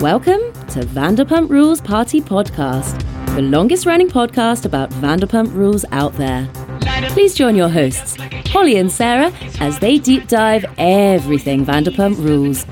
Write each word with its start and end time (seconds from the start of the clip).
Welcome 0.00 0.40
to 0.68 0.80
Vanderpump 0.80 1.50
Rules 1.50 1.78
Party 1.78 2.22
Podcast, 2.22 3.04
the 3.34 3.42
longest 3.42 3.84
running 3.84 4.08
podcast 4.08 4.64
about 4.64 4.88
Vanderpump 4.92 5.52
Rules 5.52 5.84
out 5.92 6.14
there. 6.14 6.48
Please 7.10 7.34
join 7.34 7.54
your 7.54 7.68
hosts, 7.68 8.16
Holly 8.48 8.78
and 8.78 8.90
Sarah, 8.90 9.30
as 9.60 9.78
they 9.80 9.98
deep 9.98 10.26
dive 10.26 10.64
everything 10.78 11.66
Vanderpump 11.66 12.16
Rules. 12.16 12.64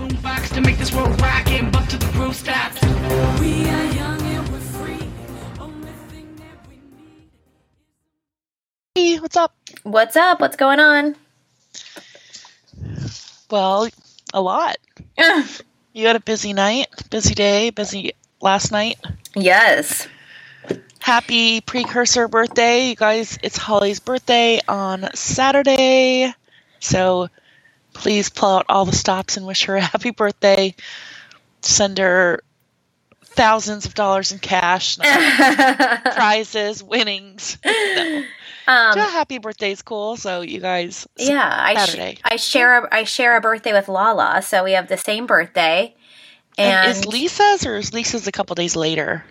Hey, 8.94 9.18
what's 9.18 9.36
up? 9.36 9.54
What's 9.82 10.16
up? 10.16 10.40
What's 10.40 10.56
going 10.56 10.80
on? 10.80 11.14
Well, 13.50 13.90
a 14.32 14.40
lot. 14.40 14.78
You 15.98 16.06
had 16.06 16.14
a 16.14 16.20
busy 16.20 16.52
night, 16.52 16.86
busy 17.10 17.34
day, 17.34 17.70
busy 17.70 18.12
last 18.40 18.70
night. 18.70 19.00
yes. 19.34 20.06
Happy 21.00 21.60
precursor 21.60 22.28
birthday, 22.28 22.90
you 22.90 22.94
guys. 22.94 23.36
It's 23.42 23.56
Holly's 23.56 23.98
birthday 23.98 24.60
on 24.68 25.08
Saturday. 25.16 26.32
So 26.78 27.30
please 27.94 28.28
pull 28.30 28.58
out 28.58 28.66
all 28.68 28.84
the 28.84 28.94
stops 28.94 29.38
and 29.38 29.44
wish 29.44 29.64
her 29.64 29.74
a 29.74 29.80
happy 29.80 30.10
birthday. 30.12 30.76
Send 31.62 31.98
her 31.98 32.44
thousands 33.24 33.84
of 33.84 33.94
dollars 33.94 34.30
in 34.30 34.38
cash, 34.38 34.98
prizes, 36.14 36.80
winnings. 36.80 37.58
No. 37.64 38.22
Um, 38.68 38.98
Yeah, 38.98 39.10
happy 39.10 39.38
birthday 39.38 39.72
is 39.72 39.82
cool. 39.82 40.16
So 40.16 40.42
you 40.42 40.60
guys, 40.60 41.08
yeah, 41.16 41.50
I, 41.50 41.74
Saturday. 41.74 42.16
sh- 42.16 42.20
I 42.24 42.36
share 42.36 42.84
a, 42.84 42.88
I 42.92 43.04
share 43.04 43.36
a 43.36 43.40
birthday 43.40 43.72
with 43.72 43.88
Lala, 43.88 44.42
so 44.42 44.62
we 44.62 44.72
have 44.72 44.88
the 44.88 44.98
same 44.98 45.26
birthday. 45.26 45.94
and, 46.58 46.86
And, 46.86 46.90
is 46.90 47.06
Lisa's 47.06 47.64
or 47.66 47.76
is 47.76 47.94
Lisa's 47.94 48.26
a 48.26 48.32
couple 48.32 48.54
days 48.54 48.76
later? 48.76 49.24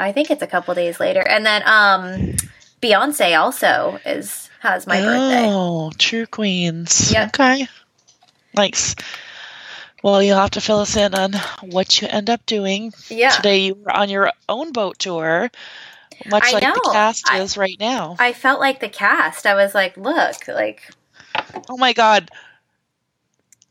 I 0.00 0.10
think 0.10 0.30
it's 0.30 0.42
a 0.42 0.46
couple 0.48 0.74
days 0.74 0.98
later. 0.98 1.20
And 1.26 1.46
then 1.46 1.62
um 1.64 2.34
Beyonce 2.82 3.38
also 3.38 4.00
is 4.04 4.50
has 4.60 4.86
my 4.86 5.00
birthday. 5.00 5.46
Oh, 5.48 5.92
True 5.96 6.26
Queens. 6.26 7.12
Yep. 7.12 7.28
Okay. 7.28 7.68
Nice. 8.56 8.96
Well, 10.02 10.20
you'll 10.22 10.38
have 10.38 10.50
to 10.52 10.60
fill 10.60 10.80
us 10.80 10.96
in 10.96 11.14
on 11.14 11.32
what 11.62 12.00
you 12.02 12.08
end 12.08 12.28
up 12.28 12.44
doing. 12.46 12.92
Yeah. 13.08 13.30
Today 13.30 13.66
you 13.66 13.74
were 13.76 13.94
on 13.94 14.08
your 14.08 14.32
own 14.48 14.72
boat 14.72 14.98
tour, 14.98 15.50
much 16.26 16.44
I 16.46 16.52
like 16.52 16.74
the 16.74 16.90
cast 16.92 17.30
I- 17.30 17.40
is 17.40 17.56
right 17.56 17.76
now. 17.78 18.16
I 18.18 18.32
felt 18.32 18.60
like 18.60 18.80
the 18.80 18.88
cast. 18.88 19.46
I 19.46 19.54
was 19.54 19.74
like, 19.74 19.96
look, 19.96 20.48
like 20.48 20.90
oh 21.68 21.76
my 21.76 21.92
god. 21.92 22.30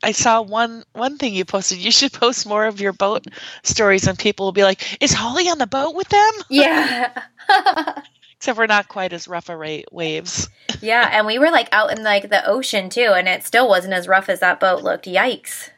I 0.04 0.14
saw 0.14 0.42
one 0.42 0.84
one 0.94 1.18
thing 1.18 1.34
you 1.34 1.46
posted. 1.46 1.78
You 1.78 1.92
should 1.92 2.14
post 2.14 2.48
more 2.48 2.66
of 2.66 2.82
your 2.82 2.94
boat 2.94 3.26
stories 3.64 4.08
and 4.08 4.18
people 4.18 4.48
will 4.48 4.52
be 4.52 4.64
like, 4.64 4.98
"Is 5.02 5.14
Holly 5.14 5.48
on 5.48 5.60
the 5.60 5.68
boat 5.68 5.94
with 5.96 6.10
them?" 6.10 6.32
yeah. 6.50 7.12
Except 8.38 8.58
we're 8.58 8.66
not 8.66 8.88
quite 8.88 9.14
as 9.14 9.28
rough 9.28 9.50
a 9.50 9.84
waves. 9.92 10.50
yeah, 10.82 11.08
and 11.12 11.28
we 11.28 11.38
were 11.38 11.52
like 11.52 11.70
out 11.72 11.96
in 11.96 12.04
like 12.04 12.32
the 12.32 12.44
ocean 12.48 12.90
too, 12.90 13.14
and 13.16 13.28
it 13.28 13.44
still 13.44 13.70
wasn't 13.70 13.94
as 13.94 14.08
rough 14.08 14.30
as 14.30 14.40
that 14.40 14.60
boat 14.60 14.82
looked. 14.82 15.06
Yikes. 15.06 15.70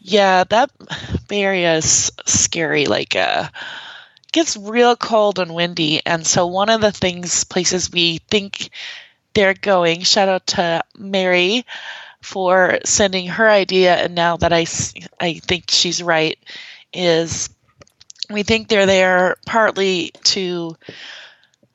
Yeah, 0.00 0.42
that 0.48 0.72
Bay 1.28 1.42
Area 1.44 1.76
is 1.76 2.10
scary. 2.26 2.86
Like, 2.86 3.14
uh, 3.14 3.48
gets 4.32 4.56
real 4.56 4.96
cold 4.96 5.38
and 5.38 5.54
windy, 5.54 6.00
and 6.04 6.26
so 6.26 6.46
one 6.46 6.70
of 6.70 6.80
the 6.80 6.92
things, 6.92 7.44
places 7.44 7.92
we 7.92 8.18
think 8.18 8.70
they're 9.34 9.54
going. 9.54 10.02
Shout 10.02 10.28
out 10.28 10.46
to 10.48 10.82
Mary 10.96 11.64
for 12.20 12.78
sending 12.84 13.28
her 13.28 13.48
idea, 13.48 13.94
and 13.94 14.14
now 14.14 14.36
that 14.38 14.52
I, 14.52 14.66
I 15.20 15.34
think 15.34 15.64
she's 15.68 16.02
right, 16.02 16.38
is 16.92 17.50
we 18.30 18.42
think 18.42 18.68
they're 18.68 18.86
there 18.86 19.36
partly 19.46 20.12
to 20.24 20.76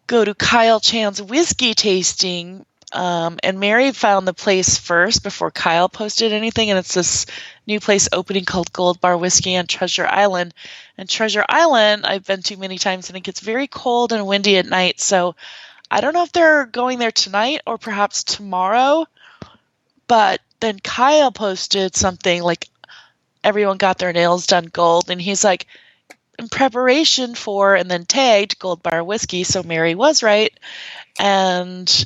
go 0.08 0.24
to 0.24 0.34
Kyle 0.34 0.80
Chan's 0.80 1.22
whiskey 1.22 1.74
tasting. 1.74 2.66
Um, 2.94 3.38
and 3.44 3.60
Mary 3.60 3.92
found 3.92 4.28
the 4.28 4.34
place 4.34 4.78
first 4.78 5.22
before 5.22 5.52
Kyle 5.52 5.90
posted 5.90 6.32
anything, 6.32 6.70
and 6.70 6.80
it's 6.80 6.94
this 6.94 7.26
new 7.66 7.80
place 7.82 8.08
opening 8.14 8.46
called 8.46 8.72
Gold 8.72 9.02
Bar 9.02 9.18
Whiskey 9.18 9.58
on 9.58 9.68
Treasure 9.68 10.08
Island. 10.08 10.54
And 10.98 11.10
Treasure 11.10 11.44
Island, 11.48 12.06
I've 12.06 12.26
been 12.26 12.42
to 12.44 12.58
many 12.58 12.78
times, 12.78 13.10
and 13.10 13.18
it 13.18 13.24
gets 13.24 13.42
very 13.42 13.68
cold 13.68 14.14
and 14.14 14.26
windy 14.26 14.58
at 14.58 14.66
night. 14.66 15.02
So 15.02 15.36
I 15.92 16.00
don't 16.00 16.14
know 16.14 16.24
if 16.24 16.32
they're 16.32 16.66
going 16.66 17.00
there 17.00 17.12
tonight 17.12 17.62
or 17.68 17.78
perhaps 17.78 18.24
tomorrow. 18.24 19.06
But 20.08 20.40
then 20.62 20.80
Kyle 20.80 21.32
posted 21.32 21.96
something 21.96 22.42
like 22.42 22.70
everyone 23.44 23.78
got 23.78 23.98
their 23.98 24.14
nails 24.14 24.48
done 24.48 24.66
gold, 24.66 25.10
and 25.10 25.22
he's 25.22 25.44
like, 25.44 25.68
in 26.40 26.48
preparation 26.48 27.36
for, 27.36 27.76
and 27.76 27.90
then 27.90 28.06
tagged 28.06 28.60
Gold 28.60 28.82
Bar 28.84 29.04
Whiskey. 29.04 29.44
So 29.44 29.64
Mary 29.64 29.96
was 29.96 30.24
right. 30.24 30.58
And 31.20 32.06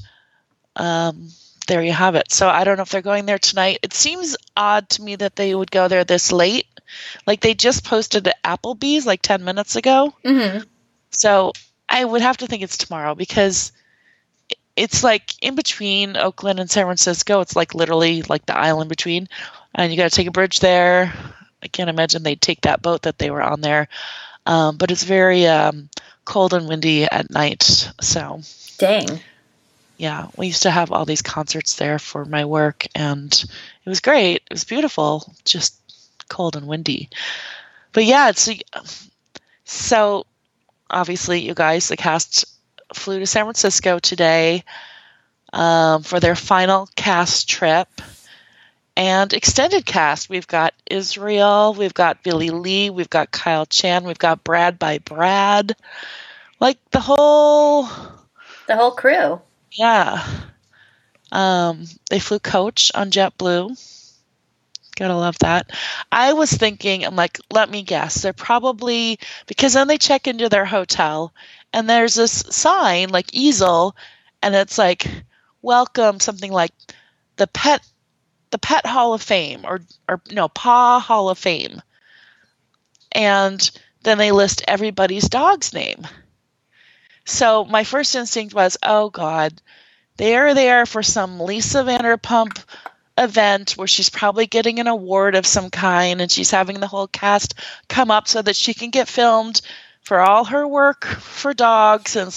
um, 0.82 1.30
there 1.68 1.84
you 1.84 1.92
have 1.92 2.16
it. 2.16 2.32
So 2.32 2.50
I 2.50 2.64
don't 2.64 2.76
know 2.78 2.84
if 2.84 2.90
they're 2.90 3.04
going 3.04 3.28
there 3.28 3.38
tonight. 3.38 3.80
It 3.84 3.94
seems 3.94 4.36
odd 4.58 4.90
to 4.90 5.02
me 5.04 5.16
that 5.16 5.36
they 5.36 5.54
would 5.54 5.70
go 5.70 5.88
there 5.88 6.04
this 6.04 6.32
late. 6.32 6.66
Like 7.28 7.40
they 7.40 7.54
just 7.54 7.86
posted 7.86 8.28
at 8.28 8.44
Applebee's 8.44 9.06
like 9.06 9.22
10 9.22 9.44
minutes 9.44 9.76
ago. 9.76 10.14
hmm 10.26 10.58
So 11.12 11.54
I 11.88 12.04
would 12.04 12.22
have 12.22 12.38
to 12.38 12.48
think 12.48 12.64
it's 12.64 12.78
tomorrow 12.78 13.14
because 13.14 13.72
it's 14.76 15.04
like 15.04 15.36
in 15.44 15.54
between 15.54 16.18
Oakland 16.18 16.60
and 16.60 16.70
San 16.70 16.86
Francisco. 16.86 17.42
It's 17.42 17.56
like 17.56 17.76
literally 17.76 18.24
like 18.24 18.48
the 18.48 18.58
island 18.58 18.90
between. 18.90 19.30
And 19.76 19.92
you 19.92 19.98
got 19.98 20.10
to 20.10 20.16
take 20.16 20.28
a 20.28 20.32
bridge 20.32 20.62
there. 20.62 21.14
I 21.62 21.68
can't 21.68 21.92
imagine 21.92 22.24
they'd 22.24 22.42
take 22.42 22.62
that 22.62 22.82
boat 22.82 23.04
that 23.04 23.20
they 23.20 23.30
were 23.30 23.44
on 23.44 23.62
there. 23.62 23.88
Um, 24.48 24.78
but 24.78 24.90
it's 24.90 25.04
very 25.04 25.46
um, 25.46 25.90
cold 26.26 26.56
and 26.56 26.68
windy 26.68 27.04
at 27.04 27.30
night. 27.30 27.92
So 28.02 28.42
Dang. 28.80 29.22
Yeah, 30.02 30.30
we 30.36 30.48
used 30.48 30.64
to 30.64 30.72
have 30.72 30.92
all 30.92 31.06
these 31.06 31.22
concerts 31.22 31.76
there 31.76 32.00
for 32.00 32.26
my 32.26 32.46
work, 32.46 32.88
and 32.96 33.32
it 33.32 33.88
was 33.88 34.00
great. 34.00 34.38
It 34.38 34.52
was 34.52 34.64
beautiful, 34.64 35.32
just 35.46 35.76
cold 36.28 36.56
and 36.56 36.66
windy. 36.66 37.12
But 37.94 38.06
yeah, 38.06 38.30
it's 38.30 38.50
so 39.64 40.26
obviously, 40.90 41.42
you 41.42 41.54
guys, 41.54 41.88
the 41.88 41.98
cast 41.98 42.46
flew 42.96 43.20
to 43.20 43.28
San 43.28 43.44
Francisco 43.44 44.00
today 44.00 44.64
um, 45.54 46.02
for 46.02 46.20
their 46.20 46.36
final 46.36 46.90
cast 46.96 47.48
trip 47.48 47.88
and 48.98 49.32
extended 49.34 49.86
cast. 49.86 50.32
We've 50.32 50.48
got 50.48 50.74
Israel, 50.90 51.76
we've 51.78 51.94
got 51.94 52.24
Billie 52.24 52.50
Lee, 52.50 52.90
we've 52.90 53.12
got 53.12 53.30
Kyle 53.30 53.68
Chan, 53.68 54.04
we've 54.06 54.18
got 54.18 54.44
Brad 54.44 54.80
by 54.80 54.98
Brad. 54.98 55.76
Like 56.60 56.80
the 56.90 57.02
whole 57.02 57.84
The 58.66 58.76
whole 58.76 58.94
crew. 58.94 59.42
Yeah. 59.72 60.26
Um, 61.32 61.86
they 62.10 62.20
flew 62.20 62.40
coach 62.40 62.92
on 62.96 63.12
JetBlue. 63.12 63.78
Gotta 64.96 65.16
love 65.16 65.40
that. 65.40 65.72
I 66.12 66.34
was 66.34 66.52
thinking, 66.52 67.06
I'm 67.06 67.16
like, 67.16 67.40
let 67.52 67.70
me 67.70 67.82
guess. 67.84 68.22
They're 68.22 68.34
probably 68.34 69.20
because 69.48 69.74
then 69.74 69.88
they 69.88 69.98
check 69.98 70.28
into 70.28 70.50
their 70.50 70.66
hotel 70.66 71.34
and 71.74 71.90
there's 71.90 72.16
this 72.16 72.32
sign, 72.32 73.10
like 73.10 73.34
easel, 73.34 73.96
and 74.44 74.54
it's 74.56 74.78
like, 74.78 75.08
welcome, 75.62 76.20
something 76.20 76.52
like 76.52 76.74
the 77.38 77.48
pet 77.48 77.82
the 78.52 78.60
pet 78.60 78.86
hall 78.86 79.14
of 79.14 79.22
fame 79.22 79.66
or 79.66 79.80
or 80.10 80.22
no, 80.32 80.50
paw 80.50 81.00
hall 81.00 81.30
of 81.30 81.38
fame. 81.38 81.82
And 83.14 83.72
then 84.04 84.18
they 84.18 84.32
list 84.32 84.64
everybody's 84.68 85.30
dog's 85.30 85.74
name. 85.74 86.06
So 87.26 87.66
my 87.66 87.84
first 87.84 88.16
instinct 88.16 88.54
was, 88.54 88.78
oh 88.84 89.10
God, 89.10 89.54
they 90.18 90.36
are 90.36 90.54
there 90.54 90.86
for 90.86 91.04
some 91.04 91.40
Lisa 91.40 91.84
Vanderpump 91.84 92.64
event 93.18 93.72
where 93.72 93.88
she's 93.88 94.10
probably 94.10 94.48
getting 94.48 94.80
an 94.80 94.88
award 94.88 95.36
of 95.36 95.46
some 95.46 95.70
kind 95.70 96.22
and 96.22 96.32
she's 96.32 96.52
having 96.52 96.80
the 96.80 96.88
whole 96.88 97.08
cast 97.08 97.56
come 97.88 98.12
up 98.12 98.28
so 98.28 98.42
that 98.42 98.56
she 98.56 98.74
can 98.74 98.90
get 98.90 99.08
filmed 99.08 99.62
for 100.02 100.20
all 100.20 100.46
her 100.46 100.68
work 100.68 101.06
for 101.06 101.54
dogs 101.54 102.16
and 102.16 102.34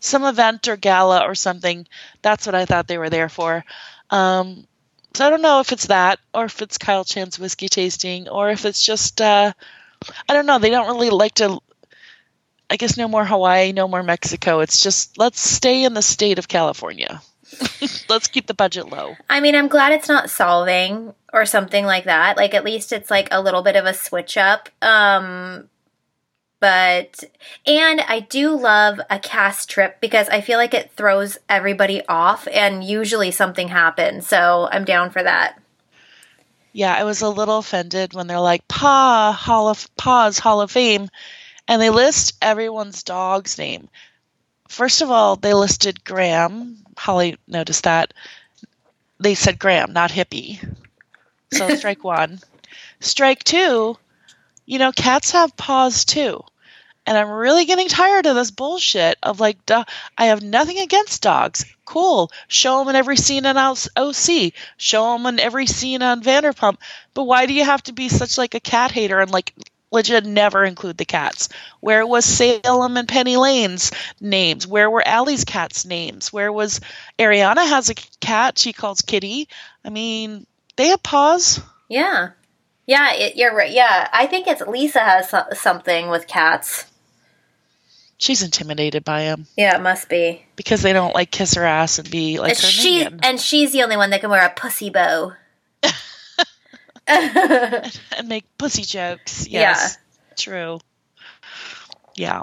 some 0.00 0.24
event 0.24 0.66
or 0.68 0.76
gala 0.76 1.24
or 1.24 1.34
something. 1.34 1.86
That's 2.22 2.46
what 2.46 2.54
I 2.54 2.64
thought 2.64 2.88
they 2.88 2.98
were 2.98 3.10
there 3.10 3.28
for. 3.28 3.64
Um, 4.10 4.66
so 5.14 5.26
I 5.26 5.30
don't 5.30 5.42
know 5.42 5.60
if 5.60 5.72
it's 5.72 5.86
that 5.86 6.18
or 6.32 6.46
if 6.46 6.60
it's 6.60 6.78
Kyle 6.78 7.04
Chan's 7.04 7.38
whiskey 7.38 7.68
tasting 7.68 8.28
or 8.28 8.50
if 8.50 8.64
it's 8.64 8.84
just, 8.84 9.20
uh, 9.20 9.52
I 10.28 10.34
don't 10.34 10.46
know. 10.46 10.58
They 10.58 10.70
don't 10.70 10.88
really 10.88 11.10
like 11.10 11.34
to 11.34 11.60
I 12.70 12.76
guess 12.76 12.96
no 12.96 13.08
more 13.08 13.24
Hawaii, 13.24 13.72
no 13.72 13.86
more 13.88 14.02
Mexico. 14.02 14.60
It's 14.60 14.82
just 14.82 15.18
let's 15.18 15.40
stay 15.40 15.84
in 15.84 15.94
the 15.94 16.02
state 16.02 16.38
of 16.38 16.48
California. 16.48 17.20
let's 18.08 18.28
keep 18.28 18.46
the 18.46 18.54
budget 18.54 18.88
low. 18.88 19.14
I 19.28 19.40
mean, 19.40 19.54
I'm 19.54 19.68
glad 19.68 19.92
it's 19.92 20.08
not 20.08 20.26
Solvang 20.26 21.14
or 21.32 21.46
something 21.46 21.84
like 21.84 22.04
that. 22.04 22.36
Like 22.36 22.54
at 22.54 22.64
least 22.64 22.92
it's 22.92 23.10
like 23.10 23.28
a 23.30 23.40
little 23.40 23.62
bit 23.62 23.76
of 23.76 23.84
a 23.84 23.94
switch 23.94 24.36
up. 24.36 24.68
Um 24.82 25.68
but 26.60 27.22
and 27.66 28.00
I 28.00 28.20
do 28.20 28.58
love 28.58 28.98
a 29.10 29.18
cast 29.18 29.68
trip 29.68 30.00
because 30.00 30.28
I 30.30 30.40
feel 30.40 30.58
like 30.58 30.72
it 30.72 30.92
throws 30.92 31.36
everybody 31.48 32.00
off 32.08 32.48
and 32.50 32.82
usually 32.82 33.30
something 33.30 33.68
happens. 33.68 34.26
So 34.26 34.68
I'm 34.72 34.86
down 34.86 35.10
for 35.10 35.22
that. 35.22 35.60
Yeah, 36.72 36.94
I 36.94 37.04
was 37.04 37.20
a 37.20 37.28
little 37.28 37.58
offended 37.58 38.14
when 38.14 38.26
they're 38.26 38.40
like 38.40 38.66
Pa 38.66 39.32
Hall 39.32 39.68
of 39.68 39.94
Paws 39.96 40.38
Hall 40.38 40.60
of 40.60 40.70
Fame, 40.70 41.08
and 41.68 41.80
they 41.80 41.90
list 41.90 42.34
everyone's 42.42 43.02
dog's 43.02 43.58
name. 43.58 43.88
First 44.68 45.02
of 45.02 45.10
all, 45.10 45.36
they 45.36 45.54
listed 45.54 46.04
Graham. 46.04 46.84
Holly 46.96 47.36
noticed 47.46 47.84
that. 47.84 48.14
They 49.20 49.34
said 49.34 49.58
Graham, 49.58 49.92
not 49.92 50.10
Hippie. 50.10 50.58
So 51.52 51.68
strike 51.76 52.04
one. 52.04 52.40
Strike 53.00 53.44
two, 53.44 53.96
you 54.66 54.78
know, 54.78 54.92
cats 54.92 55.32
have 55.32 55.56
paws 55.56 56.04
too. 56.04 56.42
And 57.06 57.18
I'm 57.18 57.30
really 57.30 57.66
getting 57.66 57.88
tired 57.88 58.24
of 58.24 58.34
this 58.34 58.50
bullshit 58.50 59.18
of 59.22 59.38
like, 59.38 59.64
do- 59.66 59.84
I 60.16 60.26
have 60.26 60.42
nothing 60.42 60.78
against 60.78 61.22
dogs. 61.22 61.66
Cool. 61.84 62.30
Show 62.48 62.78
them 62.78 62.88
in 62.88 62.96
every 62.96 63.18
scene 63.18 63.44
on 63.44 63.58
OC. 63.58 64.52
Show 64.78 65.12
them 65.12 65.26
in 65.26 65.38
every 65.38 65.66
scene 65.66 66.02
on 66.02 66.22
Vanderpump. 66.22 66.78
But 67.12 67.24
why 67.24 67.44
do 67.44 67.52
you 67.52 67.64
have 67.64 67.82
to 67.84 67.92
be 67.92 68.08
such 68.08 68.38
like 68.38 68.54
a 68.54 68.60
cat 68.60 68.90
hater 68.90 69.20
and 69.20 69.30
like 69.30 69.52
legit 69.90 70.24
never 70.26 70.64
include 70.64 70.96
the 70.98 71.04
cats? 71.04 71.48
Where 71.80 72.06
was 72.06 72.24
Salem 72.24 72.96
and 72.96 73.08
Penny 73.08 73.36
Lane's 73.36 73.90
names? 74.20 74.66
Where 74.66 74.90
were 74.90 75.06
Ally's 75.06 75.44
cats' 75.44 75.84
names? 75.84 76.32
Where 76.32 76.52
was 76.52 76.80
Ariana 77.18 77.66
has 77.68 77.90
a 77.90 77.94
cat 78.20 78.58
she 78.58 78.72
calls 78.72 79.02
Kitty? 79.02 79.48
I 79.84 79.90
mean, 79.90 80.46
they 80.76 80.88
have 80.88 81.02
paws. 81.02 81.60
Yeah. 81.88 82.30
Yeah, 82.86 83.12
it, 83.14 83.36
you're 83.36 83.54
right. 83.54 83.70
Yeah, 83.72 84.08
I 84.12 84.26
think 84.26 84.46
it's 84.46 84.60
Lisa 84.62 85.00
has 85.00 85.30
so- 85.30 85.46
something 85.54 86.08
with 86.10 86.26
cats. 86.26 86.84
She's 88.18 88.42
intimidated 88.42 89.04
by 89.04 89.22
him 89.22 89.46
Yeah, 89.56 89.76
it 89.76 89.82
must 89.82 90.08
be. 90.08 90.44
because 90.56 90.82
they 90.82 90.92
don't 90.92 91.14
like 91.14 91.30
kiss 91.30 91.54
her 91.54 91.64
ass 91.64 91.98
and 91.98 92.08
be 92.10 92.38
like 92.38 92.50
And 92.50 92.58
her 92.58 92.66
she 92.68 92.98
minion. 93.00 93.20
and 93.22 93.40
she's 93.40 93.72
the 93.72 93.82
only 93.82 93.96
one 93.96 94.10
that 94.10 94.20
can 94.20 94.30
wear 94.30 94.44
a 94.46 94.50
pussy 94.50 94.88
bow. 94.88 95.32
and 98.16 98.28
make 98.28 98.44
pussy 98.58 98.82
jokes. 98.82 99.46
Yes. 99.48 99.98
True. 100.36 100.80
Yeah. 102.16 102.42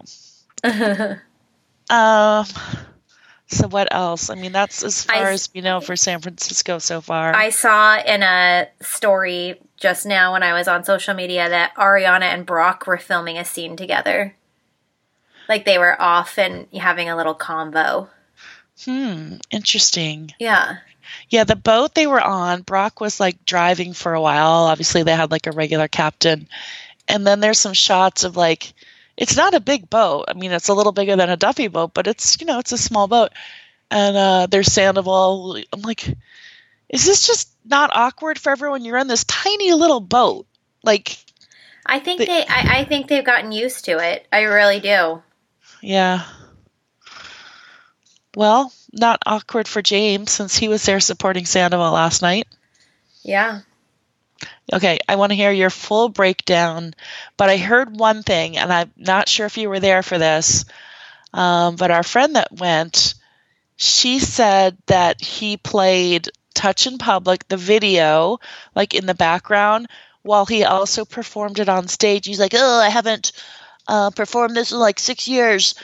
Um 1.90 2.46
so 3.48 3.68
what 3.68 3.94
else? 3.94 4.30
I 4.30 4.36
mean 4.36 4.54
that's 4.54 4.82
as 4.84 5.04
far 5.04 5.16
s- 5.28 5.34
as 5.34 5.50
we 5.54 5.60
know 5.62 5.82
for 5.82 5.96
San 5.98 6.22
Francisco 6.22 6.78
so 6.80 7.02
far. 7.02 7.36
I 7.36 7.50
saw 7.50 8.00
in 8.00 8.24
a 8.24 8.70
story 8.82 9.60
just 9.76 10.06
now 10.06 10.32
when 10.32 10.42
I 10.44 10.54
was 10.54 10.70
on 10.70 10.86
social 10.86 11.14
media 11.14 11.50
that 11.50 11.76
Ariana 11.76 12.22
and 12.34 12.46
Brock 12.46 12.88
were 12.88 12.98
filming 12.98 13.38
a 13.38 13.44
scene 13.44 13.76
together. 13.76 14.36
Like 15.50 15.66
they 15.66 15.78
were 15.78 16.02
off 16.02 16.38
and 16.38 16.68
having 16.74 17.10
a 17.10 17.18
little 17.18 17.36
convo. 17.36 18.08
hmm. 18.86 19.36
Interesting. 19.50 20.32
Yeah. 20.40 20.78
Yeah, 21.30 21.44
the 21.44 21.56
boat 21.56 21.94
they 21.96 22.08
were 22.08 22.22
on, 22.22 22.62
Brock 22.62 23.00
was 23.02 23.20
like 23.20 23.46
driving 23.46 23.94
for 23.94 24.14
a 24.14 24.22
while. 24.22 24.66
Obviously 24.66 25.04
they 25.04 25.16
had 25.16 25.32
like 25.32 25.48
a 25.48 25.52
regular 25.52 25.88
captain. 25.88 26.48
And 27.08 27.26
then 27.26 27.40
there's 27.40 27.60
some 27.60 27.74
shots 27.74 28.24
of 28.24 28.36
like 28.38 28.74
it's 29.18 29.36
not 29.36 29.54
a 29.54 29.60
big 29.60 29.90
boat. 29.90 30.26
I 30.30 30.34
mean, 30.34 30.52
it's 30.52 30.70
a 30.70 30.74
little 30.74 30.92
bigger 30.94 31.16
than 31.16 31.30
a 31.30 31.38
Duffy 31.38 31.68
boat, 31.68 31.94
but 31.94 32.08
it's 32.08 32.40
you 32.40 32.48
know, 32.48 32.60
it's 32.60 32.72
a 32.72 32.78
small 32.78 33.08
boat. 33.08 33.32
And 33.90 34.16
uh 34.16 34.48
there's 34.50 34.72
Sandoval. 34.72 35.58
I'm 35.74 35.82
like, 35.82 36.08
is 36.90 37.06
this 37.06 37.28
just 37.28 37.50
not 37.66 37.92
awkward 37.94 38.40
for 38.40 38.52
everyone? 38.52 38.84
You're 38.86 38.98
on 38.98 39.08
this 39.08 39.24
tiny 39.26 39.74
little 39.74 40.00
boat. 40.00 40.46
Like, 40.84 41.18
I 41.86 42.00
think 42.00 42.20
The- 42.20 42.26
they 42.26 42.46
I, 42.48 42.80
I 42.80 42.84
think 42.86 43.08
they've 43.08 43.24
gotten 43.26 43.52
used 43.52 43.86
to 43.86 43.98
it. 44.00 44.26
I 44.32 44.42
really 44.44 44.80
do. 44.80 45.22
yeah. 45.82 46.24
Well, 48.36 48.72
not 48.94 49.22
awkward 49.26 49.68
for 49.68 49.82
James 49.82 50.32
since 50.32 50.58
he 50.58 50.68
was 50.68 50.84
there 50.84 51.00
supporting 51.00 51.46
Sandoval 51.46 51.92
last 51.92 52.22
night. 52.22 52.48
Yeah. 53.24 53.62
Okay, 54.72 55.00
I 55.08 55.16
want 55.16 55.32
to 55.32 55.36
hear 55.36 55.52
your 55.52 55.70
full 55.70 56.10
breakdown, 56.10 56.94
but 57.36 57.50
I 57.50 57.58
heard 57.58 57.96
one 57.96 58.24
thing, 58.24 58.58
and 58.58 58.72
I'm 58.72 58.92
not 58.96 59.28
sure 59.28 59.46
if 59.46 59.58
you 59.58 59.70
were 59.70 59.80
there 59.82 60.02
for 60.02 60.18
this. 60.18 60.66
Um, 61.34 61.76
but 61.76 61.92
our 61.92 62.04
friend 62.04 62.36
that 62.36 62.52
went, 62.52 63.16
she 63.76 64.20
said 64.20 64.78
that 64.88 65.22
he 65.22 65.58
played 65.58 66.30
Touch 66.54 66.88
in 66.88 66.98
Public, 66.98 67.48
the 67.48 67.58
video, 67.58 68.40
like 68.76 68.94
in 68.94 69.06
the 69.06 69.14
background, 69.14 69.88
while 70.22 70.46
he 70.46 70.64
also 70.64 71.06
performed 71.06 71.60
it 71.60 71.70
on 71.70 71.88
stage. 71.88 72.26
He's 72.26 72.40
like, 72.40 72.54
Oh, 72.56 72.80
I 72.80 72.90
haven't 72.90 73.32
uh, 73.88 74.12
performed 74.12 74.56
this 74.56 74.72
in 74.72 74.80
like 74.80 75.00
six 75.00 75.28
years. 75.28 75.76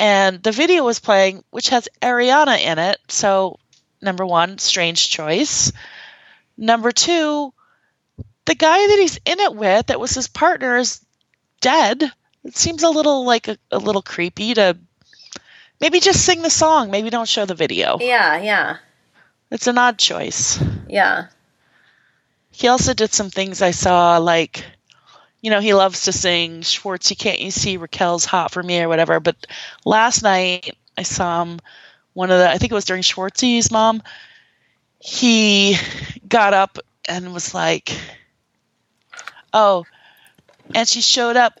And 0.00 0.42
the 0.42 0.50
video 0.50 0.82
was 0.82 0.98
playing, 0.98 1.44
which 1.50 1.68
has 1.68 1.86
Ariana 2.00 2.58
in 2.58 2.78
it. 2.78 2.98
So, 3.08 3.58
number 4.00 4.24
one, 4.24 4.56
strange 4.56 5.10
choice. 5.10 5.72
Number 6.56 6.90
two, 6.90 7.52
the 8.46 8.54
guy 8.54 8.86
that 8.86 8.98
he's 8.98 9.20
in 9.26 9.40
it 9.40 9.54
with, 9.54 9.88
that 9.88 10.00
was 10.00 10.14
his 10.14 10.26
partner, 10.26 10.78
is 10.78 11.04
dead. 11.60 12.02
It 12.44 12.56
seems 12.56 12.82
a 12.82 12.88
little 12.88 13.26
like 13.26 13.48
a, 13.48 13.58
a 13.70 13.76
little 13.76 14.00
creepy 14.00 14.54
to 14.54 14.78
maybe 15.82 16.00
just 16.00 16.24
sing 16.24 16.40
the 16.40 16.48
song. 16.48 16.90
Maybe 16.90 17.10
don't 17.10 17.28
show 17.28 17.44
the 17.44 17.54
video. 17.54 17.98
Yeah, 18.00 18.40
yeah. 18.40 18.78
It's 19.50 19.66
an 19.66 19.76
odd 19.76 19.98
choice. 19.98 20.58
Yeah. 20.88 21.26
He 22.50 22.68
also 22.68 22.94
did 22.94 23.12
some 23.12 23.28
things 23.28 23.60
I 23.60 23.72
saw, 23.72 24.16
like, 24.16 24.64
you 25.40 25.50
know, 25.50 25.60
he 25.60 25.74
loves 25.74 26.04
to 26.04 26.12
sing 26.12 26.60
Schwartzy, 26.60 27.18
can't 27.18 27.40
you 27.40 27.50
see 27.50 27.78
Raquel's 27.78 28.24
hot 28.24 28.50
for 28.50 28.62
me 28.62 28.80
or 28.80 28.88
whatever. 28.88 29.20
But 29.20 29.36
last 29.84 30.22
night 30.22 30.76
I 30.96 31.02
saw 31.02 31.42
him, 31.42 31.60
one 32.12 32.30
of 32.30 32.38
the, 32.38 32.50
I 32.50 32.58
think 32.58 32.72
it 32.72 32.74
was 32.74 32.84
during 32.84 33.02
Schwartzy's 33.02 33.70
mom, 33.70 34.02
he 34.98 35.76
got 36.28 36.52
up 36.52 36.78
and 37.08 37.32
was 37.32 37.54
like, 37.54 37.96
oh, 39.52 39.84
and 40.74 40.86
she 40.86 41.00
showed 41.00 41.36
up 41.36 41.58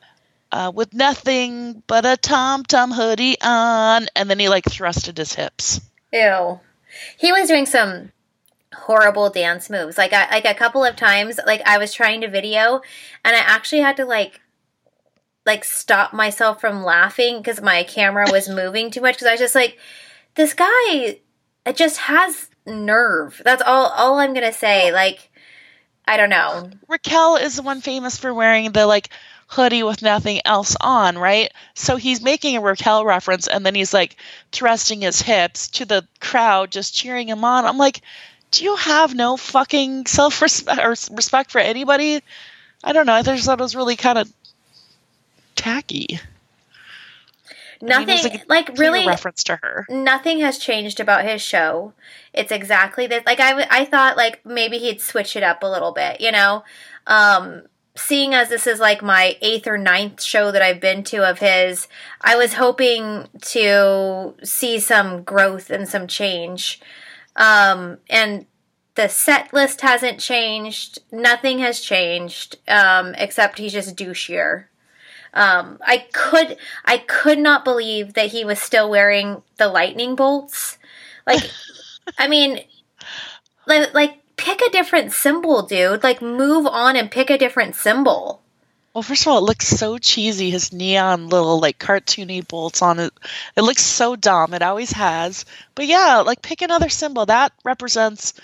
uh, 0.52 0.70
with 0.74 0.92
nothing 0.92 1.82
but 1.86 2.04
a 2.04 2.16
Tom 2.16 2.64
Tom 2.64 2.90
hoodie 2.90 3.36
on. 3.40 4.06
And 4.14 4.28
then 4.28 4.38
he 4.38 4.48
like 4.48 4.64
thrusted 4.64 5.16
his 5.16 5.34
hips. 5.34 5.80
Ew. 6.12 6.60
He 7.18 7.32
was 7.32 7.48
doing 7.48 7.66
some 7.66 8.12
horrible 8.80 9.30
dance 9.30 9.70
moves. 9.70 9.98
Like 9.98 10.12
I, 10.12 10.30
like 10.30 10.44
a 10.44 10.54
couple 10.54 10.84
of 10.84 10.96
times 10.96 11.38
like 11.46 11.62
I 11.66 11.78
was 11.78 11.92
trying 11.92 12.20
to 12.22 12.28
video 12.28 12.80
and 13.24 13.36
I 13.36 13.40
actually 13.40 13.82
had 13.82 13.96
to 13.96 14.04
like 14.04 14.40
like 15.46 15.64
stop 15.64 16.12
myself 16.12 16.60
from 16.60 16.84
laughing 16.84 17.42
cuz 17.42 17.60
my 17.60 17.82
camera 17.82 18.26
was 18.30 18.48
moving 18.60 18.90
too 18.90 19.00
much 19.00 19.18
cuz 19.18 19.26
I 19.26 19.32
was 19.32 19.40
just 19.40 19.54
like 19.54 19.78
this 20.34 20.54
guy 20.54 21.18
it 21.66 21.76
just 21.76 21.98
has 21.98 22.48
nerve. 22.66 23.40
That's 23.44 23.62
all 23.62 23.86
all 23.86 24.18
I'm 24.18 24.34
going 24.34 24.46
to 24.46 24.52
say. 24.52 24.92
Like 24.92 25.30
I 26.06 26.16
don't 26.16 26.30
know. 26.30 26.70
Raquel 26.88 27.36
is 27.36 27.56
the 27.56 27.62
one 27.62 27.80
famous 27.80 28.16
for 28.16 28.34
wearing 28.34 28.72
the 28.72 28.86
like 28.86 29.10
hoodie 29.46 29.82
with 29.82 30.02
nothing 30.02 30.40
else 30.44 30.76
on, 30.80 31.18
right? 31.18 31.52
So 31.74 31.96
he's 31.96 32.22
making 32.22 32.56
a 32.56 32.60
Raquel 32.60 33.04
reference 33.04 33.46
and 33.46 33.66
then 33.66 33.74
he's 33.74 33.92
like 33.92 34.16
thrusting 34.52 35.02
his 35.02 35.20
hips 35.20 35.68
to 35.68 35.84
the 35.84 36.06
crowd 36.20 36.70
just 36.70 36.94
cheering 36.94 37.28
him 37.28 37.44
on. 37.44 37.64
I'm 37.64 37.78
like, 37.78 38.00
do 38.50 38.64
you 38.64 38.76
have 38.76 39.14
no 39.14 39.36
fucking 39.36 40.06
self 40.06 40.42
respect 40.42 40.80
or 40.80 40.90
respect 41.14 41.50
for 41.50 41.58
anybody? 41.60 42.20
I 42.82 42.92
don't 42.92 43.06
know. 43.06 43.12
I 43.12 43.22
just 43.22 43.44
thought 43.44 43.60
it 43.60 43.62
was 43.62 43.76
really 43.76 43.96
kind 43.96 44.18
of 44.18 44.32
tacky. 45.54 46.20
I 47.82 47.84
mean, 47.84 48.06
Nothing 48.08 48.30
like, 48.48 48.48
like 48.48 48.78
really 48.78 49.06
reference 49.06 49.42
to 49.44 49.56
her. 49.56 49.86
nothing 49.88 50.40
has 50.40 50.58
changed 50.58 51.00
about 51.00 51.24
his 51.24 51.40
show. 51.40 51.94
It's 52.34 52.52
exactly 52.52 53.06
this. 53.06 53.22
Like 53.24 53.40
I, 53.40 53.50
w- 53.50 53.66
I 53.70 53.86
thought 53.86 54.18
like 54.18 54.44
maybe 54.44 54.76
he'd 54.78 55.00
switch 55.00 55.34
it 55.34 55.42
up 55.42 55.62
a 55.62 55.66
little 55.66 55.92
bit, 55.92 56.20
you 56.20 56.30
know. 56.30 56.62
Um, 57.06 57.62
seeing 57.96 58.34
as 58.34 58.50
this 58.50 58.66
is 58.66 58.80
like 58.80 59.02
my 59.02 59.36
eighth 59.40 59.66
or 59.66 59.78
ninth 59.78 60.22
show 60.22 60.50
that 60.52 60.60
I've 60.60 60.80
been 60.80 61.02
to 61.04 61.28
of 61.28 61.38
his, 61.38 61.88
I 62.20 62.36
was 62.36 62.54
hoping 62.54 63.28
to 63.42 64.34
see 64.44 64.78
some 64.78 65.22
growth 65.22 65.70
and 65.70 65.88
some 65.88 66.06
change. 66.06 66.80
Um, 67.36 67.98
and 68.08 68.46
the 68.94 69.08
set 69.08 69.52
list 69.52 69.80
hasn't 69.80 70.20
changed. 70.20 70.98
Nothing 71.12 71.60
has 71.60 71.80
changed, 71.80 72.56
um, 72.68 73.14
except 73.16 73.58
he's 73.58 73.72
just 73.72 73.96
douchier. 73.96 74.64
Um, 75.32 75.78
I 75.86 76.06
could 76.12 76.56
I 76.84 76.98
could 76.98 77.38
not 77.38 77.64
believe 77.64 78.14
that 78.14 78.30
he 78.30 78.44
was 78.44 78.58
still 78.58 78.90
wearing 78.90 79.42
the 79.58 79.68
lightning 79.68 80.16
bolts. 80.16 80.78
Like, 81.26 81.48
I 82.18 82.26
mean, 82.26 82.60
like, 83.66 83.94
like 83.94 84.20
pick 84.36 84.60
a 84.60 84.70
different 84.70 85.12
symbol, 85.12 85.62
dude. 85.62 86.02
Like, 86.02 86.20
move 86.20 86.66
on 86.66 86.96
and 86.96 87.10
pick 87.10 87.30
a 87.30 87.38
different 87.38 87.76
symbol. 87.76 88.42
Well, 88.94 89.02
first 89.02 89.22
of 89.22 89.28
all, 89.28 89.38
it 89.38 89.44
looks 89.44 89.68
so 89.68 89.98
cheesy. 89.98 90.50
His 90.50 90.72
neon 90.72 91.28
little 91.28 91.60
like 91.60 91.78
cartoony 91.78 92.46
bolts 92.46 92.82
on 92.82 92.98
it. 92.98 93.12
It 93.56 93.62
looks 93.62 93.84
so 93.84 94.16
dumb. 94.16 94.52
It 94.52 94.62
always 94.62 94.90
has. 94.92 95.44
But 95.74 95.86
yeah, 95.86 96.22
like 96.26 96.42
pick 96.42 96.60
another 96.62 96.88
symbol 96.88 97.26
that 97.26 97.52
represents 97.64 98.34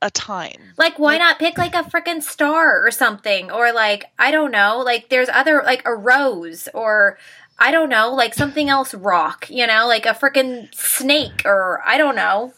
a 0.00 0.10
time. 0.10 0.60
Like, 0.76 0.98
why 0.98 1.12
Like- 1.12 1.18
not 1.20 1.38
pick 1.38 1.58
like 1.58 1.74
a 1.74 1.82
freaking 1.82 2.22
star 2.22 2.86
or 2.86 2.90
something? 2.90 3.50
Or 3.50 3.72
like, 3.72 4.04
I 4.18 4.30
don't 4.30 4.50
know. 4.52 4.78
Like, 4.84 5.08
there's 5.08 5.28
other 5.28 5.62
like 5.64 5.82
a 5.86 5.94
rose 5.94 6.68
or. 6.72 7.18
I 7.58 7.70
don't 7.70 7.90
know, 7.90 8.12
like 8.14 8.34
something 8.34 8.68
else 8.68 8.92
rock, 8.92 9.46
you 9.48 9.68
know, 9.68 9.86
like 9.86 10.04
a 10.04 10.14
freaking 10.14 10.74
snake 10.74 11.42
or 11.44 11.80
I 11.84 11.96
don't 11.96 12.16
know. 12.16 12.52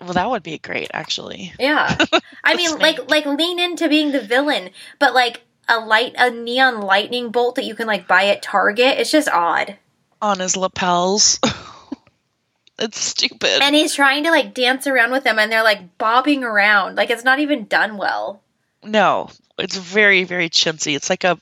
well, 0.00 0.14
that 0.14 0.30
would 0.30 0.42
be 0.42 0.56
great, 0.56 0.88
actually. 0.94 1.52
Yeah. 1.58 1.94
I 2.44 2.54
mean, 2.54 2.78
like 2.78 3.10
like 3.10 3.26
lean 3.26 3.58
into 3.58 3.86
being 3.86 4.12
the 4.12 4.22
villain, 4.22 4.70
but 4.98 5.12
like 5.12 5.42
a 5.68 5.78
light 5.80 6.14
a 6.18 6.30
neon 6.30 6.80
lightning 6.80 7.30
bolt 7.30 7.54
that 7.56 7.64
you 7.64 7.74
can 7.74 7.86
like 7.86 8.06
buy 8.08 8.26
at 8.26 8.42
Target. 8.42 8.98
It's 8.98 9.10
just 9.10 9.28
odd. 9.28 9.76
On 10.22 10.38
his 10.38 10.56
lapels. 10.56 11.38
it's 12.78 12.98
stupid. 12.98 13.62
And 13.62 13.74
he's 13.74 13.94
trying 13.94 14.24
to 14.24 14.30
like 14.30 14.54
dance 14.54 14.86
around 14.86 15.12
with 15.12 15.24
them 15.24 15.38
and 15.38 15.50
they're 15.50 15.62
like 15.62 15.98
bobbing 15.98 16.44
around. 16.44 16.96
Like 16.96 17.10
it's 17.10 17.24
not 17.24 17.38
even 17.40 17.64
done 17.66 17.96
well. 17.96 18.40
no, 18.82 19.30
it's 19.58 19.76
very, 19.76 20.24
very 20.24 20.48
chintzy. 20.50 20.96
It's 20.96 21.08
like 21.10 21.24
a 21.24 21.38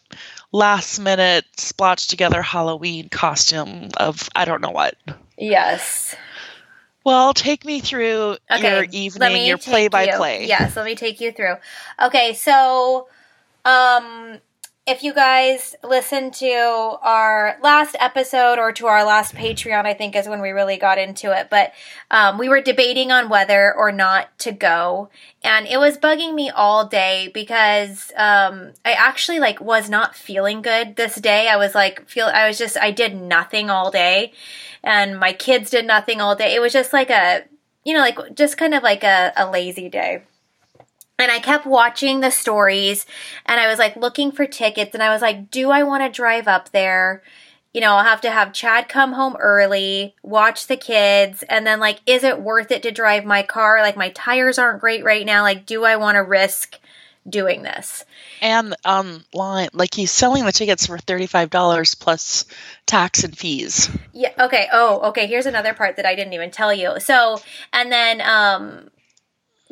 last 0.53 0.99
minute 0.99 1.45
splotched 1.57 2.11
together 2.11 2.43
Halloween 2.43 3.09
costume 3.09 3.89
of 3.97 4.29
I 4.37 4.45
don't 4.45 4.61
know 4.61 4.71
what. 4.71 4.97
Yes. 5.39 6.15
Well, 7.05 7.35
take 7.35 7.65
me 7.65 7.81
through 7.81 8.37
Okay. 8.51 8.75
your 8.75 8.85
evening, 8.93 9.47
your 9.47 9.59
play 9.59 9.89
by 9.89 10.07
play. 10.09 10.47
Yes, 10.47 10.77
let 10.77 10.85
me 10.85 10.95
take 10.95 11.21
you 11.21 11.33
through. 11.33 11.57
Okay, 12.01 12.35
so 12.35 13.09
um 13.65 14.41
if 14.85 15.05
you 15.05 15.15
guys 15.15 15.77
listened 15.85 16.35
to 16.35 16.49
our 17.03 17.57
last 17.63 17.95
episode 18.01 18.59
or 18.59 18.73
to 18.73 18.87
our 18.89 19.05
last 19.05 19.33
Patreon, 19.33 19.87
I 19.87 19.95
think 19.95 20.17
is 20.17 20.27
when 20.27 20.41
we 20.41 20.51
really 20.51 20.77
got 20.77 20.99
into 20.99 21.31
it. 21.39 21.49
But 21.51 21.73
um, 22.11 22.37
we 22.37 22.49
were 22.49 22.61
debating 22.61 23.13
on 23.13 23.29
whether 23.29 23.73
or 23.73 23.93
not 23.93 24.37
to 24.41 24.51
go, 24.51 25.09
and 25.45 25.69
it 25.69 25.79
was 25.79 25.99
bugging 25.99 26.35
me 26.35 26.51
all 26.51 26.85
day 26.85 27.31
because 27.33 28.11
um, 28.17 28.73
I 28.85 28.93
actually 28.93 29.39
like 29.39 29.61
was 29.61 29.89
not 29.89 30.17
feeling 30.17 30.63
good 30.63 30.97
this 30.97 31.15
day. 31.15 31.47
I 31.49 31.57
was 31.57 31.77
like 31.77 32.09
feel 32.09 32.27
I 32.27 32.49
was 32.49 32.59
just 32.59 32.77
I 32.77 32.91
did 32.91 33.15
nothing 33.15 33.71
all 33.71 33.93
day, 33.93 34.33
and 34.83 35.19
my 35.19 35.33
kids 35.33 35.71
did 35.71 35.87
nothing 35.87 36.21
all 36.21 36.35
day. 36.35 36.57
It 36.57 36.61
was 36.61 36.73
just 36.73 36.93
like 36.93 37.11
a 37.11 37.45
you 37.85 37.95
know 37.95 38.01
like 38.01 38.35
just 38.35 38.57
kind 38.57 38.75
of 38.75 38.83
like 38.83 39.05
a, 39.05 39.33
a 39.37 39.49
lazy 39.49 39.89
day. 39.89 40.23
And 41.19 41.31
I 41.31 41.39
kept 41.39 41.67
watching 41.67 42.21
the 42.21 42.31
stories 42.31 43.07
and 43.47 43.61
I 43.61 43.69
was 43.69 43.79
like 43.79 43.97
looking 43.97 44.33
for 44.33 44.47
tickets 44.47 44.95
and 44.95 45.03
I 45.03 45.13
was 45.13 45.23
like, 45.23 45.51
do 45.51 45.71
I 45.71 45.83
want 45.83 46.03
to 46.03 46.09
drive 46.11 46.49
up 46.49 46.71
there? 46.71 47.23
You 47.73 47.81
know, 47.81 47.93
I'll 47.95 48.05
have 48.05 48.21
to 48.23 48.31
have 48.31 48.53
Chad 48.53 48.89
come 48.89 49.13
home 49.13 49.37
early, 49.39 50.15
watch 50.23 50.67
the 50.67 50.77
kids, 50.77 51.43
and 51.49 51.67
then 51.67 51.81
like, 51.81 52.01
is 52.05 52.23
it 52.23 52.43
worth 52.43 52.71
it 52.71 52.83
to 52.83 52.91
drive 52.91 53.25
my 53.25 53.43
car? 53.43 53.81
Like, 53.81 53.97
my 53.97 54.11
tires 54.11 54.59
aren't 54.59 54.81
great 54.81 55.05
right 55.05 55.25
now. 55.25 55.43
Like, 55.43 55.65
do 55.65 55.85
I 55.85 55.97
want 55.97 56.17
to 56.17 56.23
risk 56.23 56.79
doing 57.29 57.63
this? 57.63 58.05
And 58.41 58.75
online, 58.85 59.69
like 59.73 59.95
he's 59.95 60.11
selling 60.11 60.45
the 60.45 60.53
tickets 60.53 60.87
for 60.87 60.99
$35 60.99 62.01
plus 62.01 62.45
tax 62.87 63.25
and 63.25 63.37
fees. 63.37 63.89
Yeah. 64.13 64.33
Okay. 64.39 64.69
Oh, 64.73 65.09
okay. 65.11 65.27
Here's 65.27 65.47
another 65.47 65.75
part 65.75 65.97
that 65.97 66.07
I 66.07 66.15
didn't 66.15 66.33
even 66.33 66.51
tell 66.51 66.75
you. 66.75 66.99
So, 67.01 67.39
and 67.73 67.93
then 67.93 68.21
um, 68.21 68.91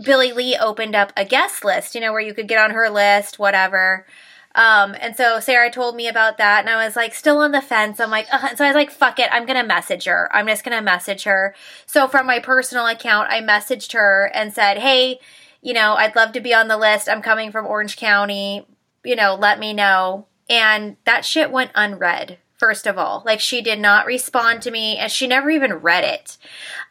Billie 0.02 0.33
Lee 0.33 0.57
opened 0.57 0.95
up 0.95 1.12
a 1.16 1.25
guest 1.25 1.64
list, 1.64 1.95
you 1.95 2.00
know, 2.00 2.12
where 2.12 2.21
you 2.21 2.35
could 2.35 2.49
get 2.49 2.59
on 2.59 2.71
her 2.71 2.88
list, 2.88 3.38
whatever. 3.38 4.07
Um, 4.54 4.97
and 5.00 5.16
so 5.16 5.38
Sarah 5.38 5.71
told 5.71 5.95
me 5.95 6.09
about 6.09 6.38
that, 6.38 6.61
and 6.61 6.71
I 6.71 6.85
was 6.85 6.97
like, 6.97 7.14
still 7.14 7.38
on 7.38 7.52
the 7.52 7.62
fence. 7.62 8.00
I'm 8.00 8.11
like, 8.11 8.26
and 8.33 8.59
so 8.59 8.64
I 8.64 8.69
was 8.69 8.75
like, 8.75 8.90
fuck 8.90 9.19
it, 9.19 9.28
I'm 9.30 9.47
gonna 9.47 9.64
message 9.64 10.04
her. 10.04 10.28
I'm 10.33 10.47
just 10.47 10.64
gonna 10.64 10.83
message 10.83 11.25
her. 11.25 11.54
So 11.87 12.09
from 12.09 12.26
my 12.26 12.40
personal 12.40 12.87
account, 12.87 13.30
I 13.30 13.40
messaged 13.40 13.92
her 13.92 14.30
and 14.35 14.52
said, 14.52 14.78
hey, 14.78 15.21
you 15.62 15.73
know, 15.73 15.95
I'd 15.95 16.16
love 16.16 16.33
to 16.33 16.40
be 16.40 16.54
on 16.54 16.69
the 16.69 16.78
list. 16.78 17.09
I'm 17.09 17.23
coming 17.23 17.52
from 17.52 17.66
Orange 17.66 17.97
County. 17.97 18.66
You 19.04 19.14
know, 19.14 19.35
let 19.35 19.59
me 19.59 19.73
know. 19.73 20.26
And 20.49 20.97
that 21.04 21.25
shit 21.25 21.52
went 21.52 21.71
unread. 21.75 22.38
First 22.57 22.87
of 22.87 22.99
all, 22.99 23.23
like 23.25 23.40
she 23.40 23.62
did 23.62 23.78
not 23.78 24.04
respond 24.04 24.62
to 24.62 24.71
me, 24.71 24.97
and 24.97 25.12
she 25.12 25.26
never 25.26 25.49
even 25.49 25.75
read 25.75 26.04
it. 26.04 26.38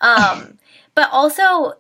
Um, 0.02 0.60
but 0.96 1.10
also, 1.12 1.74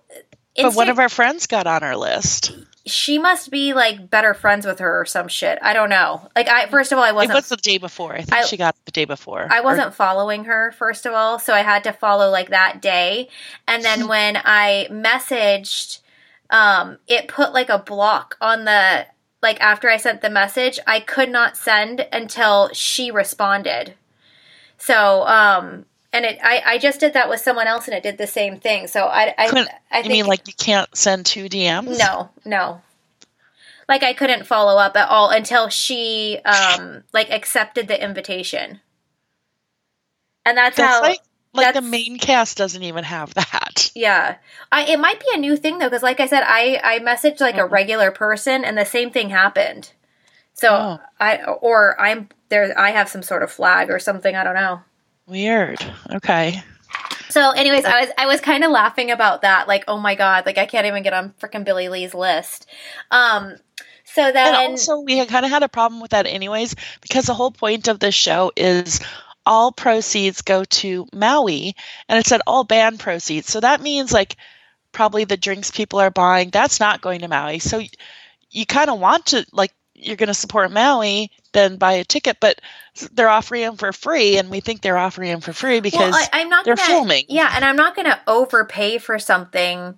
But 0.63 0.75
one 0.75 0.89
of 0.89 0.99
our 0.99 1.09
friends 1.09 1.47
got 1.47 1.67
on 1.67 1.83
our 1.83 1.95
list. 1.95 2.51
she 2.85 3.19
must 3.19 3.51
be 3.51 3.73
like 3.73 4.09
better 4.09 4.33
friends 4.33 4.65
with 4.65 4.79
her 4.79 5.01
or 5.01 5.05
some 5.05 5.27
shit. 5.27 5.59
I 5.61 5.73
don't 5.73 5.89
know. 5.89 6.27
Like 6.35 6.47
I 6.47 6.67
first 6.67 6.91
of 6.91 6.97
all, 6.97 7.03
I 7.03 7.11
wasn't 7.11 7.35
was 7.35 7.49
the 7.49 7.57
day 7.57 7.77
before. 7.77 8.13
I 8.13 8.21
think 8.21 8.33
I- 8.33 8.45
she 8.45 8.57
got 8.57 8.75
the 8.85 8.91
day 8.91 9.05
before. 9.05 9.47
I 9.49 9.61
wasn't 9.61 9.93
following 9.93 10.45
her 10.45 10.71
first 10.71 11.05
of 11.05 11.13
all, 11.13 11.39
so 11.39 11.53
I 11.53 11.61
had 11.61 11.83
to 11.83 11.93
follow 11.93 12.29
like 12.29 12.49
that 12.49 12.81
day. 12.81 13.29
And 13.67 13.83
then 13.83 14.07
when 14.13 14.37
I 14.37 14.87
messaged, 14.89 15.99
um, 16.49 16.97
it 17.07 17.27
put 17.27 17.53
like 17.53 17.69
a 17.69 17.79
block 17.79 18.37
on 18.41 18.65
the 18.65 19.05
like 19.41 19.61
after 19.61 19.89
I 19.89 19.97
sent 19.97 20.21
the 20.21 20.29
message, 20.29 20.79
I 20.87 20.99
could 20.99 21.29
not 21.29 21.55
send 21.57 22.07
until 22.11 22.69
she 22.73 23.11
responded. 23.11 23.93
So, 24.77 25.25
um, 25.27 25.85
and 26.13 26.25
it 26.25 26.39
I, 26.43 26.61
I 26.65 26.77
just 26.77 26.99
did 26.99 27.13
that 27.13 27.29
with 27.29 27.39
someone 27.41 27.67
else 27.67 27.87
and 27.87 27.95
it 27.95 28.03
did 28.03 28.17
the 28.17 28.27
same 28.27 28.59
thing. 28.59 28.87
So 28.87 29.05
I 29.05 29.33
I, 29.37 29.47
Couldn't- 29.47 29.69
I 29.91 29.97
you 29.97 30.03
think 30.03 30.11
mean 30.13 30.25
like 30.25 30.47
you 30.47 30.53
can't 30.53 30.93
send 30.95 31.25
two 31.25 31.45
DMs? 31.49 31.97
no, 31.97 32.29
no. 32.45 32.81
Like 33.87 34.03
I 34.03 34.13
couldn't 34.13 34.45
follow 34.45 34.79
up 34.79 34.95
at 34.95 35.09
all 35.09 35.29
until 35.29 35.69
she 35.69 36.39
um 36.45 37.03
like 37.13 37.29
accepted 37.31 37.87
the 37.87 38.01
invitation. 38.01 38.81
And 40.45 40.57
that's, 40.57 40.77
That's 40.77 40.89
how 40.93 41.01
like 41.01 41.19
like 41.53 41.73
the 41.73 41.81
main 41.81 42.17
cast 42.19 42.57
doesn't 42.57 42.83
even 42.83 43.03
have 43.03 43.33
that. 43.33 43.91
yeah. 43.95 44.35
I 44.71 44.85
it 44.85 44.99
might 44.99 45.19
be 45.19 45.25
a 45.33 45.37
new 45.37 45.57
thing 45.57 45.79
though 45.79 45.89
cuz 45.89 46.03
like 46.03 46.19
I 46.19 46.27
said 46.27 46.43
I 46.45 46.79
I 46.83 46.99
messaged 46.99 47.39
like 47.41 47.55
a 47.57 47.61
Mhm. 47.67 47.71
regular 47.71 48.11
person 48.11 48.63
and 48.63 48.77
the 48.77 48.85
same 48.85 49.09
thing 49.11 49.29
happened. 49.31 49.91
So 50.53 50.69
Oh. 50.69 50.99
I 51.19 51.37
or 51.43 51.99
I'm 51.99 52.29
there 52.49 52.77
I 52.77 52.91
have 52.91 53.09
some 53.09 53.23
sort 53.23 53.43
of 53.43 53.51
flag 53.51 53.89
or 53.89 53.99
something, 53.99 54.35
I 54.35 54.43
don't 54.43 54.55
know. 54.55 54.81
Weird. 55.29 55.79
Okay. 56.11 56.61
So 57.29 57.51
anyways, 57.51 57.85
I 57.85 58.01
was 58.01 58.09
I 58.17 58.25
was 58.25 58.41
kind 58.41 58.63
of 58.63 58.71
laughing 58.71 59.11
about 59.11 59.43
that 59.43 59.67
like 59.67 59.83
oh 59.87 59.99
my 59.99 60.15
god, 60.15 60.45
like 60.45 60.57
I 60.57 60.65
can't 60.65 60.87
even 60.87 61.03
get 61.03 61.13
on 61.13 61.33
freaking 61.39 61.63
Billie 61.63 61.89
Lee's 61.89 62.13
list. 62.13 62.67
Um 63.11 63.55
so 64.05 64.31
then 64.31 64.55
And 64.55 64.71
also, 64.71 64.99
we 65.01 65.23
kind 65.27 65.45
of 65.45 65.51
had 65.51 65.61
a 65.61 65.69
problem 65.69 66.01
with 66.01 66.11
that, 66.11 66.25
anyways, 66.25 66.75
because 67.01 67.25
the 67.25 67.35
whole 67.35 67.51
point 67.51 67.87
of 67.87 67.99
this 67.99 68.15
show 68.15 68.51
is 68.55 68.99
all 69.45 69.71
proceeds 69.71 70.41
go 70.41 70.63
to 70.63 71.07
Maui, 71.13 71.75
and 72.07 72.17
it 72.17 72.25
said 72.25 72.41
all 72.47 72.63
band 72.63 72.99
proceeds. 72.99 73.47
So 73.47 73.59
that 73.59 73.81
means 73.81 74.11
like 74.11 74.35
probably 74.91 75.25
the 75.25 75.37
drinks 75.37 75.69
people 75.69 75.99
are 75.99 76.09
buying 76.09 76.49
that's 76.49 76.79
not 76.79 77.01
going 77.01 77.21
to 77.21 77.27
Maui. 77.27 77.59
So 77.59 77.81
you 78.49 78.65
kind 78.65 78.89
of 78.89 78.99
want 78.99 79.27
to 79.27 79.45
like 79.51 79.73
you're 79.99 80.15
going 80.15 80.27
to 80.27 80.33
support 80.33 80.71
Maui, 80.71 81.31
then 81.51 81.77
buy 81.77 81.93
a 81.93 82.03
ticket, 82.03 82.37
but 82.39 82.61
they're 83.11 83.29
offering 83.29 83.61
them 83.63 83.77
for 83.77 83.91
free, 83.91 84.37
and 84.37 84.49
we 84.49 84.59
think 84.59 84.81
they're 84.81 84.97
offering 84.97 85.29
them 85.29 85.41
for 85.41 85.53
free 85.53 85.79
because 85.79 86.11
well, 86.13 86.27
I, 86.33 86.41
I'm 86.41 86.49
not 86.49 86.65
they're 86.65 86.75
gonna, 86.75 86.87
filming. 86.87 87.25
Yeah, 87.27 87.51
and 87.55 87.65
I'm 87.65 87.75
not 87.75 87.95
going 87.95 88.07
to 88.07 88.19
overpay 88.27 88.97
for 88.97 89.19
something 89.19 89.97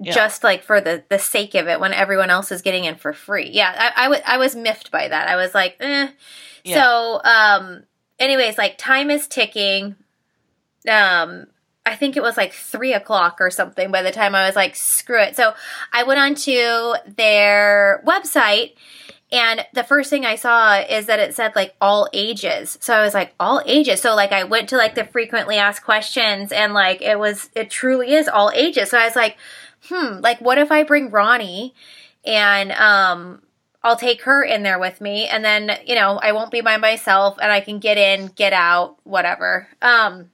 Yeah. 0.00 0.12
just 0.12 0.42
like 0.42 0.62
for 0.64 0.80
the 0.80 1.04
the 1.08 1.18
sake 1.18 1.54
of 1.54 1.68
it 1.68 1.78
when 1.78 1.92
everyone 1.92 2.30
else 2.30 2.50
is 2.50 2.62
getting 2.62 2.84
in 2.84 2.96
for 2.96 3.12
free. 3.12 3.50
Yeah, 3.50 3.92
I, 3.96 4.06
I 4.06 4.08
was 4.08 4.20
I 4.26 4.36
was 4.38 4.56
miffed 4.56 4.90
by 4.90 5.08
that. 5.08 5.28
I 5.28 5.36
was 5.36 5.54
like, 5.54 5.76
eh. 5.80 6.08
Yeah. 6.64 6.74
So, 6.82 7.20
um, 7.24 7.84
anyways, 8.18 8.58
like 8.58 8.78
time 8.78 9.10
is 9.10 9.26
ticking. 9.28 9.96
Um, 10.88 11.46
I 11.84 11.96
think 11.96 12.16
it 12.16 12.22
was 12.22 12.36
like 12.36 12.52
three 12.52 12.92
o'clock 12.94 13.38
or 13.40 13.50
something 13.50 13.90
by 13.90 14.02
the 14.02 14.12
time 14.12 14.34
I 14.34 14.46
was 14.46 14.54
like, 14.56 14.76
screw 14.76 15.20
it. 15.20 15.34
So 15.36 15.54
I 15.92 16.04
went 16.04 16.20
onto 16.20 16.94
their 17.16 18.02
website 18.06 18.74
and 19.32 19.64
the 19.72 19.82
first 19.82 20.10
thing 20.10 20.26
I 20.26 20.36
saw 20.36 20.78
is 20.78 21.06
that 21.06 21.18
it 21.18 21.34
said 21.34 21.56
like 21.56 21.74
all 21.80 22.06
ages. 22.12 22.76
So 22.82 22.94
I 22.94 23.02
was 23.02 23.14
like, 23.14 23.34
all 23.40 23.62
ages. 23.64 24.02
So 24.02 24.14
like 24.14 24.30
I 24.30 24.44
went 24.44 24.68
to 24.68 24.76
like 24.76 24.94
the 24.94 25.04
frequently 25.04 25.56
asked 25.56 25.82
questions 25.82 26.52
and 26.52 26.74
like 26.74 27.00
it 27.00 27.18
was, 27.18 27.48
it 27.54 27.70
truly 27.70 28.12
is 28.12 28.28
all 28.28 28.50
ages. 28.54 28.90
So 28.90 28.98
I 28.98 29.06
was 29.06 29.16
like, 29.16 29.38
hmm, 29.88 30.20
like 30.20 30.38
what 30.42 30.58
if 30.58 30.70
I 30.70 30.82
bring 30.82 31.10
Ronnie 31.10 31.74
and, 32.26 32.72
um, 32.72 33.40
I'll 33.82 33.96
take 33.96 34.22
her 34.22 34.44
in 34.44 34.62
there 34.62 34.78
with 34.78 35.00
me 35.00 35.26
and 35.26 35.42
then, 35.42 35.78
you 35.86 35.94
know, 35.94 36.20
I 36.22 36.32
won't 36.32 36.52
be 36.52 36.60
by 36.60 36.76
myself 36.76 37.38
and 37.40 37.50
I 37.50 37.60
can 37.60 37.78
get 37.78 37.96
in, 37.96 38.26
get 38.26 38.52
out, 38.52 38.96
whatever. 39.04 39.66
Um, 39.80 40.30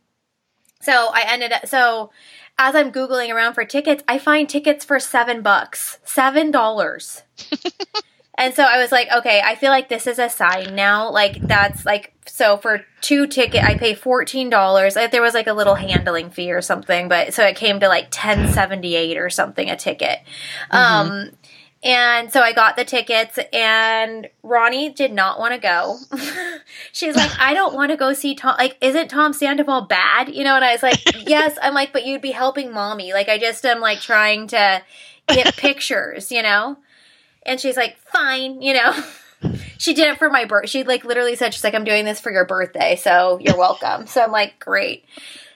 so 0.80 0.92
I 1.14 1.24
ended 1.28 1.52
up, 1.52 1.66
so 1.66 2.10
as 2.58 2.74
I'm 2.74 2.90
Googling 2.90 3.32
around 3.32 3.54
for 3.54 3.64
tickets, 3.64 4.02
I 4.08 4.18
find 4.18 4.48
tickets 4.48 4.84
for 4.84 4.98
seven 4.98 5.40
bucks, 5.40 6.00
seven 6.04 6.50
dollars. 6.50 7.22
and 8.38 8.54
so 8.54 8.62
I 8.62 8.78
was 8.78 8.92
like, 8.92 9.08
okay, 9.12 9.42
I 9.44 9.56
feel 9.56 9.70
like 9.70 9.88
this 9.88 10.06
is 10.06 10.20
a 10.20 10.30
sign 10.30 10.76
now. 10.76 11.10
Like 11.10 11.40
that's 11.42 11.84
like, 11.84 12.14
so 12.24 12.56
for 12.56 12.84
two 13.00 13.26
ticket, 13.26 13.64
I 13.64 13.76
pay 13.76 13.94
$14. 13.94 15.10
There 15.10 15.20
was 15.20 15.34
like 15.34 15.48
a 15.48 15.52
little 15.52 15.74
handling 15.74 16.30
fee 16.30 16.52
or 16.52 16.62
something, 16.62 17.08
but 17.08 17.34
so 17.34 17.44
it 17.44 17.56
came 17.56 17.80
to 17.80 17.88
like 17.88 18.04
1078 18.04 19.18
or 19.18 19.28
something 19.28 19.68
a 19.68 19.76
ticket. 19.76 20.20
Um, 20.70 21.30
and 21.82 22.32
so 22.32 22.40
I 22.40 22.52
got 22.52 22.76
the 22.76 22.84
tickets, 22.84 23.38
and 23.52 24.28
Ronnie 24.42 24.90
did 24.90 25.12
not 25.12 25.38
want 25.38 25.54
to 25.54 25.60
go. 25.60 25.96
She's 26.92 27.14
like, 27.14 27.30
I 27.38 27.54
don't 27.54 27.74
want 27.74 27.92
to 27.92 27.96
go 27.96 28.12
see 28.14 28.34
Tom. 28.34 28.56
Like, 28.58 28.76
isn't 28.80 29.08
Tom 29.08 29.32
Sandoval 29.32 29.82
bad? 29.82 30.28
You 30.28 30.42
know, 30.42 30.56
and 30.56 30.64
I 30.64 30.72
was 30.72 30.82
like, 30.82 31.00
yes. 31.28 31.56
I'm 31.62 31.74
like, 31.74 31.92
but 31.92 32.04
you'd 32.04 32.22
be 32.22 32.32
helping 32.32 32.72
mommy. 32.72 33.12
Like, 33.12 33.28
I 33.28 33.38
just 33.38 33.64
am 33.64 33.80
like 33.80 34.00
trying 34.00 34.48
to 34.48 34.82
get 35.28 35.56
pictures, 35.56 36.32
you 36.32 36.42
know? 36.42 36.78
And 37.48 37.58
she's 37.58 37.76
like, 37.76 37.96
fine, 37.98 38.62
you 38.62 38.74
know? 38.74 38.94
she 39.78 39.94
did 39.94 40.08
it 40.08 40.18
for 40.18 40.30
my 40.30 40.44
birth. 40.44 40.68
She 40.68 40.84
like 40.84 41.04
literally 41.04 41.36
said, 41.36 41.54
she's 41.54 41.64
like, 41.64 41.74
I'm 41.74 41.84
doing 41.84 42.04
this 42.04 42.20
for 42.20 42.30
your 42.32 42.44
birthday, 42.44 42.96
so 42.96 43.38
you're 43.40 43.56
welcome. 43.56 44.06
so 44.06 44.22
I'm 44.22 44.32
like, 44.32 44.58
great. 44.58 45.04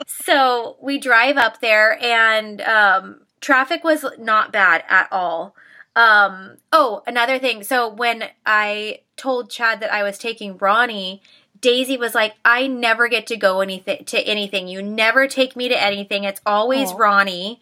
So 0.07 0.77
we 0.81 0.99
drive 0.99 1.37
up 1.37 1.61
there, 1.61 2.03
and 2.03 2.61
um, 2.63 3.21
traffic 3.41 3.85
was 3.85 4.05
not 4.19 4.53
bad 4.53 4.85
at 4.89 5.09
all. 5.13 5.55
Um, 5.95 6.57
oh, 6.73 7.03
another 7.07 7.39
thing. 7.39 7.63
So 7.63 7.89
when 7.89 8.25
I 8.47 9.01
told 9.17 9.51
Chad 9.51 9.81
that 9.81 9.93
I 9.93 10.03
was 10.03 10.19
taking 10.19 10.57
Ronnie, 10.57 11.23
Daisy 11.61 11.97
was 11.97 12.15
like, 12.15 12.35
"I 12.45 12.67
never 12.67 13.09
get 13.09 13.27
to 13.29 13.37
go 13.37 13.61
anything 13.61 14.05
to 14.07 14.21
anything. 14.21 14.69
You 14.69 14.83
never 14.83 15.29
take 15.29 15.55
me 15.55 15.69
to 15.69 15.81
anything. 15.81 16.25
It's 16.25 16.41
always 16.47 16.91
Aww. 16.93 16.99
Ronnie." 16.99 17.61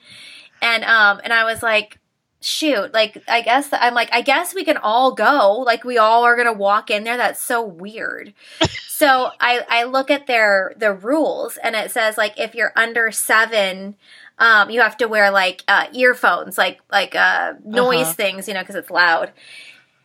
And 0.63 0.85
um, 0.85 1.21
and 1.25 1.33
I 1.33 1.45
was 1.45 1.63
like, 1.63 1.99
shoot, 2.41 2.93
like 2.93 3.23
I 3.29 3.43
guess 3.43 3.69
I'm 3.73 3.95
like 3.95 4.11
I 4.13 4.23
guess 4.23 4.55
we 4.55 4.65
can 4.65 4.77
all 4.77 5.13
go. 5.13 5.63
Like 5.67 5.85
we 5.85 5.99
all 5.99 6.25
are 6.25 6.37
gonna 6.37 6.53
walk 6.53 6.91
in 6.91 7.05
there. 7.05 7.17
That's 7.17 7.43
so 7.43 7.63
weird. 7.63 8.35
so 8.89 9.31
I 9.41 9.65
I 9.69 9.85
look 9.85 10.11
at 10.11 10.27
their 10.27 10.75
the 10.77 10.93
rules 10.93 11.57
and 11.59 11.77
it 11.77 11.91
says 11.91 12.17
like 12.19 12.39
if 12.39 12.55
you're 12.55 12.73
under 12.77 13.11
seven. 13.11 13.97
Um, 14.39 14.71
you 14.71 14.81
have 14.81 14.97
to 14.97 15.07
wear 15.07 15.31
like 15.31 15.63
uh, 15.69 15.89
earphones, 15.93 16.57
like 16.57 16.81
like 16.91 17.15
uh, 17.15 17.53
noise 17.63 18.05
uh-huh. 18.05 18.13
things, 18.15 18.49
you 18.49 18.55
know, 18.55 18.61
because 18.61 18.75
it's 18.75 18.89
loud. 18.89 19.33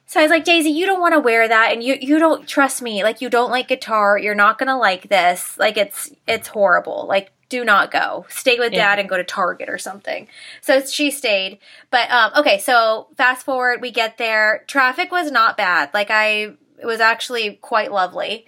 So 0.08 0.20
I 0.20 0.24
was 0.24 0.30
like, 0.30 0.44
Daisy, 0.44 0.70
you 0.70 0.86
don't 0.86 1.00
want 1.00 1.14
to 1.14 1.22
wear 1.22 1.48
that, 1.48 1.72
and 1.72 1.82
you 1.82 1.98
you 2.02 2.20
don't 2.20 2.46
trust 2.46 2.82
me. 2.82 3.02
Like 3.02 3.22
you 3.22 3.30
don't 3.30 3.50
like 3.50 3.70
guitar. 3.70 4.18
You're 4.18 4.36
not 4.36 4.60
gonna 4.60 4.78
like 4.78 5.08
this. 5.08 5.58
Like 5.58 5.78
it's 5.78 6.12
it's 6.28 6.50
horrible. 6.50 7.06
Like 7.08 7.32
do 7.56 7.64
not 7.64 7.90
go. 7.90 8.26
Stay 8.28 8.60
with 8.60 8.74
yeah. 8.74 8.90
dad 8.90 9.00
and 9.00 9.08
go 9.08 9.16
to 9.16 9.24
Target 9.24 9.70
or 9.70 9.78
something. 9.78 10.28
So 10.60 10.82
she 10.82 11.10
stayed. 11.10 11.60
But 11.90 12.12
um, 12.12 12.32
okay, 12.36 12.60
so 12.60 13.08
fast 13.16 13.46
forward, 13.46 13.82
we 13.82 13.92
get 13.92 14.18
there. 14.18 14.66
Traffic 14.68 15.10
was 15.10 15.32
not 15.32 15.56
bad. 15.56 15.94
Like 15.94 16.12
I, 16.12 16.56
it 16.78 16.86
was 16.86 17.00
actually 17.00 17.54
quite 17.62 17.94
lovely. 17.94 18.46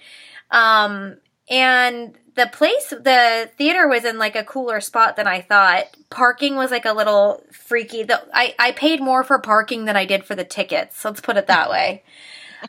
Um, 0.52 1.18
and 1.50 2.18
the 2.36 2.50
place, 2.52 2.90
the 2.90 3.50
theater 3.58 3.88
was 3.88 4.04
in 4.04 4.18
like 4.18 4.36
a 4.36 4.44
cooler 4.44 4.82
spot 4.82 5.16
than 5.16 5.26
I 5.26 5.40
thought. 5.40 5.86
Parking 6.10 6.58
was 6.58 6.70
like 6.70 6.86
a 6.86 6.94
little 6.94 7.44
freaky. 7.54 8.04
The, 8.04 8.22
I, 8.34 8.56
I 8.60 8.74
paid 8.74 9.00
more 9.00 9.24
for 9.24 9.40
parking 9.40 9.86
than 9.86 9.96
I 9.96 10.04
did 10.04 10.26
for 10.26 10.36
the 10.36 10.44
tickets. 10.44 11.06
Let's 11.06 11.22
put 11.22 11.38
it 11.38 11.48
that 11.48 11.70
way. 11.70 12.04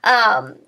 Um, 0.04 0.58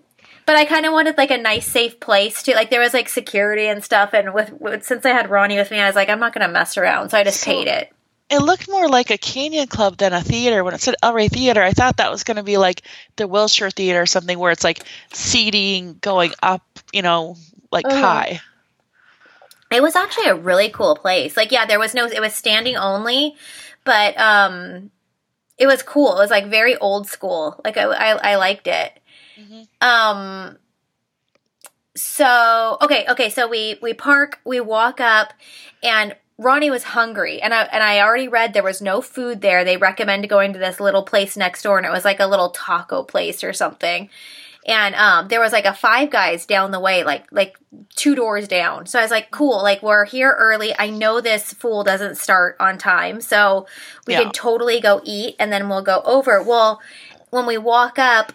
but 0.50 0.56
I 0.56 0.64
kind 0.64 0.84
of 0.84 0.92
wanted 0.92 1.16
like 1.16 1.30
a 1.30 1.38
nice, 1.38 1.64
safe 1.64 2.00
place 2.00 2.42
to 2.42 2.54
like. 2.56 2.70
There 2.70 2.80
was 2.80 2.92
like 2.92 3.08
security 3.08 3.68
and 3.68 3.84
stuff, 3.84 4.12
and 4.12 4.34
with, 4.34 4.52
with 4.60 4.82
since 4.82 5.06
I 5.06 5.10
had 5.10 5.30
Ronnie 5.30 5.56
with 5.56 5.70
me, 5.70 5.78
I 5.78 5.86
was 5.86 5.94
like, 5.94 6.08
I'm 6.08 6.18
not 6.18 6.34
going 6.34 6.44
to 6.44 6.52
mess 6.52 6.76
around, 6.76 7.10
so 7.10 7.18
I 7.18 7.22
just 7.22 7.40
so, 7.40 7.52
paid 7.52 7.68
it. 7.68 7.92
It 8.30 8.42
looked 8.42 8.68
more 8.68 8.88
like 8.88 9.12
a 9.12 9.16
Canyon 9.16 9.68
Club 9.68 9.98
than 9.98 10.12
a 10.12 10.20
theater. 10.20 10.64
When 10.64 10.74
it 10.74 10.80
said 10.80 10.96
El 11.04 11.14
Rey 11.14 11.28
Theater, 11.28 11.62
I 11.62 11.70
thought 11.70 11.98
that 11.98 12.10
was 12.10 12.24
going 12.24 12.36
to 12.36 12.42
be 12.42 12.56
like 12.56 12.82
the 13.14 13.28
Wilshire 13.28 13.70
Theater 13.70 14.02
or 14.02 14.06
something 14.06 14.40
where 14.40 14.50
it's 14.50 14.64
like 14.64 14.82
seating 15.12 15.98
going 16.00 16.32
up, 16.42 16.64
you 16.92 17.02
know, 17.02 17.36
like 17.70 17.86
uh-huh. 17.86 18.00
high. 18.00 18.40
It 19.70 19.84
was 19.84 19.94
actually 19.94 20.30
a 20.30 20.34
really 20.34 20.68
cool 20.68 20.96
place. 20.96 21.36
Like, 21.36 21.52
yeah, 21.52 21.64
there 21.64 21.78
was 21.78 21.94
no, 21.94 22.06
it 22.06 22.20
was 22.20 22.34
standing 22.34 22.74
only, 22.74 23.36
but 23.84 24.18
um, 24.18 24.90
it 25.58 25.68
was 25.68 25.84
cool. 25.84 26.16
It 26.16 26.22
was 26.22 26.30
like 26.30 26.46
very 26.46 26.76
old 26.78 27.06
school. 27.06 27.60
Like 27.64 27.76
I, 27.76 27.84
I, 27.84 28.32
I 28.32 28.34
liked 28.34 28.66
it. 28.66 28.99
Mm-hmm. 29.40 29.62
Um. 29.80 30.58
So 31.96 32.78
okay, 32.82 33.04
okay. 33.08 33.30
So 33.30 33.48
we 33.48 33.78
we 33.82 33.94
park, 33.94 34.40
we 34.44 34.60
walk 34.60 35.00
up, 35.00 35.32
and 35.82 36.16
Ronnie 36.38 36.70
was 36.70 36.84
hungry, 36.84 37.42
and 37.42 37.52
I 37.52 37.64
and 37.64 37.82
I 37.82 38.00
already 38.00 38.28
read 38.28 38.54
there 38.54 38.62
was 38.62 38.80
no 38.80 39.02
food 39.02 39.42
there. 39.42 39.62
They 39.62 39.76
recommend 39.76 40.28
going 40.28 40.54
to 40.54 40.58
this 40.58 40.80
little 40.80 41.02
place 41.02 41.36
next 41.36 41.62
door, 41.62 41.76
and 41.76 41.86
it 41.86 41.92
was 41.92 42.04
like 42.04 42.18
a 42.18 42.26
little 42.26 42.50
taco 42.50 43.02
place 43.02 43.44
or 43.44 43.52
something. 43.52 44.08
And 44.66 44.94
um, 44.94 45.28
there 45.28 45.40
was 45.40 45.52
like 45.52 45.64
a 45.64 45.74
Five 45.74 46.10
Guys 46.10 46.46
down 46.46 46.70
the 46.70 46.80
way, 46.80 47.04
like 47.04 47.26
like 47.30 47.58
two 47.94 48.14
doors 48.14 48.48
down. 48.48 48.86
So 48.86 48.98
I 48.98 49.02
was 49.02 49.10
like, 49.10 49.30
cool, 49.30 49.62
like 49.62 49.82
we're 49.82 50.06
here 50.06 50.34
early. 50.38 50.72
I 50.78 50.88
know 50.88 51.20
this 51.20 51.52
fool 51.52 51.84
doesn't 51.84 52.16
start 52.16 52.56
on 52.58 52.78
time, 52.78 53.20
so 53.20 53.66
we 54.06 54.14
yeah. 54.14 54.22
could 54.22 54.32
totally 54.32 54.80
go 54.80 55.02
eat, 55.04 55.36
and 55.38 55.52
then 55.52 55.68
we'll 55.68 55.82
go 55.82 56.00
over. 56.06 56.42
Well, 56.42 56.80
when 57.28 57.44
we 57.44 57.58
walk 57.58 57.98
up, 57.98 58.32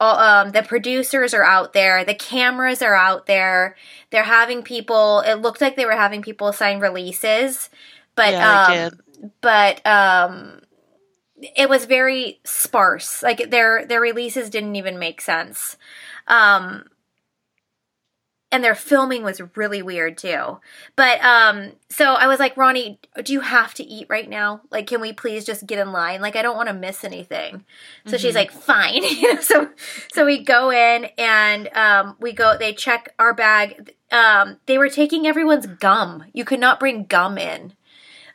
um, 0.00 0.52
the 0.52 0.62
producers 0.62 1.34
are 1.34 1.44
out 1.44 1.72
there, 1.72 2.04
the 2.04 2.14
cameras 2.14 2.82
are 2.82 2.94
out 2.94 3.26
there. 3.26 3.76
They're 4.10 4.22
having 4.22 4.62
people. 4.62 5.20
It 5.20 5.34
looked 5.34 5.60
like 5.60 5.76
they 5.76 5.84
were 5.84 5.92
having 5.92 6.22
people 6.22 6.52
sign 6.52 6.80
releases, 6.80 7.70
but 8.14 8.32
yeah, 8.32 8.90
um, 8.92 9.30
but 9.40 9.86
um, 9.86 10.60
it 11.56 11.68
was 11.68 11.84
very 11.84 12.40
sparse. 12.44 13.22
Like 13.22 13.50
their 13.50 13.86
their 13.86 14.00
releases 14.00 14.50
didn't 14.50 14.76
even 14.76 14.98
make 14.98 15.20
sense. 15.20 15.76
Um, 16.28 16.84
and 18.52 18.62
their 18.62 18.74
filming 18.74 19.22
was 19.22 19.42
really 19.56 19.82
weird 19.82 20.16
too. 20.16 20.58
But 20.94 21.22
um 21.24 21.72
so 21.88 22.14
I 22.14 22.26
was 22.26 22.38
like, 22.38 22.56
"Ronnie, 22.56 23.00
do 23.22 23.32
you 23.32 23.40
have 23.40 23.74
to 23.74 23.84
eat 23.84 24.06
right 24.08 24.28
now? 24.28 24.60
Like 24.70 24.86
can 24.86 25.00
we 25.00 25.12
please 25.12 25.44
just 25.44 25.66
get 25.66 25.78
in 25.78 25.92
line? 25.92 26.20
Like 26.20 26.36
I 26.36 26.42
don't 26.42 26.56
want 26.56 26.68
to 26.68 26.74
miss 26.74 27.04
anything." 27.04 27.64
So 28.06 28.12
mm-hmm. 28.12 28.22
she's 28.22 28.34
like, 28.34 28.52
"Fine." 28.52 29.02
so 29.42 29.70
so 30.12 30.24
we 30.24 30.42
go 30.42 30.70
in 30.70 31.06
and 31.18 31.68
um 31.74 32.16
we 32.20 32.32
go 32.32 32.56
they 32.56 32.72
check 32.72 33.14
our 33.18 33.34
bag. 33.34 33.94
Um 34.12 34.58
they 34.66 34.78
were 34.78 34.90
taking 34.90 35.26
everyone's 35.26 35.66
gum. 35.66 36.24
You 36.32 36.44
could 36.44 36.60
not 36.60 36.80
bring 36.80 37.04
gum 37.04 37.38
in. 37.38 37.72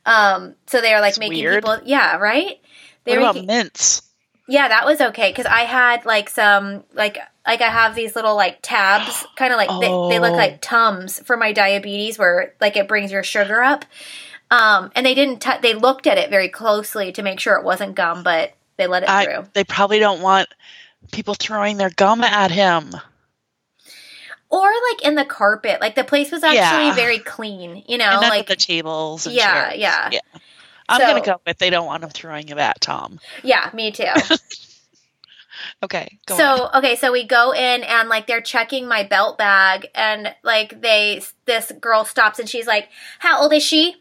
Um 0.06 0.56
so 0.68 0.82
they 0.82 0.94
are 0.94 1.02
like 1.02 1.16
That's 1.16 1.20
making 1.20 1.44
weird. 1.44 1.64
people 1.64 1.80
Yeah, 1.86 2.18
right? 2.18 2.60
They 3.06 3.14
what 3.14 3.22
about 3.22 3.36
making, 3.36 3.48
mints? 3.48 4.02
Yeah, 4.48 4.68
that 4.68 4.86
was 4.86 5.00
okay 5.00 5.32
cuz 5.32 5.46
I 5.46 5.62
had 5.62 6.06
like 6.06 6.30
some 6.30 6.84
like 6.94 7.18
like 7.46 7.62
I 7.62 7.70
have 7.70 7.96
these 7.96 8.16
little 8.16 8.36
like 8.36 8.60
tabs, 8.62 9.26
kind 9.36 9.54
of 9.54 9.58
like 9.58 9.70
oh. 9.72 10.10
they, 10.10 10.16
they, 10.16 10.20
look 10.20 10.34
like 10.36 10.54
oh. 10.54 10.60
tums 10.62 11.20
for 11.20 11.38
my 11.38 11.52
diabetes, 11.52 12.18
where 12.18 12.54
like 12.60 12.78
it 12.78 12.88
brings 12.88 13.12
your 13.12 13.24
sugar 13.24 13.62
up. 13.62 13.86
Um, 14.50 14.92
and 14.96 15.06
they 15.06 15.16
didn't. 15.16 15.42
T- 15.42 15.60
they 15.62 15.74
looked 15.74 16.08
at 16.08 16.18
it 16.18 16.30
very 16.30 16.50
closely 16.50 17.12
to 17.14 17.24
make 17.24 17.40
sure 17.40 17.56
it 17.56 17.64
wasn't 17.64 17.96
gum, 17.96 18.22
but 18.24 18.54
they 18.78 18.88
let 18.88 19.04
it 19.04 19.10
I, 19.10 19.26
through. 19.26 19.48
They 19.54 19.64
probably 19.64 20.00
don't 20.00 20.22
want 20.22 20.50
people 21.12 21.36
throwing 21.36 21.78
their 21.78 21.90
gum 21.90 22.22
at 22.22 22.52
him. 22.52 22.92
Or 24.50 24.68
like 24.92 25.06
in 25.06 25.16
the 25.16 25.24
carpet, 25.24 25.80
like 25.80 25.96
the 25.96 26.04
place 26.04 26.30
was 26.30 26.44
actually 26.44 26.88
yeah. 26.88 26.96
very 26.96 27.20
clean. 27.20 27.84
You 27.88 27.98
know, 27.98 28.20
like 28.22 28.48
the 28.48 28.58
tables. 28.58 29.26
yeah, 29.26 29.72
yeah, 29.74 30.10
yeah. 30.12 30.20
I'm 30.90 31.00
so, 31.00 31.08
gonna 31.08 31.26
go 31.26 31.42
with 31.48 31.58
they 31.58 31.70
don't 31.70 31.86
want 31.86 32.02
them 32.02 32.10
throwing 32.10 32.50
it 32.50 32.58
at 32.58 32.82
Tom. 32.82 33.22
Yeah, 33.44 33.70
me 33.74 33.92
too. 33.92 34.04
Okay. 35.84 36.20
so 36.30 36.66
on. 36.66 36.78
okay, 36.78 36.96
so 36.96 37.12
we 37.12 37.24
go 37.26 37.54
in 37.54 37.84
and 37.84 38.08
like 38.08 38.28
they're 38.28 38.42
checking 38.42 38.88
my 38.88 39.04
belt 39.04 39.38
bag 39.38 39.88
and 39.96 40.36
like 40.44 40.82
they 40.82 41.22
this 41.46 41.72
girl 41.82 42.06
stops 42.06 42.38
and 42.38 42.48
she's 42.48 42.68
like, 42.68 42.90
"How 43.20 43.42
old 43.42 43.54
is 43.54 43.64
she?" 43.64 43.96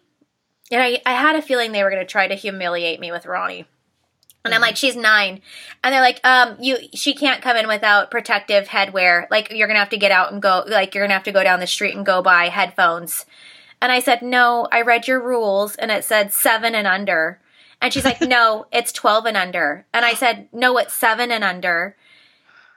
And 0.70 0.82
I 0.82 1.00
I 1.06 1.14
had 1.14 1.36
a 1.36 1.42
feeling 1.42 1.72
they 1.72 1.82
were 1.82 1.90
going 1.90 2.02
to 2.02 2.10
try 2.10 2.28
to 2.28 2.34
humiliate 2.34 3.00
me 3.00 3.10
with 3.10 3.24
Ronnie. 3.24 3.66
And 4.44 4.54
I'm 4.54 4.62
like, 4.62 4.76
she's 4.76 4.96
nine. 4.96 5.42
And 5.84 5.92
they're 5.92 6.00
like, 6.00 6.20
um, 6.24 6.56
you, 6.60 6.78
she 6.94 7.12
can't 7.14 7.42
come 7.42 7.58
in 7.58 7.68
without 7.68 8.10
protective 8.10 8.68
headwear. 8.68 9.26
Like, 9.30 9.50
you're 9.50 9.68
gonna 9.68 9.80
have 9.80 9.90
to 9.90 9.98
get 9.98 10.12
out 10.12 10.32
and 10.32 10.40
go, 10.40 10.64
like, 10.66 10.94
you're 10.94 11.04
gonna 11.04 11.14
have 11.14 11.24
to 11.24 11.32
go 11.32 11.44
down 11.44 11.60
the 11.60 11.66
street 11.66 11.94
and 11.94 12.06
go 12.06 12.22
buy 12.22 12.48
headphones. 12.48 13.26
And 13.82 13.92
I 13.92 14.00
said, 14.00 14.22
no, 14.22 14.66
I 14.72 14.80
read 14.82 15.06
your 15.06 15.20
rules 15.20 15.76
and 15.76 15.90
it 15.90 16.04
said 16.04 16.32
seven 16.32 16.74
and 16.74 16.86
under. 16.86 17.38
And 17.80 17.92
she's 17.92 18.04
like, 18.04 18.20
no, 18.20 18.66
it's 18.72 18.92
12 18.92 19.26
and 19.26 19.36
under. 19.36 19.86
And 19.92 20.04
I 20.04 20.14
said, 20.14 20.48
no, 20.52 20.76
it's 20.78 20.92
seven 20.92 21.30
and 21.30 21.42
under. 21.42 21.96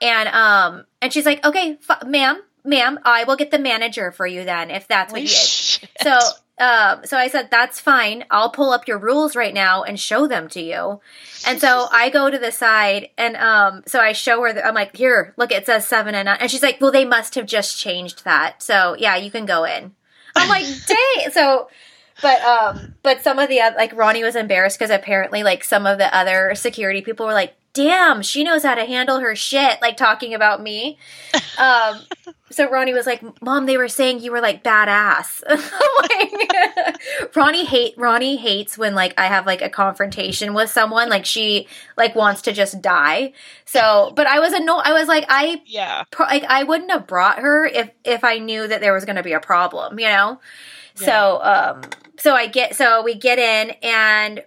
And, 0.00 0.28
um, 0.30 0.84
and 1.00 1.12
she's 1.12 1.26
like, 1.26 1.44
okay, 1.44 1.78
f- 1.88 2.06
ma'am, 2.06 2.42
ma'am, 2.64 2.98
I 3.04 3.24
will 3.24 3.36
get 3.36 3.50
the 3.50 3.58
manager 3.58 4.12
for 4.12 4.26
you 4.26 4.44
then, 4.44 4.70
if 4.70 4.88
that's 4.88 5.12
what 5.12 5.20
Holy 5.20 5.22
you 5.22 5.28
shit. 5.28 5.90
So, 6.02 6.18
um, 6.58 7.04
so 7.04 7.16
I 7.16 7.28
said, 7.28 7.50
that's 7.50 7.80
fine. 7.80 8.24
I'll 8.30 8.50
pull 8.50 8.70
up 8.70 8.86
your 8.88 8.98
rules 8.98 9.36
right 9.36 9.52
now 9.52 9.82
and 9.82 9.98
show 9.98 10.26
them 10.26 10.48
to 10.50 10.60
you. 10.60 11.00
And 11.46 11.60
so 11.60 11.86
I 11.90 12.10
go 12.10 12.30
to 12.30 12.38
the 12.38 12.52
side 12.52 13.10
and, 13.18 13.36
um, 13.36 13.82
so 13.86 14.00
I 14.00 14.12
show 14.12 14.40
her, 14.42 14.52
the, 14.52 14.66
I'm 14.66 14.74
like, 14.74 14.96
here, 14.96 15.34
look, 15.36 15.52
it 15.52 15.66
says 15.66 15.86
seven 15.86 16.14
and, 16.14 16.28
and 16.28 16.50
she's 16.50 16.62
like, 16.62 16.80
well, 16.80 16.92
they 16.92 17.04
must 17.04 17.34
have 17.34 17.46
just 17.46 17.78
changed 17.78 18.24
that. 18.24 18.62
So 18.62 18.96
yeah, 18.98 19.16
you 19.16 19.30
can 19.30 19.46
go 19.46 19.64
in. 19.64 19.92
I'm 20.36 20.48
like, 20.48 20.64
dang. 20.86 21.30
So, 21.32 21.68
but 22.22 22.40
um 22.42 22.94
but 23.02 23.22
some 23.22 23.38
of 23.38 23.48
the 23.48 23.60
other 23.60 23.76
like 23.76 23.94
ronnie 23.94 24.22
was 24.22 24.36
embarrassed 24.36 24.78
because 24.78 24.90
apparently 24.90 25.42
like 25.42 25.64
some 25.64 25.86
of 25.86 25.98
the 25.98 26.14
other 26.16 26.54
security 26.54 27.02
people 27.02 27.26
were 27.26 27.32
like 27.32 27.54
damn 27.74 28.22
she 28.22 28.44
knows 28.44 28.62
how 28.62 28.74
to 28.74 28.84
handle 28.86 29.18
her 29.18 29.34
shit 29.34 29.82
like 29.82 29.96
talking 29.96 30.34
about 30.34 30.62
me. 30.62 30.98
Um 31.56 32.00
so 32.50 32.68
ronnie 32.68 32.94
was 32.94 33.06
like 33.06 33.22
mom 33.40 33.66
they 33.66 33.76
were 33.76 33.88
saying 33.88 34.20
you 34.20 34.32
were 34.32 34.40
like 34.40 34.64
badass. 34.64 35.42
Like, 36.04 37.36
ronnie 37.36 37.64
hate 37.64 37.94
ronnie 37.96 38.36
hates 38.36 38.76
when 38.76 38.94
like 38.94 39.14
i 39.18 39.26
have 39.26 39.46
like 39.46 39.62
a 39.62 39.70
confrontation 39.70 40.52
with 40.52 40.68
someone 40.68 41.08
like 41.08 41.24
she 41.24 41.68
like 41.96 42.14
wants 42.14 42.42
to 42.42 42.52
just 42.52 42.82
die. 42.82 43.32
So 43.64 44.12
but 44.16 44.26
i 44.26 44.40
was 44.40 44.52
annoyed 44.52 44.82
i 44.84 44.92
was 44.92 45.08
like 45.08 45.24
i 45.28 45.62
yeah. 45.66 46.02
pro- 46.10 46.26
like 46.26 46.44
i 46.44 46.64
wouldn't 46.64 46.90
have 46.90 47.06
brought 47.06 47.38
her 47.38 47.64
if 47.64 47.90
if 48.04 48.24
i 48.24 48.38
knew 48.38 48.66
that 48.66 48.80
there 48.80 48.92
was 48.92 49.04
going 49.04 49.16
to 49.16 49.22
be 49.22 49.32
a 49.32 49.40
problem 49.40 49.98
you 49.98 50.06
know? 50.06 50.40
Yeah. 51.00 51.06
so 51.06 51.40
um 51.42 51.82
so 52.18 52.34
I 52.34 52.46
get 52.46 52.74
so 52.76 53.02
we 53.02 53.14
get 53.14 53.38
in 53.38 53.70
and 53.82 54.42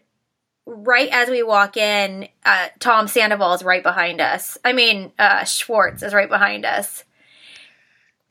right 0.65 1.09
as 1.11 1.29
we 1.29 1.43
walk 1.43 1.77
in, 1.77 2.27
uh, 2.45 2.67
Tom 2.79 3.07
Sandoval 3.07 3.53
is 3.55 3.63
right 3.63 3.83
behind 3.83 4.19
us. 4.19 4.57
I 4.65 4.73
mean, 4.73 5.11
uh, 5.17 5.45
Schwartz 5.45 6.03
is 6.03 6.13
right 6.13 6.27
behind 6.29 6.65
us. 6.65 7.03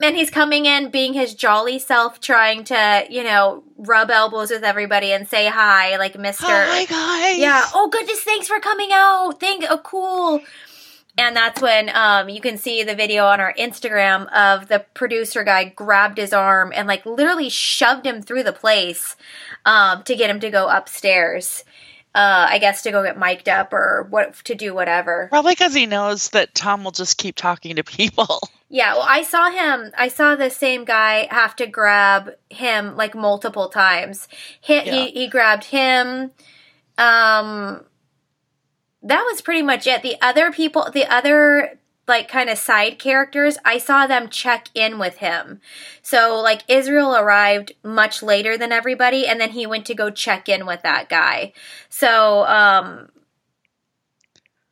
and 0.02 0.14
he's 0.14 0.28
coming 0.28 0.66
in 0.66 0.90
being 0.90 1.14
his 1.14 1.34
jolly 1.34 1.78
self 1.78 2.20
trying 2.20 2.64
to 2.64 3.06
you 3.08 3.22
know 3.24 3.64
rub 3.78 4.10
elbows 4.10 4.50
with 4.50 4.62
everybody 4.62 5.10
and 5.12 5.26
say 5.26 5.46
hi 5.48 5.96
like 5.96 6.12
mr 6.14 6.40
Hi 6.42 6.84
guys. 6.84 7.38
yeah 7.38 7.64
oh 7.74 7.88
goodness 7.88 8.20
thanks 8.20 8.46
for 8.46 8.60
coming 8.60 8.90
out 8.92 9.40
thank 9.40 9.64
oh 9.70 9.78
cool 9.78 10.40
and 11.18 11.36
that's 11.36 11.60
when 11.62 11.90
um, 11.94 12.28
you 12.28 12.40
can 12.40 12.58
see 12.58 12.82
the 12.82 12.94
video 12.94 13.24
on 13.26 13.40
our 13.40 13.54
instagram 13.58 14.30
of 14.32 14.68
the 14.68 14.84
producer 14.94 15.44
guy 15.44 15.64
grabbed 15.64 16.18
his 16.18 16.32
arm 16.32 16.72
and 16.74 16.88
like 16.88 17.04
literally 17.06 17.48
shoved 17.48 18.06
him 18.06 18.22
through 18.22 18.42
the 18.42 18.52
place 18.52 19.16
um, 19.64 20.02
to 20.04 20.14
get 20.16 20.30
him 20.30 20.40
to 20.40 20.50
go 20.50 20.68
upstairs 20.68 21.64
uh, 22.16 22.46
I 22.48 22.58
guess 22.58 22.80
to 22.84 22.90
go 22.90 23.02
get 23.02 23.18
mic'd 23.18 23.46
up 23.46 23.74
or 23.74 24.06
what 24.08 24.36
to 24.44 24.54
do 24.54 24.72
whatever. 24.72 25.26
Probably 25.28 25.52
because 25.52 25.74
he 25.74 25.84
knows 25.84 26.30
that 26.30 26.54
Tom 26.54 26.82
will 26.82 26.90
just 26.90 27.18
keep 27.18 27.36
talking 27.36 27.76
to 27.76 27.84
people. 27.84 28.40
Yeah, 28.68 28.94
well, 28.94 29.06
I 29.08 29.22
saw 29.22 29.48
him. 29.48 29.92
I 29.96 30.08
saw 30.08 30.34
the 30.34 30.50
same 30.50 30.84
guy 30.84 31.28
have 31.30 31.54
to 31.56 31.68
grab 31.68 32.32
him 32.50 32.96
like 32.96 33.14
multiple 33.14 33.68
times. 33.68 34.26
He 34.60 34.74
Yeah. 34.74 34.92
he, 34.92 35.10
he 35.12 35.28
grabbed 35.28 35.62
him. 35.62 36.32
Um, 36.98 37.84
that 39.06 39.22
was 39.30 39.40
pretty 39.40 39.62
much 39.62 39.86
it. 39.86 40.02
The 40.02 40.16
other 40.20 40.50
people, 40.50 40.90
the 40.92 41.06
other 41.06 41.78
like 42.08 42.28
kind 42.28 42.48
of 42.48 42.58
side 42.58 42.98
characters, 42.98 43.58
I 43.64 43.78
saw 43.78 44.06
them 44.06 44.28
check 44.28 44.68
in 44.74 44.98
with 44.98 45.18
him. 45.18 45.60
So 46.02 46.40
like 46.40 46.62
Israel 46.68 47.16
arrived 47.16 47.72
much 47.82 48.22
later 48.22 48.56
than 48.56 48.72
everybody, 48.72 49.26
and 49.26 49.40
then 49.40 49.50
he 49.50 49.66
went 49.66 49.86
to 49.86 49.94
go 49.94 50.10
check 50.10 50.48
in 50.48 50.66
with 50.66 50.82
that 50.82 51.08
guy. 51.08 51.52
So 51.88 52.46
um, 52.46 53.08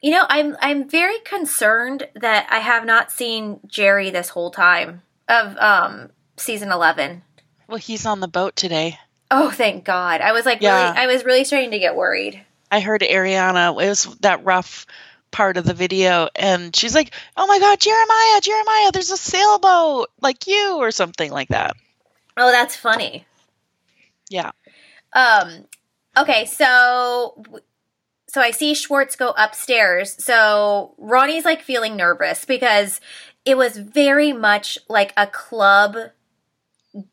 you 0.01 0.11
know, 0.11 0.27
I'm 0.29 0.57
I'm 0.61 0.89
very 0.89 1.19
concerned 1.21 2.09
that 2.15 2.47
I 2.51 2.59
have 2.59 2.85
not 2.85 3.11
seen 3.11 3.61
Jerry 3.67 4.11
this 4.11 4.31
whole 4.31 4.51
time 4.51 5.03
of 5.29 5.57
um 5.59 6.11
season 6.37 6.71
11. 6.71 7.23
Well, 7.69 7.79
he's 7.79 8.05
on 8.05 8.21
the 8.21 8.29
boat 8.29 8.57
today. 8.57 8.99
Oh, 9.31 9.51
thank 9.51 9.85
God. 9.85 10.21
I 10.21 10.33
was 10.33 10.45
like 10.45 10.61
Yeah. 10.61 10.93
really 10.93 10.99
I 10.99 11.07
was 11.07 11.25
really 11.25 11.45
starting 11.45 11.71
to 11.71 11.79
get 11.79 11.97
worried. 11.97 12.45
I 12.71 12.81
heard 12.81 13.03
Ariana. 13.03 13.71
It 13.71 13.89
was 13.89 14.05
that 14.21 14.45
rough 14.45 14.87
part 15.31 15.57
of 15.57 15.65
the 15.65 15.75
video, 15.75 16.29
and 16.35 16.75
she's 16.75 16.95
like, 16.95 17.15
"Oh 17.37 17.47
my 17.47 17.59
God, 17.59 17.81
Jeremiah, 17.81 18.41
Jeremiah, 18.41 18.93
there's 18.93 19.11
a 19.11 19.17
sailboat 19.17 20.11
like 20.21 20.47
you, 20.47 20.77
or 20.77 20.91
something 20.91 21.31
like 21.31 21.49
that." 21.49 21.77
Oh, 22.37 22.51
that's 22.51 22.77
funny. 22.77 23.27
Yeah. 24.29 24.53
Um 25.13 25.67
okay, 26.17 26.45
so 26.47 27.43
so 28.29 28.41
I 28.41 28.51
see 28.51 28.75
Schwartz 28.75 29.15
go 29.15 29.33
upstairs. 29.37 30.23
So 30.23 30.95
Ronnie's 30.99 31.45
like 31.45 31.63
feeling 31.63 31.97
nervous 31.97 32.45
because 32.45 33.01
it 33.45 33.57
was 33.57 33.77
very 33.77 34.33
much 34.33 34.79
like 34.89 35.13
a 35.17 35.27
club 35.27 35.97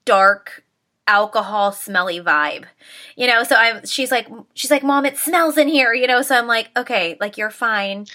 dark 0.05 0.63
alcohol 1.11 1.73
smelly 1.73 2.19
vibe. 2.21 2.63
You 3.17 3.27
know, 3.27 3.43
so 3.43 3.55
I'm 3.55 3.85
she's 3.85 4.11
like 4.11 4.27
she's 4.53 4.71
like 4.71 4.83
mom 4.83 5.05
it 5.05 5.17
smells 5.17 5.57
in 5.57 5.67
here, 5.67 5.93
you 5.93 6.07
know, 6.07 6.21
so 6.21 6.35
I'm 6.37 6.47
like 6.47 6.69
okay, 6.77 7.17
like 7.19 7.37
you're 7.37 7.51
fine. 7.51 8.05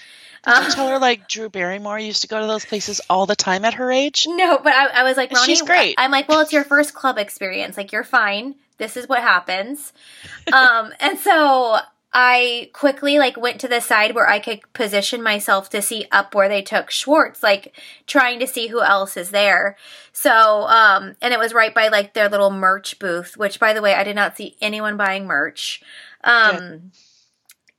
Did 0.45 0.63
you 0.63 0.71
tell 0.71 0.87
her 0.89 0.99
like 0.99 1.27
Drew 1.27 1.49
Barrymore 1.49 1.99
used 1.99 2.21
to 2.21 2.27
go 2.27 2.39
to 2.39 2.47
those 2.47 2.63
places 2.65 3.01
all 3.09 3.25
the 3.25 3.35
time 3.35 3.65
at 3.65 3.73
her 3.75 3.91
age? 3.91 4.25
No, 4.37 4.59
but 4.63 4.73
I, 4.73 5.01
I 5.01 5.03
was 5.03 5.17
like, 5.17 5.31
Ronnie, 5.31 5.45
she's 5.45 5.61
great. 5.61 5.95
I'm 5.97 6.11
like, 6.11 6.29
well, 6.29 6.39
it's 6.39 6.53
your 6.53 6.63
first 6.63 6.93
club 6.93 7.17
experience. 7.17 7.75
Like, 7.75 7.91
you're 7.91 8.03
fine. 8.05 8.55
This 8.77 8.95
is 8.95 9.09
what 9.09 9.21
happens. 9.21 9.91
um, 10.53 10.93
and 11.01 11.17
so 11.17 11.79
I 12.19 12.71
quickly 12.73 13.19
like 13.19 13.37
went 13.37 13.61
to 13.61 13.67
the 13.67 13.79
side 13.79 14.15
where 14.15 14.27
I 14.27 14.39
could 14.39 14.61
position 14.73 15.21
myself 15.21 15.69
to 15.69 15.83
see 15.83 16.07
up 16.11 16.33
where 16.33 16.49
they 16.49 16.63
took 16.63 16.89
Schwartz, 16.89 17.43
like 17.43 17.77
trying 18.07 18.39
to 18.39 18.47
see 18.47 18.67
who 18.67 18.81
else 18.81 19.15
is 19.17 19.29
there. 19.29 19.77
So, 20.13 20.31
um, 20.63 21.15
and 21.21 21.31
it 21.31 21.39
was 21.39 21.53
right 21.53 21.75
by 21.75 21.89
like 21.89 22.15
their 22.15 22.27
little 22.27 22.49
merch 22.49 22.97
booth, 22.97 23.37
which 23.37 23.59
by 23.59 23.73
the 23.73 23.83
way, 23.83 23.93
I 23.93 24.03
did 24.03 24.15
not 24.15 24.35
see 24.35 24.57
anyone 24.61 24.97
buying 24.97 25.27
merch. 25.27 25.83
Um, 26.23 26.91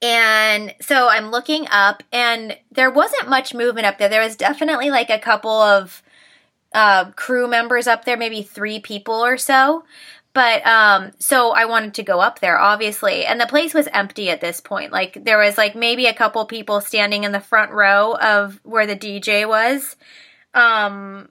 and 0.01 0.73
so 0.81 1.09
I'm 1.09 1.33
looking 1.33 1.67
up, 1.73 2.05
and 2.13 2.57
there 2.71 2.93
wasn't 2.93 3.29
much 3.29 3.55
movement 3.55 3.87
up 3.89 3.99
there. 3.99 4.09
There 4.09 4.23
was 4.23 4.37
definitely 4.37 4.91
like 4.91 5.11
a 5.11 5.19
couple 5.19 5.51
of 5.51 6.01
uh, 6.73 7.11
crew 7.13 7.49
members 7.49 7.89
up 7.89 8.05
there, 8.05 8.17
maybe 8.17 8.43
three 8.43 8.79
people 8.79 9.15
or 9.15 9.37
so. 9.37 9.85
But 10.39 10.65
um, 10.65 11.11
so 11.19 11.51
I 11.51 11.65
wanted 11.65 11.95
to 11.95 12.05
go 12.05 12.21
up 12.21 12.39
there, 12.39 12.57
obviously, 12.57 13.27
and 13.27 13.41
the 13.41 13.47
place 13.49 13.75
was 13.75 13.89
empty 13.93 14.31
at 14.31 14.41
this 14.41 14.61
point. 14.61 14.93
Like 14.93 15.25
there 15.25 15.39
was 15.39 15.59
like 15.59 15.75
maybe 15.75 16.07
a 16.07 16.15
couple 16.15 16.47
people 16.47 16.81
standing 16.81 17.25
in 17.25 17.33
the 17.33 17.41
front 17.41 17.73
row 17.73 18.15
of 18.15 18.61
where 18.63 18.87
the 18.87 18.95
DJ 18.95 19.49
was. 19.49 19.97
Um, 20.55 21.29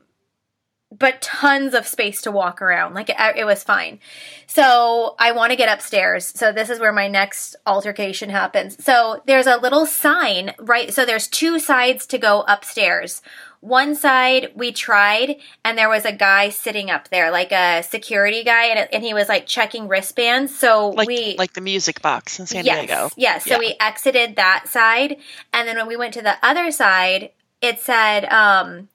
but 0.92 1.22
tons 1.22 1.74
of 1.74 1.86
space 1.86 2.22
to 2.22 2.32
walk 2.32 2.62
around. 2.62 2.94
Like 2.94 3.10
it, 3.10 3.18
it 3.36 3.46
was 3.46 3.64
fine. 3.64 4.00
So 4.48 5.16
I 5.20 5.34
want 5.34 5.52
to 5.52 5.58
get 5.58 5.72
upstairs. 5.72 6.26
So 6.26 6.52
this 6.52 6.70
is 6.70 6.80
where 6.80 6.94
my 6.94 7.08
next 7.08 7.56
altercation 7.66 8.30
happens. 8.30 8.84
So 8.84 9.22
there's 9.26 9.48
a 9.48 9.58
little 9.58 9.86
sign, 9.86 10.54
right? 10.60 10.94
So 10.94 11.06
there's 11.06 11.28
two 11.28 11.60
sides 11.60 12.06
to 12.08 12.18
go 12.18 12.46
upstairs. 12.48 13.22
One 13.60 13.96
side 13.96 14.52
we 14.56 14.72
tried, 14.72 15.38
and 15.66 15.78
there 15.78 15.90
was 15.90 16.06
a 16.06 16.12
guy 16.12 16.50
sitting 16.50 16.92
up 16.92 17.10
there, 17.10 17.32
like 17.32 17.52
a 17.52 17.82
security 17.82 18.44
guy, 18.44 18.68
and, 18.68 18.88
and 18.94 19.04
he 19.04 19.16
was 19.16 19.28
like 19.28 19.48
checking 19.48 19.88
wristbands. 19.88 20.58
So 20.58 20.90
Like 20.92 21.08
we 21.08 21.36
like 21.38 21.54
the 21.54 21.62
music 21.62 22.02
box 22.02 22.40
in 22.40 22.46
San 22.46 22.64
yes, 22.64 22.86
Diego. 22.86 23.10
Yes. 23.18 23.44
So 23.44 23.56
Yeah. 23.56 23.60
we 23.60 23.76
exited 23.80 24.36
that 24.36 24.68
side. 24.68 25.18
And 25.52 25.68
then 25.68 25.76
when 25.76 25.88
we 25.88 25.98
went 25.98 26.14
to 26.14 26.22
the 26.22 26.36
other 26.44 26.72
side, 26.72 27.32
it 27.62 27.80
said 27.80 28.26
um 28.32 28.90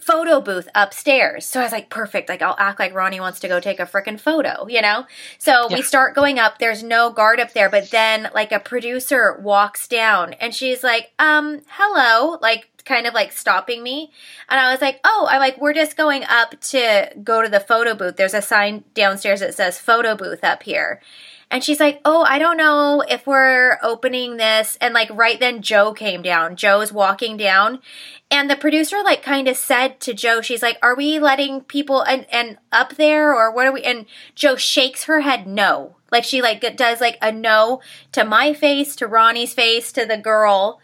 photo 0.00 0.40
booth 0.40 0.68
upstairs. 0.74 1.46
So 1.46 1.60
I 1.60 1.64
was 1.64 1.72
like, 1.72 1.90
perfect. 1.90 2.28
Like 2.28 2.42
I'll 2.42 2.56
act 2.58 2.78
like 2.78 2.94
Ronnie 2.94 3.20
wants 3.20 3.40
to 3.40 3.48
go 3.48 3.60
take 3.60 3.80
a 3.80 3.86
freaking 3.86 4.18
photo, 4.18 4.66
you 4.68 4.82
know? 4.82 5.06
So 5.38 5.68
we 5.70 5.82
start 5.82 6.14
going 6.14 6.38
up. 6.38 6.58
There's 6.58 6.82
no 6.82 7.10
guard 7.10 7.40
up 7.40 7.52
there, 7.52 7.70
but 7.70 7.90
then 7.90 8.30
like 8.34 8.52
a 8.52 8.60
producer 8.60 9.38
walks 9.42 9.88
down 9.88 10.34
and 10.34 10.54
she's 10.54 10.82
like, 10.82 11.12
um, 11.18 11.62
hello, 11.68 12.38
like 12.40 12.68
kind 12.84 13.06
of 13.06 13.14
like 13.14 13.32
stopping 13.32 13.82
me. 13.82 14.12
And 14.48 14.60
I 14.60 14.70
was 14.72 14.80
like, 14.80 15.00
oh, 15.04 15.26
I'm 15.30 15.40
like, 15.40 15.60
we're 15.60 15.74
just 15.74 15.96
going 15.96 16.24
up 16.24 16.60
to 16.60 17.10
go 17.22 17.42
to 17.42 17.48
the 17.48 17.60
photo 17.60 17.94
booth. 17.94 18.16
There's 18.16 18.34
a 18.34 18.42
sign 18.42 18.84
downstairs 18.94 19.40
that 19.40 19.54
says 19.54 19.78
photo 19.78 20.14
booth 20.14 20.44
up 20.44 20.62
here. 20.62 21.00
And 21.54 21.62
she's 21.62 21.78
like, 21.78 22.00
Oh, 22.04 22.24
I 22.24 22.40
don't 22.40 22.56
know 22.56 23.04
if 23.08 23.28
we're 23.28 23.78
opening 23.80 24.38
this. 24.38 24.76
And 24.80 24.92
like 24.92 25.08
right 25.10 25.38
then, 25.38 25.62
Jo 25.62 25.92
came 25.92 26.20
down. 26.20 26.56
Jo's 26.56 26.92
walking 26.92 27.36
down. 27.36 27.78
And 28.28 28.50
the 28.50 28.56
producer 28.56 28.96
like 29.04 29.22
kind 29.22 29.46
of 29.46 29.56
said 29.56 30.00
to 30.00 30.14
Jo, 30.14 30.40
she's 30.40 30.62
like, 30.62 30.78
Are 30.82 30.96
we 30.96 31.20
letting 31.20 31.60
people 31.60 32.02
and, 32.02 32.26
and 32.32 32.58
up 32.72 32.96
there 32.96 33.32
or 33.32 33.52
what 33.52 33.68
are 33.68 33.72
we? 33.72 33.84
And 33.84 34.06
Jo 34.34 34.56
shakes 34.56 35.04
her 35.04 35.20
head 35.20 35.46
no. 35.46 35.94
Like 36.10 36.24
she 36.24 36.42
like 36.42 36.76
does 36.76 37.00
like 37.00 37.18
a 37.22 37.30
no 37.30 37.80
to 38.10 38.24
my 38.24 38.52
face, 38.52 38.96
to 38.96 39.06
Ronnie's 39.06 39.54
face, 39.54 39.92
to 39.92 40.04
the 40.04 40.18
girl. 40.18 40.80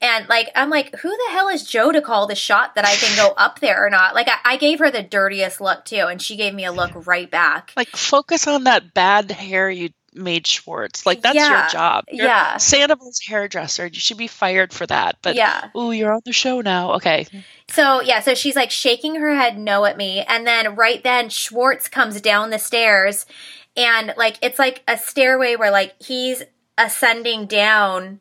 And 0.00 0.28
like 0.28 0.52
I'm 0.54 0.70
like, 0.70 0.94
who 1.00 1.08
the 1.08 1.32
hell 1.32 1.48
is 1.48 1.64
Jo 1.64 1.90
to 1.90 2.00
call 2.00 2.28
the 2.28 2.36
shot 2.36 2.76
that 2.76 2.86
I 2.86 2.94
can 2.94 3.16
go 3.16 3.34
up 3.36 3.58
there 3.58 3.84
or 3.84 3.90
not? 3.90 4.14
Like 4.14 4.28
I, 4.28 4.52
I 4.52 4.56
gave 4.56 4.78
her 4.78 4.90
the 4.92 5.02
dirtiest 5.02 5.60
look 5.60 5.84
too, 5.84 6.06
and 6.08 6.22
she 6.22 6.36
gave 6.36 6.54
me 6.54 6.64
a 6.64 6.70
look 6.70 7.06
right 7.08 7.28
back. 7.28 7.72
Like 7.76 7.88
focus 7.88 8.46
on 8.46 8.64
that 8.64 8.94
bad 8.94 9.28
hair 9.32 9.68
you 9.68 9.90
made 10.14 10.46
Schwartz. 10.46 11.06
Like 11.06 11.22
that's 11.22 11.34
Yeah. 11.36 11.60
your 11.62 11.68
job. 11.70 12.04
You're 12.10 12.26
Yeah. 12.26 12.56
Sandoval's 12.58 13.20
hairdresser. 13.26 13.86
You 13.86 14.00
should 14.00 14.18
be 14.18 14.26
fired 14.26 14.72
for 14.72 14.86
that. 14.86 15.16
But 15.22 15.36
yeah. 15.36 15.68
ooh, 15.76 15.90
you're 15.92 16.12
on 16.12 16.20
the 16.24 16.32
show 16.32 16.60
now. 16.60 16.92
Okay. 16.94 17.26
So 17.70 18.00
yeah, 18.02 18.20
so 18.20 18.34
she's 18.34 18.56
like 18.56 18.70
shaking 18.70 19.14
her 19.16 19.34
head 19.34 19.58
no 19.58 19.84
at 19.84 19.96
me, 19.96 20.20
and 20.28 20.46
then 20.46 20.74
right 20.74 21.02
then 21.02 21.28
Schwartz 21.30 21.88
comes 21.88 22.20
down 22.20 22.50
the 22.50 22.58
stairs, 22.58 23.24
and 23.76 24.12
like 24.16 24.36
it's 24.42 24.58
like 24.58 24.82
a 24.86 24.98
stairway 24.98 25.56
where 25.56 25.70
like 25.70 25.94
he's 26.02 26.42
ascending 26.76 27.46
down, 27.46 28.20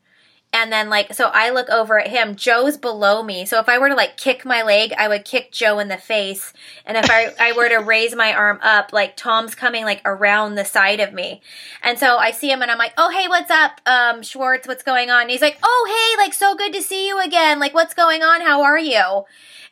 and 0.61 0.71
then 0.71 0.89
like 0.89 1.13
so 1.13 1.31
I 1.33 1.49
look 1.49 1.69
over 1.69 1.99
at 1.99 2.07
him. 2.07 2.35
Jo's 2.35 2.77
below 2.77 3.23
me, 3.23 3.45
so 3.45 3.59
if 3.59 3.67
I 3.67 3.79
were 3.79 3.89
to 3.89 3.95
like 3.95 4.15
kick 4.15 4.45
my 4.45 4.61
leg, 4.61 4.93
I 4.97 5.07
would 5.07 5.25
kick 5.25 5.51
Jo 5.51 5.79
in 5.79 5.87
the 5.87 5.97
face, 5.97 6.53
and 6.85 6.97
if 6.97 7.09
I 7.09 7.33
I 7.39 7.53
were 7.53 7.67
to 7.69 7.77
raise 7.77 8.15
my 8.15 8.33
arm 8.33 8.59
up, 8.61 8.93
like 8.93 9.17
Tom's 9.17 9.55
coming 9.55 9.83
like 9.83 10.01
around 10.05 10.55
the 10.55 10.65
side 10.65 10.99
of 10.99 11.13
me, 11.13 11.41
and 11.81 11.97
so 11.97 12.17
I 12.17 12.31
see 12.31 12.51
him, 12.51 12.61
and 12.61 12.69
I'm 12.69 12.77
like, 12.77 12.93
oh 12.97 13.09
hey, 13.09 13.27
what's 13.27 13.49
up, 13.51 13.81
um 13.85 14.21
Schwartz, 14.21 14.67
what's 14.67 14.83
going 14.83 15.09
on? 15.09 15.23
And 15.23 15.31
he's 15.31 15.41
like, 15.41 15.57
oh 15.63 16.15
hey, 16.17 16.23
like 16.23 16.33
so 16.33 16.55
good 16.55 16.73
to 16.73 16.81
see 16.81 17.07
you 17.07 17.19
again, 17.19 17.59
like 17.59 17.73
what's 17.73 17.93
going 17.93 18.21
on? 18.21 18.41
How 18.41 18.61
are 18.61 18.79
you? 18.79 19.25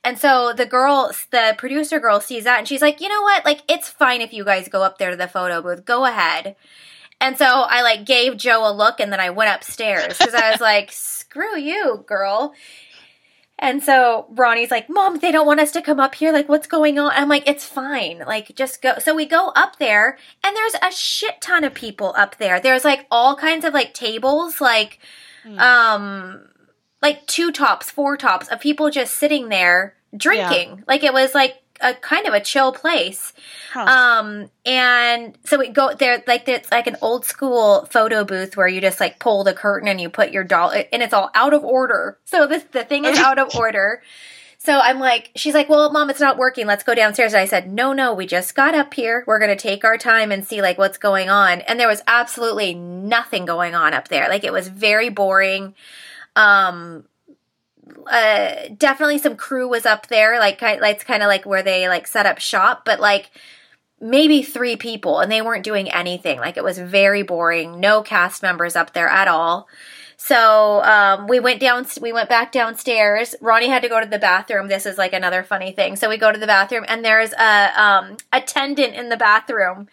And 0.03 0.17
so 0.17 0.53
the 0.53 0.65
girl, 0.65 1.11
the 1.31 1.55
producer 1.57 1.99
girl 1.99 2.21
sees 2.21 2.45
that 2.45 2.57
and 2.57 2.67
she's 2.67 2.81
like, 2.81 3.01
you 3.01 3.09
know 3.09 3.21
what? 3.21 3.43
Like, 3.43 3.61
it's 3.67 3.89
fine 3.89 4.21
if 4.21 4.31
you 4.31 4.45
guys 4.45 4.69
go 4.69 4.81
up 4.81 4.97
there 4.97 5.11
to 5.11 5.17
the 5.17 5.27
photo 5.27 5.61
booth. 5.61 5.83
Go 5.83 6.05
ahead. 6.05 6.55
And 7.21 7.37
so 7.37 7.45
I 7.45 7.81
like 7.81 8.05
gave 8.05 8.37
Jo 8.37 8.69
a 8.69 8.71
look 8.71 8.99
and 8.99 9.11
then 9.11 9.19
I 9.19 9.29
went 9.31 9.53
upstairs 9.53 10.17
because 10.17 10.33
I 10.33 10.51
was 10.51 10.61
like, 10.61 10.91
screw 10.93 11.57
you, 11.57 12.03
girl. 12.07 12.53
And 13.61 13.83
so 13.83 14.25
Ronnie's 14.29 14.71
like, 14.71 14.89
Mom, 14.89 15.19
they 15.19 15.33
don't 15.33 15.45
want 15.45 15.59
us 15.59 15.71
to 15.71 15.81
come 15.81 15.99
up 15.99 16.15
here. 16.15 16.31
Like, 16.31 16.47
what's 16.47 16.65
going 16.67 16.97
on? 16.97 17.11
I'm 17.13 17.27
like, 17.27 17.45
it's 17.45 17.65
fine. 17.65 18.23
Like, 18.25 18.55
just 18.55 18.81
go. 18.81 18.99
So 18.99 19.13
we 19.13 19.25
go 19.25 19.49
up 19.53 19.79
there 19.79 20.17
and 20.45 20.55
there's 20.55 20.75
a 20.81 20.91
shit 20.93 21.41
ton 21.41 21.65
of 21.65 21.73
people 21.73 22.13
up 22.15 22.37
there. 22.37 22.61
There's 22.61 22.85
like 22.85 23.05
all 23.11 23.35
kinds 23.35 23.65
of 23.65 23.73
like 23.73 23.93
tables, 23.93 24.61
like, 24.61 24.99
Hmm. 25.43 25.57
um, 25.59 26.49
like 27.01 27.25
two 27.27 27.51
tops, 27.51 27.89
four 27.89 28.17
tops 28.17 28.47
of 28.49 28.59
people 28.59 28.89
just 28.89 29.15
sitting 29.15 29.47
there 29.49 29.95
drinking. 30.15 30.69
Yeah. 30.69 30.83
Like 30.87 31.03
it 31.03 31.13
was 31.13 31.33
like 31.33 31.55
a 31.81 31.93
kind 31.93 32.27
of 32.27 32.33
a 32.33 32.39
chill 32.39 32.71
place. 32.71 33.33
Huh. 33.73 33.81
Um, 33.85 34.51
and 34.65 35.37
so 35.45 35.59
we 35.59 35.69
go 35.69 35.93
there, 35.93 36.23
like 36.27 36.47
it's 36.47 36.71
like 36.71 36.87
an 36.87 36.97
old 37.01 37.25
school 37.25 37.87
photo 37.89 38.23
booth 38.23 38.57
where 38.57 38.67
you 38.67 38.81
just 38.81 38.99
like 38.99 39.19
pull 39.19 39.43
the 39.43 39.53
curtain 39.53 39.87
and 39.87 39.99
you 39.99 40.09
put 40.09 40.31
your 40.31 40.43
doll, 40.43 40.71
and 40.71 41.03
it's 41.03 41.13
all 41.13 41.31
out 41.35 41.53
of 41.53 41.63
order. 41.63 42.17
So 42.25 42.47
this 42.47 42.63
the 42.63 42.83
thing 42.83 43.05
is 43.05 43.17
out 43.17 43.39
of 43.39 43.55
order. 43.55 44.01
So 44.61 44.77
I'm 44.77 44.99
like, 44.99 45.31
she's 45.35 45.53
like, 45.53 45.69
well, 45.69 45.89
mom, 45.89 46.09
it's 46.09 46.19
not 46.19 46.37
working. 46.37 46.67
Let's 46.67 46.83
go 46.83 46.93
downstairs. 46.93 47.31
And 47.31 47.41
I 47.41 47.45
said, 47.45 47.71
no, 47.71 47.93
no, 47.93 48.13
we 48.13 48.25
just 48.25 48.55
got 48.55 48.75
up 48.75 48.93
here. 48.93 49.23
We're 49.25 49.39
going 49.39 49.55
to 49.55 49.55
take 49.55 49.85
our 49.85 49.97
time 49.97 50.33
and 50.33 50.45
see 50.45 50.61
like 50.61 50.77
what's 50.77 50.97
going 50.97 51.29
on. 51.29 51.61
And 51.61 51.79
there 51.79 51.87
was 51.87 52.01
absolutely 52.07 52.73
nothing 52.73 53.45
going 53.45 53.73
on 53.73 53.93
up 53.93 54.09
there. 54.09 54.27
Like 54.27 54.43
it 54.43 54.51
was 54.51 54.67
very 54.67 55.07
boring. 55.07 55.75
Um, 56.35 57.05
uh, 58.07 58.69
definitely 58.77 59.17
some 59.17 59.35
crew 59.35 59.67
was 59.67 59.85
up 59.85 60.07
there. 60.07 60.39
Like, 60.39 60.59
it's 60.61 61.03
kind 61.03 61.23
of 61.23 61.27
like 61.27 61.45
where 61.45 61.63
they 61.63 61.87
like 61.87 62.07
set 62.07 62.25
up 62.25 62.39
shop, 62.39 62.83
but 62.85 62.99
like, 62.99 63.31
maybe 64.01 64.41
three 64.43 64.75
people 64.75 65.19
and 65.19 65.31
they 65.31 65.41
weren't 65.41 65.63
doing 65.63 65.91
anything. 65.91 66.39
Like 66.39 66.57
it 66.57 66.63
was 66.63 66.77
very 66.77 67.23
boring. 67.23 67.79
No 67.79 68.01
cast 68.01 68.41
members 68.41 68.75
up 68.75 68.93
there 68.93 69.09
at 69.09 69.27
all. 69.27 69.67
So 70.21 70.83
um, 70.83 71.27
we 71.27 71.39
went 71.39 71.61
down. 71.61 71.85
We 72.01 72.11
went 72.11 72.27
back 72.27 72.51
downstairs. 72.51 73.35
Ronnie 73.39 73.69
had 73.69 73.83
to 73.83 73.89
go 73.89 74.01
to 74.01 74.05
the 74.05 74.19
bathroom. 74.19 74.67
This 74.67 74.85
is 74.85 74.97
like 74.97 75.13
another 75.13 75.43
funny 75.43 75.71
thing. 75.71 75.95
So 75.95 76.09
we 76.09 76.17
go 76.17 76.29
to 76.29 76.37
the 76.37 76.45
bathroom, 76.45 76.83
and 76.89 77.05
there's 77.05 77.31
a 77.33 77.81
um, 77.81 78.17
attendant 78.33 78.95
in 78.95 79.07
the 79.07 79.15
bathroom. 79.15 79.87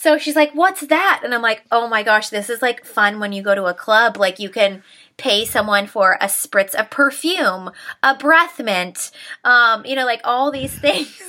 So 0.00 0.16
she's 0.16 0.36
like, 0.36 0.52
"What's 0.52 0.82
that?" 0.82 1.22
And 1.24 1.34
I'm 1.34 1.42
like, 1.42 1.64
"Oh 1.72 1.88
my 1.88 2.04
gosh, 2.04 2.28
this 2.28 2.48
is 2.48 2.62
like 2.62 2.84
fun 2.84 3.18
when 3.18 3.32
you 3.32 3.42
go 3.42 3.54
to 3.54 3.66
a 3.66 3.74
club. 3.74 4.16
Like 4.16 4.38
you 4.38 4.48
can." 4.48 4.82
pay 5.18 5.44
someone 5.44 5.86
for 5.86 6.16
a 6.20 6.26
spritz 6.26 6.74
of 6.76 6.88
perfume, 6.90 7.70
a 8.02 8.14
breath 8.14 8.58
mint, 8.60 9.10
um, 9.44 9.84
you 9.84 9.94
know, 9.96 10.06
like 10.06 10.20
all 10.24 10.50
these 10.50 10.72
things. 10.78 11.20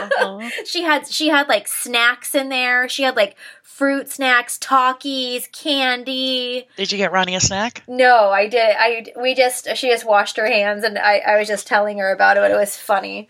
Uh-huh. 0.00 0.50
she 0.66 0.82
had 0.82 1.08
she 1.08 1.28
had 1.28 1.48
like 1.48 1.66
snacks 1.66 2.34
in 2.34 2.50
there. 2.50 2.88
She 2.88 3.02
had 3.02 3.16
like 3.16 3.36
fruit 3.62 4.10
snacks, 4.10 4.58
Takis, 4.58 5.50
candy. 5.50 6.68
Did 6.76 6.92
you 6.92 6.98
get 6.98 7.10
Ronnie 7.10 7.34
a 7.34 7.40
snack? 7.40 7.82
No, 7.88 8.28
I 8.30 8.48
did. 8.48 8.76
I 8.78 9.06
we 9.20 9.34
just 9.34 9.68
she 9.76 9.88
just 9.88 10.06
washed 10.06 10.36
her 10.36 10.46
hands, 10.46 10.84
and 10.84 10.98
I 10.98 11.18
I 11.18 11.38
was 11.38 11.48
just 11.48 11.66
telling 11.66 11.98
her 11.98 12.12
about 12.12 12.36
it. 12.36 12.40
But 12.40 12.50
it 12.50 12.56
was 12.56 12.76
funny. 12.76 13.28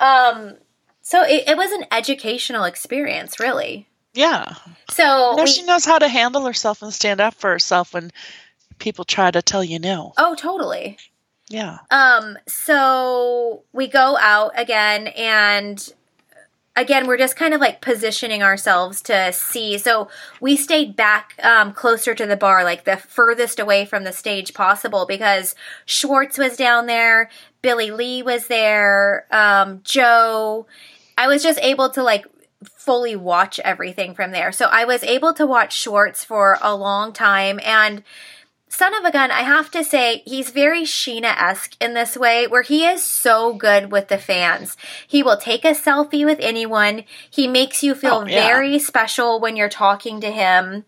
Um, 0.00 0.54
so 1.02 1.22
it, 1.22 1.44
it 1.46 1.56
was 1.56 1.70
an 1.72 1.84
educational 1.92 2.64
experience, 2.64 3.38
really. 3.38 3.86
Yeah. 4.14 4.54
So 4.90 5.36
we, 5.36 5.46
she 5.46 5.62
knows 5.62 5.84
how 5.84 5.98
to 5.98 6.08
handle 6.08 6.44
herself 6.44 6.82
and 6.82 6.92
stand 6.92 7.20
up 7.20 7.34
for 7.34 7.50
herself 7.50 7.94
when 7.94 8.10
people 8.78 9.04
try 9.04 9.30
to 9.30 9.42
tell 9.42 9.64
you 9.64 9.78
no. 9.78 10.12
Oh, 10.18 10.34
totally. 10.34 10.98
Yeah. 11.48 11.78
Um, 11.90 12.38
so 12.46 13.62
we 13.72 13.86
go 13.88 14.16
out 14.18 14.52
again 14.56 15.08
and 15.08 15.92
again 16.74 17.06
we're 17.06 17.18
just 17.18 17.36
kind 17.36 17.52
of 17.52 17.60
like 17.60 17.80
positioning 17.80 18.42
ourselves 18.42 19.02
to 19.02 19.32
see 19.32 19.76
so 19.76 20.08
we 20.40 20.56
stayed 20.56 20.96
back 20.96 21.34
um, 21.42 21.72
closer 21.72 22.14
to 22.14 22.26
the 22.26 22.36
bar 22.36 22.64
like 22.64 22.84
the 22.84 22.96
furthest 22.96 23.58
away 23.58 23.84
from 23.84 24.04
the 24.04 24.12
stage 24.12 24.54
possible 24.54 25.04
because 25.06 25.54
schwartz 25.84 26.38
was 26.38 26.56
down 26.56 26.86
there 26.86 27.28
billie 27.60 27.90
lee 27.90 28.22
was 28.22 28.46
there 28.46 29.26
um, 29.30 29.82
jo 29.84 30.66
i 31.18 31.26
was 31.26 31.42
just 31.42 31.58
able 31.60 31.90
to 31.90 32.02
like 32.02 32.24
fully 32.64 33.16
watch 33.16 33.58
everything 33.60 34.14
from 34.14 34.30
there 34.30 34.52
so 34.52 34.66
i 34.66 34.84
was 34.84 35.02
able 35.02 35.32
to 35.32 35.46
watch 35.46 35.76
schwartz 35.76 36.24
for 36.24 36.58
a 36.62 36.74
long 36.74 37.12
time 37.12 37.60
and 37.64 38.02
Son 38.72 38.94
of 38.94 39.04
a 39.04 39.12
Gun, 39.12 39.30
I 39.30 39.42
have 39.42 39.70
to 39.72 39.84
say, 39.84 40.22
he's 40.24 40.48
very 40.48 40.84
Scheana 40.84 41.36
esque 41.38 41.76
in 41.78 41.92
this 41.92 42.16
way, 42.16 42.46
where 42.46 42.62
he 42.62 42.86
is 42.86 43.02
so 43.04 43.52
good 43.52 43.92
with 43.92 44.08
the 44.08 44.16
fans. 44.16 44.78
He 45.06 45.22
will 45.22 45.36
take 45.36 45.66
a 45.66 45.72
selfie 45.72 46.24
with 46.24 46.38
anyone. 46.40 47.04
He 47.28 47.46
makes 47.46 47.82
you 47.82 47.94
feel 47.94 48.22
oh, 48.24 48.26
yeah. 48.26 48.46
very 48.46 48.78
special 48.78 49.40
when 49.40 49.56
you're 49.56 49.68
talking 49.68 50.22
to 50.22 50.30
him. 50.30 50.86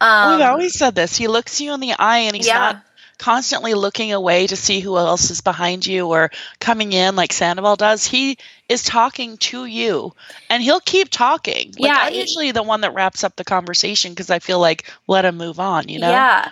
Um, 0.00 0.38
We've 0.38 0.46
always 0.46 0.78
said 0.78 0.94
this. 0.94 1.16
He 1.16 1.26
looks 1.26 1.60
you 1.60 1.74
in 1.74 1.80
the 1.80 1.94
eye 1.98 2.18
and 2.18 2.36
he's 2.36 2.46
yeah. 2.46 2.54
not 2.54 2.84
constantly 3.24 3.72
looking 3.72 4.12
away 4.12 4.46
to 4.46 4.54
see 4.54 4.80
who 4.80 4.98
else 4.98 5.30
is 5.30 5.40
behind 5.40 5.86
you 5.86 6.08
or 6.08 6.30
coming 6.60 6.92
in 6.92 7.16
like 7.16 7.32
Sandoval 7.32 7.76
does. 7.76 8.04
He 8.04 8.36
is 8.68 8.82
talking 8.82 9.38
to 9.38 9.64
you 9.64 10.12
and 10.50 10.62
he'll 10.62 10.78
keep 10.78 11.08
talking. 11.08 11.72
Like, 11.78 11.90
yeah. 11.90 11.96
I'm 12.00 12.12
usually 12.12 12.52
the 12.52 12.62
one 12.62 12.82
that 12.82 12.92
wraps 12.92 13.24
up 13.24 13.34
the 13.36 13.44
conversation 13.44 14.12
because 14.12 14.28
I 14.28 14.40
feel 14.40 14.60
like 14.60 14.92
let 15.06 15.24
him 15.24 15.38
move 15.38 15.58
on, 15.58 15.88
you 15.88 16.00
know? 16.00 16.10
Yeah 16.10 16.50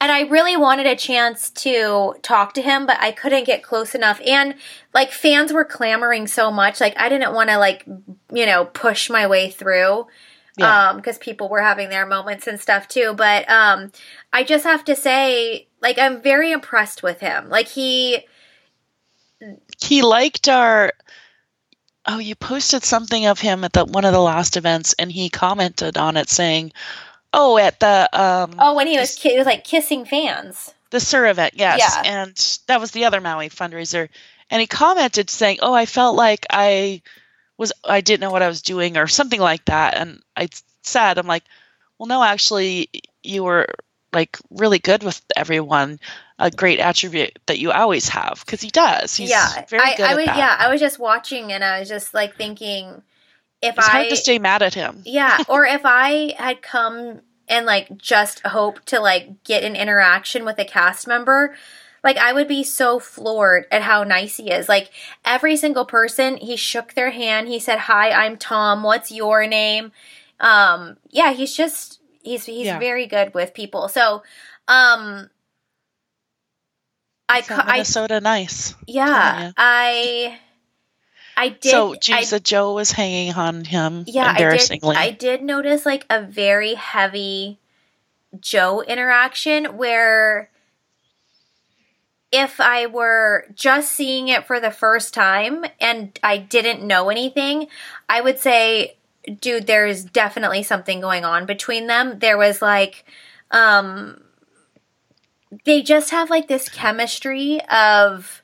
and 0.00 0.10
I 0.10 0.22
really 0.22 0.56
wanted 0.56 0.86
a 0.86 0.96
chance 0.96 1.50
to 1.50 2.14
talk 2.20 2.52
to 2.54 2.62
him, 2.62 2.84
but 2.84 2.98
I 3.00 3.10
couldn't 3.10 3.44
get 3.44 3.62
close 3.62 3.94
enough. 3.94 4.20
And 4.26 4.54
like 4.92 5.12
fans 5.12 5.50
were 5.52 5.64
clamoring 5.64 6.26
so 6.26 6.50
much, 6.50 6.80
like 6.80 6.94
I 6.98 7.08
didn't 7.08 7.32
want 7.32 7.48
to 7.48 7.58
like 7.58 7.84
you 8.30 8.44
know 8.44 8.66
push 8.66 9.08
my 9.08 9.26
way 9.26 9.50
through, 9.50 10.06
yeah. 10.56 10.90
um, 10.90 10.96
because 10.96 11.18
people 11.18 11.48
were 11.48 11.62
having 11.62 11.88
their 11.88 12.06
moments 12.06 12.46
and 12.46 12.60
stuff 12.60 12.88
too. 12.88 13.14
But 13.16 13.48
um, 13.50 13.92
I 14.32 14.44
just 14.44 14.64
have 14.64 14.84
to 14.84 14.96
say, 14.96 15.68
like 15.84 15.98
I'm 15.98 16.22
very 16.22 16.50
impressed 16.50 17.02
with 17.02 17.20
him. 17.20 17.48
Like 17.48 17.68
he 17.68 18.24
he 19.80 20.02
liked 20.02 20.48
our. 20.48 20.92
Oh, 22.06 22.18
you 22.18 22.34
posted 22.34 22.84
something 22.84 23.26
of 23.26 23.38
him 23.38 23.64
at 23.64 23.72
the 23.72 23.84
one 23.84 24.04
of 24.04 24.12
the 24.12 24.20
last 24.20 24.56
events, 24.56 24.94
and 24.98 25.12
he 25.12 25.28
commented 25.28 25.96
on 25.96 26.16
it 26.16 26.28
saying, 26.28 26.72
Oh, 27.32 27.58
at 27.58 27.78
the 27.80 28.08
um. 28.12 28.54
Oh, 28.58 28.74
when 28.74 28.86
he 28.86 28.98
was 28.98 29.14
ki- 29.14 29.30
he 29.30 29.38
was 29.38 29.46
like 29.46 29.62
kissing 29.64 30.04
fans. 30.04 30.72
The 30.90 31.00
Sur 31.00 31.26
event, 31.26 31.54
yes, 31.56 31.80
yeah. 31.80 32.22
and 32.22 32.58
that 32.68 32.80
was 32.80 32.92
the 32.92 33.04
other 33.04 33.20
Maui 33.20 33.48
fundraiser, 33.48 34.08
and 34.48 34.60
he 34.60 34.66
commented 34.68 35.28
saying, 35.28 35.58
"Oh, 35.60 35.74
I 35.74 35.86
felt 35.86 36.14
like 36.14 36.46
I 36.48 37.02
was 37.58 37.72
I 37.84 38.00
didn't 38.00 38.20
know 38.20 38.30
what 38.30 38.42
I 38.42 38.48
was 38.48 38.62
doing 38.62 38.96
or 38.96 39.08
something 39.08 39.40
like 39.40 39.64
that," 39.64 39.94
and 39.96 40.22
I 40.36 40.48
said, 40.82 41.18
"I'm 41.18 41.26
like, 41.26 41.42
well, 41.98 42.06
no, 42.06 42.22
actually, 42.22 42.90
you 43.24 43.42
were 43.42 43.66
like 44.14 44.38
really 44.50 44.78
good 44.78 45.02
with 45.02 45.20
everyone." 45.36 45.98
A 46.36 46.50
great 46.50 46.80
attribute 46.80 47.38
that 47.46 47.60
you 47.60 47.70
always 47.70 48.08
have 48.08 48.42
because 48.44 48.60
he 48.60 48.68
does. 48.68 49.14
He's 49.14 49.30
yeah, 49.30 49.64
very 49.66 49.80
I, 49.80 49.96
good 49.96 50.04
I 50.04 50.14
was, 50.16 50.26
that. 50.26 50.36
Yeah, 50.36 50.56
I 50.58 50.68
was 50.68 50.80
just 50.80 50.98
watching 50.98 51.52
and 51.52 51.62
I 51.62 51.78
was 51.78 51.88
just 51.88 52.12
like 52.12 52.34
thinking 52.34 53.02
if 53.64 53.78
it's 53.78 53.88
I 53.88 53.90
hard 53.90 54.08
to 54.10 54.16
stay 54.16 54.38
mad 54.38 54.62
at 54.62 54.74
him. 54.74 55.02
Yeah, 55.06 55.38
or 55.48 55.64
if 55.64 55.82
I 55.84 56.34
had 56.36 56.60
come 56.60 57.20
and 57.48 57.66
like 57.66 57.96
just 57.96 58.40
hope 58.40 58.84
to 58.86 59.00
like 59.00 59.42
get 59.44 59.64
an 59.64 59.76
interaction 59.76 60.44
with 60.44 60.58
a 60.58 60.64
cast 60.64 61.06
member, 61.06 61.54
like 62.02 62.18
I 62.18 62.32
would 62.32 62.48
be 62.48 62.62
so 62.62 62.98
floored 62.98 63.66
at 63.70 63.82
how 63.82 64.04
nice 64.04 64.36
he 64.36 64.50
is. 64.50 64.68
Like 64.68 64.90
every 65.24 65.56
single 65.56 65.86
person, 65.86 66.36
he 66.36 66.56
shook 66.56 66.92
their 66.92 67.10
hand. 67.10 67.48
He 67.48 67.58
said, 67.58 67.78
"Hi, 67.80 68.10
I'm 68.10 68.36
Tom. 68.36 68.82
What's 68.82 69.10
your 69.10 69.46
name?" 69.46 69.92
Um, 70.40 70.98
yeah, 71.10 71.32
he's 71.32 71.56
just 71.56 72.00
he's 72.24 72.44
he's 72.46 72.66
yeah. 72.66 72.78
very 72.78 73.06
good 73.06 73.34
with 73.34 73.54
people. 73.54 73.88
So, 73.88 74.22
um, 74.66 75.30
I 77.28 77.42
Minnesota 77.48 78.16
I, 78.16 78.20
nice. 78.20 78.74
Yeah, 78.86 79.52
I 79.56 80.38
I 81.36 81.48
did. 81.50 81.70
So, 81.70 81.94
I, 82.10 82.24
Jo 82.38 82.74
was 82.74 82.90
hanging 82.90 83.34
on 83.34 83.64
him. 83.64 84.04
Yeah, 84.06 84.30
embarrassingly. 84.30 84.96
I 84.96 85.10
did, 85.10 85.14
I 85.14 85.36
did 85.36 85.42
notice 85.44 85.86
like 85.86 86.06
a 86.10 86.22
very 86.22 86.74
heavy 86.74 87.58
Jo 88.40 88.82
interaction 88.82 89.76
where 89.76 90.50
if 92.32 92.60
I 92.60 92.86
were 92.86 93.46
just 93.54 93.92
seeing 93.92 94.26
it 94.26 94.44
for 94.44 94.58
the 94.58 94.72
first 94.72 95.14
time 95.14 95.64
and 95.80 96.18
I 96.20 96.36
didn't 96.38 96.84
know 96.84 97.08
anything, 97.08 97.68
I 98.08 98.20
would 98.20 98.40
say, 98.40 98.96
dude, 99.40 99.66
there's 99.66 100.04
definitely 100.04 100.62
something 100.62 101.00
going 101.00 101.24
on 101.24 101.46
between 101.46 101.86
them. 101.86 102.18
There 102.18 102.38
was 102.38 102.60
like, 102.60 103.04
um, 103.50 104.20
they 105.64 105.82
just 105.82 106.10
have 106.10 106.30
like 106.30 106.48
this 106.48 106.68
chemistry 106.68 107.60
of 107.70 108.42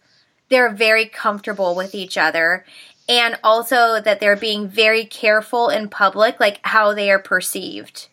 they're 0.49 0.73
very 0.73 1.07
comfortable 1.07 1.75
with 1.75 1.95
each 1.95 2.17
other 2.17 2.65
and 3.09 3.39
also 3.43 4.01
that 4.01 4.21
they're 4.21 4.37
being 4.37 4.69
very 4.69 5.05
careful 5.05 5.69
in 5.69 5.89
public 5.89 6.39
like 6.39 6.61
how 6.63 6.95
they 6.95 7.11
are 7.11 7.19
perceived. 7.19 8.09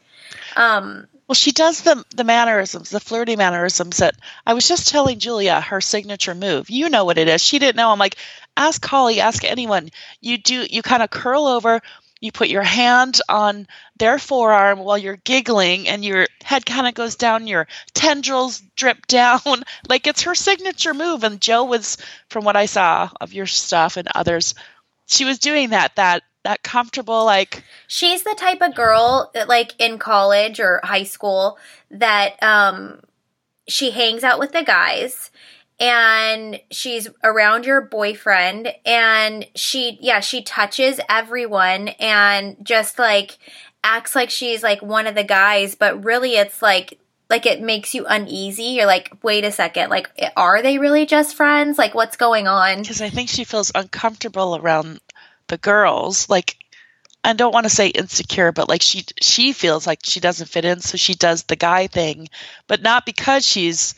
Um 0.55 1.07
well 1.27 1.35
she 1.35 1.51
does 1.51 1.81
the 1.81 2.03
the 2.15 2.23
mannerisms 2.23 2.89
the 2.89 2.99
flirty 2.99 3.35
mannerisms 3.35 3.97
that 3.97 4.15
i 4.45 4.53
was 4.53 4.65
just 4.65 4.87
telling 4.87 5.19
julia 5.19 5.59
her 5.61 5.81
signature 5.81 6.35
move. 6.35 6.69
You 6.69 6.89
know 6.89 7.05
what 7.05 7.17
it 7.17 7.27
is. 7.27 7.41
She 7.41 7.59
didn't 7.59 7.75
know. 7.75 7.91
I'm 7.91 7.99
like 7.99 8.15
ask 8.55 8.83
holly 8.83 9.19
ask 9.19 9.43
anyone. 9.43 9.89
You 10.21 10.37
do 10.37 10.65
you 10.69 10.81
kind 10.81 11.03
of 11.03 11.09
curl 11.09 11.45
over 11.45 11.81
you 12.19 12.31
put 12.31 12.49
your 12.49 12.63
hand 12.63 13.19
on 13.29 13.67
their 13.97 14.19
forearm 14.19 14.79
while 14.79 14.97
you're 14.97 15.17
giggling 15.17 15.87
and 15.87 16.03
your 16.03 16.27
head 16.43 16.65
kind 16.65 16.87
of 16.87 16.93
goes 16.93 17.15
down 17.15 17.47
your 17.47 17.67
tendrils 17.93 18.61
drip 18.75 19.05
down. 19.07 19.63
Like 19.87 20.07
it's 20.07 20.23
her 20.23 20.35
signature 20.35 20.93
move 20.93 21.23
and 21.23 21.41
jo 21.41 21.63
was 21.65 21.97
from 22.29 22.43
what 22.43 22.55
i 22.55 22.65
saw 22.65 23.09
of 23.21 23.33
your 23.33 23.45
stuff 23.45 23.97
and 23.97 24.07
others 24.13 24.55
she 25.05 25.25
was 25.25 25.39
doing 25.39 25.71
that 25.71 25.95
that 25.95 26.23
that 26.43 26.63
comfortable 26.63 27.25
like 27.25 27.63
she's 27.87 28.23
the 28.23 28.35
type 28.37 28.61
of 28.61 28.75
girl 28.75 29.31
that 29.33 29.47
like 29.47 29.73
in 29.79 29.97
college 29.97 30.59
or 30.59 30.79
high 30.83 31.03
school 31.03 31.57
that 31.89 32.41
um 32.43 33.01
she 33.67 33.91
hangs 33.91 34.23
out 34.23 34.39
with 34.39 34.51
the 34.51 34.63
guys 34.63 35.31
and 35.79 36.59
she's 36.71 37.07
around 37.23 37.65
your 37.65 37.81
boyfriend 37.81 38.73
and 38.85 39.45
she 39.55 39.97
yeah 40.01 40.19
she 40.19 40.41
touches 40.41 40.99
everyone 41.07 41.89
and 41.99 42.57
just 42.63 42.97
like 42.97 43.37
acts 43.83 44.15
like 44.15 44.29
she's 44.29 44.63
like 44.63 44.81
one 44.81 45.05
of 45.05 45.15
the 45.15 45.23
guys 45.23 45.75
but 45.75 46.03
really 46.03 46.35
it's 46.35 46.61
like 46.61 46.99
like 47.29 47.45
it 47.45 47.61
makes 47.61 47.93
you 47.93 48.05
uneasy. 48.05 48.63
You're 48.63 48.85
like 48.85 49.11
wait 49.21 49.43
a 49.43 49.51
second 49.51 49.89
like 49.89 50.09
are 50.35 50.61
they 50.61 50.77
really 50.77 51.05
just 51.05 51.35
friends? 51.35 51.77
Like 51.77 51.93
what's 51.93 52.17
going 52.17 52.47
on? 52.47 52.79
Because 52.79 53.01
i 53.01 53.09
think 53.09 53.29
she 53.29 53.43
feels 53.43 53.71
uncomfortable 53.75 54.55
around 54.55 54.99
the 55.47 55.57
girls. 55.57 56.29
Like 56.29 56.57
I 57.23 57.33
don't 57.33 57.53
want 57.53 57.65
to 57.65 57.69
say 57.69 57.87
insecure, 57.87 58.51
but 58.51 58.69
like 58.69 58.81
she 58.81 59.03
she 59.21 59.51
feels 59.51 59.85
like 59.85 59.99
she 60.03 60.19
doesn't 60.19 60.47
fit 60.47 60.65
in, 60.65 60.79
so 60.79 60.97
she 60.97 61.13
does 61.13 61.43
the 61.43 61.55
guy 61.57 61.87
thing, 61.87 62.29
but 62.67 62.81
not 62.81 63.05
because 63.05 63.45
she's 63.45 63.95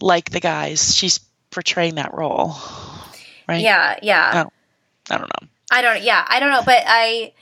like 0.00 0.30
the 0.30 0.40
guys. 0.40 0.94
She's 0.94 1.20
portraying 1.50 1.96
that 1.96 2.14
role, 2.14 2.56
right? 3.48 3.62
Yeah, 3.62 3.98
yeah. 4.02 4.44
Oh, 4.46 4.52
I 5.10 5.18
don't 5.18 5.28
know. 5.28 5.48
I 5.70 5.82
don't. 5.82 6.02
Yeah, 6.02 6.24
I 6.26 6.40
don't 6.40 6.50
know, 6.50 6.62
but 6.64 6.82
I 6.86 7.32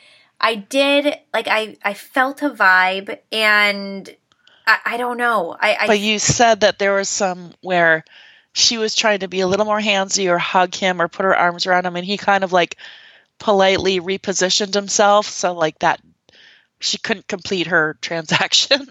I 0.41 0.57
did 0.57 1.17
like 1.33 1.49
I 1.49 1.77
I 1.83 1.95
felt 1.95 2.43
a 2.43 2.51
vibe, 2.51 3.19
and 3.31 4.15
I, 4.67 4.79
I 4.85 4.97
don't 4.97 5.17
know. 5.17 5.57
I, 5.59 5.77
I 5.81 5.87
but 5.87 6.01
you 6.01 6.19
said 6.19 6.61
that 6.61 6.79
there 6.79 6.95
was 6.95 7.09
some 7.09 7.53
where 7.61 8.05
she 8.53 8.79
was 8.79 8.95
trying 8.95 9.21
to 9.21 9.29
be 9.29 9.41
a 9.41 9.47
little 9.47 9.65
more 9.65 9.81
handsy 9.81 10.29
or 10.31 10.39
hug 10.39 10.75
him 10.75 11.01
or 11.01 11.09
put 11.09 11.25
her 11.25 11.37
arms 11.37 11.67
around 11.67 11.87
him, 11.87 11.97
and 11.97 12.05
he 12.05 12.17
kind 12.17 12.45
of 12.45 12.53
like 12.53 12.77
politely 13.39 14.01
repositioned 14.01 14.75
himself 14.75 15.27
so 15.27 15.53
like 15.53 15.79
that 15.81 16.01
she 16.81 16.99
couldn't 16.99 17.29
complete 17.29 17.69
her 17.69 17.97
transaction. 18.01 18.87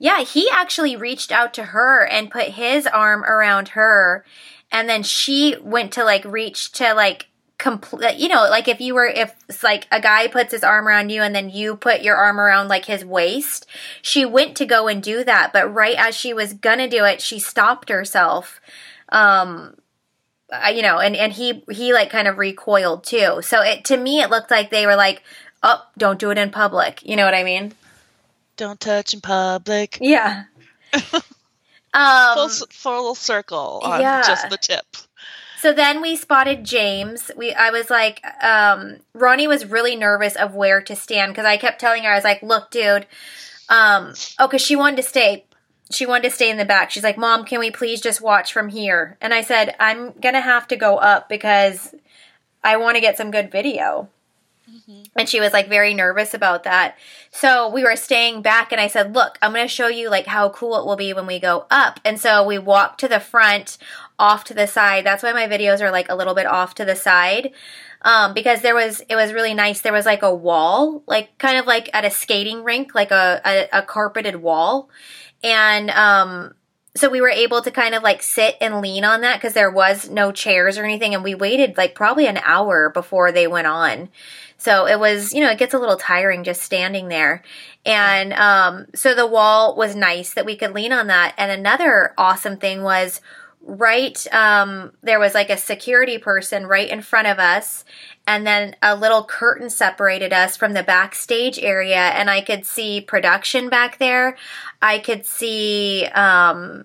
Yeah, 0.00 0.22
he 0.22 0.48
actually 0.50 0.96
reached 0.96 1.30
out 1.30 1.54
to 1.54 1.66
her 1.66 2.04
and 2.04 2.30
put 2.30 2.48
his 2.48 2.86
arm 2.86 3.22
around 3.22 3.68
her 3.68 4.24
and 4.72 4.88
then 4.88 5.02
she 5.02 5.56
went 5.62 5.92
to 5.92 6.04
like 6.04 6.24
reach 6.24 6.72
to 6.72 6.94
like 6.94 7.26
complete 7.58 8.16
you 8.16 8.26
know 8.26 8.46
like 8.48 8.68
if 8.68 8.80
you 8.80 8.94
were 8.94 9.04
if 9.04 9.34
like 9.62 9.86
a 9.92 10.00
guy 10.00 10.26
puts 10.26 10.50
his 10.50 10.64
arm 10.64 10.88
around 10.88 11.10
you 11.10 11.20
and 11.20 11.34
then 11.34 11.50
you 11.50 11.76
put 11.76 12.00
your 12.00 12.16
arm 12.16 12.40
around 12.40 12.68
like 12.68 12.86
his 12.86 13.04
waist 13.04 13.66
she 14.00 14.24
went 14.24 14.56
to 14.56 14.64
go 14.64 14.88
and 14.88 15.02
do 15.02 15.22
that 15.22 15.52
but 15.52 15.70
right 15.70 15.96
as 15.98 16.16
she 16.16 16.32
was 16.32 16.54
gonna 16.54 16.88
do 16.88 17.04
it 17.04 17.20
she 17.20 17.38
stopped 17.38 17.90
herself 17.90 18.62
um 19.10 19.74
you 20.72 20.82
know, 20.82 20.98
and 20.98 21.16
and 21.16 21.32
he 21.32 21.62
he 21.70 21.92
like 21.92 22.10
kind 22.10 22.28
of 22.28 22.38
recoiled 22.38 23.04
too. 23.04 23.40
So 23.42 23.62
it 23.62 23.84
to 23.86 23.96
me 23.96 24.20
it 24.20 24.30
looked 24.30 24.50
like 24.50 24.70
they 24.70 24.86
were 24.86 24.96
like, 24.96 25.22
"Oh, 25.62 25.86
don't 25.96 26.18
do 26.18 26.30
it 26.30 26.38
in 26.38 26.50
public." 26.50 27.04
You 27.04 27.16
know 27.16 27.24
what 27.24 27.34
I 27.34 27.44
mean? 27.44 27.72
Don't 28.60 28.78
touch 28.78 29.14
in 29.14 29.22
public. 29.22 29.96
Yeah. 30.02 30.44
um, 31.94 32.34
full, 32.34 32.66
full 32.70 33.14
circle 33.14 33.80
on 33.82 34.02
yeah. 34.02 34.22
just 34.22 34.50
the 34.50 34.58
tip. 34.58 34.84
So 35.60 35.72
then 35.72 36.02
we 36.02 36.14
spotted 36.14 36.62
James. 36.62 37.30
We 37.34 37.54
I 37.54 37.70
was 37.70 37.88
like, 37.88 38.22
um, 38.44 38.98
Ronnie 39.14 39.48
was 39.48 39.64
really 39.64 39.96
nervous 39.96 40.36
of 40.36 40.54
where 40.54 40.82
to 40.82 40.94
stand 40.94 41.32
because 41.32 41.46
I 41.46 41.56
kept 41.56 41.80
telling 41.80 42.02
her 42.02 42.10
I 42.10 42.16
was 42.16 42.24
like, 42.24 42.42
"Look, 42.42 42.70
dude." 42.70 43.06
Um, 43.70 44.12
oh, 44.38 44.46
because 44.46 44.60
she 44.60 44.76
wanted 44.76 44.96
to 44.96 45.04
stay 45.04 45.46
she 45.90 46.04
wanted 46.04 46.28
to 46.28 46.34
stay 46.34 46.50
in 46.50 46.58
the 46.58 46.66
back. 46.66 46.90
She's 46.90 47.02
like, 47.02 47.16
Mom, 47.16 47.46
can 47.46 47.60
we 47.60 47.70
please 47.70 48.02
just 48.02 48.20
watch 48.20 48.52
from 48.52 48.68
here? 48.68 49.16
And 49.22 49.32
I 49.32 49.40
said, 49.40 49.74
I'm 49.80 50.12
going 50.20 50.34
to 50.34 50.40
have 50.42 50.68
to 50.68 50.76
go 50.76 50.98
up 50.98 51.30
because 51.30 51.94
I 52.62 52.76
want 52.76 52.96
to 52.96 53.00
get 53.00 53.16
some 53.16 53.30
good 53.30 53.50
video. 53.50 54.10
Mm-hmm. 54.70 55.02
And 55.16 55.28
she 55.28 55.40
was 55.40 55.52
like 55.52 55.68
very 55.68 55.94
nervous 55.94 56.34
about 56.34 56.64
that. 56.64 56.96
So 57.30 57.68
we 57.68 57.82
were 57.82 57.96
staying 57.96 58.42
back 58.42 58.72
and 58.72 58.80
I 58.80 58.86
said, 58.86 59.14
"Look, 59.14 59.38
I'm 59.42 59.52
going 59.52 59.64
to 59.64 59.68
show 59.68 59.88
you 59.88 60.10
like 60.10 60.26
how 60.26 60.50
cool 60.50 60.78
it 60.78 60.86
will 60.86 60.96
be 60.96 61.12
when 61.12 61.26
we 61.26 61.38
go 61.40 61.66
up." 61.70 62.00
And 62.04 62.20
so 62.20 62.46
we 62.46 62.58
walked 62.58 63.00
to 63.00 63.08
the 63.08 63.20
front, 63.20 63.78
off 64.18 64.44
to 64.44 64.54
the 64.54 64.66
side. 64.66 65.04
That's 65.04 65.22
why 65.22 65.32
my 65.32 65.46
videos 65.48 65.80
are 65.80 65.90
like 65.90 66.08
a 66.08 66.16
little 66.16 66.34
bit 66.34 66.46
off 66.46 66.74
to 66.76 66.84
the 66.84 66.96
side. 66.96 67.52
Um, 68.02 68.32
because 68.32 68.62
there 68.62 68.74
was 68.74 69.00
it 69.08 69.16
was 69.16 69.32
really 69.32 69.54
nice. 69.54 69.82
There 69.82 69.92
was 69.92 70.06
like 70.06 70.22
a 70.22 70.34
wall, 70.34 71.02
like 71.06 71.36
kind 71.38 71.58
of 71.58 71.66
like 71.66 71.90
at 71.92 72.04
a 72.04 72.10
skating 72.10 72.64
rink, 72.64 72.94
like 72.94 73.10
a, 73.10 73.40
a, 73.44 73.80
a 73.80 73.82
carpeted 73.82 74.36
wall 74.36 74.88
and 75.42 75.90
um, 75.90 76.54
so 76.94 77.08
we 77.08 77.20
were 77.20 77.30
able 77.30 77.62
to 77.62 77.70
kind 77.70 77.94
of 77.94 78.02
like 78.02 78.22
sit 78.22 78.56
and 78.60 78.80
lean 78.80 79.04
on 79.04 79.20
that 79.22 79.36
because 79.36 79.54
there 79.54 79.70
was 79.70 80.10
no 80.10 80.32
chairs 80.32 80.76
or 80.76 80.84
anything. 80.84 81.14
And 81.14 81.24
we 81.24 81.34
waited 81.34 81.76
like 81.76 81.94
probably 81.94 82.26
an 82.26 82.40
hour 82.44 82.90
before 82.90 83.32
they 83.32 83.46
went 83.46 83.66
on. 83.66 84.08
So 84.60 84.86
it 84.86 85.00
was, 85.00 85.32
you 85.32 85.40
know, 85.40 85.50
it 85.50 85.58
gets 85.58 85.72
a 85.72 85.78
little 85.78 85.96
tiring 85.96 86.44
just 86.44 86.60
standing 86.60 87.08
there. 87.08 87.42
And 87.86 88.34
um, 88.34 88.86
so 88.94 89.14
the 89.14 89.26
wall 89.26 89.74
was 89.74 89.96
nice 89.96 90.34
that 90.34 90.44
we 90.44 90.54
could 90.54 90.74
lean 90.74 90.92
on 90.92 91.06
that. 91.06 91.34
And 91.38 91.50
another 91.50 92.12
awesome 92.18 92.58
thing 92.58 92.82
was 92.82 93.22
right 93.62 94.26
um, 94.32 94.92
there 95.02 95.20
was 95.20 95.34
like 95.34 95.50
a 95.50 95.56
security 95.56 96.18
person 96.18 96.66
right 96.66 96.90
in 96.90 97.00
front 97.00 97.26
of 97.26 97.38
us. 97.38 97.86
And 98.26 98.46
then 98.46 98.76
a 98.82 98.94
little 98.94 99.24
curtain 99.24 99.70
separated 99.70 100.32
us 100.32 100.58
from 100.58 100.74
the 100.74 100.82
backstage 100.82 101.58
area. 101.58 101.96
And 101.96 102.28
i 102.28 102.42
could 102.42 102.66
see 102.66 103.00
production 103.00 103.70
back 103.70 103.98
there. 103.98 104.36
I 104.82 104.98
could 104.98 105.24
see 105.24 106.04
um, 106.14 106.84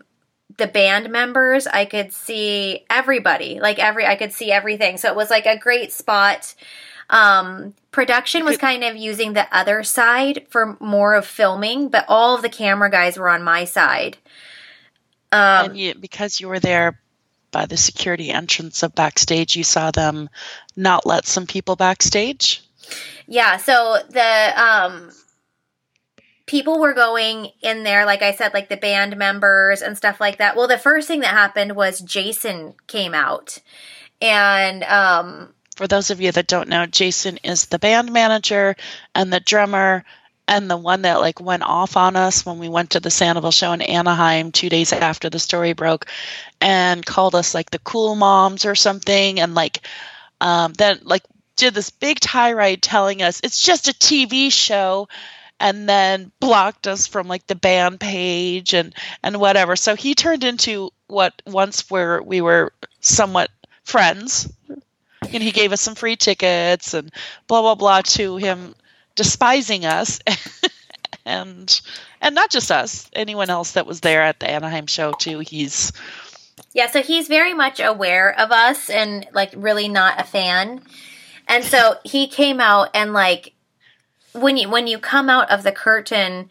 the 0.58 0.68
band 0.68 1.10
members. 1.10 1.68
I 1.68 1.84
could 1.84 2.14
see 2.14 2.86
everybody. 2.90 3.60
Like 3.60 3.80
every 3.80 4.06
i 4.06 4.16
could 4.16 4.32
see 4.32 4.50
everything. 4.50 4.98
So 4.98 5.10
it 5.10 5.16
was 5.18 5.30
like 5.30 5.46
a 5.46 5.60
great 5.60 5.92
spot 5.92 6.56
um, 7.10 7.74
production 7.92 8.44
was 8.44 8.58
kind 8.58 8.84
of 8.84 8.96
using 8.96 9.34
the 9.34 9.48
other 9.56 9.84
side 9.84 10.46
for 10.50 10.78
more 10.80 11.14
of 11.14 11.26
filming 11.26 11.88
but 11.90 12.06
all 12.08 12.36
of 12.36 12.42
the 12.42 12.50
camera 12.50 12.90
guys 12.90 13.18
were 13.18 13.30
on 13.30 13.44
my 13.44 13.64
side 13.64 14.18
um, 15.32 15.66
and 15.66 15.78
you, 15.78 15.96
because 15.96 16.40
you 16.40 16.48
were 16.48 16.60
there 16.60 17.00
by 17.56 17.66
the 17.66 17.78
security 17.78 18.32
entrance 18.32 18.84
of 18.84 18.94
backstage, 18.96 19.56
you 19.56 19.64
saw 19.64 19.90
them 19.90 20.30
not 20.76 21.06
let 21.06 21.26
some 21.26 21.48
people 21.48 21.78
backstage? 21.78 22.62
Yeah, 23.28 23.56
so 23.56 23.98
the 24.10 24.62
um 24.62 25.12
people 26.46 26.80
were 26.80 26.94
going 26.94 27.52
in 27.62 27.84
there 27.84 28.06
like 28.06 28.22
I 28.22 28.34
said 28.34 28.54
like 28.54 28.68
the 28.68 28.76
band 28.76 29.16
members 29.16 29.82
and 29.82 29.98
stuff 29.98 30.20
like 30.20 30.38
that. 30.38 30.58
Well, 30.58 30.68
the 30.68 30.78
first 30.78 31.08
thing 31.08 31.22
that 31.22 31.30
happened 31.30 31.78
was 31.78 32.02
Jason 32.02 32.76
came 32.88 33.14
out. 33.14 33.60
And 34.22 34.84
um 34.84 35.55
for 35.76 35.88
those 35.88 36.10
of 36.10 36.22
you 36.22 36.32
that 36.32 36.48
don't 36.48 36.70
know, 36.70 36.86
Jason 36.86 37.38
is 37.44 37.66
the 37.66 37.80
band 37.80 38.12
manager 38.12 38.76
and 39.14 39.32
the 39.32 39.40
drummer 39.40 40.04
and 40.48 40.70
the 40.70 40.78
one 40.78 41.02
that 41.04 41.22
like 41.22 41.40
went 41.40 41.64
off 41.64 41.98
on 41.98 42.16
us 42.16 42.46
when 42.46 42.60
we 42.60 42.70
went 42.70 42.92
to 42.92 43.00
the 43.00 43.10
Sandoval 43.10 43.52
show 43.52 43.72
in 43.74 43.82
Anaheim 43.82 44.52
two 44.52 44.70
days 44.70 44.94
after 44.94 45.30
the 45.30 45.40
story 45.40 45.74
broke 45.74 46.06
and 46.62 47.06
called 47.06 47.36
us 47.36 47.54
like 47.54 47.72
the 47.72 47.80
cool 47.80 48.16
moms 48.16 48.66
or 48.66 48.76
something 48.76 49.40
and 49.40 49.56
like 49.56 49.82
um, 50.42 50.74
then 50.74 51.00
like 51.04 51.24
did 51.56 51.74
this 51.74 51.90
big 51.90 52.20
tirade 52.20 52.82
telling 52.82 53.22
us 53.22 53.42
it's 53.44 53.64
just 53.64 53.88
a 53.88 53.94
TV 53.94 54.52
show 54.52 55.08
and 55.60 55.88
then 55.88 56.32
blocked 56.40 56.86
us 56.86 57.08
from 57.08 57.28
like 57.28 57.48
the 57.48 57.56
band 57.56 58.00
page 58.00 58.74
and 58.74 58.94
and 59.24 59.40
whatever. 59.40 59.76
So 59.76 59.96
he 59.96 60.14
turned 60.14 60.44
into 60.44 60.92
what 61.08 61.42
once 61.46 61.90
where 61.90 62.22
we 62.22 62.42
were 62.42 62.74
somewhat 63.00 63.50
friends 63.84 64.52
and 65.34 65.44
he 65.44 65.52
gave 65.52 65.72
us 65.72 65.82
some 65.82 65.96
free 65.96 66.16
tickets 66.16 66.94
and 66.94 67.12
blah 67.48 67.62
blah 67.62 67.76
blah 67.76 68.02
to 68.02 68.38
him 68.38 68.76
despising 69.16 69.86
us. 69.86 70.20
And 71.26 71.82
and 72.22 72.36
not 72.36 72.52
just 72.52 72.72
us 72.72 73.10
anyone 73.14 73.50
else 73.50 73.72
that 73.72 73.88
was 73.88 74.02
there 74.02 74.22
at 74.22 74.40
the 74.40 74.50
anaheim 74.50 74.86
show 74.86 75.12
too. 75.14 75.40
He's 75.40 75.92
yeah 76.74 76.88
so 76.88 77.02
he's 77.02 77.28
very 77.28 77.54
much 77.54 77.80
aware 77.80 78.40
of 78.40 78.52
us 78.52 78.90
and 78.90 79.28
like 79.34 79.52
really 79.56 79.88
not 79.88 80.22
a 80.22 80.24
fan. 80.24 80.82
And 81.48 81.64
so 81.64 81.96
he 82.04 82.28
came 82.28 82.60
out 82.60 82.90
and 82.94 83.12
like 83.12 83.54
when 84.34 84.56
you 84.58 84.70
when 84.70 84.86
you 84.86 85.00
come 85.00 85.30
out 85.30 85.50
of 85.50 85.64
the 85.64 85.72
curtain 85.72 86.50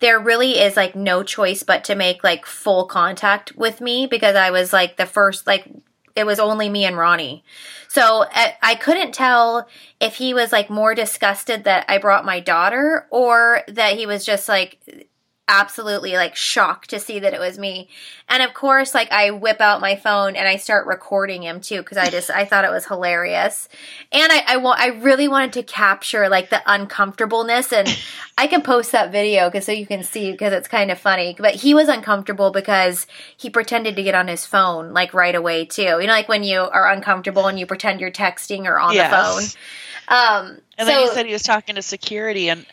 there 0.00 0.18
really 0.18 0.58
is 0.58 0.76
like 0.76 0.94
no 0.94 1.22
choice 1.22 1.62
but 1.62 1.84
to 1.84 1.94
make 1.94 2.22
like 2.22 2.44
full 2.44 2.84
contact 2.84 3.56
with 3.56 3.80
me 3.80 4.06
because 4.06 4.34
I 4.34 4.50
was 4.50 4.72
like 4.72 4.96
the 4.96 5.06
first 5.06 5.46
like 5.46 5.70
it 6.16 6.26
was 6.26 6.40
only 6.40 6.68
me 6.68 6.84
and 6.84 6.96
Ronnie. 6.96 7.44
So 7.88 8.22
uh, 8.22 8.48
I 8.62 8.74
couldn't 8.74 9.12
tell 9.12 9.68
if 10.00 10.16
he 10.16 10.34
was 10.34 10.50
like 10.50 10.68
more 10.68 10.94
disgusted 10.94 11.64
that 11.64 11.84
I 11.88 11.98
brought 11.98 12.24
my 12.24 12.40
daughter 12.40 13.06
or 13.10 13.62
that 13.68 13.96
he 13.96 14.06
was 14.06 14.24
just 14.24 14.48
like 14.48 15.08
absolutely 15.48 16.14
like 16.14 16.34
shocked 16.34 16.90
to 16.90 16.98
see 16.98 17.20
that 17.20 17.32
it 17.32 17.38
was 17.38 17.58
me. 17.58 17.88
And 18.28 18.42
of 18.42 18.52
course, 18.52 18.94
like 18.94 19.10
I 19.12 19.30
whip 19.30 19.60
out 19.60 19.80
my 19.80 19.94
phone 19.94 20.34
and 20.34 20.48
I 20.48 20.56
start 20.56 20.86
recording 20.86 21.42
him 21.42 21.60
too 21.60 21.78
because 21.78 21.96
I 21.96 22.10
just 22.10 22.30
I 22.30 22.44
thought 22.44 22.64
it 22.64 22.70
was 22.70 22.86
hilarious. 22.86 23.68
And 24.10 24.32
I 24.32 24.42
I 24.46 24.56
want 24.56 24.80
I 24.80 24.88
really 24.88 25.28
wanted 25.28 25.52
to 25.54 25.62
capture 25.62 26.28
like 26.28 26.50
the 26.50 26.62
uncomfortableness 26.66 27.72
and 27.72 27.88
I 28.36 28.48
can 28.48 28.62
post 28.62 28.92
that 28.92 29.12
video 29.12 29.48
because 29.48 29.66
so 29.66 29.72
you 29.72 29.86
can 29.86 30.02
see 30.02 30.32
because 30.32 30.52
it's 30.52 30.68
kind 30.68 30.90
of 30.90 30.98
funny. 30.98 31.36
But 31.38 31.54
he 31.54 31.74
was 31.74 31.88
uncomfortable 31.88 32.50
because 32.50 33.06
he 33.36 33.48
pretended 33.48 33.94
to 33.96 34.02
get 34.02 34.16
on 34.16 34.26
his 34.26 34.44
phone 34.44 34.92
like 34.92 35.14
right 35.14 35.34
away 35.34 35.64
too. 35.64 35.82
You 35.82 36.06
know, 36.06 36.12
like 36.12 36.28
when 36.28 36.42
you 36.42 36.60
are 36.60 36.90
uncomfortable 36.90 37.46
and 37.46 37.58
you 37.58 37.66
pretend 37.66 38.00
you're 38.00 38.10
texting 38.10 38.64
or 38.64 38.80
on 38.80 38.94
yes. 38.94 39.10
the 39.10 39.16
phone. 39.16 39.60
Um, 40.08 40.60
and 40.78 40.86
so, 40.86 40.92
then 40.92 41.00
he 41.02 41.08
said 41.08 41.26
he 41.26 41.32
was 41.32 41.42
talking 41.42 41.76
to 41.76 41.82
security 41.82 42.48
and 42.48 42.66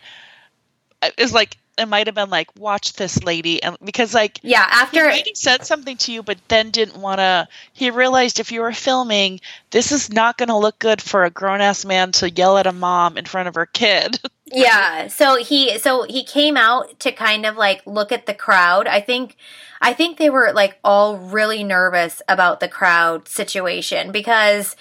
it 1.04 1.14
was 1.20 1.34
like 1.34 1.58
it 1.78 1.88
might 1.88 2.08
have 2.08 2.16
been 2.16 2.30
like, 2.30 2.50
watch 2.58 2.94
this 2.94 3.24
lady, 3.24 3.62
and 3.64 3.78
because 3.84 4.14
like 4.14 4.40
yeah, 4.44 4.66
after 4.70 5.10
he 5.10 5.34
said 5.36 5.66
something 5.66 5.98
to 5.98 6.12
you, 6.12 6.24
but 6.24 6.38
then 6.48 6.72
didn't 6.72 7.02
want 7.02 7.20
to. 7.20 7.48
He 7.74 7.90
realized 7.90 8.40
if 8.40 8.52
you 8.52 8.62
were 8.62 8.74
filming, 8.74 9.40
this 9.72 9.92
is 9.92 10.12
not 10.12 10.38
going 10.38 10.50
to 10.50 10.58
look 10.58 10.78
good 10.80 11.02
for 11.02 11.26
a 11.26 11.30
grown 11.30 11.62
ass 11.62 11.86
man 11.86 12.12
to 12.14 12.30
yell 12.30 12.58
at 12.58 12.68
a 12.68 12.72
mom 12.72 13.18
in 13.18 13.26
front 13.26 13.48
of 13.48 13.56
her 13.56 13.66
kid. 13.66 14.20
yeah, 14.46 15.08
so 15.08 15.38
he 15.38 15.78
so 15.80 16.04
he 16.04 16.24
came 16.24 16.58
out 16.58 17.00
to 17.00 17.12
kind 17.12 17.46
of 17.46 17.58
like 17.58 17.82
look 17.86 18.12
at 18.12 18.26
the 18.26 18.34
crowd. 18.34 18.88
I 18.88 19.02
think 19.02 19.36
I 19.82 19.94
think 19.94 20.18
they 20.18 20.30
were 20.30 20.52
like 20.54 20.78
all 20.84 21.18
really 21.18 21.64
nervous 21.64 22.22
about 22.30 22.60
the 22.60 22.68
crowd 22.68 23.28
situation 23.28 24.12
because 24.12 24.76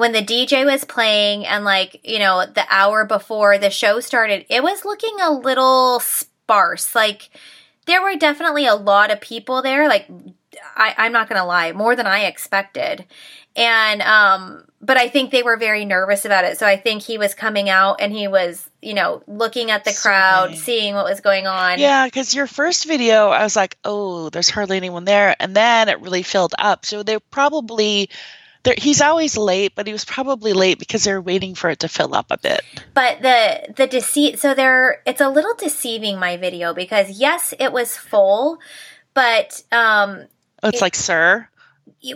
when 0.00 0.12
the 0.12 0.22
DJ 0.22 0.64
was 0.64 0.82
playing 0.82 1.46
and 1.46 1.62
like, 1.62 2.00
you 2.02 2.18
know, 2.18 2.46
the 2.46 2.64
hour 2.70 3.04
before 3.04 3.58
the 3.58 3.68
show 3.68 4.00
started, 4.00 4.46
it 4.48 4.62
was 4.62 4.86
looking 4.86 5.20
a 5.20 5.30
little 5.30 6.00
sparse. 6.00 6.94
Like 6.94 7.28
there 7.84 8.00
were 8.00 8.16
definitely 8.16 8.64
a 8.64 8.74
lot 8.74 9.10
of 9.10 9.20
people 9.20 9.60
there. 9.60 9.90
Like 9.90 10.08
I, 10.74 10.94
I'm 10.96 11.12
not 11.12 11.28
gonna 11.28 11.44
lie, 11.44 11.72
more 11.72 11.94
than 11.94 12.06
I 12.06 12.20
expected. 12.20 13.04
And 13.54 14.00
um 14.00 14.64
but 14.80 14.96
I 14.96 15.10
think 15.10 15.32
they 15.32 15.42
were 15.42 15.58
very 15.58 15.84
nervous 15.84 16.24
about 16.24 16.46
it. 16.46 16.58
So 16.58 16.66
I 16.66 16.78
think 16.78 17.02
he 17.02 17.18
was 17.18 17.34
coming 17.34 17.68
out 17.68 18.00
and 18.00 18.10
he 18.10 18.26
was, 18.26 18.70
you 18.80 18.94
know, 18.94 19.22
looking 19.26 19.70
at 19.70 19.84
the 19.84 19.92
crowd, 19.92 20.56
seeing 20.56 20.94
what 20.94 21.04
was 21.04 21.20
going 21.20 21.46
on. 21.46 21.78
Yeah, 21.78 22.06
because 22.06 22.34
your 22.34 22.46
first 22.46 22.86
video, 22.86 23.28
I 23.28 23.42
was 23.42 23.54
like, 23.54 23.76
oh, 23.84 24.30
there's 24.30 24.48
hardly 24.48 24.78
anyone 24.78 25.04
there. 25.04 25.36
And 25.38 25.54
then 25.54 25.90
it 25.90 26.00
really 26.00 26.22
filled 26.22 26.54
up. 26.58 26.86
So 26.86 27.02
they 27.02 27.18
probably 27.18 28.08
there, 28.62 28.74
he's 28.76 29.00
always 29.00 29.36
late, 29.36 29.72
but 29.74 29.86
he 29.86 29.92
was 29.92 30.04
probably 30.04 30.52
late 30.52 30.78
because 30.78 31.04
they're 31.04 31.20
waiting 31.20 31.54
for 31.54 31.70
it 31.70 31.80
to 31.80 31.88
fill 31.88 32.14
up 32.14 32.26
a 32.30 32.38
bit. 32.38 32.62
But 32.94 33.22
the 33.22 33.72
the 33.74 33.86
deceit, 33.86 34.38
so 34.38 34.54
there, 34.54 35.02
it's 35.06 35.20
a 35.20 35.28
little 35.28 35.54
deceiving 35.54 36.18
my 36.18 36.36
video 36.36 36.74
because 36.74 37.10
yes, 37.10 37.54
it 37.58 37.72
was 37.72 37.96
full, 37.96 38.58
but 39.14 39.62
um, 39.72 40.26
oh, 40.62 40.68
it's 40.68 40.78
it, 40.78 40.82
like 40.82 40.94
sir. 40.94 41.48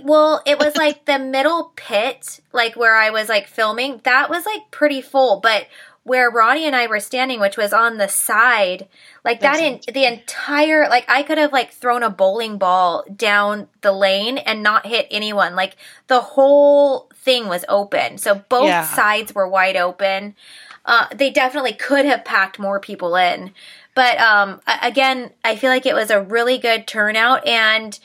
Well, 0.03 0.43
it 0.47 0.59
was 0.59 0.77
like 0.77 1.05
the 1.05 1.19
middle 1.19 1.73
pit, 1.77 2.41
like 2.53 2.75
where 2.75 2.95
I 2.95 3.11
was 3.11 3.29
like 3.29 3.47
filming. 3.47 4.01
That 4.05 4.31
was 4.31 4.47
like 4.47 4.71
pretty 4.71 5.03
full, 5.03 5.41
but 5.41 5.67
where 6.05 6.31
Ronnie 6.31 6.67
and 6.67 6.77
I 6.77 6.87
were 6.87 7.01
standing, 7.01 7.41
which 7.41 7.57
was 7.57 7.73
on 7.73 7.97
the 7.97 8.09
side, 8.09 8.89
like 9.25 9.41
that 9.41 9.59
in 9.59 9.81
the 9.93 10.05
entire 10.05 10.89
like 10.89 11.05
I 11.09 11.23
could 11.23 11.39
have 11.39 11.53
like 11.53 11.73
thrown 11.73 12.03
a 12.03 12.11
bowling 12.11 12.59
ball 12.59 13.05
down 13.15 13.69
the 13.81 13.93
lane 13.93 14.39
and 14.39 14.63
not 14.63 14.87
hit 14.87 15.09
anyone. 15.11 15.57
Like 15.57 15.77
the 16.07 16.21
whole 16.21 17.11
thing 17.15 17.49
was 17.49 17.65
open. 17.69 18.19
So 18.19 18.45
both 18.49 18.67
yeah. 18.67 18.85
sides 18.85 19.35
were 19.35 19.49
wide 19.49 19.77
open. 19.77 20.37
Uh, 20.85 21.07
they 21.15 21.31
definitely 21.31 21.73
could 21.73 22.05
have 22.05 22.25
packed 22.25 22.59
more 22.59 22.79
people 22.79 23.17
in. 23.17 23.53
But 23.95 24.19
um, 24.21 24.61
again, 24.83 25.31
I 25.43 25.57
feel 25.57 25.71
like 25.71 25.87
it 25.87 25.95
was 25.95 26.11
a 26.11 26.21
really 26.21 26.59
good 26.59 26.87
turnout 26.87 27.47
and 27.47 27.99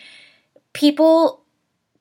people 0.71 1.38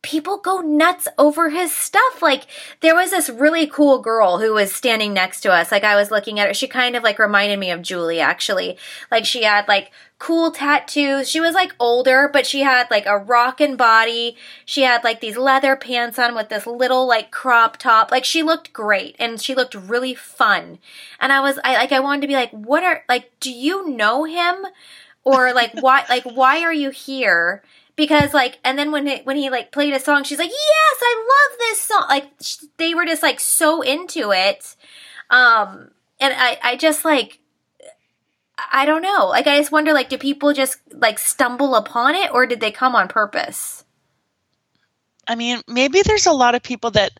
people 0.02 0.38
go 0.38 0.60
nuts 0.60 1.08
over 1.18 1.50
his 1.50 1.74
stuff. 1.74 2.22
Like 2.22 2.46
there 2.80 2.94
was 2.94 3.10
this 3.10 3.28
really 3.28 3.66
cool 3.66 3.98
girl 3.98 4.38
who 4.38 4.54
was 4.54 4.72
standing 4.72 5.12
next 5.12 5.40
to 5.40 5.52
us. 5.52 5.72
Like 5.72 5.84
I 5.84 5.96
was 5.96 6.10
looking 6.10 6.38
at 6.38 6.46
her. 6.46 6.54
She 6.54 6.68
kind 6.68 6.94
of 6.94 7.02
like 7.02 7.18
reminded 7.18 7.58
me 7.58 7.70
of 7.70 7.82
Julie 7.82 8.20
actually. 8.20 8.78
Like 9.10 9.26
she 9.26 9.42
had 9.42 9.66
like 9.66 9.90
cool 10.18 10.52
tattoos. 10.52 11.28
She 11.28 11.40
was 11.40 11.54
like 11.54 11.74
older, 11.80 12.30
but 12.32 12.46
she 12.46 12.60
had 12.60 12.90
like 12.90 13.06
a 13.06 13.18
rockin' 13.18 13.76
body. 13.76 14.36
She 14.64 14.82
had 14.82 15.02
like 15.02 15.20
these 15.20 15.36
leather 15.36 15.74
pants 15.74 16.18
on 16.18 16.34
with 16.34 16.48
this 16.48 16.66
little 16.66 17.06
like 17.06 17.32
crop 17.32 17.76
top. 17.76 18.12
Like 18.12 18.24
she 18.24 18.42
looked 18.42 18.72
great 18.72 19.16
and 19.18 19.40
she 19.40 19.54
looked 19.54 19.74
really 19.74 20.14
fun. 20.14 20.78
And 21.18 21.32
I 21.32 21.40
was 21.40 21.58
I 21.64 21.74
like 21.74 21.92
I 21.92 22.00
wanted 22.00 22.20
to 22.22 22.28
be 22.28 22.34
like, 22.34 22.52
what 22.52 22.84
are 22.84 23.02
like 23.08 23.32
do 23.40 23.52
you 23.52 23.88
know 23.88 24.24
him? 24.24 24.64
Or 25.24 25.52
like 25.52 25.72
why 25.80 26.04
like 26.08 26.24
why 26.24 26.62
are 26.62 26.72
you 26.72 26.90
here? 26.90 27.64
Because 27.98 28.32
like 28.32 28.60
and 28.64 28.78
then 28.78 28.92
when 28.92 29.08
it, 29.08 29.26
when 29.26 29.36
he 29.36 29.50
like 29.50 29.72
played 29.72 29.92
a 29.92 29.98
song 29.98 30.22
she's 30.22 30.38
like 30.38 30.48
yes 30.48 30.98
i 31.02 31.26
love 31.28 31.58
this 31.58 31.80
song. 31.80 32.06
Like 32.08 32.30
they 32.78 32.94
were 32.94 33.04
just 33.04 33.22
like 33.22 33.40
so 33.40 33.82
into 33.82 34.30
it. 34.32 34.76
Um 35.28 35.90
and 36.20 36.32
i 36.34 36.58
i 36.62 36.76
just 36.76 37.04
like 37.04 37.40
i 38.72 38.86
don't 38.86 39.02
know. 39.02 39.26
Like 39.26 39.46
i 39.46 39.58
just 39.58 39.72
wonder 39.72 39.92
like 39.92 40.08
do 40.08 40.16
people 40.16 40.54
just 40.54 40.78
like 40.92 41.18
stumble 41.18 41.74
upon 41.74 42.14
it 42.14 42.32
or 42.32 42.46
did 42.46 42.60
they 42.60 42.70
come 42.70 42.94
on 42.94 43.08
purpose? 43.08 43.84
I 45.26 45.34
mean 45.34 45.60
maybe 45.66 46.00
there's 46.02 46.26
a 46.26 46.32
lot 46.32 46.54
of 46.54 46.62
people 46.62 46.92
that 46.92 47.10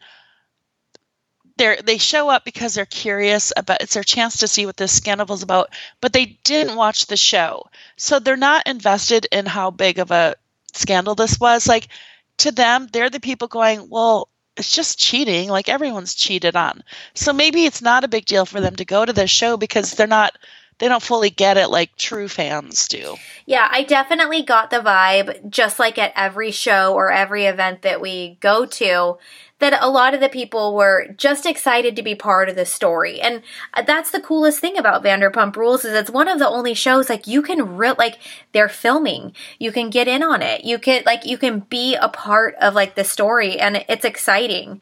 they 1.56 1.76
they 1.84 1.98
show 1.98 2.28
up 2.28 2.44
because 2.44 2.74
they're 2.74 2.86
curious 2.86 3.52
about 3.56 3.82
it's 3.82 3.94
their 3.94 4.04
chance 4.04 4.38
to 4.38 4.48
see 4.48 4.64
what 4.64 4.76
this 4.76 4.92
scandal 4.92 5.34
is 5.34 5.42
about 5.42 5.70
but 6.00 6.12
they 6.12 6.38
didn't 6.44 6.76
watch 6.76 7.06
the 7.06 7.16
show. 7.16 7.64
So 7.96 8.20
they're 8.20 8.36
not 8.36 8.68
invested 8.68 9.26
in 9.32 9.44
how 9.44 9.72
big 9.72 9.98
of 9.98 10.12
a 10.12 10.36
scandal 10.72 11.14
this 11.14 11.38
was 11.40 11.66
like 11.66 11.88
to 12.36 12.52
them 12.52 12.88
they're 12.92 13.10
the 13.10 13.20
people 13.20 13.48
going 13.48 13.88
well 13.90 14.28
it's 14.56 14.74
just 14.74 14.98
cheating 14.98 15.48
like 15.48 15.68
everyone's 15.68 16.14
cheated 16.14 16.56
on 16.56 16.82
so 17.14 17.32
maybe 17.32 17.64
it's 17.64 17.82
not 17.82 18.04
a 18.04 18.08
big 18.08 18.24
deal 18.24 18.46
for 18.46 18.60
them 18.60 18.76
to 18.76 18.84
go 18.84 19.04
to 19.04 19.12
this 19.12 19.30
show 19.30 19.56
because 19.56 19.92
they're 19.92 20.06
not 20.06 20.36
they 20.78 20.88
don't 20.88 21.02
fully 21.02 21.30
get 21.30 21.56
it 21.56 21.68
like 21.68 21.96
true 21.96 22.28
fans 22.28 22.86
do. 22.88 23.16
Yeah, 23.46 23.68
I 23.70 23.82
definitely 23.82 24.42
got 24.42 24.70
the 24.70 24.78
vibe, 24.78 25.50
just 25.50 25.78
like 25.78 25.98
at 25.98 26.12
every 26.14 26.52
show 26.52 26.94
or 26.94 27.10
every 27.10 27.46
event 27.46 27.82
that 27.82 28.00
we 28.00 28.38
go 28.40 28.64
to, 28.64 29.18
that 29.58 29.76
a 29.82 29.90
lot 29.90 30.14
of 30.14 30.20
the 30.20 30.28
people 30.28 30.74
were 30.74 31.08
just 31.16 31.44
excited 31.44 31.96
to 31.96 32.02
be 32.02 32.14
part 32.14 32.48
of 32.48 32.54
the 32.54 32.64
story. 32.64 33.20
And 33.20 33.42
that's 33.86 34.10
the 34.10 34.20
coolest 34.20 34.60
thing 34.60 34.78
about 34.78 35.02
Vanderpump 35.02 35.56
Rules 35.56 35.84
is 35.84 35.94
it's 35.94 36.10
one 36.10 36.28
of 36.28 36.38
the 36.38 36.48
only 36.48 36.74
shows 36.74 37.10
like 37.10 37.26
you 37.26 37.42
can 37.42 37.76
re- 37.76 37.94
like 37.98 38.18
they're 38.52 38.68
filming. 38.68 39.32
You 39.58 39.72
can 39.72 39.90
get 39.90 40.06
in 40.06 40.22
on 40.22 40.42
it. 40.42 40.64
You 40.64 40.78
can 40.78 41.02
like 41.04 41.26
you 41.26 41.38
can 41.38 41.60
be 41.60 41.96
a 41.96 42.08
part 42.08 42.54
of 42.60 42.74
like 42.74 42.94
the 42.94 43.04
story 43.04 43.58
and 43.58 43.84
it's 43.88 44.04
exciting. 44.04 44.80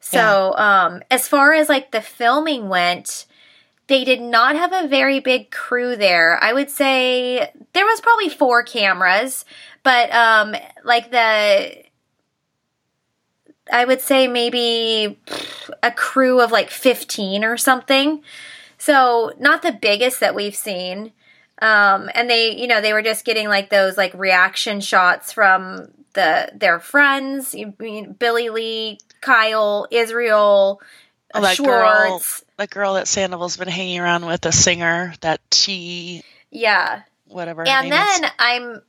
So, 0.00 0.54
yeah. 0.56 0.86
um 0.86 1.02
as 1.10 1.28
far 1.28 1.52
as 1.52 1.68
like 1.68 1.92
the 1.92 2.00
filming 2.00 2.68
went, 2.68 3.26
they 3.86 4.04
did 4.04 4.20
not 4.20 4.56
have 4.56 4.72
a 4.72 4.88
very 4.88 5.20
big 5.20 5.52
crew 5.52 5.94
there. 5.94 6.42
I 6.42 6.52
would 6.52 6.70
say 6.70 7.52
there 7.72 7.86
was 7.86 8.00
probably 8.00 8.28
four 8.28 8.64
cameras, 8.64 9.44
but 9.84 10.12
um 10.12 10.56
like 10.82 11.12
the 11.12 11.85
I 13.72 13.84
would 13.84 14.00
say 14.00 14.28
maybe 14.28 15.18
a 15.82 15.90
crew 15.90 16.40
of 16.40 16.52
like 16.52 16.70
15 16.70 17.44
or 17.44 17.56
something. 17.56 18.22
So, 18.78 19.32
not 19.38 19.62
the 19.62 19.72
biggest 19.72 20.20
that 20.20 20.34
we've 20.34 20.54
seen. 20.54 21.12
Um, 21.62 22.10
and 22.14 22.28
they, 22.28 22.54
you 22.54 22.66
know, 22.66 22.80
they 22.80 22.92
were 22.92 23.02
just 23.02 23.24
getting 23.24 23.48
like 23.48 23.70
those 23.70 23.96
like 23.96 24.12
reaction 24.14 24.80
shots 24.80 25.32
from 25.32 25.88
the 26.16 26.50
their 26.54 26.80
friends, 26.80 27.54
you 27.54 27.74
mean 27.78 28.12
Billie 28.12 28.50
Lee, 28.50 28.98
Kyle, 29.20 29.86
Israel, 29.92 30.80
oh, 31.32 31.40
that 31.40 31.56
Schwartz. 31.56 32.40
Girl, 32.40 32.48
that 32.56 32.70
girl 32.70 32.94
that 32.94 33.06
Sandoval's 33.06 33.56
been 33.56 33.68
hanging 33.68 34.00
around 34.00 34.26
with, 34.26 34.44
a 34.46 34.52
singer 34.52 35.14
that 35.20 35.40
she, 35.52 36.22
yeah, 36.50 37.02
whatever. 37.28 37.66
And 37.66 37.92
then 37.92 38.24
is. 38.24 38.30
I'm 38.38 38.82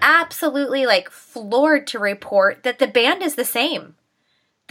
absolutely 0.00 0.86
like 0.86 1.10
floored 1.10 1.86
to 1.88 1.98
report 2.00 2.64
that 2.64 2.80
the 2.80 2.88
band 2.88 3.22
is 3.22 3.36
the 3.36 3.44
same. 3.44 3.94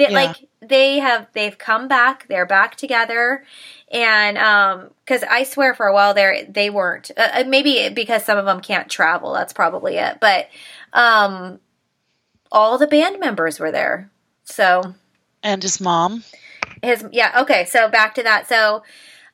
Yeah. 0.09 0.25
Like 0.25 0.49
they 0.61 0.99
have 0.99 1.27
they've 1.33 1.57
come 1.57 1.87
back. 1.87 2.27
They're 2.27 2.45
back 2.45 2.75
together, 2.75 3.43
and 3.91 4.37
um, 4.37 4.89
because 5.03 5.23
I 5.23 5.43
swear 5.43 5.73
for 5.73 5.87
a 5.87 5.93
while 5.93 6.13
there 6.13 6.45
they 6.47 6.69
weren't. 6.69 7.11
Uh, 7.15 7.29
uh, 7.33 7.43
maybe 7.47 7.89
because 7.89 8.23
some 8.23 8.37
of 8.37 8.45
them 8.45 8.61
can't 8.61 8.89
travel. 8.89 9.33
That's 9.33 9.53
probably 9.53 9.97
it. 9.97 10.19
But 10.19 10.49
um, 10.93 11.59
all 12.51 12.77
the 12.77 12.87
band 12.87 13.19
members 13.19 13.59
were 13.59 13.71
there. 13.71 14.11
So 14.43 14.95
and 15.43 15.63
his 15.63 15.81
mom. 15.81 16.23
His 16.81 17.05
yeah 17.11 17.41
okay. 17.41 17.65
So 17.65 17.89
back 17.89 18.15
to 18.15 18.23
that. 18.23 18.47
So 18.47 18.83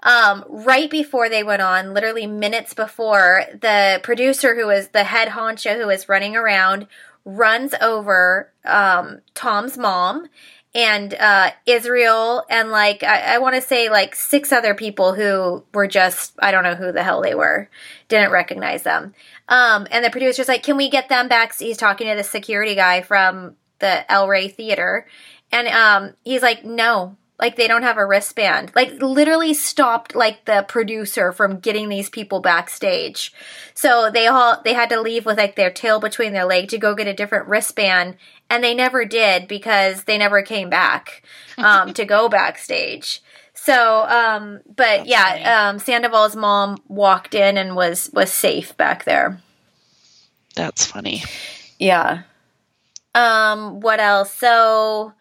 um, 0.03 0.45
right 0.47 0.89
before 0.89 1.27
they 1.27 1.43
went 1.43 1.61
on, 1.61 1.93
literally 1.93 2.27
minutes 2.27 2.73
before, 2.73 3.43
the 3.59 3.99
producer 4.03 4.55
who 4.55 4.67
was 4.67 4.89
the 4.89 5.03
head 5.03 5.29
honcho 5.29 5.75
who 5.77 5.87
was 5.87 6.07
running 6.07 6.35
around 6.35 6.87
runs 7.25 7.73
over 7.81 8.51
um, 8.63 9.19
Tom's 9.33 9.77
mom 9.77 10.29
and 10.77 11.15
uh, 11.15 11.49
Israel 11.65 12.45
and 12.51 12.69
like 12.69 13.01
I, 13.01 13.35
I 13.35 13.37
want 13.39 13.55
to 13.55 13.61
say 13.61 13.89
like 13.89 14.13
six 14.13 14.51
other 14.51 14.75
people 14.75 15.15
who 15.15 15.65
were 15.73 15.87
just 15.87 16.33
I 16.37 16.51
don't 16.51 16.63
know 16.63 16.75
who 16.75 16.91
the 16.91 17.01
hell 17.01 17.23
they 17.23 17.33
were, 17.33 17.67
didn't 18.09 18.31
recognize 18.31 18.83
them. 18.83 19.15
Um, 19.49 19.87
and 19.89 20.05
the 20.05 20.11
producer's 20.11 20.47
like, 20.47 20.61
"Can 20.61 20.77
we 20.77 20.89
get 20.89 21.09
them 21.09 21.27
back?" 21.27 21.57
He's 21.57 21.77
talking 21.77 22.07
to 22.07 22.15
the 22.15 22.23
security 22.23 22.75
guy 22.75 23.01
from 23.01 23.55
the 23.79 24.09
El 24.11 24.27
Rey 24.27 24.49
Theater, 24.49 25.07
and 25.51 25.67
um, 25.67 26.13
he's 26.23 26.43
like, 26.43 26.63
"No, 26.63 27.17
like 27.39 27.55
they 27.55 27.67
don't 27.67 27.83
have 27.83 27.97
a 27.97 28.05
wristband. 28.05 28.71
Like 28.75 29.01
literally 29.01 29.53
stopped 29.53 30.15
like 30.15 30.45
the 30.45 30.65
producer 30.67 31.31
from 31.31 31.59
getting 31.59 31.89
these 31.89 32.09
people 32.09 32.39
backstage. 32.39 33.33
So 33.73 34.09
they 34.11 34.27
all 34.27 34.61
they 34.63 34.73
had 34.73 34.89
to 34.89 35.01
leave 35.01 35.25
with 35.25 35.37
like 35.37 35.55
their 35.55 35.71
tail 35.71 35.99
between 35.99 36.33
their 36.33 36.45
leg 36.45 36.69
to 36.69 36.77
go 36.77 36.95
get 36.95 37.07
a 37.07 37.13
different 37.13 37.47
wristband 37.47 38.17
and 38.49 38.63
they 38.63 38.73
never 38.73 39.05
did 39.05 39.47
because 39.47 40.03
they 40.03 40.17
never 40.17 40.41
came 40.41 40.69
back 40.69 41.23
um, 41.57 41.93
to 41.93 42.05
go 42.05 42.29
backstage. 42.29 43.21
So, 43.53 44.05
um, 44.07 44.61
but 44.67 44.99
That's 44.99 45.09
yeah, 45.09 45.69
um, 45.69 45.79
Sandoval's 45.79 46.35
mom 46.35 46.77
walked 46.87 47.33
in 47.33 47.57
and 47.57 47.75
was 47.75 48.09
was 48.13 48.31
safe 48.31 48.77
back 48.77 49.03
there. 49.03 49.39
That's 50.55 50.85
funny. 50.85 51.23
Yeah. 51.79 52.23
Um, 53.13 53.79
what 53.79 53.99
else? 53.99 54.33
So 54.33 55.13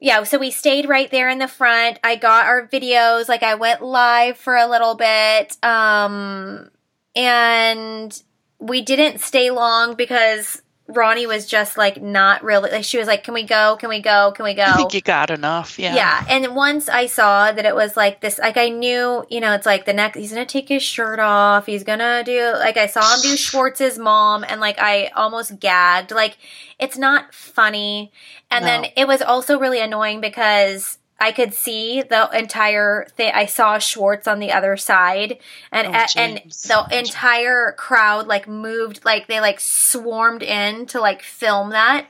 yeah, 0.00 0.24
so 0.24 0.38
we 0.38 0.50
stayed 0.50 0.88
right 0.88 1.10
there 1.10 1.28
in 1.28 1.38
the 1.38 1.48
front. 1.48 1.98
I 2.04 2.16
got 2.16 2.46
our 2.46 2.66
videos, 2.66 3.28
like 3.28 3.42
I 3.42 3.54
went 3.54 3.82
live 3.82 4.36
for 4.36 4.56
a 4.56 4.66
little 4.66 4.94
bit. 4.94 5.56
Um 5.62 6.70
and 7.14 8.22
we 8.58 8.82
didn't 8.82 9.20
stay 9.20 9.50
long 9.50 9.94
because 9.94 10.62
Ronnie 10.88 11.26
was 11.26 11.46
just 11.46 11.76
like 11.76 12.00
not 12.00 12.44
really 12.44 12.70
like 12.70 12.84
she 12.84 12.96
was 12.98 13.08
like, 13.08 13.24
Can 13.24 13.34
we 13.34 13.42
go? 13.42 13.76
Can 13.78 13.88
we 13.88 14.00
go? 14.00 14.32
Can 14.36 14.44
we 14.44 14.54
go? 14.54 14.62
I 14.62 14.76
think 14.76 14.94
you 14.94 15.00
got 15.00 15.30
enough. 15.30 15.78
Yeah. 15.78 15.94
Yeah. 15.96 16.24
And 16.28 16.54
once 16.54 16.88
I 16.88 17.06
saw 17.06 17.50
that 17.50 17.64
it 17.64 17.74
was 17.74 17.96
like 17.96 18.20
this, 18.20 18.38
like 18.38 18.56
I 18.56 18.68
knew, 18.68 19.24
you 19.28 19.40
know, 19.40 19.52
it's 19.54 19.66
like 19.66 19.84
the 19.84 19.92
next, 19.92 20.16
he's 20.18 20.32
going 20.32 20.46
to 20.46 20.52
take 20.52 20.68
his 20.68 20.82
shirt 20.84 21.18
off. 21.18 21.66
He's 21.66 21.82
going 21.82 21.98
to 21.98 22.22
do, 22.24 22.52
like 22.58 22.76
I 22.76 22.86
saw 22.86 23.00
him 23.14 23.20
do 23.22 23.36
Schwartz's 23.36 23.98
mom 23.98 24.44
and 24.48 24.60
like 24.60 24.78
I 24.78 25.06
almost 25.16 25.58
gagged. 25.58 26.12
Like 26.12 26.38
it's 26.78 26.96
not 26.96 27.34
funny. 27.34 28.12
And 28.50 28.64
No. 28.64 28.70
then 28.70 28.90
it 28.96 29.08
was 29.08 29.22
also 29.22 29.58
really 29.58 29.80
annoying 29.80 30.20
because 30.20 30.95
I 31.18 31.32
could 31.32 31.54
see 31.54 32.02
the 32.02 32.28
entire 32.32 33.06
thing. 33.16 33.32
I 33.34 33.46
saw 33.46 33.78
Schwartz 33.78 34.28
on 34.28 34.38
the 34.38 34.52
other 34.52 34.76
side, 34.76 35.38
and 35.72 35.86
Oh, 35.88 36.06
and 36.16 36.42
the 36.46 36.86
entire 36.92 37.72
crowd 37.72 38.26
like 38.26 38.46
moved, 38.46 39.04
like 39.04 39.26
they 39.26 39.40
like 39.40 39.60
swarmed 39.60 40.42
in 40.42 40.86
to 40.86 41.00
like 41.00 41.22
film 41.22 41.70
that, 41.70 42.06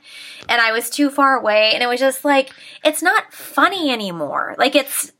and 0.49 0.59
I 0.59 0.71
was 0.73 0.89
too 0.89 1.09
far 1.09 1.39
away, 1.39 1.71
and 1.73 1.81
it 1.81 1.87
was 1.87 1.99
just 1.99 2.25
like 2.25 2.51
it's 2.83 3.01
not 3.01 3.33
funny 3.33 3.91
anymore. 3.91 4.55
Like 4.57 4.75
it's 4.75 5.13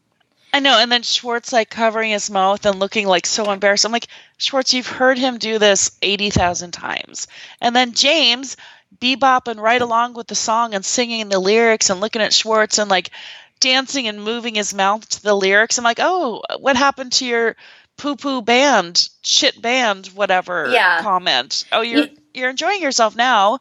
I 0.53 0.59
know. 0.59 0.79
And 0.79 0.91
then 0.91 1.03
Schwartz 1.03 1.53
like 1.53 1.69
covering 1.69 2.11
his 2.11 2.29
mouth 2.29 2.65
and 2.65 2.79
looking 2.79 3.07
like 3.07 3.25
so 3.25 3.51
embarrassed. 3.51 3.85
I'm 3.85 3.91
like, 3.91 4.07
Schwartz, 4.37 4.73
you've 4.73 4.87
heard 4.87 5.17
him 5.17 5.37
do 5.37 5.59
this 5.59 5.91
80,000 6.01 6.71
times. 6.71 7.27
And 7.61 7.75
then 7.75 7.93
James 7.93 8.57
bebopping 8.99 9.59
right 9.59 9.81
along 9.81 10.13
with 10.13 10.27
the 10.27 10.35
song 10.35 10.73
and 10.73 10.83
singing 10.83 11.29
the 11.29 11.39
lyrics 11.39 11.89
and 11.89 11.99
looking 11.99 12.21
at 12.21 12.33
Schwartz 12.33 12.79
and 12.79 12.89
like 12.89 13.11
dancing 13.59 14.07
and 14.07 14.23
moving 14.23 14.55
his 14.55 14.73
mouth 14.73 15.07
to 15.09 15.23
the 15.23 15.33
lyrics. 15.35 15.77
I'm 15.77 15.83
like, 15.83 15.99
oh, 16.01 16.41
what 16.59 16.75
happened 16.75 17.13
to 17.13 17.25
your 17.25 17.55
poo 17.97 18.15
poo 18.15 18.41
band, 18.41 19.09
shit 19.23 19.61
band, 19.61 20.07
whatever 20.07 20.69
Yeah. 20.71 21.01
comment? 21.01 21.65
Oh, 21.71 21.81
you're, 21.81 22.05
You- 22.05 22.17
you're 22.33 22.49
enjoying 22.49 22.81
yourself 22.81 23.15
now. 23.15 23.59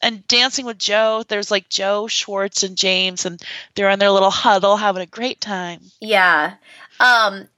And 0.00 0.26
dancing 0.28 0.64
with 0.64 0.78
Jo, 0.78 1.24
there's 1.26 1.50
like 1.50 1.68
Jo, 1.68 2.06
Schwartz, 2.06 2.62
and 2.62 2.76
James, 2.76 3.26
and 3.26 3.42
they're 3.74 3.90
in 3.90 3.98
their 3.98 4.12
little 4.12 4.30
huddle 4.30 4.76
having 4.76 5.02
a 5.02 5.06
great 5.06 5.40
time. 5.40 5.80
Yeah. 6.00 6.54
Um 7.00 7.48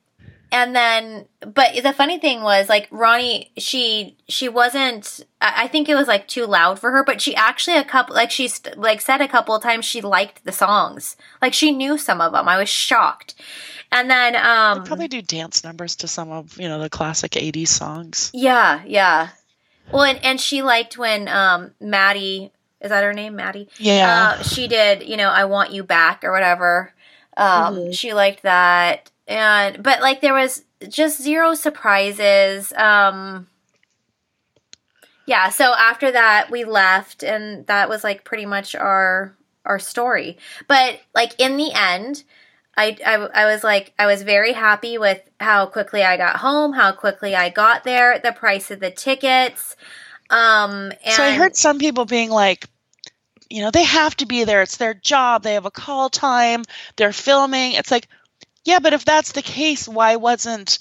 and 0.53 0.75
then 0.75 1.27
but 1.41 1.83
the 1.83 1.93
funny 1.93 2.19
thing 2.19 2.43
was 2.43 2.69
like 2.69 2.89
Ronnie 2.91 3.51
she 3.57 4.17
she 4.29 4.49
wasn't 4.49 5.25
I 5.41 5.69
think 5.69 5.89
it 5.89 5.95
was 5.95 6.09
like 6.09 6.27
too 6.29 6.47
loud 6.47 6.79
for 6.79 6.91
her 6.91 7.05
but 7.05 7.21
she 7.23 7.35
actually 7.35 7.77
a 7.77 7.85
couple 7.85 8.15
like 8.15 8.31
she's 8.31 8.61
like 8.77 9.01
said 9.01 9.21
a 9.21 9.29
couple 9.29 9.55
of 9.55 9.63
times 9.63 9.85
she 9.85 10.01
liked 10.01 10.45
the 10.45 10.53
songs. 10.53 11.17
Like 11.41 11.55
she 11.55 11.73
knew 11.73 11.97
some 11.99 12.21
of 12.21 12.33
them. 12.33 12.49
I 12.49 12.59
was 12.59 12.69
shocked. 12.69 13.35
And 13.93 14.11
then 14.11 14.37
um 14.37 14.83
They 14.83 14.87
probably 14.89 15.09
do 15.09 15.23
dance 15.23 15.65
numbers 15.65 15.97
to 15.97 16.09
some 16.09 16.31
of 16.31 16.57
you 16.61 16.69
know 16.69 16.79
the 16.81 16.91
classic 16.91 17.33
'80s 17.33 17.69
songs. 17.69 18.31
yeah, 18.33 18.83
yeah. 18.87 19.29
Well, 19.93 20.05
and, 20.05 20.25
and 20.25 20.41
she 20.41 20.63
liked 20.63 20.97
when 20.99 21.27
um 21.29 21.73
Maddie 21.81 22.53
is 22.81 22.89
that 22.91 23.05
her 23.05 23.13
name, 23.13 23.37
Maddie? 23.37 23.69
Yeah, 23.77 24.37
Uh, 24.39 24.43
she 24.43 24.67
did, 24.67 25.03
you 25.03 25.19
know, 25.19 25.29
I 25.29 25.45
want 25.45 25.71
you 25.73 25.83
back 25.85 26.25
or 26.25 26.33
whatever. 26.33 26.95
Um, 27.37 27.77
Mhm. 27.77 27.95
She 27.95 28.15
liked 28.15 28.43
that, 28.45 29.11
and 29.31 29.83
but 29.83 30.01
like 30.01 30.21
there 30.21 30.35
was 30.35 30.65
just 30.89 31.23
zero 31.23 31.55
surprises. 31.55 32.73
Um, 32.75 33.47
yeah. 35.27 35.49
So 35.49 35.73
after 35.73 36.11
that, 36.11 36.51
we 36.51 36.65
left, 36.65 37.23
and 37.23 37.67
that 37.69 37.89
was 37.89 38.05
like 38.05 38.25
pretty 38.25 38.45
much 38.45 38.75
our 38.75 39.37
our 39.65 39.79
story. 39.79 40.37
But 40.69 41.01
like 41.15 41.39
in 41.39 41.57
the 41.57 41.73
end. 41.73 42.25
I, 42.77 42.97
I, 43.05 43.15
I 43.15 43.53
was 43.53 43.63
like 43.63 43.93
I 43.99 44.07
was 44.07 44.23
very 44.23 44.53
happy 44.53 44.97
with 44.97 45.21
how 45.39 45.67
quickly 45.67 46.03
I 46.03 46.17
got 46.17 46.37
home, 46.37 46.73
how 46.73 46.93
quickly 46.93 47.35
I 47.35 47.51
got 47.51 47.85
there, 47.85 48.19
the 48.21 48.33
price 48.33 48.71
of 48.71 48.81
the 48.81 48.93
tickets. 48.93 49.77
Um, 50.31 50.93
and 51.05 51.15
so 51.15 51.23
I 51.23 51.33
heard 51.33 51.57
some 51.57 51.79
people 51.79 52.07
being 52.07 52.31
like, 52.31 52.69
you 53.51 53.61
know, 53.61 53.71
they 53.71 53.85
have 53.85 54.17
to 54.19 54.27
be 54.27 54.45
there. 54.45 54.63
It's 54.63 54.77
their 54.77 54.95
job. 54.95 55.43
They 55.43 55.55
have 55.55 55.67
a 55.67 55.71
call 55.71 56.09
time. 56.09 56.63
They're 56.97 57.13
filming. 57.13 57.73
It's 57.73 57.91
like, 57.91 58.07
yeah, 58.65 58.79
but 58.81 58.93
if 58.93 59.05
that's 59.05 59.33
the 59.33 59.43
case, 59.43 59.89
why 59.89 60.17
wasn't 60.17 60.79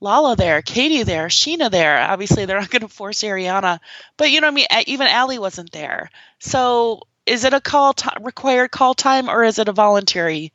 Lala 0.00 0.36
there, 0.36 0.62
Katie 0.62 1.02
there, 1.04 1.28
Scheana 1.28 1.70
there? 1.70 1.98
Obviously, 2.00 2.44
they're 2.44 2.60
not 2.60 2.70
going 2.70 2.82
to 2.82 2.88
force 2.88 3.22
Ariana, 3.22 3.78
but 4.16 4.30
you 4.30 4.40
know 4.40 4.48
what 4.48 4.52
I 4.68 4.78
mean. 4.78 4.84
Even 4.86 5.06
Ally 5.06 5.38
wasn't 5.38 5.72
there. 5.72 6.10
So 6.40 7.02
is 7.24 7.44
it 7.44 7.54
a 7.54 7.60
call 7.60 7.92
ti 7.94 8.10
required 8.20 8.70
call 8.70 8.94
time 8.94 9.28
or 9.28 9.44
is 9.44 9.58
it 9.58 9.68
a 9.68 9.72
voluntary? 9.72 10.52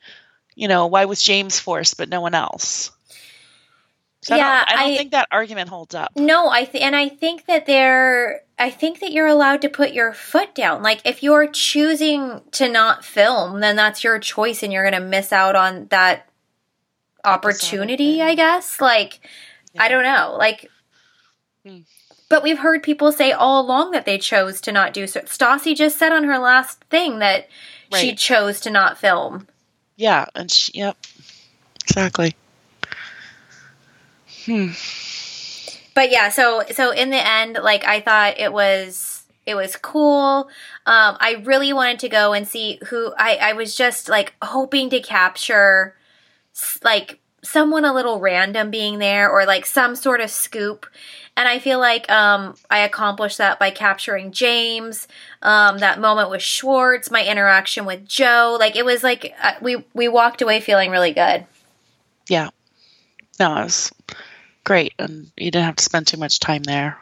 You 0.55 0.67
know, 0.67 0.88
why 0.88 1.05
was 1.05 1.21
James 1.21 1.59
forced 1.59 1.97
but 1.97 2.09
no 2.09 2.19
one 2.21 2.34
else? 2.36 2.91
So 4.23 4.36
I 4.36 4.38
Yeah, 4.39 4.57
don't, 4.65 4.71
I 4.71 4.75
don't 4.84 4.93
I- 4.93 4.97
think 4.97 5.11
that 5.11 5.28
argument 5.32 5.69
holds 5.69 5.95
up. 5.95 6.11
No, 6.17 6.49
I 6.49 6.65
th- 6.65 6.84
and 6.84 6.95
I 6.95 7.07
think 7.09 7.45
that 7.45 7.65
they're 7.65 8.41
I 8.59 8.71
think 8.71 8.99
that 8.99 9.11
you're 9.11 9.28
allowed 9.28 9.61
to 9.61 9.69
put 9.69 9.93
your 9.93 10.13
foot 10.13 10.55
down. 10.55 10.82
Like 10.82 11.01
if 11.05 11.21
you're 11.23 11.47
choosing 11.47 12.41
to 12.53 12.67
not 12.67 13.05
film, 13.05 13.59
then 13.61 13.75
that's 13.75 14.03
your 14.03 14.17
choice 14.19 14.63
and 14.63 14.73
you're 14.73 14.89
going 14.89 15.01
to 15.01 15.07
miss 15.07 15.32
out 15.32 15.55
on 15.55 15.86
that 15.91 16.28
opportunity, 17.28 18.21
I 18.21 18.36
guess. 18.36 18.80
Like 18.82 19.19
I 19.78 19.88
don't 19.89 20.03
know. 20.03 20.36
Like 20.38 20.69
Hmm. 21.65 21.80
but 22.30 22.43
we've 22.43 22.59
heard 22.59 22.82
people 22.84 23.11
say 23.11 23.32
all 23.32 23.61
along 23.61 23.91
that 23.91 24.05
they 24.05 24.17
chose 24.17 24.61
to 24.61 24.71
not 24.71 24.93
do 24.93 25.05
so. 25.07 25.19
Stassi 25.21 25.75
just 25.75 25.97
said 25.97 26.11
on 26.13 26.23
her 26.23 26.38
last 26.39 26.82
thing 26.86 27.19
that 27.19 27.47
she 27.93 28.15
chose 28.15 28.59
to 28.61 28.69
not 28.69 28.97
film. 28.97 29.47
Yeah, 29.97 30.25
and 30.36 30.49
she, 30.51 30.71
yep, 30.75 30.95
exactly. 31.84 32.36
Hmm. 34.45 34.69
but 35.93 36.09
yeah 36.09 36.30
so 36.30 36.63
so 36.71 36.91
in 36.91 37.09
the 37.09 37.28
end 37.28 37.57
like 37.61 37.84
i 37.86 37.99
thought 37.99 38.39
it 38.39 38.53
was 38.53 39.23
it 39.45 39.55
was 39.55 39.75
cool 39.75 40.47
um 40.86 41.17
i 41.19 41.41
really 41.43 41.73
wanted 41.73 41.99
to 41.99 42.07
go 42.07 42.32
and 42.32 42.47
see 42.47 42.80
who 42.88 43.13
i 43.17 43.36
i 43.41 43.51
was 43.53 43.75
just 43.75 44.07
like 44.07 44.34
hoping 44.41 44.89
to 44.91 45.01
capture 45.01 45.97
like 46.84 47.20
someone 47.43 47.86
a 47.86 47.93
little 47.93 48.20
random 48.20 48.72
being 48.72 48.99
there 48.99 49.30
or 49.30 49.45
like 49.45 49.66
some 49.66 49.95
sort 49.95 50.20
of 50.22 50.30
scoop 50.30 50.86
and 51.38 51.47
i 51.47 51.60
feel 51.60 51.80
like 51.80 52.10
um 52.12 52.55
i 52.70 52.80
accomplished 52.80 53.38
that 53.38 53.60
by 53.60 53.70
capturing 53.70 54.32
james 54.32 55.08
um 55.43 55.78
that 55.78 55.99
moment 55.99 56.30
with 56.30 56.41
schwartz 56.41 57.12
my 57.12 57.24
interaction 57.24 57.86
with 57.86 58.05
jo 58.08 58.58
like 58.60 58.76
it 58.76 58.84
was 58.84 59.03
like 59.03 59.34
uh, 59.41 59.53
we 59.62 59.86
we 59.93 60.08
walked 60.08 60.41
away 60.41 60.60
feeling 60.60 60.89
really 60.89 61.14
good 61.14 61.45
Yeah. 62.30 62.49
No, 63.39 63.55
it 63.58 63.64
was 63.66 63.91
great, 64.64 64.93
and 64.97 65.30
you 65.38 65.51
didn't 65.51 65.66
have 65.66 65.76
to 65.76 65.84
spend 65.84 66.08
too 66.08 66.18
much 66.18 66.39
time 66.39 66.64
there. 66.64 66.97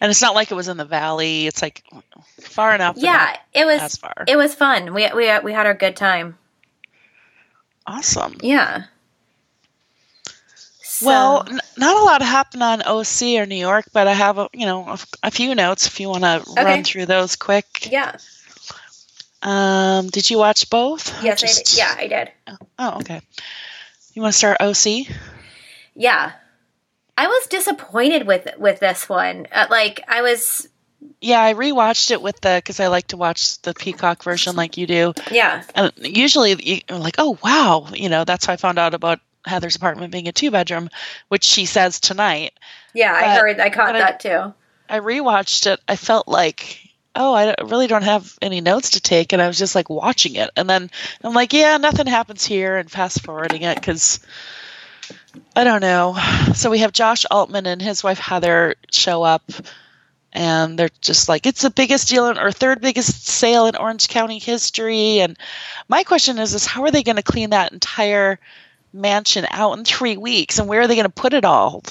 And 0.00 0.10
it's 0.10 0.20
not 0.20 0.34
like 0.34 0.50
it 0.50 0.56
was 0.56 0.66
in 0.66 0.76
the 0.76 0.84
valley. 0.84 1.46
It's 1.46 1.62
like 1.62 1.84
far 2.40 2.74
enough. 2.74 2.96
yeah 2.98 3.36
it 3.54 3.64
was 3.64 4.00
it 4.26 4.36
was 4.36 4.52
fun 4.52 4.92
we 4.92 5.08
we 5.14 5.30
we 5.44 5.52
had 5.52 5.66
our 5.66 5.74
good 5.74 5.94
time 5.94 6.36
awesome. 7.86 8.36
Yeah. 8.42 8.84
So- 10.82 11.06
Well, 11.06 11.44
n- 11.48 11.60
not 11.78 11.96
a 11.96 12.04
lot 12.04 12.20
happened 12.22 12.62
on 12.62 12.82
OC 12.82 13.38
or 13.38 13.46
New 13.46 13.54
York, 13.56 13.86
but 13.92 14.06
I 14.06 14.12
have 14.12 14.38
a 14.38 14.48
you 14.52 14.66
know 14.66 14.86
a, 14.88 14.98
a 15.22 15.30
few 15.30 15.54
notes 15.54 15.86
if 15.86 15.98
you 16.00 16.08
want 16.08 16.24
to 16.24 16.44
Okay. 16.50 16.64
run 16.64 16.84
through 16.84 17.06
those 17.06 17.36
quick. 17.36 17.88
yeah. 17.90 18.16
Um, 19.42 20.08
did 20.08 20.28
you 20.28 20.36
watch 20.36 20.68
both? 20.68 21.22
Yes, 21.24 21.42
I 21.42 21.46
did. 21.46 21.78
Yeah, 21.78 21.94
I 21.98 22.06
did. 22.08 22.58
Oh, 22.78 22.98
okay. 22.98 23.22
You 24.12 24.20
want 24.20 24.34
to 24.34 24.38
start 24.38 24.58
OC? 24.60 25.06
Yeah. 25.94 26.32
I 27.16 27.26
was 27.26 27.46
disappointed 27.46 28.26
with 28.26 28.48
with 28.58 28.80
this 28.80 29.08
one. 29.08 29.46
Uh, 29.50 29.66
like 29.70 30.02
I 30.08 30.20
was 30.22 30.68
Yeah, 31.20 31.42
I 31.42 31.54
rewatched 31.54 32.10
it 32.10 32.22
with 32.22 32.40
the 32.40 32.56
because 32.58 32.80
I 32.80 32.88
like 32.88 33.08
to 33.08 33.16
watch 33.16 33.60
the 33.62 33.74
Peacock 33.74 34.22
version 34.22 34.56
like 34.56 34.76
you 34.76 34.86
do. 34.86 35.14
yeah. 35.30 35.62
And 35.74 35.92
usually 35.96 36.82
you're 36.88 36.98
like, 36.98 37.16
oh 37.18 37.38
wow, 37.42 37.88
you 37.92 38.08
know, 38.08 38.24
that's 38.24 38.46
how 38.46 38.52
I 38.52 38.56
found 38.56 38.78
out 38.78 38.94
about 38.94 39.20
Heather's 39.44 39.76
apartment 39.76 40.12
being 40.12 40.28
a 40.28 40.32
two 40.32 40.50
bedroom, 40.50 40.88
which 41.28 41.44
she 41.44 41.66
says 41.66 42.00
tonight. 42.00 42.52
Yeah, 42.94 43.12
I 43.12 43.34
heard 43.36 43.60
I 43.60 43.70
caught 43.70 43.88
but 43.92 43.96
I- 43.96 44.00
that 44.00 44.20
too. 44.20 44.54
I 44.88 44.98
rewatched 44.98 45.72
it. 45.72 45.80
I 45.86 45.94
felt 45.96 46.26
like 46.26 46.90
oh, 47.16 47.34
I 47.34 47.54
really 47.64 47.86
don't 47.86 48.04
have 48.04 48.38
any 48.40 48.60
notes 48.60 48.90
to 48.90 49.00
take. 49.00 49.32
And 49.32 49.42
I 49.42 49.46
was 49.48 49.58
just 49.58 49.74
like 49.74 49.90
watching 49.90 50.36
it. 50.36 50.50
And 50.56 50.70
then 50.70 50.90
I'm 51.22 51.34
like, 51.34 51.52
yeah, 51.52 51.76
nothing 51.76 52.06
happens 52.06 52.46
here. 52.46 52.76
And 52.76 52.90
fast 52.90 53.22
forwarding 53.24 53.62
it 53.62 53.74
because 53.74 54.20
I 55.56 55.64
don't 55.64 55.80
know. 55.80 56.16
So 56.54 56.70
we 56.70 56.78
have 56.80 56.92
Josh 56.92 57.26
Altman 57.30 57.66
and 57.66 57.80
his 57.82 58.02
wife 58.04 58.18
Heather 58.18 58.74
show 58.90 59.22
up. 59.22 59.42
And 60.32 60.78
they're 60.78 60.90
just 61.00 61.28
like, 61.28 61.46
it's 61.46 61.62
the 61.62 61.70
biggest 61.70 62.08
deal 62.08 62.28
in, 62.28 62.38
or 62.38 62.52
third 62.52 62.80
biggest 62.80 63.26
sale 63.26 63.66
in 63.66 63.74
Orange 63.76 64.08
County 64.08 64.38
history. 64.38 65.18
And 65.20 65.36
my 65.88 66.04
question 66.04 66.38
is, 66.38 66.54
is 66.54 66.66
how 66.66 66.84
are 66.84 66.90
they 66.90 67.02
going 67.02 67.16
to 67.16 67.22
clean 67.22 67.50
that 67.50 67.72
entire 67.72 68.38
mansion 68.92 69.46
out 69.50 69.76
in 69.78 69.84
three 69.84 70.16
weeks? 70.16 70.58
And 70.58 70.68
where 70.68 70.82
are 70.82 70.86
they 70.86 70.94
going 70.94 71.04
to 71.04 71.10
put 71.10 71.32
it 71.32 71.44
all? 71.44 71.82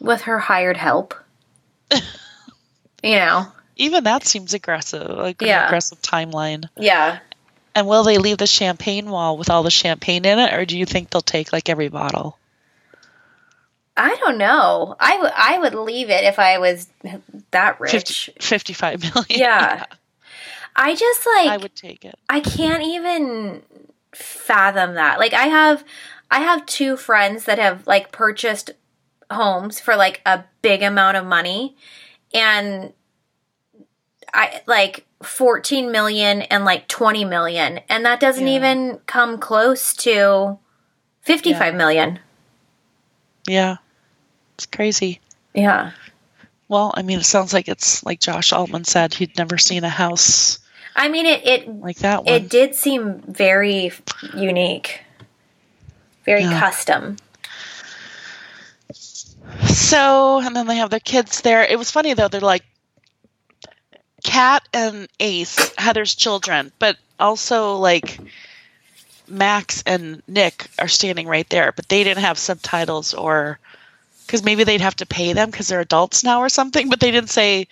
With 0.00 0.22
her 0.22 0.38
hired 0.38 0.76
help. 0.76 1.14
you 1.92 3.16
know. 3.16 3.46
Even 3.76 4.04
that 4.04 4.24
seems 4.26 4.54
aggressive, 4.54 5.08
like 5.08 5.40
an 5.42 5.48
Yeah. 5.48 5.66
aggressive 5.66 6.02
timeline. 6.02 6.68
Yeah. 6.76 7.18
And 7.74 7.86
will 7.86 8.02
they 8.02 8.18
leave 8.18 8.38
the 8.38 8.46
champagne 8.46 9.08
wall 9.10 9.36
with 9.36 9.50
all 9.50 9.62
the 9.62 9.70
champagne 9.70 10.24
in 10.24 10.38
it, 10.40 10.52
or 10.52 10.64
do 10.64 10.76
you 10.76 10.86
think 10.86 11.10
they'll 11.10 11.20
take 11.20 11.52
like 11.52 11.68
every 11.68 11.88
bottle? 11.88 12.37
I 14.00 14.14
don't 14.16 14.38
know. 14.38 14.94
I 15.00 15.18
would 15.18 15.32
I 15.36 15.58
would 15.58 15.74
leave 15.74 16.08
it 16.08 16.22
if 16.24 16.38
I 16.38 16.58
was 16.58 16.88
that 17.50 17.80
rich. 17.80 17.90
50, 17.90 18.32
55 18.40 19.02
million. 19.14 19.24
Yeah. 19.28 19.84
I 20.76 20.94
just 20.94 21.26
like 21.26 21.48
I 21.50 21.56
would 21.56 21.74
take 21.74 22.04
it. 22.04 22.14
I 22.30 22.38
can't 22.40 22.82
even 22.84 23.62
fathom 24.14 24.94
that. 24.94 25.18
Like 25.18 25.34
I 25.34 25.46
have 25.48 25.84
I 26.30 26.40
have 26.40 26.64
two 26.66 26.96
friends 26.96 27.44
that 27.44 27.58
have 27.58 27.86
like 27.86 28.12
purchased 28.12 28.70
homes 29.30 29.80
for 29.80 29.96
like 29.96 30.20
a 30.24 30.44
big 30.62 30.82
amount 30.82 31.16
of 31.16 31.26
money 31.26 31.76
and 32.32 32.92
I 34.32 34.62
like 34.66 35.04
14 35.22 35.90
million 35.90 36.42
and 36.42 36.64
like 36.64 36.86
20 36.86 37.24
million 37.24 37.80
and 37.88 38.04
that 38.06 38.20
doesn't 38.20 38.46
Yeah. 38.46 38.54
even 38.56 39.00
come 39.06 39.38
close 39.38 39.92
to 39.96 40.58
fifty-five 41.22 41.72
Yeah. 41.74 41.78
million. 41.78 42.18
Yeah. 43.48 43.76
It's 44.58 44.66
crazy. 44.66 45.20
Yeah. 45.54 45.92
Well, 46.68 46.92
I 46.94 47.02
mean, 47.02 47.20
it 47.20 47.24
sounds 47.24 47.52
like 47.54 47.68
it's 47.68 48.04
like 48.04 48.20
Josh 48.20 48.52
Altman 48.52 48.84
said, 48.84 49.14
he'd 49.14 49.38
never 49.38 49.56
seen 49.56 49.84
a 49.84 49.88
house 49.88 50.58
I 50.96 51.08
mean 51.08 51.26
it 51.26 51.46
it 51.46 51.68
like 51.68 51.98
that 51.98 52.24
one. 52.24 52.34
it 52.34 52.50
did 52.50 52.74
seem 52.74 53.20
very 53.22 53.92
unique. 54.34 55.00
Very 56.24 56.42
Yeah. 56.42 56.58
custom. 56.58 57.16
So, 59.66 60.40
and 60.40 60.54
then 60.54 60.66
they 60.66 60.76
have 60.76 60.90
their 60.90 61.00
kids 61.00 61.40
there. 61.40 61.64
It 61.64 61.78
was 61.78 61.90
funny 61.90 62.14
though. 62.14 62.28
They're 62.28 62.40
like 62.40 62.64
Cat 64.24 64.68
and 64.74 65.08
Ace, 65.20 65.72
Heather's 65.78 66.14
children, 66.16 66.72
but 66.80 66.96
also 67.20 67.76
like 67.76 68.18
Max 69.28 69.82
and 69.86 70.22
Nick 70.26 70.68
are 70.78 70.88
standing 70.88 71.28
right 71.28 71.48
there, 71.48 71.72
but 71.72 71.88
they 71.88 72.02
didn't 72.04 72.24
have 72.24 72.38
subtitles 72.38 73.14
or 73.14 73.58
because 74.28 74.44
maybe 74.44 74.64
they'd 74.64 74.82
have 74.82 74.96
to 74.96 75.06
pay 75.06 75.32
them 75.32 75.50
because 75.50 75.68
they're 75.68 75.80
adults 75.80 76.22
now 76.22 76.40
or 76.40 76.50
something. 76.50 76.90
But 76.90 77.00
they 77.00 77.10
didn't 77.10 77.30
say 77.30 77.66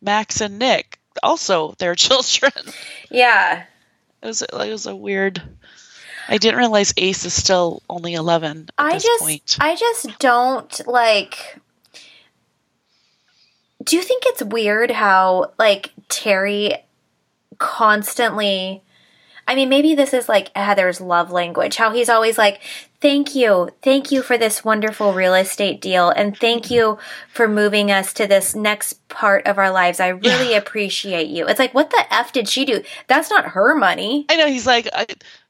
Max 0.00 0.40
and 0.40 0.58
Nick, 0.58 0.98
also 1.22 1.74
their 1.78 1.94
children. 2.06 2.52
Yeah. 3.10 3.64
It 4.22 4.26
was 4.26 4.40
it 4.42 4.52
was 4.52 4.86
a 4.86 4.96
weird. 4.96 5.42
I 6.30 6.38
didn't 6.38 6.58
realize 6.58 6.94
Ace 6.96 7.26
is 7.26 7.34
still 7.34 7.82
only 7.88 8.14
eleven 8.14 8.68
I 8.78 8.98
just 8.98 9.22
point. 9.22 9.56
I 9.60 9.76
just 9.76 10.18
don't 10.18 10.86
like 10.86 11.58
Do 13.84 13.96
you 13.96 14.02
think 14.02 14.24
it's 14.26 14.42
weird 14.42 14.90
how 14.90 15.52
like 15.58 15.92
Terry 16.08 16.74
constantly 17.58 18.82
I 19.48 19.56
mean 19.56 19.68
maybe 19.68 19.96
this 19.96 20.14
is 20.14 20.28
like 20.28 20.54
Heather's 20.54 21.00
love 21.00 21.32
language 21.32 21.74
how 21.76 21.90
he's 21.90 22.08
always 22.08 22.38
like 22.38 22.60
thank 23.00 23.34
you 23.34 23.70
thank 23.82 24.12
you 24.12 24.22
for 24.22 24.38
this 24.38 24.64
wonderful 24.64 25.12
real 25.12 25.34
estate 25.34 25.80
deal 25.80 26.10
and 26.10 26.38
thank 26.38 26.70
you 26.70 26.98
for 27.32 27.48
moving 27.48 27.90
us 27.90 28.12
to 28.12 28.26
this 28.28 28.54
next 28.54 29.08
part 29.08 29.46
of 29.46 29.58
our 29.58 29.70
lives 29.70 29.98
I 29.98 30.08
really 30.08 30.54
appreciate 30.54 31.28
you 31.28 31.46
it's 31.46 31.58
like 31.58 31.74
what 31.74 31.90
the 31.90 32.04
f 32.10 32.32
did 32.32 32.48
she 32.48 32.64
do 32.64 32.82
that's 33.08 33.30
not 33.30 33.46
her 33.46 33.74
money 33.74 34.26
I 34.28 34.36
know 34.36 34.46
he's 34.46 34.66
like, 34.66 34.88
I, 34.92 35.06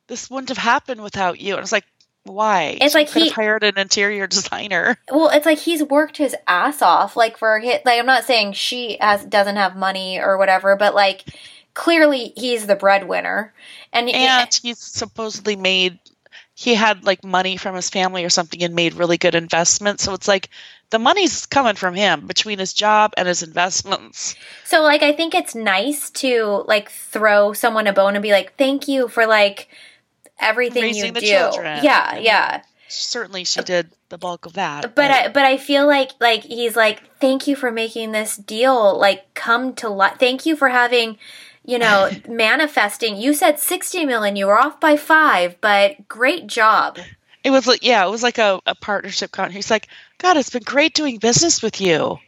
this 0.06 0.30
wouldn't 0.30 0.48
have 0.48 0.58
happened 0.58 1.02
without 1.02 1.40
you. 1.40 1.54
And 1.54 1.62
it's 1.62 1.72
like, 1.72 1.84
why? 2.24 2.78
It's 2.80 2.92
She 2.92 2.98
like 2.98 3.08
he- 3.10 3.26
have 3.26 3.34
hired 3.34 3.62
an 3.64 3.78
interior 3.78 4.26
designer. 4.26 4.98
Well, 5.10 5.30
it's 5.30 5.46
like 5.46 5.58
he's 5.58 5.82
worked 5.82 6.16
his 6.18 6.34
ass 6.46 6.82
off, 6.82 7.16
like 7.16 7.36
for 7.38 7.58
hit. 7.58 7.84
Like 7.86 7.98
I'm 7.98 8.06
not 8.06 8.24
saying 8.24 8.52
she 8.52 8.98
has 9.00 9.24
doesn't 9.24 9.56
have 9.56 9.76
money 9.76 10.18
or 10.20 10.36
whatever, 10.36 10.76
but 10.76 10.94
like 10.94 11.24
clearly 11.74 12.32
he's 12.36 12.66
the 12.66 12.76
breadwinner, 12.76 13.54
and, 13.92 14.08
And 14.08 14.58
he's 14.62 14.78
supposedly 14.78 15.56
made, 15.56 15.98
he 16.54 16.74
had 16.74 17.04
like 17.04 17.24
money 17.24 17.56
from 17.56 17.74
his 17.74 17.90
family 17.90 18.24
or 18.24 18.30
something 18.30 18.62
and 18.62 18.74
made 18.74 18.94
really 18.94 19.18
good 19.18 19.34
investments. 19.34 20.04
So 20.04 20.12
it's 20.14 20.28
like 20.28 20.50
the 20.90 20.98
money's 20.98 21.46
coming 21.46 21.74
from 21.74 21.94
him 21.94 22.26
between 22.26 22.58
his 22.58 22.72
job 22.72 23.12
and 23.16 23.28
his 23.28 23.42
investments. 23.42 24.34
so 24.64 24.82
like 24.82 25.02
I 25.02 25.12
think 25.12 25.34
it's 25.34 25.54
nice 25.54 26.10
to 26.10 26.64
like 26.66 26.90
throw 26.90 27.52
someone 27.52 27.86
a 27.86 27.92
bone 27.92 28.14
and 28.16 28.22
be 28.22 28.32
like, 28.32 28.56
thank 28.56 28.88
you 28.88 29.08
for 29.08 29.26
like 29.26 29.68
everything 30.40 30.82
you 30.82 30.88
Raising 30.88 31.12
the 31.12 31.20
do. 31.20 31.26
children. 31.26 31.80
Yeah, 31.84 32.14
And- 32.16 32.24
yeah. 32.24 32.62
Certainly 32.90 33.44
she 33.44 33.60
did 33.60 33.90
the 34.08 34.16
bulk 34.16 34.46
of 34.46 34.54
that. 34.54 34.94
But 34.94 35.10
I 35.10 35.28
but 35.28 35.44
I 35.44 35.58
feel 35.58 35.86
like 35.86 36.12
like 36.20 36.42
he's 36.44 36.74
like 36.74 37.02
thank 37.20 37.46
you 37.46 37.54
for 37.54 37.70
making 37.70 38.12
this 38.12 38.34
deal 38.38 38.98
like 38.98 39.34
come 39.34 39.74
to 39.74 39.90
life. 39.90 40.16
Thank 40.18 40.46
you 40.46 40.56
for 40.56 40.70
having 40.70 41.18
you 41.68 41.78
know 41.78 42.10
manifesting. 42.28 43.16
You 43.16 43.34
said 43.34 43.58
60 43.60 44.06
million, 44.06 44.34
you 44.36 44.46
were 44.46 44.58
off 44.58 44.80
by 44.80 44.96
5, 44.96 45.60
but 45.60 46.08
great 46.08 46.46
job. 46.46 46.98
it 47.44 47.50
was 47.50 47.66
like, 47.66 47.84
yeah, 47.84 48.04
it 48.06 48.10
was 48.10 48.22
like 48.22 48.38
a, 48.38 48.60
a 48.66 48.74
partnership 48.74 49.30
con. 49.32 49.50
He's 49.52 49.70
like, 49.70 49.86
God, 50.16 50.36
it's 50.38 50.50
been 50.50 50.62
great 50.64 50.94
doing 50.94 51.18
business 51.18 51.62
with 51.62 51.80
you. 51.80 52.18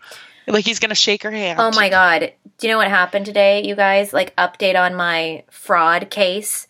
Like 0.46 0.64
he's 0.64 0.78
going 0.80 0.90
to 0.90 0.94
shake 0.96 1.22
her 1.22 1.30
hand. 1.30 1.58
Oh 1.60 1.70
my 1.72 1.88
god. 1.88 2.32
Do 2.58 2.66
you 2.66 2.72
know 2.72 2.78
what 2.78 2.88
happened 2.88 3.24
today, 3.26 3.64
you 3.64 3.74
guys? 3.76 4.12
Like 4.12 4.34
update 4.36 4.78
on 4.78 4.94
my 4.94 5.44
fraud 5.50 6.10
case. 6.10 6.66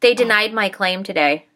They 0.00 0.14
denied 0.14 0.52
my 0.52 0.68
claim 0.68 1.02
today. 1.02 1.46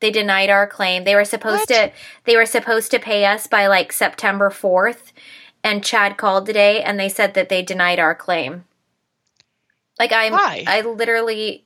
They 0.00 0.10
denied 0.10 0.50
our 0.50 0.66
claim. 0.66 1.04
They 1.04 1.14
were 1.14 1.24
supposed 1.24 1.68
What? 1.70 1.90
to 1.90 1.92
they 2.24 2.36
were 2.36 2.46
supposed 2.46 2.90
to 2.92 2.98
pay 2.98 3.24
us 3.26 3.46
by 3.46 3.66
like 3.66 3.92
September 3.92 4.50
4th 4.50 5.12
and 5.62 5.84
Chad 5.84 6.16
called 6.16 6.46
today 6.46 6.82
and 6.82 6.98
they 6.98 7.08
said 7.08 7.34
that 7.34 7.48
they 7.48 7.62
denied 7.62 7.98
our 7.98 8.14
claim. 8.14 8.64
Like 9.98 10.12
I'm 10.12 10.32
Why? 10.32 10.64
I 10.66 10.80
literally 10.82 11.64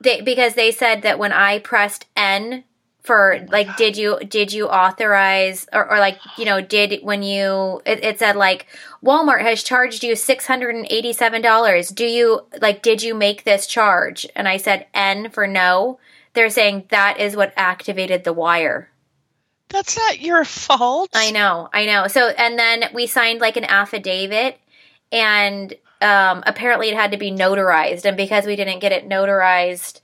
they 0.00 0.20
because 0.20 0.54
they 0.54 0.70
said 0.70 1.02
that 1.02 1.18
when 1.18 1.32
I 1.32 1.58
pressed 1.58 2.06
N 2.16 2.64
for 3.02 3.38
oh 3.40 3.46
like 3.50 3.76
did 3.76 3.96
you 3.96 4.18
did 4.28 4.52
you 4.52 4.68
authorize 4.68 5.66
or, 5.72 5.90
or 5.90 5.98
like 5.98 6.18
you 6.38 6.44
know 6.44 6.60
did 6.60 7.02
when 7.02 7.22
you 7.22 7.82
it, 7.84 8.04
it 8.04 8.18
said 8.18 8.36
like 8.36 8.66
Walmart 9.04 9.42
has 9.42 9.62
charged 9.62 10.04
you 10.04 10.14
six 10.14 10.46
hundred 10.46 10.76
and 10.76 10.86
eighty 10.88 11.12
seven 11.12 11.42
dollars 11.42 11.88
do 11.88 12.04
you 12.04 12.46
like 12.60 12.80
did 12.82 13.02
you 13.02 13.14
make 13.14 13.42
this 13.42 13.66
charge 13.66 14.26
and 14.36 14.46
I 14.48 14.56
said 14.56 14.86
N 14.94 15.30
for 15.30 15.46
no 15.46 15.98
they're 16.34 16.50
saying 16.50 16.84
that 16.90 17.18
is 17.18 17.36
what 17.36 17.52
activated 17.56 18.22
the 18.24 18.32
wire 18.32 18.88
That's 19.68 19.96
not 19.96 20.20
your 20.20 20.44
fault. 20.44 21.10
I 21.14 21.30
know, 21.30 21.70
I 21.72 21.86
know. 21.86 22.06
So, 22.06 22.28
and 22.28 22.58
then 22.58 22.84
we 22.92 23.06
signed 23.06 23.40
like 23.40 23.56
an 23.56 23.64
affidavit, 23.64 24.60
and 25.12 25.72
um, 26.00 26.42
apparently 26.46 26.88
it 26.88 26.94
had 26.96 27.12
to 27.12 27.16
be 27.18 27.30
notarized. 27.30 28.04
And 28.04 28.16
because 28.16 28.46
we 28.46 28.56
didn't 28.56 28.80
get 28.80 28.90
it 28.92 29.08
notarized, 29.08 30.00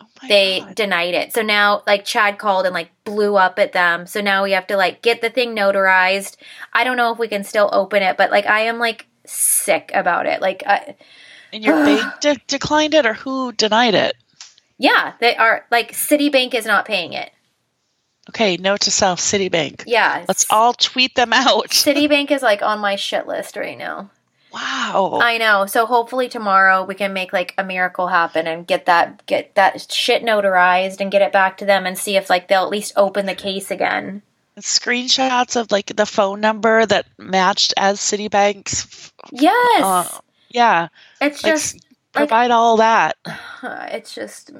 Oh 0.00 0.06
they 0.28 0.60
God. 0.60 0.74
denied 0.74 1.14
it. 1.14 1.32
So 1.32 1.42
now, 1.42 1.82
like, 1.86 2.04
Chad 2.04 2.38
called 2.38 2.66
and 2.66 2.74
like 2.74 2.90
blew 3.04 3.36
up 3.36 3.58
at 3.58 3.72
them. 3.72 4.06
So 4.06 4.20
now 4.20 4.42
we 4.44 4.52
have 4.52 4.66
to 4.66 4.76
like 4.76 5.00
get 5.00 5.20
the 5.22 5.30
thing 5.30 5.56
notarized. 5.56 6.36
I 6.72 6.84
don't 6.84 6.96
know 6.98 7.12
if 7.12 7.18
we 7.18 7.28
can 7.28 7.44
still 7.44 7.70
open 7.72 8.02
it, 8.02 8.16
but 8.18 8.30
like, 8.30 8.46
I 8.46 8.60
am 8.62 8.78
like 8.78 9.06
sick 9.24 9.90
about 9.94 10.26
it. 10.26 10.40
Like, 10.42 10.62
I, 10.66 10.96
And 11.52 11.64
your 11.64 11.84
they 11.84 12.00
de- 12.20 12.40
declined 12.46 12.94
it, 12.94 13.06
or 13.06 13.14
who 13.14 13.52
denied 13.52 13.94
it? 13.94 14.14
yeah, 14.80 15.14
they 15.20 15.34
are 15.34 15.64
like 15.70 15.92
Citibank 15.92 16.54
is 16.54 16.66
not 16.66 16.84
paying 16.84 17.12
it. 17.14 17.32
Okay, 18.28 18.56
note 18.58 18.80
to 18.80 18.90
self, 18.90 19.18
Citibank. 19.20 19.84
Yeah, 19.86 20.24
Let's 20.28 20.46
all 20.50 20.74
tweet 20.74 21.14
them 21.14 21.32
out. 21.32 21.68
Citibank 21.70 22.30
is 22.30 22.42
like 22.42 22.62
on 22.62 22.78
my 22.78 22.94
shit 22.96 23.26
list 23.26 23.56
right 23.56 23.78
now. 23.78 24.10
Wow. 24.52 25.18
I 25.22 25.36
know. 25.38 25.66
So 25.66 25.84
hopefully 25.86 26.28
tomorrow 26.28 26.84
we 26.84 26.94
can 26.94 27.12
make 27.12 27.32
like 27.32 27.54
a 27.58 27.64
miracle 27.64 28.08
happen 28.08 28.46
and 28.46 28.66
get 28.66 28.86
that 28.86 29.24
get 29.26 29.54
that 29.56 29.90
shit 29.92 30.22
notarized 30.22 31.00
and 31.00 31.10
get 31.12 31.22
it 31.22 31.32
back 31.32 31.58
to 31.58 31.64
them 31.66 31.84
and 31.86 31.98
see 31.98 32.16
if 32.16 32.30
like 32.30 32.48
they'll 32.48 32.62
at 32.64 32.70
least 32.70 32.92
open 32.96 33.26
the 33.26 33.34
case 33.34 33.70
again. 33.70 34.22
Screenshots 34.58 35.60
of 35.60 35.70
like 35.70 35.94
the 35.94 36.06
phone 36.06 36.40
number 36.40 36.84
that 36.86 37.06
matched 37.18 37.74
as 37.76 38.00
Citibank's. 38.00 39.12
Yes. 39.30 39.84
Uh, 39.84 40.18
yeah, 40.50 40.88
it's 41.20 41.44
like 41.44 41.52
just 41.52 41.86
provide 42.12 42.50
all 42.50 42.78
that. 42.78 43.16
it's 43.62 44.14
just 44.14 44.50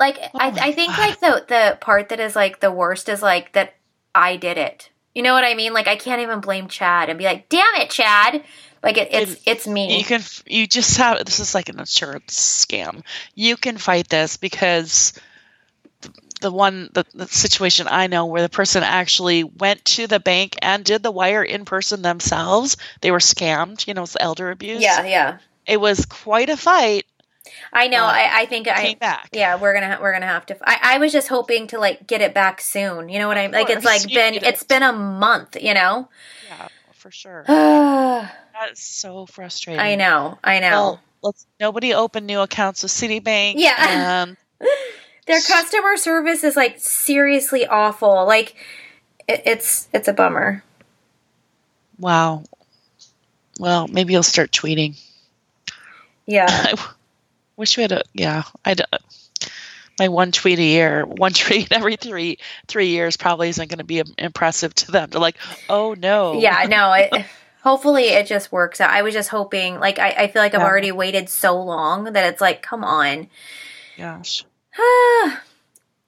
like 0.00 0.18
I 0.18 0.30
Oh 0.34 0.50
my 0.52 0.60
I 0.60 0.72
think 0.72 0.96
God. 0.96 0.98
like 0.98 1.20
the 1.20 1.44
the 1.48 1.78
part 1.80 2.08
that 2.08 2.20
is 2.20 2.34
like 2.34 2.60
the 2.60 2.72
worst 2.72 3.08
is 3.08 3.22
like 3.22 3.52
that 3.52 3.74
I 4.14 4.36
did 4.36 4.58
it. 4.58 4.90
You 5.14 5.22
know 5.22 5.32
what 5.32 5.44
I 5.44 5.54
mean? 5.54 5.72
Like 5.72 5.88
I 5.88 5.96
can't 5.96 6.22
even 6.22 6.40
blame 6.40 6.68
Chad 6.68 7.08
and 7.08 7.18
be 7.18 7.24
like, 7.24 7.48
"Damn 7.48 7.74
it, 7.76 7.90
Chad." 7.90 8.44
Like 8.82 8.96
it, 8.98 9.08
it's 9.12 9.32
It- 9.32 9.40
it's 9.46 9.66
me. 9.66 9.98
You 9.98 10.04
can 10.04 10.22
you 10.46 10.66
just 10.66 10.96
have 10.98 11.24
this 11.24 11.40
is 11.40 11.54
like 11.54 11.68
an 11.68 11.78
insurance 11.80 12.64
scam. 12.66 13.02
You 13.34 13.56
can 13.56 13.76
fight 13.78 14.08
this 14.08 14.36
because 14.36 15.12
the, 16.00 16.10
the 16.42 16.52
one 16.52 16.90
the, 16.92 17.04
the 17.14 17.26
situation 17.26 17.86
I 17.90 18.06
know 18.06 18.26
where 18.26 18.42
the 18.42 18.48
person 18.48 18.82
actually 18.82 19.42
went 19.44 19.84
to 19.86 20.06
the 20.06 20.20
bank 20.20 20.56
and 20.62 20.84
did 20.84 21.02
the 21.02 21.10
wire 21.10 21.42
in 21.42 21.64
person 21.64 22.02
themselves. 22.02 22.76
They 23.00 23.10
were 23.10 23.18
scammed. 23.18 23.86
You 23.86 23.94
know, 23.94 24.02
it's 24.02 24.16
elder 24.20 24.50
abuse. 24.50 24.80
yeah, 24.82 25.04
yeah. 25.04 25.38
it 25.66 25.80
was 25.80 26.06
quite 26.06 26.48
a 26.50 26.56
fight. 26.56 27.04
I 27.72 27.88
know. 27.88 28.04
Uh, 28.04 28.08
I, 28.12 28.42
I 28.42 28.46
think 28.46 28.68
I 28.68 28.94
back. 28.94 29.30
Yeah, 29.32 29.56
we're 29.56 29.72
gonna 29.74 29.98
we're 30.00 30.12
gonna 30.12 30.26
have 30.26 30.46
to. 30.46 30.56
I, 30.62 30.96
I 30.96 30.98
was 30.98 31.12
just 31.12 31.28
hoping 31.28 31.66
to 31.68 31.78
like 31.78 32.06
get 32.06 32.20
it 32.20 32.34
back 32.34 32.60
soon. 32.60 33.08
You 33.08 33.18
know 33.18 33.26
what 33.26 33.38
I 33.38 33.42
mean? 33.42 33.52
Like 33.52 33.70
it's 33.70 33.84
like 33.84 34.06
been 34.06 34.34
it. 34.34 34.68
been 34.68 34.82
a 34.82 34.92
month. 34.92 35.56
You 35.60 35.74
know. 35.74 36.08
Yeah, 36.48 36.68
for 37.08 37.12
sure. 37.12 37.44
That 38.58 38.72
is 38.72 38.80
so 38.80 39.24
frustrating. 39.24 39.78
I 39.78 39.94
know. 39.94 40.36
I 40.42 40.58
know. 40.58 40.70
Well, 40.70 41.00
let's 41.22 41.46
nobody 41.60 41.94
open 41.94 42.26
new 42.26 42.40
accounts 42.40 42.82
with 42.82 42.90
Citibank. 42.90 43.54
Yeah. 43.56 44.26
Their 45.28 45.40
customer 45.40 45.96
service 45.96 46.42
is 46.42 46.56
like 46.56 46.80
seriously 46.80 47.64
awful. 47.68 48.26
Like 48.26 48.56
it, 49.28 49.42
it's 49.46 49.88
it's 49.94 50.08
a 50.08 50.12
bummer. 50.12 50.64
wow. 52.00 52.42
Well, 53.60 53.86
maybe 53.86 54.12
you'll 54.12 54.24
start 54.24 54.50
tweeting. 54.50 55.00
Yeah. 56.26 56.46
I 56.50 56.74
wish 57.56 57.76
we 57.76 57.82
had 57.82 57.92
a 57.92 58.02
yeah. 58.12 58.42
I 58.64 58.74
my 59.98 60.08
one 60.08 60.32
tweet 60.32 60.58
a 60.58 60.62
year, 60.62 61.04
one 61.04 61.32
tweet 61.34 61.72
every 61.72 61.96
three 61.96 62.38
three 62.66 62.88
years 62.88 63.16
probably 63.16 63.48
isn't 63.48 63.68
going 63.68 63.78
to 63.78 63.84
be 63.84 64.02
impressive 64.18 64.74
to 64.76 64.92
them. 64.92 65.10
They're 65.10 65.20
like, 65.20 65.36
oh 65.68 65.94
no, 65.98 66.40
Yeah. 66.40 66.64
No. 66.68 66.92
It, 66.92 67.26
hopefully 67.62 68.04
it 68.04 68.26
just 68.26 68.52
works 68.52 68.80
out. 68.80 68.90
I 68.90 69.02
was 69.02 69.12
just 69.14 69.28
hoping. 69.28 69.78
Like 69.80 69.98
I, 69.98 70.10
I 70.10 70.28
feel 70.28 70.42
like 70.42 70.54
I've 70.54 70.60
Yeah. 70.60 70.66
already 70.66 70.92
waited 70.92 71.28
so 71.28 71.60
long 71.62 72.04
that 72.12 72.32
it's 72.32 72.40
like, 72.40 72.62
come 72.62 72.84
on. 72.84 73.28
gosh. 73.96 74.44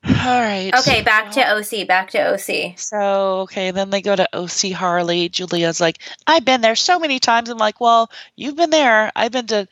All 0.02 0.40
right. 0.40 0.70
Okay, 0.78 1.02
back 1.02 1.32
to 1.32 1.42
OC. 1.42 1.86
Back 1.86 2.10
to 2.12 2.32
OC. 2.34 2.78
So 2.78 3.40
okay, 3.40 3.70
then 3.70 3.90
they 3.90 4.00
go 4.00 4.16
to 4.16 4.28
OC 4.34 4.72
Harley. 4.72 5.28
Julia's 5.28 5.80
like, 5.80 5.98
I've 6.26 6.44
been 6.44 6.62
there 6.62 6.76
so 6.76 6.98
many 6.98 7.18
times. 7.18 7.50
I'm 7.50 7.58
like, 7.58 7.80
well, 7.80 8.10
you've 8.34 8.56
been 8.56 8.70
there. 8.70 9.12
I've 9.14 9.32
been 9.32 9.46
to 9.48 9.68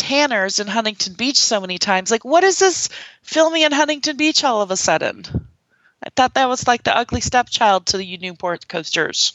Tanner's 0.00 0.58
in 0.60 0.66
Huntington 0.66 1.12
Beach 1.12 1.36
so 1.36 1.60
many 1.60 1.76
times. 1.76 2.10
Like, 2.10 2.24
what 2.24 2.42
is 2.42 2.58
this 2.58 2.88
filming 3.22 3.62
in 3.62 3.72
Huntington 3.72 4.16
Beach 4.16 4.42
all 4.42 4.62
of 4.62 4.70
a 4.70 4.76
sudden? 4.76 5.24
I 6.02 6.08
thought 6.16 6.34
that 6.34 6.48
was 6.48 6.66
like 6.66 6.82
the 6.82 6.96
ugly 6.96 7.20
stepchild 7.20 7.86
to 7.86 7.98
the 7.98 8.16
Newport 8.16 8.66
coasters. 8.66 9.34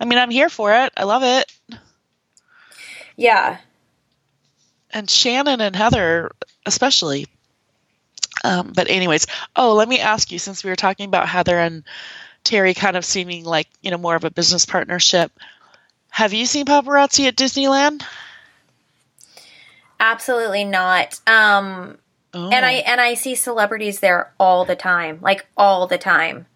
I 0.00 0.04
mean, 0.04 0.18
I'm 0.18 0.30
here 0.30 0.48
for 0.48 0.72
it. 0.74 0.92
I 0.96 1.04
love 1.04 1.22
it. 1.22 1.78
Yeah. 3.16 3.58
And 4.90 5.08
Shannon 5.08 5.60
and 5.60 5.76
Heather, 5.76 6.32
especially. 6.66 7.26
Um, 8.42 8.72
but 8.74 8.90
anyways, 8.90 9.28
oh, 9.54 9.74
let 9.74 9.88
me 9.88 10.00
ask 10.00 10.32
you, 10.32 10.40
since 10.40 10.64
we 10.64 10.70
were 10.70 10.76
talking 10.76 11.06
about 11.06 11.28
Heather 11.28 11.58
and 11.58 11.84
Terry 12.42 12.74
kind 12.74 12.96
of 12.96 13.04
seeming 13.04 13.44
like 13.44 13.68
you 13.82 13.90
know 13.90 13.98
more 13.98 14.16
of 14.16 14.24
a 14.24 14.30
business 14.30 14.66
partnership, 14.66 15.32
have 16.10 16.32
you 16.32 16.44
seen 16.44 16.66
paparazzi 16.66 17.28
at 17.28 17.36
Disneyland? 17.36 18.02
Absolutely 20.00 20.64
not. 20.64 21.20
Um 21.26 21.98
Oh. 22.34 22.50
and 22.50 22.66
I 22.66 22.72
and 22.72 23.00
I 23.00 23.14
see 23.14 23.34
celebrities 23.34 24.00
there 24.00 24.32
all 24.38 24.66
the 24.66 24.76
time. 24.76 25.20
Like 25.22 25.46
all 25.56 25.86
the 25.86 25.96
time. 25.96 26.46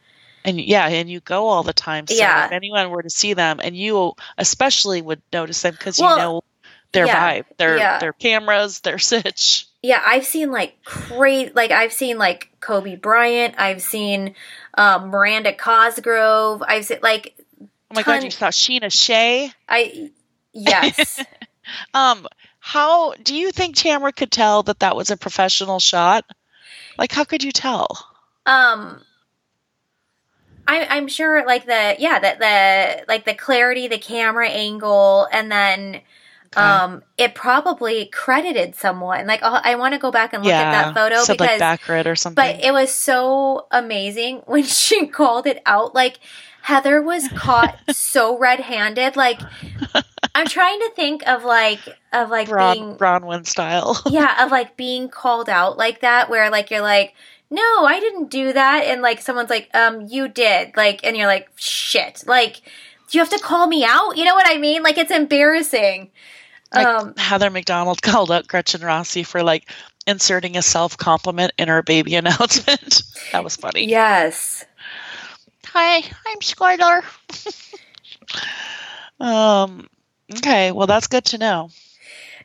and 0.45 0.61
yeah, 0.61 0.89
and 0.89 1.09
you 1.09 1.21
go 1.21 1.47
all 1.47 1.63
the 1.63 1.73
time. 1.73 2.07
So 2.07 2.15
Yeah. 2.17 2.47
if 2.47 2.53
anyone 2.53 2.91
were 2.91 3.03
to 3.03 3.09
see 3.11 3.33
them, 3.35 3.61
and 3.63 3.75
you 3.77 4.13
especially 4.37 5.01
would 5.01 5.23
notice 5.33 5.63
them 5.63 5.73
because 5.73 5.99
Well, 5.99 6.17
you 6.17 6.23
know 6.23 6.43
their 6.93 7.07
yeah, 7.07 7.33
vibe, 7.41 7.45
their 7.57 7.79
yeah. 7.79 7.99
their 7.99 8.13
cameras, 8.13 8.81
their 8.81 8.99
sitch. 9.11 9.67
Yeah, 9.83 10.03
I've 10.05 10.27
seen 10.27 10.51
like 10.51 10.77
great 10.85 11.55
like 11.57 11.71
I've 11.71 11.93
seen 11.95 12.19
like 12.19 12.51
Kobe 12.61 12.97
Bryant, 12.97 13.55
I've 13.57 13.81
seen 13.81 14.35
um 14.75 15.09
Miranda 15.09 15.55
Cosgrove, 15.55 16.63
I've 16.67 16.85
seen 16.85 16.99
like 17.03 17.35
Oh 17.63 17.95
my 17.95 18.03
god, 18.03 18.23
you 18.23 18.31
saw 18.31 18.49
Scheana 18.49 18.93
Shay. 18.93 19.51
I 19.69 20.11
yes. 20.53 21.25
Um, 21.95 22.27
how 22.71 23.15
do 23.15 23.35
you 23.35 23.51
think 23.51 23.75
Tamara 23.75 24.13
could 24.13 24.31
tell 24.31 24.63
that 24.63 24.79
that 24.79 24.95
was 24.95 25.11
a 25.11 25.17
professional 25.17 25.81
shot? 25.81 26.25
Like, 26.97 27.11
how 27.11 27.25
could 27.25 27.43
you 27.43 27.51
tell? 27.51 27.89
um 28.47 29.03
I, 30.69 30.87
I'm 30.89 31.09
sure 31.09 31.45
like 31.45 31.67
the 31.67 31.97
yeah 31.99 32.21
that 32.21 32.39
the 32.39 33.05
like 33.09 33.25
the 33.25 33.35
clarity, 33.35 33.89
the 33.89 33.99
camera 33.99 34.49
angle, 34.49 35.27
and 35.33 35.51
then 35.51 36.01
Okay. 36.57 36.63
um 36.63 37.03
it 37.19 37.35
probably 37.35 38.07
credited 38.07 38.77
someone. 38.77 39.27
Like 39.27 39.43
I'll, 39.43 39.61
I 39.65 39.75
want 39.75 39.95
to 39.95 40.01
go 40.01 40.13
back 40.13 40.33
and 40.33 40.45
look 40.45 40.53
at 40.53 40.71
that 40.71 40.95
photo 40.95 41.25
said 41.25 41.39
because 41.39 41.41
like 41.41 41.59
Baccarat 41.59 42.07
or 42.07 42.15
something. 42.15 42.45
But 42.45 42.65
it 42.65 42.73
was 42.73 42.95
so 42.95 43.67
amazing 43.73 44.43
when 44.47 44.63
she 44.63 45.09
called 45.09 45.49
it 45.49 45.61
out. 45.67 45.93
Like 45.93 46.21
Heather 46.63 47.03
was 47.03 47.27
caught 47.35 47.77
so 47.91 48.39
red-handed. 48.39 49.17
Like 49.17 49.41
I'm 50.35 50.47
trying 50.47 50.79
to 50.81 50.91
think 50.95 51.27
of 51.29 51.45
like 51.45 51.81
of 52.13 52.31
like 52.31 52.49
Bron- 52.49 52.77
being 52.77 52.97
Bronwyn 52.97 53.47
style. 53.47 54.01
yeah 54.11 54.45
of 54.45 54.51
like 54.51 54.77
being 54.77 55.09
called 55.09 55.49
out 55.49 55.77
like 55.79 56.01
that, 56.01 56.31
where 56.31 56.51
like 56.51 56.71
you're 56.71 56.81
like. 56.83 57.15
No, 57.53 57.85
I 57.85 57.99
didn't 57.99 58.31
do 58.31 58.53
that. 58.53 58.85
And 58.85 59.03
like 59.03 59.21
someone's 59.21 59.51
like, 59.51 59.69
um, 59.75 60.03
you 60.07 60.29
did. 60.29 60.77
Like, 60.77 61.01
and 61.05 61.17
you're 61.17 61.27
like, 61.27 61.49
shit. 61.57 62.23
Like, 62.25 62.61
do 63.09 63.19
you 63.19 63.25
have 63.25 63.31
to 63.31 63.41
call 63.41 63.67
me 63.67 63.85
out? 63.85 64.17
You 64.17 64.25
know 64.25 64.37
what 64.37 64.47
I 64.49 64.57
mean? 64.57 64.85
Like, 64.85 64.99
it's 64.99 65.11
embarrassing. 65.11 66.13
Like 66.73 66.87
um, 66.87 67.13
Heather 67.17 67.51
McDonald 67.51 68.03
called 68.05 68.31
out 68.31 68.47
Gretchen 68.47 68.83
Rossi 68.83 69.25
for 69.25 69.43
like 69.43 69.69
inserting 70.07 70.57
a 70.57 70.63
self 70.63 70.97
compliment 70.97 71.51
in 71.59 71.67
her 71.67 71.83
baby 71.83 72.15
announcement. 72.15 73.03
that 73.33 73.43
was 73.43 73.57
funny. 73.57 73.89
yes. 73.89 74.65
Hi, 75.73 75.97
I'm 76.29 76.39
Skylar. 76.39 77.03
um. 79.19 79.89
Okay, 80.33 80.73
well 80.73 80.87
that's 80.87 81.07
good 81.07 81.25
to 81.27 81.39
know. 81.39 81.71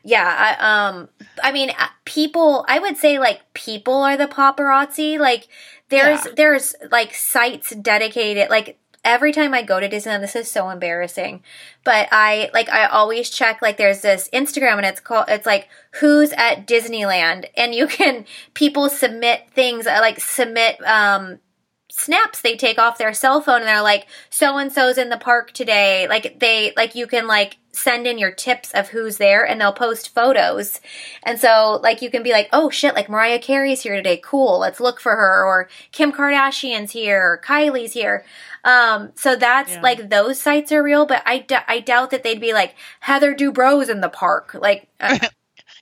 Yeah, 0.02 0.56
I, 0.60 0.88
um, 0.88 1.08
I 1.42 1.50
mean, 1.52 1.70
uh, 1.70 1.88
people. 2.04 2.64
I 2.68 2.78
would 2.78 2.96
say 2.96 3.18
like 3.18 3.40
people 3.54 4.02
are 4.02 4.16
the 4.16 4.28
paparazzi. 4.28 5.18
Like, 5.18 5.48
there's 5.88 6.24
Yeah. 6.26 6.32
there's 6.36 6.74
like 6.92 7.12
sites 7.14 7.70
dedicated. 7.74 8.48
Like 8.50 8.78
every 9.04 9.32
time 9.32 9.52
I 9.52 9.62
go 9.62 9.80
to 9.80 9.88
Disneyland, 9.88 10.20
this 10.20 10.36
is 10.36 10.50
so 10.50 10.68
embarrassing. 10.70 11.42
But 11.84 12.08
I 12.12 12.50
like 12.54 12.68
I 12.68 12.86
always 12.86 13.30
check. 13.30 13.60
Like, 13.62 13.78
there's 13.78 14.02
this 14.02 14.28
Instagram, 14.32 14.76
and 14.76 14.86
it's 14.86 15.00
called 15.00 15.24
it's 15.28 15.46
like 15.46 15.68
who's 16.00 16.32
at 16.34 16.68
Disneyland, 16.68 17.46
and 17.56 17.74
you 17.74 17.88
can 17.88 18.26
people 18.54 18.88
submit 18.88 19.50
things 19.50 19.88
uh, 19.88 19.98
like 20.00 20.20
submit 20.20 20.80
um 20.86 21.40
snaps 21.88 22.42
they 22.42 22.56
take 22.56 22.78
off 22.78 22.98
their 22.98 23.14
cell 23.14 23.40
phone 23.40 23.60
and 23.60 23.66
they're 23.66 23.80
like 23.80 24.06
so 24.28 24.58
and 24.58 24.70
so's 24.70 24.98
in 24.98 25.08
the 25.08 25.16
park 25.16 25.50
today 25.52 26.06
like 26.08 26.38
they 26.40 26.70
like 26.76 26.94
you 26.94 27.06
can 27.06 27.26
like 27.26 27.56
send 27.76 28.06
in 28.06 28.18
your 28.18 28.30
tips 28.30 28.72
of 28.72 28.88
who's 28.88 29.18
there 29.18 29.44
and 29.46 29.60
they'll 29.60 29.72
post 29.72 30.14
photos 30.14 30.80
and 31.22 31.38
so 31.38 31.78
like 31.82 32.02
you 32.02 32.10
can 32.10 32.22
be 32.22 32.32
like 32.32 32.48
oh 32.52 32.70
shit 32.70 32.94
like 32.94 33.08
mariah 33.08 33.38
carey's 33.38 33.82
here 33.82 33.94
today 33.96 34.20
cool 34.22 34.58
let's 34.58 34.80
look 34.80 35.00
for 35.00 35.14
her 35.14 35.44
or 35.44 35.68
kim 35.92 36.10
kardashian's 36.12 36.92
here 36.92 37.22
or 37.22 37.38
kylie's 37.44 37.92
here 37.92 38.24
um 38.64 39.12
so 39.14 39.36
that's 39.36 39.72
Yeah. 39.72 39.82
like 39.82 40.08
those 40.10 40.40
sites 40.40 40.72
are 40.72 40.82
real 40.82 41.06
but 41.06 41.22
i, 41.26 41.38
d- 41.38 41.56
I 41.68 41.80
doubt 41.80 42.10
that 42.10 42.22
they'd 42.22 42.40
be 42.40 42.52
like 42.52 42.74
heather 43.00 43.34
dubrows 43.34 43.88
in 43.90 44.00
the 44.00 44.08
park 44.08 44.54
like 44.54 44.88
uh, 45.00 45.18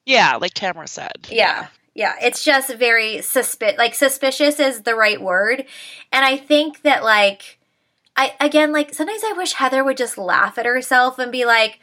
Yeah, 0.07 0.37
like 0.37 0.53
Tamara 0.53 0.87
said. 0.87 1.29
yeah. 1.31 1.69
Yeah, 1.95 2.15
it's 2.21 2.45
just 2.45 2.75
very 2.75 3.19
suspi- 3.19 3.79
like 3.79 3.95
suspicious 3.95 4.59
is 4.61 4.83
the 4.83 4.95
right 4.95 5.19
word. 5.21 5.65
And 6.13 6.25
I 6.25 6.37
think 6.37 6.83
that 6.83 7.05
like 7.05 7.59
I 8.17 8.35
again 8.41 8.73
like 8.73 8.95
sometimes 8.95 9.23
I 9.25 9.33
wish 9.33 9.55
Heather 9.55 9.83
would 9.83 9.97
just 9.97 10.19
laugh 10.19 10.59
at 10.59 10.67
herself 10.67 11.19
and 11.19 11.33
be 11.33 11.45
like, 11.45 11.81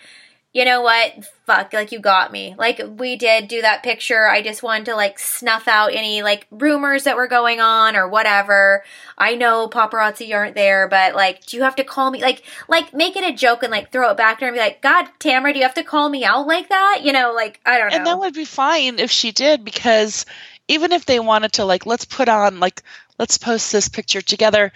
"You 0.53 0.63
know 0.63 0.81
what? 0.81 1.25
Fuck, 1.45 1.73
like 1.73 1.91
you 1.91 1.99
got 1.99 2.31
me. 2.31 2.55
Like 2.57 2.81
we 2.97 3.17
did 3.17 3.49
do 3.49 3.61
that 3.61 3.83
picture. 3.83 4.27
I 4.27 4.41
just 4.41 4.63
wanted 4.63 4.85
to 4.85 4.95
like 4.95 5.19
snuff 5.19 5.67
out 5.67 5.93
any 5.93 6.21
like 6.21 6.47
rumors 6.49 7.03
that 7.03 7.17
were 7.17 7.27
going 7.27 7.59
on 7.59 7.97
or 7.97 8.07
whatever. 8.07 8.83
I 9.17 9.35
know 9.35 9.67
paparazzi 9.67 10.33
aren't 10.33 10.55
there, 10.55 10.87
but 10.87 11.15
like 11.15 11.45
do 11.45 11.57
you 11.57 11.63
have 11.63 11.75
to 11.75 11.83
call 11.83 12.11
me 12.11 12.21
like 12.21 12.43
like 12.69 12.93
make 12.93 13.17
it 13.17 13.29
a 13.29 13.35
joke 13.35 13.63
and 13.63 13.71
like 13.71 13.91
throw 13.91 14.11
it 14.11 14.17
back 14.17 14.39
to 14.39 14.45
her 14.45 14.49
and 14.49 14.55
be 14.55 14.61
like, 14.61 14.81
"God, 14.81 15.07
Tamara, 15.19 15.51
do 15.51 15.59
you 15.59 15.65
have 15.65 15.73
to 15.75 15.83
call 15.83 16.07
me 16.07 16.23
out 16.23 16.47
like 16.47 16.69
that?" 16.69 17.01
You 17.03 17.11
know, 17.11 17.33
like 17.33 17.59
I 17.65 17.77
don't 17.77 17.89
know. 17.89 17.97
And 17.97 18.07
that 18.07 18.19
would 18.19 18.33
be 18.33 18.45
fine 18.45 18.99
if 18.99 19.11
she 19.11 19.33
did 19.33 19.65
because 19.65 20.25
even 20.69 20.93
if 20.93 21.05
they 21.05 21.19
wanted 21.19 21.53
to 21.53 21.65
like 21.65 21.85
let's 21.85 22.05
put 22.05 22.29
on 22.29 22.61
like 22.61 22.81
let's 23.19 23.37
post 23.37 23.73
this 23.73 23.89
picture 23.89 24.21
together, 24.21 24.71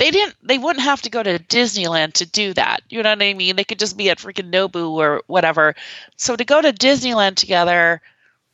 they 0.00 0.10
didn't 0.10 0.34
they 0.42 0.58
wouldn't 0.58 0.84
have 0.84 1.02
to 1.02 1.10
go 1.10 1.22
to 1.22 1.38
Disneyland 1.38 2.14
to 2.14 2.26
do 2.26 2.54
that. 2.54 2.80
You 2.88 3.02
know 3.02 3.10
what 3.10 3.22
I 3.22 3.34
mean? 3.34 3.54
They 3.54 3.64
could 3.64 3.78
just 3.78 3.96
be 3.98 4.08
at 4.10 4.18
freaking 4.18 4.50
Nobu 4.50 4.90
or 4.92 5.22
whatever. 5.26 5.74
So 6.16 6.34
to 6.34 6.44
go 6.44 6.60
to 6.60 6.72
Disneyland 6.72 7.34
together, 7.36 8.00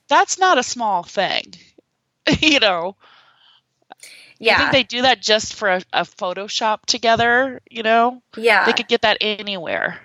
that's 0.08 0.38
not 0.38 0.58
a 0.58 0.62
small 0.62 1.04
thing. 1.04 1.54
you 2.42 2.58
know. 2.60 2.96
You 4.38 4.48
Yeah. 4.48 4.58
think 4.58 4.72
they 4.72 4.82
do 4.82 5.02
that 5.02 5.22
just 5.22 5.54
for 5.54 5.68
a, 5.70 5.82
a 5.92 6.02
Photoshop 6.02 6.84
together? 6.86 7.62
You 7.70 7.82
know, 7.84 8.22
yeah. 8.36 8.66
they 8.66 8.72
could 8.74 8.88
get 8.88 9.02
that 9.02 9.18
anywhere. 9.22 10.00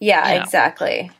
yeah, 0.00 0.32
Yeah. 0.34 0.42
exactly. 0.42 1.10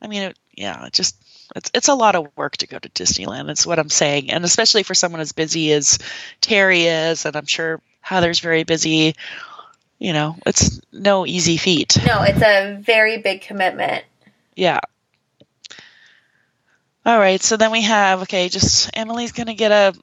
I 0.00 0.06
mean, 0.06 0.22
it, 0.22 0.38
yeah, 0.52 0.86
it 0.86 0.92
just 0.92 1.16
it's 1.56 1.70
it's 1.74 1.88
a 1.88 1.94
lot 1.94 2.14
of 2.14 2.28
work 2.36 2.58
to 2.58 2.66
go 2.66 2.78
to 2.78 2.88
Disneyland. 2.90 3.46
That's 3.46 3.66
what 3.66 3.78
I'm 3.78 3.88
saying, 3.90 4.30
and 4.30 4.44
especially 4.44 4.82
for 4.82 4.94
someone 4.94 5.20
as 5.22 5.32
busy 5.32 5.72
as 5.72 5.98
Terry 6.40 6.82
is, 6.84 7.24
and 7.26 7.34
I'm 7.36 7.46
sure 7.46 7.80
Heather's 8.04 8.40
very 8.40 8.64
busy. 8.64 9.14
You 9.98 10.12
know, 10.12 10.36
it's 10.44 10.78
no 10.92 11.24
easy 11.24 11.56
feat. 11.56 11.96
No, 12.06 12.22
it's 12.22 12.42
a 12.42 12.76
very 12.78 13.16
big 13.16 13.40
commitment. 13.40 14.04
Yeah. 14.54 14.80
All 17.06 17.18
right, 17.18 17.42
so 17.42 17.56
then 17.56 17.70
we 17.70 17.80
have 17.82 18.22
okay, 18.22 18.50
just 18.50 18.90
Emily's 18.94 19.32
gonna 19.32 19.54
get 19.54 19.72
a. 19.72 19.94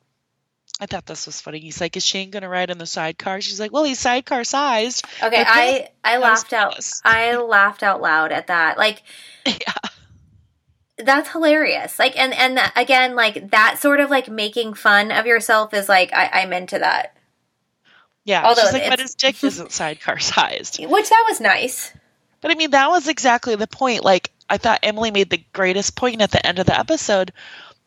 I 0.79 0.87
thought 0.87 1.05
this 1.05 1.27
was 1.27 1.39
funny. 1.39 1.59
He's 1.59 1.79
like, 1.79 1.95
"Is 1.95 2.03
Shane 2.03 2.31
gonna 2.31 2.49
ride 2.49 2.71
in 2.71 2.79
the 2.79 2.87
sidecar?" 2.87 3.39
She's 3.39 3.59
like, 3.59 3.71
"Well, 3.71 3.83
he's 3.83 3.99
sidecar 3.99 4.43
sized." 4.43 5.05
Okay, 5.21 5.43
I 5.47 5.89
I 6.03 6.17
laughed 6.17 6.53
out. 6.53 6.83
I 7.05 7.35
laughed 7.35 7.83
out 7.83 8.01
loud 8.01 8.31
at 8.31 8.47
that. 8.47 8.79
Like 8.79 9.03
Yeah. 9.45 9.73
that's 10.97 11.29
hilarious. 11.29 11.99
Like 11.99 12.17
and 12.17 12.33
and 12.33 12.59
again, 12.75 13.15
like 13.15 13.51
that 13.51 13.77
sort 13.79 13.99
of 13.99 14.09
like 14.09 14.27
making 14.27 14.73
fun 14.73 15.11
of 15.11 15.27
yourself 15.27 15.71
is 15.75 15.87
like 15.87 16.11
I, 16.13 16.29
I'm 16.33 16.51
into 16.53 16.79
that. 16.79 17.15
Yeah. 18.23 18.45
Although 18.45 18.63
She's 18.63 18.73
like, 18.73 18.89
"But 18.89 18.99
his 18.99 19.15
dick 19.15 19.43
isn't 19.43 19.71
sidecar 19.71 20.19
sized." 20.19 20.79
Which 20.83 21.09
that 21.09 21.25
was 21.27 21.39
nice. 21.39 21.91
But 22.41 22.51
I 22.51 22.55
mean, 22.55 22.71
that 22.71 22.89
was 22.89 23.07
exactly 23.07 23.55
the 23.55 23.67
point. 23.67 24.03
Like, 24.03 24.31
I 24.49 24.57
thought 24.57 24.79
Emily 24.83 25.11
made 25.11 25.29
the 25.29 25.43
greatest 25.53 25.95
point 25.95 26.21
at 26.21 26.31
the 26.31 26.45
end 26.45 26.59
of 26.59 26.65
the 26.65 26.77
episode 26.77 27.31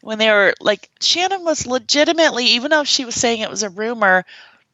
when 0.04 0.18
they 0.18 0.30
were 0.30 0.54
like, 0.60 0.90
Shannon 1.00 1.44
was 1.44 1.66
legitimately, 1.66 2.44
even 2.44 2.70
though 2.70 2.84
she 2.84 3.06
was 3.06 3.14
saying 3.14 3.40
it 3.40 3.50
was 3.50 3.62
a 3.62 3.70
rumor, 3.70 4.26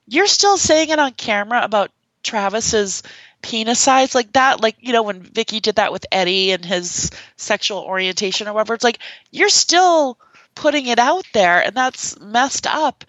you're 0.08 0.26
still 0.26 0.56
saying 0.56 0.88
it 0.88 0.98
on 0.98 1.12
camera 1.12 1.62
about 1.62 1.92
Travis's 2.24 3.04
penis 3.40 3.78
size 3.78 4.12
like 4.12 4.32
that. 4.32 4.60
Like, 4.60 4.76
you 4.80 4.92
know, 4.92 5.04
when 5.04 5.22
Vicki 5.22 5.60
did 5.60 5.76
that 5.76 5.92
with 5.92 6.04
Eddie 6.10 6.50
and 6.50 6.64
his 6.64 7.12
sexual 7.36 7.78
orientation 7.78 8.48
or 8.48 8.54
whatever, 8.54 8.74
it's 8.74 8.82
like, 8.82 8.98
you're 9.30 9.48
still 9.48 10.18
putting 10.56 10.86
it 10.86 10.98
out 10.98 11.24
there, 11.32 11.64
and 11.64 11.76
that's 11.76 12.18
messed 12.18 12.66
up. 12.66 13.04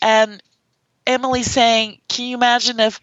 And 0.00 0.42
Emily's 1.06 1.50
saying, 1.50 2.00
can 2.08 2.26
you 2.26 2.36
imagine 2.36 2.80
if 2.80 3.00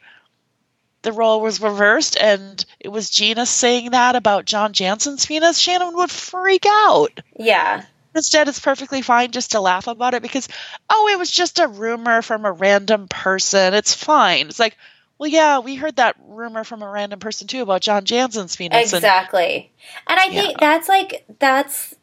the 1.04 1.12
role 1.12 1.41
was 1.41 1.62
reversed 1.62 2.18
and 2.18 2.64
it 2.80 2.88
was 2.89 3.10
Gina 3.10 3.45
saying 3.45 3.91
that 3.91 4.16
about 4.16 4.45
John 4.45 4.74
Janssen's 4.74 5.26
penis, 5.26 5.60
Shannon 5.60 5.95
would 5.95 6.12
freak 6.12 6.66
out. 6.68 7.20
Yeah. 7.38 7.84
Instead, 8.16 8.47
it's 8.47 8.60
perfectly 8.60 9.01
fine 9.01 9.32
just 9.32 9.51
to 9.51 9.60
laugh 9.60 9.88
about 9.88 10.14
it 10.14 10.22
because, 10.22 10.47
oh, 10.89 11.10
it 11.12 11.18
was 11.20 11.32
just 11.32 11.60
a 11.60 11.68
rumor 11.68 12.22
from 12.22 12.45
a 12.45 12.51
random 12.51 13.08
person. 13.08 13.74
It's 13.74 13.93
fine. 13.93 14.47
It's 14.47 14.60
like, 14.60 14.78
well, 15.18 15.30
yeah, 15.30 15.60
we 15.60 15.76
heard 15.76 15.95
that 15.97 16.16
rumor 16.28 16.64
from 16.64 16.84
a 16.84 16.89
random 16.89 17.20
person 17.20 17.47
too 17.47 17.64
about 17.64 17.82
John 17.82 18.06
Janssen's 18.06 18.56
penis. 18.56 18.93
And, 18.93 19.04
Exactly. 19.04 19.72
And 20.08 20.20
I 20.20 20.30
think 20.30 20.51
Yeah. 20.51 20.58
that's 20.60 20.88
like 20.88 21.26
that's 21.39 21.95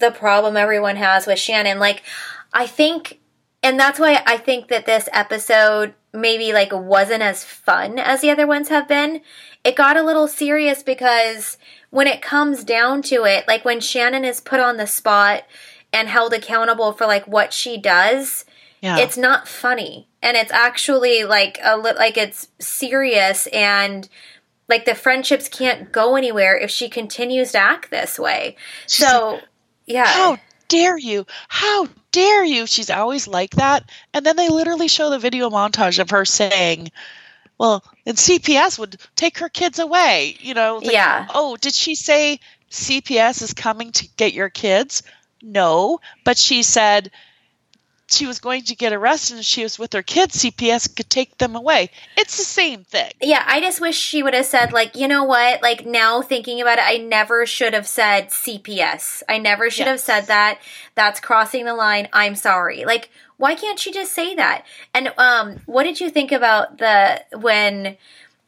the 0.00 0.10
problem 0.10 0.56
everyone 0.56 0.96
has 0.96 1.26
with 1.26 1.38
Shannon. 1.38 1.78
Like 1.78 2.02
I 2.52 2.66
think 2.66 3.20
and 3.64 3.80
that's 3.80 3.98
why 3.98 4.22
I 4.26 4.36
think 4.36 4.68
that 4.68 4.84
this 4.84 5.08
episode 5.12 5.94
maybe 6.12 6.52
like 6.52 6.70
wasn't 6.72 7.22
as 7.22 7.42
fun 7.42 7.98
as 7.98 8.20
the 8.20 8.30
other 8.30 8.46
ones 8.46 8.68
have 8.68 8.86
been. 8.86 9.22
It 9.64 9.74
got 9.74 9.96
a 9.96 10.02
little 10.02 10.28
serious 10.28 10.82
because 10.82 11.56
when 11.88 12.06
it 12.06 12.20
comes 12.20 12.62
down 12.62 13.00
to 13.02 13.24
it, 13.24 13.48
like 13.48 13.64
when 13.64 13.80
Shannon 13.80 14.24
is 14.24 14.40
put 14.40 14.60
on 14.60 14.76
the 14.76 14.86
spot 14.86 15.44
and 15.94 16.08
held 16.08 16.34
accountable 16.34 16.92
for 16.92 17.06
like 17.06 17.26
what 17.26 17.54
she 17.54 17.78
does, 17.78 18.44
yeah. 18.82 18.98
it's 18.98 19.16
not 19.16 19.48
funny 19.48 20.08
and 20.22 20.36
it's 20.36 20.52
actually 20.52 21.24
like 21.24 21.58
a 21.62 21.78
li- 21.78 21.94
like 21.96 22.18
it's 22.18 22.48
serious 22.58 23.46
and 23.46 24.10
like 24.68 24.84
the 24.84 24.94
friendships 24.94 25.48
can't 25.48 25.90
go 25.90 26.16
anywhere 26.16 26.54
if 26.54 26.70
she 26.70 26.90
continues 26.90 27.52
to 27.52 27.58
act 27.58 27.90
this 27.90 28.18
way 28.18 28.56
She's 28.86 29.06
so 29.06 29.40
yeah 29.86 30.06
How 30.06 30.38
dare 30.68 30.98
you? 30.98 31.26
How 31.48 31.88
dare 32.12 32.44
you? 32.44 32.66
She's 32.66 32.90
always 32.90 33.26
like 33.26 33.52
that. 33.52 33.88
And 34.12 34.24
then 34.24 34.36
they 34.36 34.48
literally 34.48 34.88
show 34.88 35.10
the 35.10 35.18
video 35.18 35.50
montage 35.50 35.98
of 35.98 36.10
her 36.10 36.24
saying, 36.24 36.90
well, 37.58 37.84
and 38.06 38.16
CPS 38.16 38.78
would 38.78 38.96
take 39.16 39.38
her 39.38 39.48
kids 39.48 39.78
away. 39.78 40.36
You 40.40 40.54
know, 40.54 40.80
like, 40.82 40.92
Yeah. 40.92 41.26
Oh, 41.34 41.56
did 41.56 41.74
she 41.74 41.94
say 41.94 42.40
CPS 42.70 43.42
is 43.42 43.54
coming 43.54 43.92
to 43.92 44.08
get 44.16 44.32
your 44.32 44.50
kids? 44.50 45.02
No, 45.42 46.00
but 46.24 46.38
she 46.38 46.62
said 46.62 47.10
she 48.08 48.26
was 48.26 48.38
going 48.38 48.62
to 48.64 48.76
get 48.76 48.92
arrested 48.92 49.36
and 49.36 49.44
she 49.44 49.62
was 49.62 49.78
with 49.78 49.92
her 49.94 50.02
kids. 50.02 50.42
CPS 50.44 50.94
could 50.94 51.08
take 51.08 51.38
them 51.38 51.56
away. 51.56 51.90
It's 52.16 52.36
the 52.36 52.44
same 52.44 52.84
thing. 52.84 53.10
yeah 53.20 53.42
i 53.46 53.60
just 53.60 53.80
wish 53.80 53.96
she 53.96 54.22
would 54.22 54.34
have 54.34 54.44
said 54.46 54.72
like 54.72 54.94
you 54.96 55.08
know 55.08 55.24
what 55.24 55.62
like 55.62 55.86
now 55.86 56.20
thinking 56.22 56.60
about 56.60 56.78
it 56.78 56.84
i 56.84 56.96
never 56.98 57.46
should 57.46 57.72
have 57.74 57.86
said 57.86 58.28
cps 58.28 59.22
i 59.28 59.38
never 59.38 59.70
should 59.70 59.86
have 59.86 60.00
said 60.00 60.22
that 60.22 60.58
that's 60.94 61.20
crossing 61.20 61.64
the 61.64 61.74
line 61.74 62.08
i'm 62.12 62.34
sorry 62.34 62.84
like 62.84 63.10
why 63.36 63.54
can't 63.54 63.78
she 63.78 63.92
just 63.92 64.12
say 64.12 64.34
that 64.34 64.64
and 64.92 65.12
um 65.18 65.60
what 65.66 65.84
did 65.84 66.00
you 66.00 66.10
think 66.10 66.32
about 66.32 66.78
the 66.78 67.22
when 67.40 67.96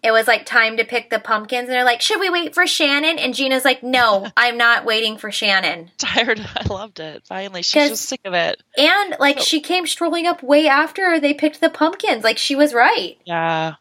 it 0.06 0.12
was 0.12 0.26
like 0.26 0.46
time 0.46 0.76
to 0.76 0.84
pick 0.84 1.10
the 1.10 1.18
pumpkins 1.18 1.68
and 1.68 1.70
they're 1.70 1.84
like 1.84 2.00
should 2.00 2.20
we 2.20 2.30
wait 2.30 2.54
for 2.54 2.66
shannon 2.66 3.18
and 3.18 3.34
gina's 3.34 3.64
like 3.64 3.82
no 3.82 4.26
i'm 4.36 4.56
not 4.56 4.84
waiting 4.84 5.18
for 5.18 5.30
shannon 5.32 5.90
Tired. 5.98 6.40
I 6.56 6.72
loved 6.72 7.00
it. 7.00 7.24
Finally, 7.26 7.62
she's 7.62 7.88
just 7.88 8.04
sick 8.08 8.20
of 8.24 8.32
it. 8.32 8.62
and 8.78 9.16
like 9.18 9.40
she 9.40 9.60
came 9.60 9.86
strolling 9.86 10.26
up 10.26 10.42
way 10.42 10.68
after 10.68 11.18
they 11.20 11.34
picked 11.34 11.60
the 11.60 11.70
pumpkins 11.70 12.24
like 12.24 12.38
she 12.38 12.54
was 12.54 12.72
right 12.72 13.18
Yeah. 13.24 13.74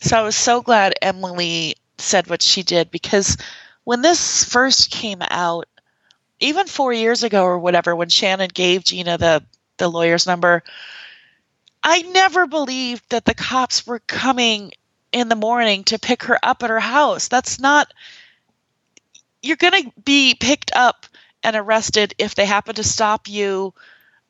So 0.00 0.18
I 0.18 0.22
was 0.22 0.36
so 0.36 0.60
glad 0.60 0.94
Emily 1.00 1.76
said 1.98 2.28
what 2.28 2.42
she 2.42 2.62
did 2.62 2.90
because 2.90 3.36
when 3.84 4.02
this 4.02 4.44
first 4.44 4.90
came 4.90 5.22
out, 5.22 5.66
even 6.40 6.66
four 6.66 6.92
years 6.92 7.22
ago 7.22 7.44
or 7.44 7.58
whatever, 7.58 7.94
when 7.94 8.08
Shannon 8.08 8.50
gave 8.52 8.84
Gina 8.84 9.16
the, 9.16 9.44
the 9.78 9.88
lawyer's 9.88 10.26
number, 10.26 10.62
I 11.82 12.02
never 12.02 12.46
believed 12.46 13.04
that 13.10 13.24
the 13.24 13.34
cops 13.34 13.86
were 13.86 14.00
coming 14.00 14.72
in 15.14 15.28
the 15.28 15.36
morning 15.36 15.84
to 15.84 15.98
pick 15.98 16.24
her 16.24 16.38
up 16.42 16.64
at 16.64 16.70
her 16.70 16.80
house. 16.80 17.28
That's 17.28 17.60
not. 17.60 17.94
You're 19.42 19.56
going 19.56 19.84
to 19.84 19.92
be 20.04 20.34
picked 20.34 20.72
up 20.74 21.06
and 21.44 21.54
arrested 21.54 22.14
if 22.18 22.34
they 22.34 22.46
happen 22.46 22.74
to 22.74 22.82
stop 22.82 23.28
you 23.28 23.72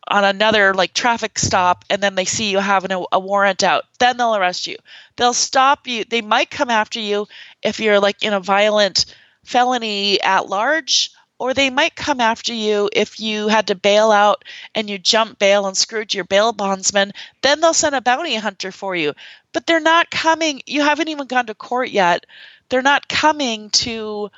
on 0.07 0.24
another 0.24 0.74
like 0.74 0.93
traffic 0.93 1.39
stop 1.39 1.87
and 1.89 2.03
then 2.03 2.14
they 2.14 2.26
see 2.26 2.51
you 2.51 2.59
having 2.59 2.93
a, 2.93 3.03
a 3.11 3.18
warrant 3.18 3.62
out 3.62 3.85
then 3.99 4.18
they'll 4.18 4.37
arrest 4.37 4.66
you 4.66 4.76
they'll 5.16 5.32
stop 5.32 5.87
you 5.87 6.05
they 6.05 6.20
might 6.20 6.51
come 6.51 6.68
after 6.68 7.01
you 7.01 7.26
if 7.62 7.80
you're 7.80 8.01
like 8.01 8.22
in 8.22 8.35
a 8.35 8.41
violent 8.41 9.07
felony 9.45 10.20
at 10.20 10.47
large 10.47 11.11
or 11.39 11.53
they 11.53 11.70
might 11.70 11.97
come 11.97 12.20
after 12.20 12.53
you 12.53 12.89
if 12.93 13.20
you 13.20 13.49
had 13.49 13.66
to 13.66 13.74
bail 13.74 14.11
out 14.11 14.45
and 14.74 14.89
you 14.89 14.99
jump 14.99 15.39
bail 15.39 15.66
and 15.66 15.76
screwed 15.76 16.14
your 16.14 16.24
bail 16.24 16.53
bondsman 16.53 17.12
then 17.43 17.61
they'll 17.61 17.74
send 17.74 17.95
a 17.95 18.01
bounty 18.01 18.35
hunter 18.37 18.70
for 18.72 18.95
you 18.95 19.12
but 19.53 19.66
they're 19.66 19.80
not 19.80 20.11
coming 20.11 20.62
you 20.66 20.82
haven't 20.82 21.09
even 21.09 21.26
gone 21.26 21.47
to 21.47 21.55
court 21.55 21.91
yet 21.91 22.26
they're 22.68 22.82
not 22.82 23.09
coming 23.09 23.70
to 23.70 24.30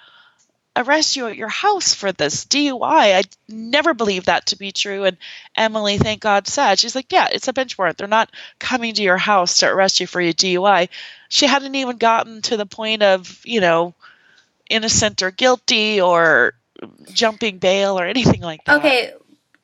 arrest 0.76 1.16
you 1.16 1.26
at 1.26 1.36
your 1.36 1.48
house 1.48 1.94
for 1.94 2.12
this 2.12 2.44
DUI. 2.44 3.16
I 3.16 3.22
never 3.48 3.94
believed 3.94 4.26
that 4.26 4.46
to 4.46 4.56
be 4.56 4.72
true. 4.72 5.04
And 5.04 5.16
Emily, 5.56 5.96
thank 5.98 6.20
God, 6.20 6.46
said, 6.46 6.78
she's 6.78 6.94
like, 6.94 7.12
yeah, 7.12 7.28
it's 7.32 7.48
a 7.48 7.52
bench 7.52 7.78
warrant. 7.78 7.96
They're 7.96 8.06
not 8.06 8.30
coming 8.58 8.94
to 8.94 9.02
your 9.02 9.16
house 9.16 9.58
to 9.58 9.68
arrest 9.68 10.00
you 10.00 10.06
for 10.06 10.20
your 10.20 10.34
DUI. 10.34 10.88
She 11.28 11.46
hadn't 11.46 11.74
even 11.74 11.96
gotten 11.96 12.42
to 12.42 12.56
the 12.56 12.66
point 12.66 13.02
of, 13.02 13.40
you 13.44 13.60
know, 13.60 13.94
innocent 14.68 15.22
or 15.22 15.30
guilty 15.30 16.00
or 16.00 16.54
jumping 17.12 17.58
bail 17.58 17.98
or 17.98 18.04
anything 18.06 18.40
like 18.40 18.64
that. 18.64 18.76
okay 18.82 19.12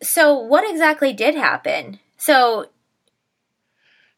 so 0.02 0.34
what 0.38 0.68
exactly 0.68 1.12
did 1.12 1.34
happen 1.34 1.98
so 2.16 2.66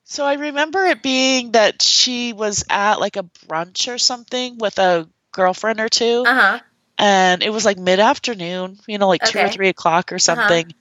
So 0.04 0.24
I 0.24 0.34
remember 0.34 0.84
it 0.84 1.02
being 1.02 1.52
that 1.52 1.82
she 1.82 2.32
was 2.32 2.64
at 2.68 3.00
like 3.00 3.16
a 3.16 3.22
brunch 3.48 3.92
or 3.92 3.98
something 3.98 4.58
with 4.58 4.78
a 4.78 5.08
girlfriend 5.32 5.80
or 5.80 5.88
two. 5.88 6.24
uh-huh 6.26 6.60
and 6.96 7.42
it 7.42 7.50
was 7.50 7.64
like 7.64 7.76
mid 7.76 7.98
afternoon, 7.98 8.78
you 8.86 8.98
know, 8.98 9.08
like 9.08 9.22
two 9.22 9.38
or 9.38 9.42
Uh-huh. 9.42 9.52
three 9.52 9.68
o'clock 9.68 10.12
or 10.12 10.18
something. 10.20 10.72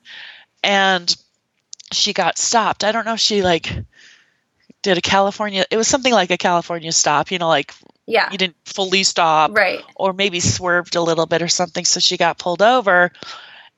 And 0.63 1.15
she 1.91 2.13
got 2.13 2.37
stopped. 2.37 2.83
I 2.83 2.91
don't 2.91 3.05
know 3.05 3.13
if 3.13 3.19
she 3.19 3.41
like 3.41 3.73
did 4.83 4.97
a 4.97 5.01
California, 5.01 5.65
it 5.71 5.77
was 5.77 5.87
something 5.87 6.13
like 6.13 6.29
a 6.31 6.37
California 6.37 6.91
stop, 6.91 7.31
you 7.31 7.39
know, 7.39 7.47
like 7.47 7.73
yeah 8.05 8.31
you 8.31 8.37
didn't 8.37 8.57
fully 8.65 9.03
stop 9.03 9.55
right 9.55 9.81
or 9.95 10.13
maybe 10.13 10.39
swerved 10.39 10.95
a 10.95 11.01
little 11.01 11.25
bit 11.25 11.41
or 11.41 11.47
something. 11.47 11.85
So 11.85 11.99
she 11.99 12.17
got 12.17 12.37
pulled 12.37 12.61
over. 12.61 13.11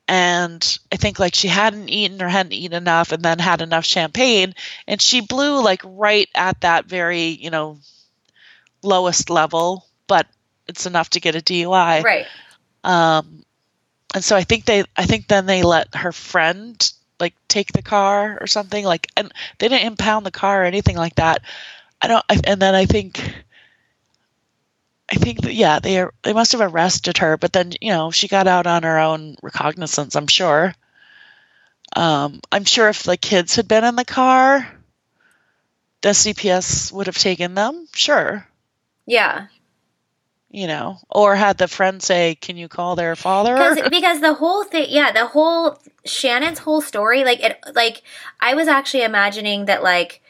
And 0.08 0.80
I 0.92 0.98
think 0.98 1.18
like 1.18 1.34
she 1.34 1.48
hadn't 1.48 1.90
eaten 1.90 2.22
or 2.22 2.28
hadn't 2.28 2.54
eaten 2.54 2.78
enough 2.78 3.12
and 3.12 3.24
then 3.24 3.40
had 3.40 3.62
enough 3.62 3.86
champagne. 3.86 4.54
And 4.88 5.02
she 5.02 5.22
blew 5.22 5.64
like 5.64 5.82
right 5.84 6.30
at 6.36 6.62
that 6.62 6.86
very, 6.86 7.24
you 7.24 7.50
know, 7.50 7.80
lowest 8.84 9.32
level, 9.32 9.86
but 10.06 10.28
it's 10.68 10.86
enough 10.86 11.10
to 11.12 11.20
get 11.20 11.36
a 11.36 11.40
DUI. 11.40 12.04
right 12.04 12.28
Um, 12.84 13.44
and 14.14 14.24
so 14.24 14.36
I 14.36 14.44
think 14.44 14.66
they, 14.66 14.84
I 14.96 15.06
think 15.06 15.28
then 15.28 15.48
they 15.48 15.64
let 15.64 15.96
her 15.96 16.12
friend 16.12 16.92
like 17.20 17.34
take 17.48 17.72
the 17.72 17.82
car 17.82 18.38
or 18.40 18.48
something 18.48 18.86
like 18.86 19.08
and 19.16 19.32
they 19.58 19.68
didn't 19.68 19.88
impound 19.88 20.26
the 20.26 20.32
car 20.32 20.62
or 20.62 20.66
anything 20.66 20.98
like 20.98 21.16
that 21.16 21.42
i 22.02 22.08
don't 22.08 22.26
I, 22.30 22.42
and 22.44 22.62
then 22.62 22.76
i 22.76 22.86
think 22.86 23.45
i 25.10 25.16
think 25.16 25.42
that 25.42 25.54
yeah 25.54 25.80
they 25.80 26.00
are, 26.00 26.14
they 26.24 26.34
must 26.34 26.52
have 26.52 26.62
arrested 26.62 27.18
her 27.20 27.38
but 27.38 27.54
then 27.54 27.72
you 27.82 27.92
know 27.92 28.12
she 28.12 28.28
got 28.28 28.48
out 28.48 28.68
on 28.68 28.84
her 28.84 29.00
own 29.00 29.36
recognizance 29.42 30.16
i'm 30.16 30.28
sure. 30.28 30.74
Um, 31.96 32.42
i'm 32.52 32.66
sure 32.66 32.90
if 32.90 33.04
the 33.04 33.16
kids 33.18 33.56
had 33.56 33.68
been 33.68 33.84
in 33.84 33.96
the 33.96 34.06
car 34.06 34.68
the 36.02 36.10
cps 36.10 36.92
would 36.92 37.08
have 37.08 37.18
taken 37.18 37.54
them 37.56 37.88
sure. 37.94 38.48
Yeah. 39.06 39.48
you 40.50 40.68
know 40.68 40.98
or 41.10 41.36
had 41.36 41.58
the 41.58 41.68
friend 41.68 42.02
say 42.02 42.36
can 42.36 42.58
you 42.58 42.68
call 42.68 42.96
their 42.96 43.16
father? 43.16 43.54
Because 43.54 43.90
because 43.90 44.20
the 44.22 44.34
whole 44.34 44.64
thing 44.64 44.88
yeah 44.90 45.12
the 45.12 45.28
whole 45.28 45.78
shannon's 46.06 46.60
whole 46.60 46.82
story 46.82 47.24
like 47.24 47.44
it 47.44 47.60
like 47.74 48.02
i 48.40 48.54
was 48.54 48.68
actually 48.68 49.04
imagining 49.04 49.66
that 49.66 49.82
like 49.84 50.22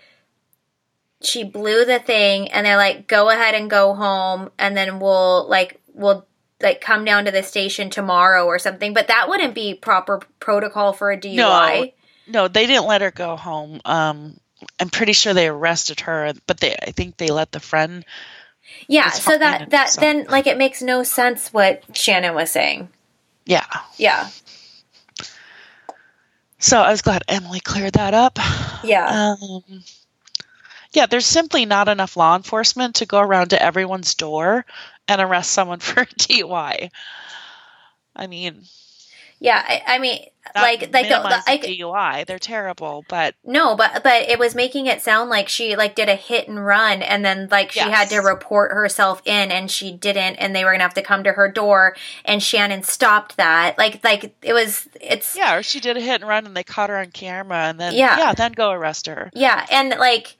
she 1.25 1.43
blew 1.43 1.85
the 1.85 1.99
thing 1.99 2.49
and 2.51 2.65
they're 2.65 2.77
like 2.77 3.07
go 3.07 3.29
ahead 3.29 3.55
and 3.55 3.69
go 3.69 3.93
home 3.93 4.51
and 4.59 4.75
then 4.77 4.99
we'll 4.99 5.47
like 5.49 5.79
we'll 5.93 6.25
like 6.61 6.79
come 6.81 7.03
down 7.05 7.25
to 7.25 7.31
the 7.31 7.43
station 7.43 7.89
tomorrow 7.89 8.45
or 8.45 8.57
something. 8.59 8.93
But 8.93 9.07
that 9.07 9.27
wouldn't 9.27 9.53
be 9.55 9.73
proper 9.73 10.21
protocol 10.39 10.93
for 10.93 11.11
a 11.11 11.17
dui 11.17 11.35
No. 11.35 11.85
no 12.27 12.47
they 12.47 12.65
didn't 12.65 12.87
let 12.87 13.01
her 13.01 13.11
go 13.11 13.35
home. 13.35 13.81
Um 13.85 14.39
i'm 14.79 14.89
pretty 14.89 15.13
sure 15.13 15.33
they 15.33 15.47
arrested 15.49 15.99
her 16.01 16.31
but 16.47 16.59
they 16.59 16.75
i 16.81 16.91
think 16.91 17.17
they 17.17 17.27
let 17.27 17.51
the 17.51 17.59
friend 17.59 18.03
yeah 18.87 19.09
so 19.09 19.37
that 19.37 19.69
that 19.71 19.89
so- 19.89 20.01
then 20.01 20.25
like 20.29 20.47
it 20.47 20.57
makes 20.57 20.81
no 20.81 21.03
sense 21.03 21.51
what 21.53 21.83
shannon 21.95 22.33
was 22.33 22.49
saying. 22.51 22.87
Yeah. 23.45 23.65
Yeah. 23.97 24.29
So 26.57 26.79
i 26.79 26.89
was 26.89 27.01
glad 27.01 27.23
emily 27.27 27.59
cleared 27.59 27.93
that 27.93 28.13
up. 28.13 28.39
Yeah. 28.83 29.35
Um 29.39 29.83
yeah 30.95 31.05
there's 31.05 31.25
simply 31.25 31.65
not 31.65 31.87
enough 31.87 32.17
law 32.17 32.35
enforcement 32.35 32.95
to 32.95 33.05
go 33.05 33.19
around 33.19 33.49
to 33.49 33.61
everyone's 33.61 34.15
door 34.15 34.65
and 35.07 35.21
arrest 35.21 35.51
someone 35.51 35.79
for 35.87 36.01
a 36.01 36.05
dui 36.05 36.89
i 38.15 38.27
mean 38.27 38.63
yeah 39.39 39.63
i, 39.67 39.81
I 39.95 39.99
mean 39.99 40.19
like 40.53 40.93
like 40.93 41.09
the, 41.09 41.15
the, 41.15 41.43
I, 41.47 41.57
dui 41.57 42.25
they're 42.25 42.39
terrible 42.39 43.03
but 43.09 43.35
No, 43.43 43.75
but 43.75 44.03
but 44.03 44.29
it 44.29 44.37
was 44.37 44.53
making 44.53 44.85
it 44.85 45.01
sound 45.01 45.29
like 45.29 45.49
she 45.49 45.75
like 45.75 45.95
did 45.95 46.07
a 46.07 46.15
hit 46.15 46.47
and 46.47 46.63
run 46.63 47.01
and 47.01 47.25
then 47.25 47.47
like 47.49 47.71
she 47.71 47.79
had 47.79 48.09
to 48.09 48.19
report 48.19 48.71
herself 48.71 49.21
in 49.25 49.51
and 49.51 49.69
she 49.69 49.91
didn't 49.91 50.35
and 50.35 50.55
they 50.55 50.63
were 50.63 50.73
to 50.73 50.79
have 50.79 50.93
to 50.93 51.01
come 51.01 51.23
to 51.23 51.33
her 51.33 51.51
door 51.51 51.95
and 52.23 52.41
Shannon 52.43 52.83
stopped 52.83 53.37
that. 53.37 53.77
Like 53.77 54.03
like 54.03 54.35
it 54.43 54.53
was 54.53 54.87
it's 55.01 55.35
yeah 55.35 55.55
or 55.55 55.63
she 55.63 55.79
did 55.79 55.97
a 55.97 56.01
hit 56.01 56.21
and 56.21 56.29
run 56.29 56.45
and 56.45 56.55
they 56.55 56.63
caught 56.63 56.89
her 56.89 56.97
on 56.97 57.11
camera 57.11 57.63
and 57.63 57.79
then 57.79 57.93
Yeah. 57.93 58.17
yeah 58.17 58.33
then 58.33 58.51
go 58.51 58.71
arrest 58.71 59.07
her 59.07 59.31
yeah, 59.33 59.65
and 59.71 59.89
like 59.97 60.37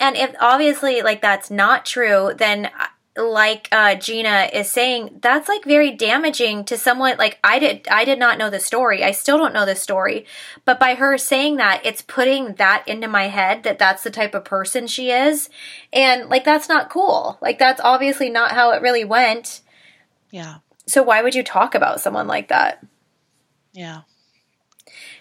and 0.00 0.16
if 0.16 0.34
obviously 0.40 1.02
like 1.02 1.20
that's 1.22 1.50
not 1.50 1.84
true, 1.86 2.32
then 2.36 2.66
uh, 2.66 3.22
like 3.22 3.68
uh 3.70 3.94
Gina 3.96 4.48
is 4.52 4.70
saying, 4.70 5.18
that's 5.20 5.48
like 5.48 5.64
very 5.64 5.90
damaging 5.90 6.64
to 6.64 6.76
someone 6.78 7.16
like 7.18 7.38
I 7.44 7.58
did 7.58 7.86
I 7.90 8.04
did 8.04 8.18
not 8.18 8.38
know 8.38 8.48
the 8.50 8.60
story. 8.60 9.04
I 9.04 9.10
still 9.10 9.36
don't 9.36 9.52
know 9.52 9.66
the 9.66 9.76
story. 9.76 10.24
But 10.64 10.80
by 10.80 10.94
her 10.94 11.18
saying 11.18 11.56
that, 11.56 11.84
it's 11.84 12.02
putting 12.02 12.54
that 12.54 12.86
into 12.88 13.08
my 13.08 13.24
head 13.28 13.62
that 13.64 13.78
that's 13.78 14.02
the 14.02 14.10
type 14.10 14.34
of 14.34 14.44
person 14.44 14.86
she 14.86 15.10
is. 15.10 15.50
And 15.92 16.28
like 16.28 16.44
that's 16.44 16.68
not 16.68 16.88
cool. 16.90 17.38
Like 17.42 17.58
that's 17.58 17.80
obviously 17.82 18.30
not 18.30 18.52
how 18.52 18.70
it 18.72 18.82
really 18.82 19.04
went. 19.04 19.60
yeah 20.30 20.56
So 20.86 21.02
why 21.02 21.22
would 21.22 21.34
you 21.34 21.42
talk 21.44 21.74
about 21.74 22.00
someone 22.00 22.26
like 22.26 22.48
that? 22.48 22.84
yeah 23.72 24.02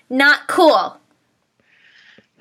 Not 0.09 0.47
cool. 0.47 0.98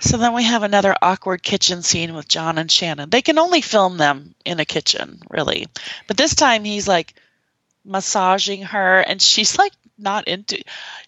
So 0.00 0.16
then 0.16 0.32
we 0.32 0.44
have 0.44 0.62
another 0.62 0.94
awkward 1.02 1.42
kitchen 1.42 1.82
scene 1.82 2.14
with 2.14 2.28
John 2.28 2.58
and 2.58 2.70
Shannon. 2.70 3.10
They 3.10 3.22
can 3.22 3.38
only 3.38 3.60
film 3.60 3.96
them 3.96 4.34
in 4.44 4.60
a 4.60 4.64
kitchen, 4.64 5.20
really. 5.28 5.66
But 6.06 6.16
this 6.16 6.34
time 6.34 6.64
he's 6.64 6.86
like 6.86 7.14
massaging 7.84 8.62
her 8.62 9.00
and 9.00 9.20
she's 9.20 9.58
like 9.58 9.72
not 9.98 10.28
into 10.28 10.62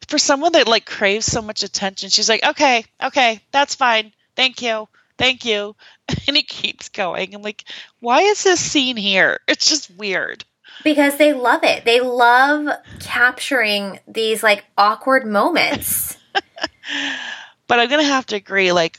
for 0.09 0.19
someone 0.19 0.53
that 0.53 0.67
like 0.67 0.87
craves 0.87 1.27
so 1.27 1.41
much 1.41 1.63
attention, 1.63 2.11
she's 2.11 2.29
like, 2.29 2.45
Okay, 2.45 2.85
okay, 3.03 3.41
that's 3.53 3.75
fine. 3.75 4.13
Thank 4.35 4.63
you. 4.63 4.89
Thank 5.19 5.45
you. 5.45 5.77
And 6.27 6.37
he 6.37 6.43
keeps 6.43 6.89
going. 6.89 7.35
I'm 7.35 7.43
like, 7.43 7.65
why 8.01 8.23
is 8.23 8.43
this 8.43 8.59
scene 8.61 8.97
here? 8.97 9.39
It's 9.49 9.69
just 9.69 9.91
weird. 9.97 10.45
Because 10.83 11.19
they 11.19 11.33
love 11.33 11.63
it. 11.63 11.85
They 11.85 12.01
love 12.01 12.69
capturing 12.99 14.01
these 14.09 14.43
like 14.43 14.65
awkward 14.77 15.25
moments. 15.27 16.17
But 17.71 17.79
I'm 17.79 17.89
gonna 17.89 18.03
have 18.03 18.27
to 18.27 18.35
agree, 18.35 18.73
like 18.73 18.99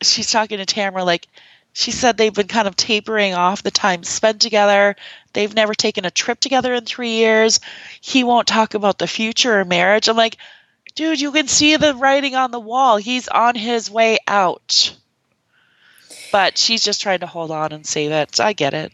she's 0.00 0.30
talking 0.30 0.56
to 0.56 0.64
Tamara, 0.64 1.04
like 1.04 1.28
she 1.74 1.90
said 1.90 2.16
they've 2.16 2.32
been 2.32 2.48
kind 2.48 2.66
of 2.66 2.76
tapering 2.76 3.34
off 3.34 3.62
the 3.62 3.70
time 3.70 4.04
spent 4.04 4.40
together. 4.40 4.96
They've 5.34 5.54
never 5.54 5.74
taken 5.74 6.06
a 6.06 6.10
trip 6.10 6.40
together 6.40 6.72
in 6.72 6.86
three 6.86 7.10
years. 7.10 7.60
He 8.00 8.24
won't 8.24 8.48
talk 8.48 8.72
about 8.72 8.96
the 8.96 9.06
future 9.06 9.60
or 9.60 9.66
marriage. 9.66 10.08
I'm 10.08 10.16
like, 10.16 10.38
dude, 10.94 11.20
you 11.20 11.30
can 11.30 11.46
see 11.46 11.76
the 11.76 11.94
writing 11.94 12.34
on 12.36 12.52
the 12.52 12.58
wall. 12.58 12.96
He's 12.96 13.28
on 13.28 13.54
his 13.54 13.90
way 13.90 14.16
out. 14.26 14.96
But 16.32 16.56
she's 16.56 16.82
just 16.82 17.02
trying 17.02 17.20
to 17.20 17.26
hold 17.26 17.50
on 17.50 17.72
and 17.72 17.84
save 17.84 18.12
it. 18.12 18.40
I 18.40 18.54
get 18.54 18.72
it. 18.72 18.92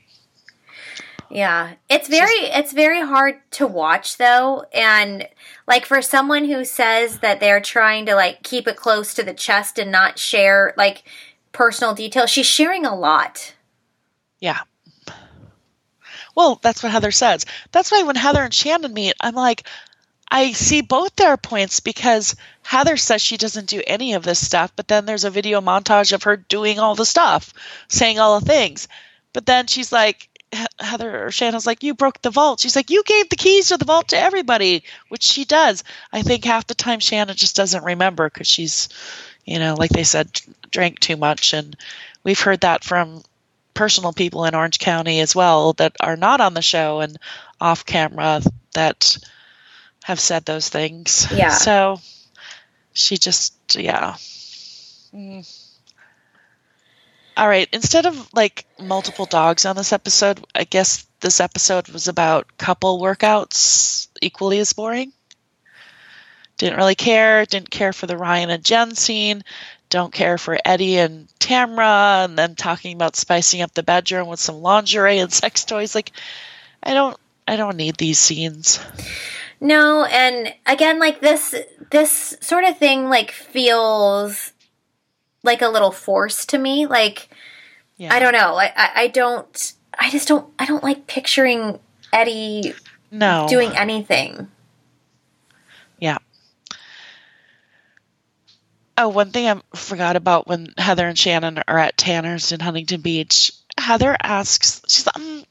Yeah. 1.31 1.75
It's 1.89 2.09
very 2.09 2.41
it's 2.41 2.73
very 2.73 3.03
hard 3.03 3.41
to 3.53 3.69
watch 3.69 4.17
though 4.17 4.65
and 4.75 5.29
like 5.69 5.85
for 5.85 6.01
someone 6.01 6.47
who 6.47 6.65
says 6.65 7.19
that 7.19 7.41
they're 7.41 7.61
trying 7.61 8.07
to 8.07 8.15
like 8.15 8.43
keep 8.43 8.67
it 8.67 8.77
close 8.77 9.13
to 9.15 9.23
the 9.23 9.35
chest 9.35 9.79
and 9.79 9.93
not 9.93 10.19
share 10.19 10.73
like 10.77 11.05
personal 11.53 11.95
details, 11.95 12.31
she's 12.31 12.47
sharing 12.47 12.87
a 12.87 12.97
lot. 12.97 13.55
Yeah. 14.41 14.61
Well, 16.35 16.59
that's 16.63 16.83
what 16.83 16.91
Heather 16.91 17.11
says. 17.11 17.45
That's 17.71 17.93
why 17.93 18.03
when 18.05 18.17
Heather 18.17 18.43
and 18.43 18.55
Shannon 18.55 18.95
meet, 18.95 19.15
I'm 19.21 19.35
like, 19.35 19.69
I 20.31 20.53
see 20.53 20.81
both 20.81 21.15
their 21.17 21.37
points 21.37 21.81
because 21.81 22.35
Heather 22.63 22.97
says 22.97 23.21
she 23.21 23.37
doesn't 23.37 23.69
do 23.69 23.83
any 23.87 24.15
of 24.15 24.23
this 24.23 24.45
stuff, 24.45 24.73
but 24.75 24.89
then 24.89 25.05
there's 25.05 25.25
a 25.25 25.31
video 25.31 25.61
montage 25.61 26.13
of 26.13 26.23
her 26.23 26.37
doing 26.37 26.79
all 26.79 26.95
the 26.95 27.05
stuff, 27.05 27.53
saying 27.89 28.19
all 28.19 28.41
the 28.41 28.47
things. 28.47 28.89
But 29.33 29.47
then 29.47 29.67
she's 29.67 29.93
like, 29.93 30.29
Heather 30.79 31.27
or 31.27 31.31
Shannon's 31.31 31.67
like, 31.67 31.83
You 31.83 31.95
broke 31.95 32.23
the 32.23 32.31
vault. 32.31 32.61
She's 32.61 32.77
like, 32.77 32.91
You 32.91 33.03
gave 33.05 33.29
the 33.29 33.37
keys 33.37 33.69
to 33.69 33.77
the 33.77 33.85
vault 33.85 34.09
to 34.09 34.19
everybody, 34.19 34.85
which 35.09 35.23
she 35.23 35.45
does. 35.45 35.85
I 36.13 36.23
think 36.23 36.45
half 36.45 36.67
the 36.67 36.75
time 36.75 37.01
Shannon 37.01 37.37
just 37.37 37.57
doesn't 37.57 37.85
remember 37.85 38.29
because 38.29 38.47
she's, 38.47 38.89
you 39.45 39.59
know, 39.59 39.75
like 39.75 39.91
they 39.91 40.05
said, 40.05 40.41
drank 40.71 41.01
too 41.01 41.17
much. 41.17 41.53
And 41.53 41.77
we've 42.25 42.41
heard 42.41 42.61
that 42.63 42.85
from 42.85 43.23
personal 43.75 44.13
people 44.13 44.45
in 44.45 44.55
Orange 44.55 44.79
County 44.79 45.21
as 45.21 45.37
well 45.37 45.75
that 45.75 45.97
are 46.01 46.17
not 46.17 46.41
on 46.41 46.55
the 46.55 46.63
show 46.63 47.01
and 47.01 47.19
off 47.61 47.85
camera 47.85 48.41
that 48.75 49.19
have 50.05 50.19
said 50.19 50.45
those 50.45 50.69
things. 50.69 51.29
Yeah. 51.33 51.51
So 51.51 52.01
she 52.93 53.19
just, 53.19 53.55
yeah. 53.77 54.17
Mm. 55.15 55.58
All 57.39 57.49
right. 57.49 57.69
Instead 57.73 58.05
of 58.07 58.35
like 58.35 58.67
multiple 58.81 59.25
dogs 59.25 59.65
on 59.65 59.77
this 59.77 59.93
episode, 59.93 60.45
I 60.57 60.65
guess 60.65 61.07
this 61.21 61.39
episode 61.39 61.89
was 61.89 62.09
about 62.09 62.59
couple 62.59 63.01
workouts, 63.01 64.09
equally 64.21 64.59
as 64.59 64.73
boring. 64.73 65.13
Didn't 66.57 66.79
really 66.79 66.97
care. 66.97 67.47
Didn't 67.47 67.71
care 67.71 67.93
for 67.93 68.09
the 68.09 68.17
Ryan 68.17 68.51
and 68.51 68.65
Jen 68.65 68.97
scene. 68.97 69.45
Don't 69.89 70.13
care 70.13 70.37
for 70.37 70.59
Eddie 70.65 70.99
and 70.99 71.29
Tamra, 71.39 72.25
and 72.25 72.37
then 72.37 72.57
talking 72.57 72.95
about 72.95 73.15
spicing 73.15 73.63
up 73.63 73.73
the 73.73 73.85
bedroom 73.85 74.27
with 74.27 74.41
some 74.41 74.61
lingerie 74.61 75.19
and 75.19 75.33
sex 75.33 75.65
toys. 75.65 75.95
Like, 75.95 76.11
I 76.83 76.93
don't, 76.93 77.17
I 77.47 77.55
don't 77.55 77.77
need 77.77 77.97
these 77.97 78.19
scenes. 78.19 78.81
No, 79.61 80.05
and 80.05 80.53
again 80.67 80.99
like 80.99 81.21
this 81.21 81.55
this 81.91 82.37
sort 82.41 82.65
of 82.65 82.79
thing 82.79 83.09
like 83.09 83.31
feels 83.31 84.53
like 85.43 85.63
a 85.63 85.69
little 85.69 85.91
forced 85.91 86.49
to 86.51 86.59
me. 86.59 86.87
Like 86.87 87.28
Yeah. 87.99 88.15
I 88.15 88.21
don't 88.21 88.33
know. 88.33 88.55
I, 88.57 88.73
I 88.75 88.91
I 88.95 89.07
don't 89.09 89.73
I 89.99 90.09
just 90.11 90.29
don't 90.29 90.49
I 90.59 90.65
don't 90.67 90.83
like 90.85 91.07
picturing 91.07 91.79
Eddie 92.13 92.75
no 93.11 93.47
doing 93.49 93.77
anything. 93.77 94.49
Yeah. 95.99 96.19
Oh, 98.97 99.09
one 99.09 99.31
thing 99.31 99.49
I 99.49 99.61
forgot 99.77 100.17
about 100.17 100.49
when 100.49 100.73
Heather 100.79 101.07
and 101.07 101.19
Shannon 101.19 101.63
are 101.69 101.79
at 101.79 101.97
Tanner's 101.97 102.53
in 102.53 102.61
Huntington 102.61 103.01
Beach. 103.01 103.53
Heather 103.77 104.17
asks, 104.21 104.83
she's 104.89 105.07
like, 105.07 105.17
um, 105.17 105.45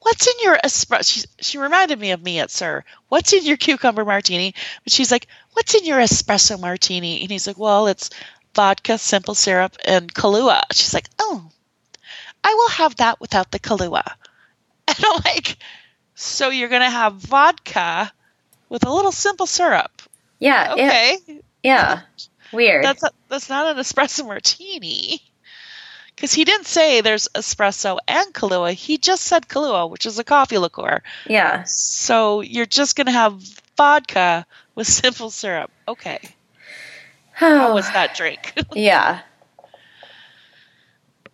"What's 0.00 0.26
in 0.26 0.34
your 0.42 0.56
espresso?" 0.56 1.06
She 1.12 1.24
she 1.40 1.58
reminded 1.58 1.98
me 1.98 2.12
of 2.12 2.22
me 2.22 2.38
at 2.38 2.50
Sir. 2.50 2.84
What's 3.08 3.32
in 3.32 3.44
your 3.44 3.56
cucumber 3.56 4.04
martini? 4.04 4.54
But 4.84 4.92
she's 4.92 5.10
like, 5.10 5.26
"What's 5.52 5.74
in 5.74 5.84
your 5.84 5.98
espresso 5.98 6.58
martini?" 6.60 7.22
And 7.22 7.30
he's 7.30 7.46
like, 7.46 7.58
"Well, 7.58 7.86
it's 7.86 8.10
vodka, 8.54 8.98
simple 8.98 9.34
syrup, 9.34 9.76
and 9.84 10.12
Kahlua." 10.12 10.62
She's 10.72 10.94
like, 10.94 11.08
"Oh, 11.18 11.50
I 12.44 12.54
will 12.54 12.68
have 12.68 12.96
that 12.96 13.20
without 13.20 13.50
the 13.50 13.58
Kahlua." 13.58 14.04
And 14.86 14.96
I'm 15.02 15.22
like, 15.24 15.56
"So 16.14 16.50
you're 16.50 16.68
gonna 16.68 16.90
have 16.90 17.14
vodka 17.14 18.12
with 18.68 18.84
a 18.86 18.92
little 18.92 19.12
simple 19.12 19.46
syrup?" 19.46 20.02
Yeah. 20.38 20.72
Okay. 20.74 21.18
Yeah. 21.62 22.02
Weird. 22.52 22.84
That's 22.84 23.02
a, 23.02 23.10
that's 23.28 23.48
not 23.48 23.66
an 23.74 23.82
espresso 23.82 24.26
martini. 24.26 25.20
Because 26.14 26.32
he 26.32 26.44
didn't 26.44 26.66
say 26.66 27.00
there's 27.00 27.26
espresso 27.34 27.98
and 28.06 28.32
Kahlua. 28.32 28.72
He 28.72 28.98
just 28.98 29.24
said 29.24 29.48
Kahlua, 29.48 29.90
which 29.90 30.06
is 30.06 30.18
a 30.18 30.24
coffee 30.24 30.58
liqueur. 30.58 31.02
yeah. 31.26 31.64
So 31.64 32.40
you're 32.42 32.66
just 32.66 32.94
going 32.94 33.06
to 33.06 33.12
have 33.12 33.42
vodka 33.76 34.46
with 34.76 34.86
simple 35.02 35.30
syrup. 35.30 35.70
Okay. 35.88 36.20
How 37.32 37.74
was 37.74 37.90
that 37.90 38.14
drink? 38.14 38.52
yeah. 38.74 39.22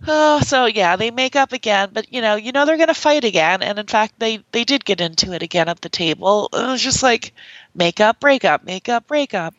Oh, 0.07 0.40
so 0.40 0.66
yeah, 0.66 0.96
they 0.96 1.11
make 1.11 1.36
up 1.36 1.53
again, 1.53 1.90
but 1.92 2.12
you 2.12 2.20
know, 2.20 2.36
you 2.36 2.53
know 2.53 2.64
they're 2.66 2.76
going 2.76 2.88
to 2.88 2.94
fight 2.94 3.24
again, 3.24 3.62
and 3.62 3.78
in 3.78 3.86
fact, 3.86 4.14
they 4.18 4.42
they 4.53 4.64
did 4.64 4.84
get 4.84 5.01
into 5.01 5.32
it 5.32 5.42
again 5.42 5.68
at 5.68 5.80
the 5.80 5.88
table. 5.88 6.48
It 6.53 6.66
was 6.66 6.82
just 6.82 7.03
like 7.03 7.32
make 7.74 8.01
up, 8.01 8.20
break 8.20 8.44
up, 8.44 8.64
make 8.64 8.88
up, 8.88 9.07
break 9.07 9.34
up. 9.34 9.55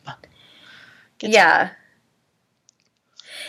Gets- 1.18 1.34
Yeah. 1.34 1.70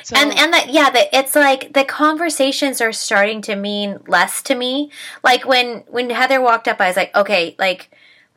So, 0.03 0.15
and 0.15 0.31
and 0.37 0.53
that 0.53 0.69
yeah 0.69 0.89
that 0.89 1.09
it's 1.13 1.35
like 1.35 1.73
the 1.73 1.83
conversations 1.85 2.81
are 2.81 2.91
starting 2.91 3.41
to 3.43 3.55
mean 3.55 3.99
less 4.07 4.41
to 4.43 4.55
me 4.55 4.91
like 5.23 5.45
when 5.45 5.83
when 5.87 6.09
heather 6.09 6.41
walked 6.41 6.67
up 6.67 6.81
i 6.81 6.87
was 6.87 6.97
like 6.97 7.15
okay 7.15 7.55
like 7.59 7.91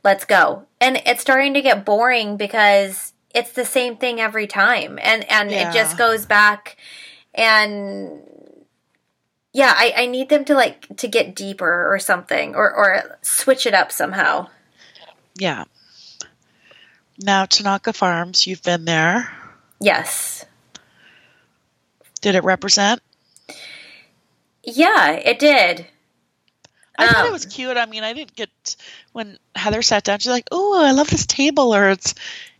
let's 0.04 0.24
go 0.24 0.66
and 0.80 1.00
it's 1.06 1.22
starting 1.22 1.54
to 1.54 1.62
get 1.62 1.84
boring 1.84 2.36
because 2.36 3.14
it's 3.34 3.52
the 3.52 3.64
same 3.64 3.96
thing 3.96 4.20
every 4.20 4.46
time 4.46 4.98
and 5.02 5.24
and 5.30 5.50
Yeah. 5.50 5.70
it 5.70 5.74
just 5.74 5.96
goes 5.96 6.26
back 6.26 6.76
and 7.34 8.20
yeah 9.56 9.72
I, 9.74 9.92
I 9.96 10.06
need 10.06 10.28
them 10.28 10.44
to 10.44 10.54
like 10.54 10.96
to 10.98 11.08
get 11.08 11.34
deeper 11.34 11.92
or 11.92 11.98
something 11.98 12.54
or 12.54 12.68
or 12.72 13.18
switch 13.22 13.66
it 13.66 13.72
up 13.74 13.90
somehow 13.90 14.48
yeah. 15.38 15.64
Now 17.18 17.44
Tanaka 17.46 17.92
Farms, 17.92 18.46
you've 18.46 18.62
been 18.62 18.84
there. 18.84 19.32
yes 19.80 20.44
Did 22.20 22.34
it 22.34 22.44
represent? 22.44 23.00
yeah 24.62 25.12
it 25.12 25.38
did 25.38 25.86
I 26.98 27.06
thought 27.08 27.20
Um, 27.22 27.26
it 27.26 27.32
was 27.32 27.44
cute. 27.44 27.76
I 27.76 27.84
mean, 27.84 28.04
I 28.04 28.14
didn't 28.14 28.34
get 28.34 28.48
when 29.12 29.38
Heather 29.54 29.82
sat 29.82 30.02
down. 30.04 30.18
She's 30.18 30.32
like, 30.32 30.48
"Oh, 30.50 30.82
I 30.82 30.92
love 30.92 31.08
this 31.10 31.26
table," 31.26 31.74
or 31.74 31.90
"It's 31.90 32.14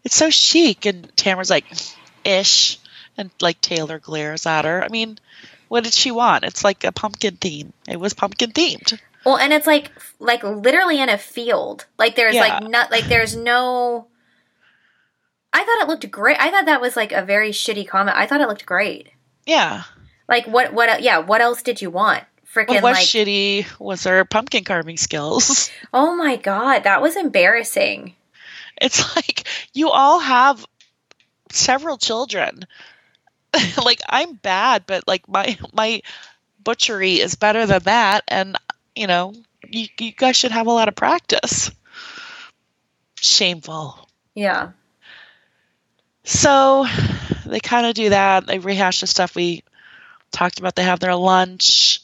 it's 0.05 0.15
so 0.15 0.29
chic." 0.29 0.85
And 0.85 1.11
Tamara's 1.17 1.49
like, 1.49 1.65
"Ish," 2.23 2.79
and 3.17 3.31
like 3.41 3.63
Taylor 3.63 3.99
glares 3.99 4.45
at 4.45 4.67
her. 4.67 4.85
I 4.85 4.89
mean, 4.89 5.19
what 5.69 5.85
did 5.85 5.93
she 5.93 6.11
want? 6.11 6.45
It's 6.45 6.65
like 6.65 6.85
a 6.85 6.93
pumpkin 6.93 7.37
theme. 7.37 7.73
It 7.89 7.99
was 7.99 8.15
pumpkin 8.15 8.53
themed. 8.53 8.99
Well, 9.25 9.37
and 9.39 9.53
it's 9.53 9.67
like 9.67 9.91
like 10.21 10.43
literally 10.45 11.01
in 11.01 11.09
a 11.09 11.19
field. 11.19 11.87
Like 11.99 12.15
there's 12.17 12.35
Yeah. 12.35 12.41
like 12.59 12.69
not 12.71 12.91
like 12.91 13.05
there's 13.05 13.35
no 13.37 14.07
I 15.53 15.65
thought 15.65 15.83
it 15.83 15.89
looked 15.89 16.11
great. 16.11 16.37
I 16.39 16.51
thought 16.51 16.67
that 16.67 16.81
was 16.81 16.97
like 16.97 17.13
a 17.13 17.25
very 17.25 17.51
shitty 17.51 17.89
comment. 17.89 18.17
I 18.17 18.27
thought 18.27 18.41
it 18.41 18.49
looked 18.49 18.67
great. 18.67 19.09
Yeah. 19.47 19.83
Like 20.29 20.47
what 20.47 20.73
what 20.73 21.03
yeah, 21.03 21.19
what 21.19 21.41
else 21.41 21.63
did 21.63 21.81
you 21.81 21.91
want? 21.91 22.25
Freaking 22.53 22.83
What 22.83 22.95
like 22.95 23.07
shitty 23.07 23.67
was 23.79 24.05
her 24.05 24.25
pumpkin 24.25 24.65
carving 24.65 24.97
skills. 24.97 25.71
Oh 25.93 26.15
my 26.17 26.37
god, 26.37 26.81
that 26.85 27.01
was 27.01 27.17
embarrassing. 27.17 28.15
It's 28.81 29.17
like 29.17 29.47
you 29.73 29.91
all 29.91 30.19
have 30.21 30.65
several 31.51 31.97
children. 31.97 32.67
like 33.85 34.01
I'm 34.09 34.35
bad, 34.35 34.85
but 34.87 35.07
like 35.07 35.29
my 35.29 35.59
my 35.73 36.03
butchery 36.63 37.21
is 37.21 37.35
better 37.35 37.67
than 37.67 37.83
that, 37.85 38.25
and 38.29 38.57
you 38.95 39.07
know 39.07 39.35
you 39.69 39.89
you 39.99 40.13
guys 40.13 40.37
should 40.37 40.53
have 40.53 40.67
a 40.67 40.73
lot 40.73 40.89
of 40.89 40.95
practice. 40.95 41.71
Shameful. 43.21 44.09
Yeah. 44.35 44.71
So 46.25 46.87
they 47.47 47.61
kind 47.61 47.87
of 47.87 47.95
do 47.95 48.11
that. 48.11 48.47
They 48.47 48.59
rehash 48.59 49.01
the 49.01 49.07
stuff 49.07 49.35
we 49.35 49.63
talked 50.33 50.59
about. 50.59 50.75
They 50.75 50.83
have 50.83 51.01
their 51.01 51.15
lunch. 51.15 52.01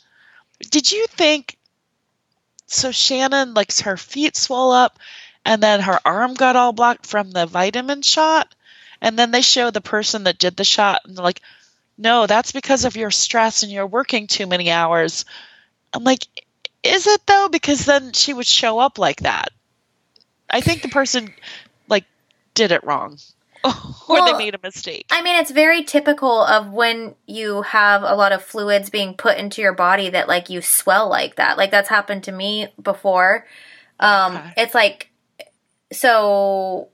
Did 0.71 0.91
you 0.91 1.07
think? 1.09 1.59
So 2.67 2.91
Shannon, 2.91 3.53
like 3.55 3.77
her 3.81 3.97
feet 3.97 4.37
swell 4.37 4.73
up, 4.73 4.99
and 5.45 5.63
then 5.63 5.81
her 5.81 5.99
arm 6.05 6.35
got 6.35 6.57
all 6.57 6.73
blocked 6.73 7.07
from 7.07 7.31
the 7.31 7.47
vitamin 7.47 8.03
shot, 8.03 8.55
and 9.03 9.19
then 9.19 9.33
they 9.33 9.43
show 9.43 9.71
the 9.71 9.81
person 9.81 10.25
that 10.25 10.39
did 10.39 10.57
the 10.57 10.65
shot, 10.65 11.03
and 11.05 11.17
they're 11.17 11.25
like, 11.25 11.43
"No, 11.99 12.27
that's 12.27 12.53
because 12.53 12.87
of 12.87 12.97
your 12.97 13.11
stress 13.11 13.65
and 13.65 13.73
you're 13.73 13.87
working 13.87 14.29
too 14.29 14.47
many 14.47 14.71
hours." 14.71 15.27
I'm 15.93 16.05
like, 16.05 16.27
"Is 16.83 17.07
it 17.07 17.27
though?" 17.27 17.49
Because 17.51 17.85
then 17.85 18.13
she 18.13 18.33
would 18.33 18.47
show 18.47 18.79
up 18.79 18.99
like 18.99 19.21
that. 19.21 19.51
I 20.49 20.61
think 20.61 20.83
the 20.83 20.89
person 20.89 21.35
like 21.89 22.05
did 22.55 22.71
it 22.71 22.85
wrong, 22.85 23.19
or 24.09 24.25
they 24.25 24.39
made 24.39 24.55
a 24.55 24.61
mistake. 24.63 25.07
I 25.11 25.21
mean, 25.23 25.37
it's 25.37 25.51
very 25.51 25.83
typical 25.83 26.45
of 26.45 26.73
when 26.73 27.17
you 27.27 27.63
have 27.63 28.05
a 28.05 28.15
lot 28.15 28.31
of 28.31 28.43
fluids 28.45 28.89
being 28.89 29.15
put 29.15 29.37
into 29.37 29.61
your 29.61 29.75
body 29.75 30.11
that 30.11 30.29
like 30.29 30.49
you 30.49 30.63
swell 30.63 31.09
like 31.09 31.37
that. 31.37 31.59
Like 31.59 31.73
that's 31.73 31.89
happened 31.89 32.25
to 32.25 32.33
me 32.33 32.69
before. 32.81 33.47
Um 33.99 34.37
Okay. 34.37 34.55
it's 34.59 34.75
like 34.75 35.09
so 35.91 36.89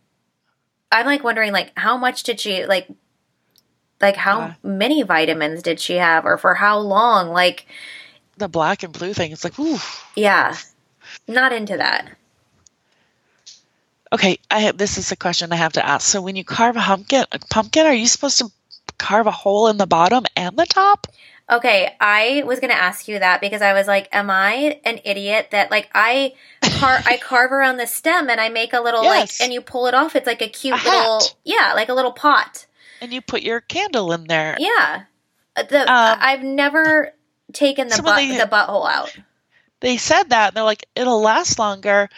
I'm 0.91 1.07
like 1.07 1.23
wondering 1.25 1.53
like 1.53 1.73
how 1.77 1.97
much 1.97 2.23
did 2.23 2.41
she 2.41 2.65
like 2.67 2.89
like 4.01 4.17
how 4.17 4.39
Yeah. 4.41 4.55
many 4.63 5.03
vitamins 5.03 5.63
did 5.63 5.81
she 5.81 5.97
have 5.97 6.25
or 6.25 6.39
for 6.39 6.55
how 6.55 6.79
long? 6.79 7.29
Like 7.31 7.67
the 8.37 8.49
black 8.49 8.83
and 8.83 8.93
blue 8.93 9.13
thing. 9.13 9.33
It's 9.33 9.45
like, 9.45 9.59
ooh. 9.59 9.79
yeah. 10.15 10.57
Not 11.27 11.53
into 11.53 11.77
that. 11.77 12.09
Okay, 14.13 14.39
I 14.51 14.61
have, 14.61 14.79
this 14.79 14.97
is 14.97 15.13
a 15.13 15.17
question 15.17 15.53
I 15.53 15.57
have 15.57 15.75
to 15.75 15.85
ask. 15.85 16.07
So 16.07 16.23
when 16.23 16.37
you 16.37 16.45
carve 16.45 16.77
a 16.77 16.81
pumpkin, 16.81 17.25
a 17.31 17.39
pumpkin, 17.51 17.85
are 17.87 17.93
you 17.93 18.07
supposed 18.07 18.39
to 18.39 18.51
carve 18.99 19.27
a 19.27 19.31
hole 19.31 19.69
in 19.69 19.77
the 19.77 19.87
bottom 19.87 20.25
and 20.37 20.57
the 20.57 20.65
top? 20.65 21.07
Okay, 21.51 21.95
I 22.01 22.43
was 22.47 22.61
gonna 22.61 22.75
ask 22.75 23.09
you 23.09 23.19
that 23.19 23.41
because 23.41 23.63
I 23.63 23.73
was 23.73 23.87
like, 23.87 24.09
"Am 24.13 24.29
I 24.31 24.81
an 24.85 25.01
idiot 25.05 25.49
that 25.53 25.71
like 25.71 25.89
I 25.95 26.35
car 26.79 27.01
I 27.07 27.17
carve 27.23 27.53
around 27.53 27.79
the 27.79 27.87
stem 27.87 28.29
and 28.29 28.39
I 28.41 28.49
make 28.51 28.73
a 28.75 28.81
little 28.81 29.03
Yes. 29.03 29.41
like 29.41 29.45
and 29.47 29.53
you 29.55 29.61
pull 29.63 29.87
it 29.87 29.95
off? 29.95 30.15
It's 30.15 30.27
like 30.27 30.43
a 30.43 30.49
cute 30.49 30.75
A 30.75 30.85
little 30.85 31.23
yeah, 31.45 31.73
like 31.75 31.89
a 31.89 31.95
little 31.95 32.13
pot. 32.13 32.67
And 33.01 33.13
you 33.13 33.21
put 33.23 33.43
your 33.43 33.61
candle 33.61 34.13
in 34.13 34.25
there. 34.25 34.57
Yeah, 34.59 35.03
Uh, 35.57 35.63
the 35.63 35.81
Um, 35.81 36.19
I've 36.21 36.43
never 36.43 37.13
taken 37.53 37.89
the 37.89 38.03
butt 38.03 38.17
they- 38.17 38.37
the 38.37 38.45
butthole 38.45 38.89
out. 38.91 39.17
They 39.81 39.97
said 39.97 40.31
that, 40.31 40.49
and 40.49 40.57
they're 40.57 40.65
like, 40.65 40.85
it'll 40.97 41.21
last 41.23 41.59
longer. 41.59 42.09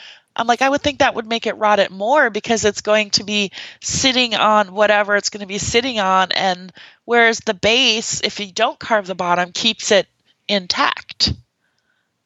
I'm 0.40 0.46
like, 0.46 0.62
I 0.62 0.70
would 0.70 0.80
think 0.80 1.00
that 1.00 1.14
would 1.14 1.26
make 1.26 1.46
it 1.46 1.58
rot 1.58 1.80
it 1.80 1.90
more 1.90 2.30
because 2.30 2.64
it's 2.64 2.80
going 2.80 3.10
to 3.10 3.24
be 3.24 3.52
sitting 3.82 4.34
on 4.34 4.72
whatever 4.72 5.14
it's 5.14 5.28
going 5.28 5.42
to 5.42 5.46
be 5.46 5.58
sitting 5.58 6.00
on. 6.00 6.32
And 6.32 6.72
whereas 7.04 7.40
the 7.40 7.52
base, 7.52 8.22
if 8.22 8.40
you 8.40 8.50
don't 8.50 8.78
carve 8.78 9.06
the 9.06 9.14
bottom, 9.14 9.52
keeps 9.52 9.92
it 9.92 10.08
intact. 10.48 11.34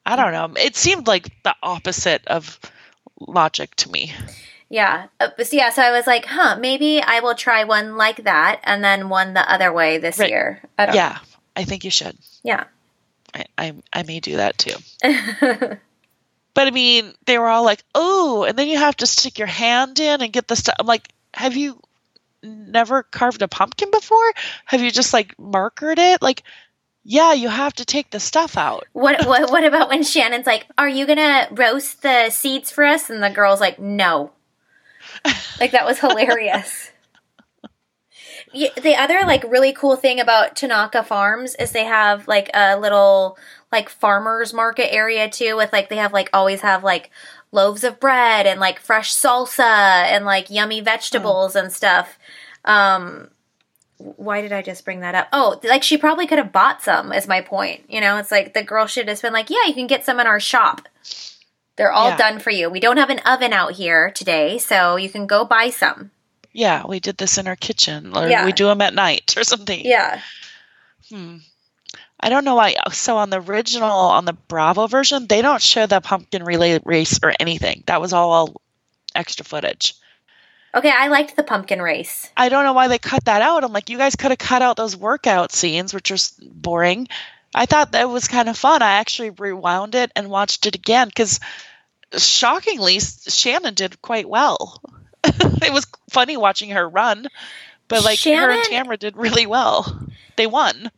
I 0.06 0.14
don't 0.14 0.30
know. 0.30 0.62
It 0.62 0.76
seemed 0.76 1.08
like 1.08 1.28
the 1.42 1.56
opposite 1.60 2.24
of 2.28 2.60
logic 3.18 3.74
to 3.76 3.90
me. 3.90 4.12
Yeah, 4.68 5.08
uh, 5.18 5.30
so 5.42 5.56
yeah, 5.56 5.70
so 5.70 5.82
I 5.82 5.90
was 5.90 6.06
like, 6.06 6.24
huh, 6.24 6.56
maybe 6.60 7.02
I 7.02 7.18
will 7.18 7.34
try 7.34 7.64
one 7.64 7.96
like 7.96 8.22
that 8.24 8.60
and 8.62 8.82
then 8.82 9.08
one 9.08 9.34
the 9.34 9.52
other 9.52 9.72
way 9.72 9.98
this 9.98 10.18
Right. 10.20 10.30
year. 10.30 10.62
I 10.78 10.94
Yeah, 10.94 11.18
I 11.56 11.64
think 11.64 11.84
you 11.84 11.90
should. 11.90 12.16
Yeah. 12.44 12.64
I, 13.34 13.44
I, 13.58 13.74
I 13.92 14.02
may 14.04 14.20
do 14.20 14.36
that 14.36 14.56
too. 14.56 14.76
But 16.54 16.68
I 16.68 16.70
mean, 16.70 17.12
they 17.26 17.38
were 17.38 17.48
all 17.48 17.64
like, 17.64 17.82
"Oh," 17.94 18.44
and 18.44 18.56
then 18.58 18.68
you 18.68 18.78
have 18.78 18.96
to 18.98 19.06
stick 19.06 19.38
your 19.38 19.48
hand 19.48 19.98
in 20.00 20.22
and 20.22 20.32
get 20.32 20.48
the 20.48 20.56
stuff. 20.56 20.76
I'm 20.78 20.86
like, 20.86 21.08
"Have 21.34 21.56
you 21.56 21.80
never 22.42 23.02
carved 23.02 23.42
a 23.42 23.48
pumpkin 23.48 23.90
before? 23.90 24.32
Have 24.64 24.80
you 24.80 24.90
just 24.90 25.12
like 25.12 25.36
markered 25.36 25.98
it? 25.98 26.22
Like, 26.22 26.42
yeah, 27.02 27.32
you 27.32 27.48
have 27.48 27.74
to 27.74 27.84
take 27.84 28.10
the 28.10 28.20
stuff 28.20 28.56
out." 28.56 28.86
What 28.92 29.26
what 29.26 29.50
what 29.50 29.64
about 29.64 29.88
when 29.88 30.04
Shannon's 30.04 30.46
like, 30.46 30.66
"Are 30.78 30.88
you 30.88 31.06
gonna 31.06 31.48
roast 31.50 32.02
the 32.02 32.30
seeds 32.30 32.70
for 32.70 32.84
us?" 32.84 33.10
And 33.10 33.22
the 33.22 33.30
girl's 33.30 33.60
like, 33.60 33.78
"No." 33.78 34.30
Like 35.60 35.72
that 35.72 35.86
was 35.86 35.98
hilarious. 35.98 36.90
The 38.52 38.94
other 38.94 39.22
like 39.26 39.42
really 39.50 39.72
cool 39.72 39.96
thing 39.96 40.20
about 40.20 40.54
Tanaka 40.54 41.02
Farms 41.02 41.56
is 41.56 41.72
they 41.72 41.86
have 41.86 42.28
like 42.28 42.50
a 42.54 42.78
little 42.78 43.36
like 43.74 43.88
farmers 43.90 44.52
market 44.54 44.92
area 44.92 45.28
too 45.28 45.56
with 45.56 45.72
like 45.72 45.88
they 45.90 45.96
have 45.96 46.12
like 46.12 46.30
always 46.32 46.62
have 46.62 46.82
like 46.82 47.10
loaves 47.52 47.84
of 47.84 48.00
bread 48.00 48.46
and 48.46 48.58
like 48.58 48.78
fresh 48.80 49.12
salsa 49.14 49.60
and 49.60 50.24
like 50.24 50.48
yummy 50.50 50.80
vegetables 50.80 51.54
and 51.54 51.70
stuff. 51.72 52.18
Um 52.64 53.28
why 53.98 54.40
did 54.42 54.52
I 54.52 54.60
just 54.62 54.84
bring 54.84 55.00
that 55.00 55.14
up? 55.14 55.28
Oh, 55.32 55.60
like 55.62 55.82
she 55.82 55.96
probably 55.96 56.26
could 56.26 56.38
have 56.38 56.52
bought 56.52 56.82
some, 56.82 57.12
is 57.12 57.28
my 57.28 57.40
point. 57.40 57.84
You 57.88 58.00
know, 58.00 58.16
it's 58.18 58.30
like 58.32 58.52
the 58.54 58.62
girl 58.62 58.86
should 58.86 59.08
have 59.08 59.22
been 59.22 59.32
like, 59.32 59.50
yeah, 59.50 59.66
you 59.66 59.72
can 59.74 59.86
get 59.86 60.04
some 60.04 60.18
in 60.20 60.26
our 60.26 60.40
shop. 60.40 60.88
They're 61.76 61.92
all 61.92 62.10
Yeah. 62.10 62.16
done 62.16 62.38
for 62.40 62.50
you. 62.50 62.68
We 62.68 62.80
don't 62.80 62.96
have 62.98 63.10
an 63.10 63.20
oven 63.20 63.52
out 63.52 63.72
here 63.72 64.10
today, 64.10 64.58
so 64.58 64.96
you 64.96 65.08
can 65.08 65.26
go 65.26 65.44
buy 65.44 65.70
some. 65.70 66.10
Yeah, 66.52 66.86
we 66.86 67.00
did 67.00 67.16
this 67.18 67.38
in 67.38 67.46
our 67.48 67.56
kitchen, 67.56 68.16
or 68.16 68.28
Yeah. 68.28 68.44
we 68.44 68.52
do 68.52 68.66
them 68.66 68.80
at 68.80 68.94
night, 68.94 69.34
or 69.36 69.44
something. 69.44 69.80
Yeah. 69.84 70.20
Hmm. 71.08 71.38
I 72.24 72.30
don't 72.30 72.46
know 72.46 72.54
why. 72.54 72.74
So 72.90 73.18
on 73.18 73.28
the 73.28 73.38
original, 73.38 73.90
on 73.90 74.24
the 74.24 74.32
Bravo 74.32 74.86
version, 74.86 75.26
they 75.26 75.42
don't 75.42 75.60
show 75.60 75.84
the 75.84 76.00
pumpkin 76.00 76.42
relay 76.42 76.80
race 76.82 77.20
or 77.22 77.34
anything. 77.38 77.84
That 77.84 78.00
was 78.00 78.14
all 78.14 78.62
extra 79.14 79.44
footage. 79.44 79.92
Okay, 80.74 80.90
I 80.90 81.08
liked 81.08 81.36
the 81.36 81.42
pumpkin 81.42 81.82
race. 81.82 82.30
I 82.34 82.48
don't 82.48 82.64
know 82.64 82.72
why 82.72 82.88
they 82.88 82.98
cut 82.98 83.26
that 83.26 83.42
out. 83.42 83.62
I'm 83.62 83.74
like, 83.74 83.90
you 83.90 83.98
guys 83.98 84.16
could 84.16 84.30
have 84.30 84.38
cut 84.38 84.62
out 84.62 84.78
those 84.78 84.96
workout 84.96 85.52
scenes, 85.52 85.92
which 85.92 86.10
are 86.10 86.16
boring. 86.50 87.08
I 87.54 87.66
thought 87.66 87.92
that 87.92 88.08
was 88.08 88.26
kind 88.26 88.48
of 88.48 88.56
fun. 88.56 88.80
I 88.80 88.92
actually 88.92 89.28
rewound 89.28 89.94
it 89.94 90.10
and 90.16 90.30
watched 90.30 90.64
it 90.64 90.74
again 90.74 91.08
because 91.08 91.40
shockingly, 92.16 93.00
Shannon 93.00 93.74
did 93.74 94.00
quite 94.00 94.26
well. 94.26 94.80
it 95.24 95.74
was 95.74 95.86
funny 96.08 96.38
watching 96.38 96.70
her 96.70 96.88
run, 96.88 97.26
but 97.86 98.02
like 98.02 98.18
her 98.20 98.30
and 98.30 98.64
Shannon- 98.64 98.64
Tamara 98.64 98.96
did 98.96 99.18
really 99.18 99.44
well. 99.44 100.08
They 100.36 100.46
won. 100.46 100.90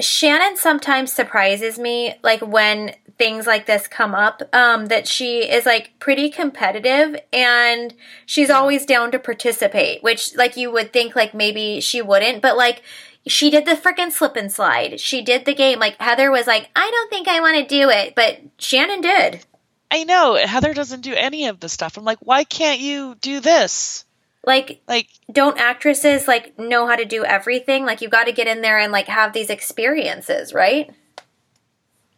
Shannon 0.00 0.56
sometimes 0.56 1.12
surprises 1.12 1.78
me, 1.78 2.14
like 2.22 2.40
when 2.40 2.94
things 3.18 3.46
like 3.46 3.66
this 3.66 3.88
come 3.88 4.14
up, 4.14 4.42
um, 4.52 4.86
that 4.86 5.08
she 5.08 5.38
is 5.38 5.64
like 5.64 5.98
pretty 5.98 6.28
competitive 6.28 7.16
and 7.32 7.94
she's 8.26 8.50
always 8.50 8.84
down 8.84 9.10
to 9.12 9.18
participate, 9.18 10.02
which 10.02 10.34
like 10.36 10.56
you 10.56 10.70
would 10.70 10.92
think 10.92 11.16
like 11.16 11.32
maybe 11.32 11.80
she 11.80 12.02
wouldn't, 12.02 12.42
but 12.42 12.56
like 12.56 12.82
she 13.26 13.50
did 13.50 13.64
the 13.64 13.72
freaking 13.72 14.12
slip 14.12 14.36
and 14.36 14.52
slide. 14.52 15.00
She 15.00 15.22
did 15.22 15.44
the 15.44 15.54
game. 15.54 15.78
Like 15.78 16.00
Heather 16.00 16.30
was 16.30 16.46
like, 16.46 16.70
I 16.76 16.90
don't 16.90 17.10
think 17.10 17.26
I 17.26 17.40
want 17.40 17.56
to 17.56 17.66
do 17.66 17.88
it, 17.90 18.14
but 18.14 18.38
Shannon 18.58 19.00
did. 19.00 19.44
I 19.90 20.04
know 20.04 20.34
Heather 20.34 20.74
doesn't 20.74 21.02
do 21.02 21.14
any 21.14 21.46
of 21.46 21.60
the 21.60 21.68
stuff. 21.68 21.96
I'm 21.96 22.04
like, 22.04 22.18
why 22.20 22.44
can't 22.44 22.80
you 22.80 23.14
do 23.20 23.40
this? 23.40 24.04
Like, 24.46 24.80
Like, 24.86 25.08
don't 25.30 25.58
actresses 25.58 26.28
like 26.28 26.56
know 26.58 26.86
how 26.86 26.94
to 26.96 27.04
do 27.04 27.24
everything? 27.24 27.84
Like 27.84 28.00
you 28.00 28.08
got 28.08 28.24
to 28.24 28.32
get 28.32 28.46
in 28.46 28.62
there 28.62 28.78
and 28.78 28.92
like 28.92 29.08
have 29.08 29.32
these 29.32 29.50
experiences, 29.50 30.54
right? 30.54 30.90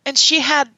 and 0.07 0.17
she 0.17 0.41
had 0.41 0.71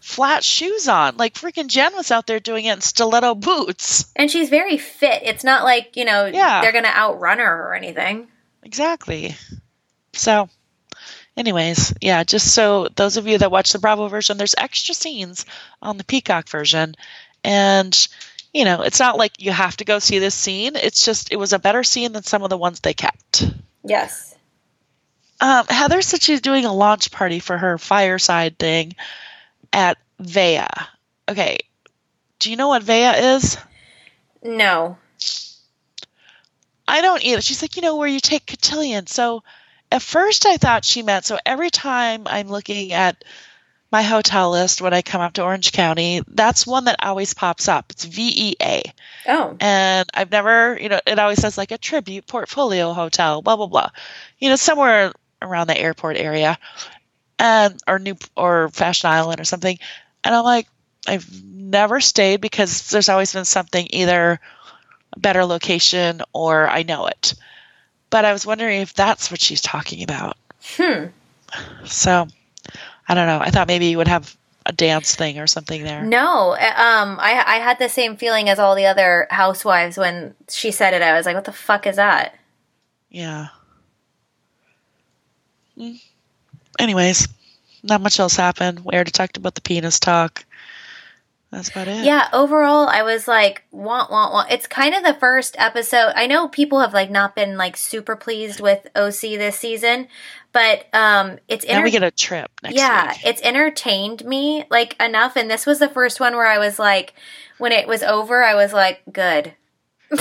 flat 0.00 0.42
shoes 0.42 0.88
on. 0.88 1.16
Like 1.18 1.34
freaking 1.34 1.66
Jen 1.66 1.94
was 1.94 2.10
out 2.10 2.26
there 2.26 2.40
doing 2.40 2.64
it 2.64 2.72
in 2.72 2.80
stiletto 2.80 3.34
boots. 3.34 4.10
And 4.16 4.30
she's 4.30 4.48
very 4.48 4.78
fit. 4.78 5.22
It's 5.24 5.44
not 5.44 5.64
like, 5.64 5.96
you 5.96 6.04
know, 6.06 6.24
Yeah. 6.26 6.62
they're 6.62 6.72
going 6.72 6.84
to 6.84 6.96
outrun 6.96 7.38
her 7.38 7.68
or 7.68 7.74
anything. 7.74 8.28
Exactly. 8.62 9.36
So, 10.14 10.48
anyways, 11.36 11.92
yeah, 12.00 12.24
just 12.24 12.54
so 12.54 12.88
those 12.96 13.18
of 13.18 13.26
you 13.26 13.36
that 13.38 13.50
watch 13.50 13.72
the 13.72 13.78
Bravo 13.78 14.08
version, 14.08 14.38
there's 14.38 14.54
extra 14.56 14.94
scenes 14.94 15.44
on 15.82 15.98
the 15.98 16.04
Peacock 16.04 16.48
version. 16.48 16.94
And, 17.44 18.08
you 18.56 18.64
know, 18.64 18.80
it's 18.80 19.00
not 19.00 19.18
like 19.18 19.42
you 19.42 19.52
have 19.52 19.76
to 19.76 19.84
go 19.84 19.98
see 19.98 20.18
this 20.18 20.34
scene. 20.34 20.76
It's 20.76 21.04
just, 21.04 21.30
it 21.30 21.36
was 21.36 21.52
a 21.52 21.58
better 21.58 21.84
scene 21.84 22.12
than 22.12 22.22
some 22.22 22.42
of 22.42 22.48
the 22.48 22.56
ones 22.56 22.80
they 22.80 22.94
kept. 22.94 23.50
Yes. 23.84 24.34
Um, 25.40 25.66
Heather 25.68 26.00
said 26.00 26.22
she's 26.22 26.40
doing 26.40 26.64
a 26.64 26.72
launch 26.72 27.10
party 27.10 27.38
for 27.38 27.58
her 27.58 27.76
fireside 27.76 28.58
thing 28.58 28.94
at 29.72 29.98
Vea. 30.18 30.66
Okay. 31.28 31.58
Do 32.38 32.50
you 32.50 32.56
know 32.56 32.68
what 32.68 32.82
Vea 32.82 33.34
is? 33.34 33.58
No. 34.42 34.96
I 36.88 37.02
don't 37.02 37.22
either. 37.22 37.42
She's 37.42 37.60
like, 37.60 37.76
you 37.76 37.82
know, 37.82 37.96
where 37.96 38.08
you 38.08 38.20
take 38.20 38.46
cotillion. 38.46 39.06
So 39.06 39.42
at 39.92 40.00
first 40.00 40.46
I 40.46 40.56
thought 40.56 40.84
she 40.84 41.02
meant 41.02 41.26
so 41.26 41.38
every 41.44 41.70
time 41.70 42.22
I'm 42.26 42.48
looking 42.48 42.92
at 42.92 43.22
my 43.92 44.02
hotel 44.02 44.50
list 44.50 44.82
when 44.82 44.92
I 44.92 45.02
come 45.02 45.20
up 45.20 45.34
to 45.34 45.44
Orange 45.44 45.72
County, 45.72 46.22
that's 46.26 46.66
one 46.66 46.84
that 46.84 46.96
always 47.04 47.34
pops 47.34 47.68
up. 47.68 47.86
It's 47.90 48.04
VEA. 48.04 48.82
Oh. 49.28 49.56
And 49.60 50.08
I've 50.12 50.30
never, 50.30 50.78
you 50.80 50.88
know, 50.88 51.00
it 51.06 51.18
always 51.18 51.40
says 51.40 51.56
like 51.56 51.70
a 51.70 51.78
tribute 51.78 52.26
portfolio 52.26 52.92
hotel, 52.92 53.42
blah 53.42 53.56
blah 53.56 53.66
blah. 53.66 53.90
You 54.38 54.48
know, 54.48 54.56
somewhere 54.56 55.12
around 55.40 55.68
the 55.68 55.78
airport 55.78 56.16
area. 56.16 56.58
And 57.38 57.78
or 57.86 57.98
new 57.98 58.16
or 58.34 58.70
Fashion 58.70 59.10
Island 59.10 59.40
or 59.40 59.44
something. 59.44 59.78
And 60.24 60.34
I'm 60.34 60.44
like, 60.44 60.66
I've 61.06 61.44
never 61.44 62.00
stayed 62.00 62.40
because 62.40 62.90
there's 62.90 63.08
always 63.08 63.32
been 63.32 63.44
something 63.44 63.86
either 63.90 64.40
a 65.12 65.18
better 65.18 65.44
location 65.44 66.22
or 66.32 66.68
I 66.68 66.82
know 66.82 67.06
it. 67.06 67.34
But 68.08 68.24
I 68.24 68.32
was 68.32 68.46
wondering 68.46 68.80
if 68.80 68.94
that's 68.94 69.30
what 69.30 69.40
she's 69.40 69.60
talking 69.60 70.02
about. 70.02 70.36
Hmm. 70.62 71.06
So 71.84 72.26
I 73.08 73.14
don't 73.14 73.26
know. 73.26 73.38
I 73.40 73.50
thought 73.50 73.68
maybe 73.68 73.86
you 73.86 73.98
would 73.98 74.08
have 74.08 74.36
a 74.66 74.72
dance 74.72 75.14
thing 75.14 75.38
or 75.38 75.46
something 75.46 75.84
there. 75.84 76.02
No. 76.02 76.50
uh, 76.50 76.72
Um 76.76 77.18
I 77.20 77.42
I 77.46 77.56
had 77.58 77.78
the 77.78 77.88
same 77.88 78.16
feeling 78.16 78.48
as 78.48 78.58
all 78.58 78.74
the 78.74 78.86
other 78.86 79.26
housewives 79.30 79.96
when 79.96 80.34
she 80.48 80.70
said 80.72 80.92
it. 80.94 81.02
I 81.02 81.12
was 81.12 81.24
like, 81.26 81.36
what 81.36 81.44
the 81.44 81.52
fuck 81.52 81.86
is 81.86 81.96
that? 81.96 82.34
Yeah. 83.10 83.48
Mm. 85.78 86.00
Anyways, 86.78 87.28
not 87.82 88.00
much 88.00 88.18
else 88.18 88.36
happened. 88.36 88.80
We 88.84 88.94
already 88.94 89.12
talked 89.12 89.36
about 89.36 89.54
the 89.54 89.60
penis 89.60 90.00
talk. 90.00 90.44
That's 91.56 91.70
about 91.70 91.88
it. 91.88 92.04
Yeah, 92.04 92.28
overall 92.34 92.86
I 92.86 93.02
was 93.02 93.26
like, 93.26 93.64
want 93.70 94.10
want 94.10 94.30
want. 94.30 94.50
It's 94.50 94.66
kind 94.66 94.94
of 94.94 95.02
the 95.02 95.14
first 95.14 95.56
episode. 95.58 96.12
I 96.14 96.26
know 96.26 96.48
people 96.48 96.80
have 96.80 96.92
like 96.92 97.10
not 97.10 97.34
been 97.34 97.56
like 97.56 97.78
super 97.78 98.14
pleased 98.14 98.60
with 98.60 98.86
OC 98.94 99.20
this 99.20 99.56
season, 99.58 100.08
but 100.52 100.84
um 100.92 101.38
it's 101.48 101.66
Now 101.66 101.82
we 101.82 101.90
get 101.90 102.02
a 102.02 102.10
trip 102.10 102.50
next 102.62 102.76
yeah, 102.76 103.12
week. 103.12 103.20
it's 103.24 103.40
entertained 103.40 104.22
me 104.26 104.64
like 104.68 105.02
enough 105.02 105.34
and 105.34 105.50
this 105.50 105.64
was 105.64 105.78
the 105.78 105.88
first 105.88 106.20
one 106.20 106.34
where 106.36 106.46
I 106.46 106.58
was 106.58 106.78
like 106.78 107.14
when 107.56 107.72
it 107.72 107.88
was 107.88 108.02
over 108.02 108.44
I 108.44 108.54
was 108.54 108.74
like 108.74 109.00
good. 109.10 109.54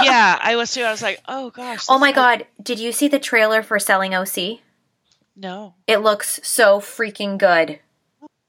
yeah, 0.00 0.38
I 0.40 0.54
was 0.54 0.72
too. 0.72 0.82
I 0.84 0.92
was 0.92 1.02
like, 1.02 1.20
oh 1.26 1.50
gosh. 1.50 1.86
Oh 1.88 1.98
my 1.98 2.10
is- 2.10 2.14
god, 2.14 2.46
did 2.62 2.78
you 2.78 2.92
see 2.92 3.08
the 3.08 3.18
trailer 3.18 3.64
for 3.64 3.80
Selling 3.80 4.14
OC? 4.14 4.60
No. 5.34 5.74
It 5.88 5.98
looks 5.98 6.38
so 6.44 6.78
freaking 6.78 7.36
good. 7.36 7.80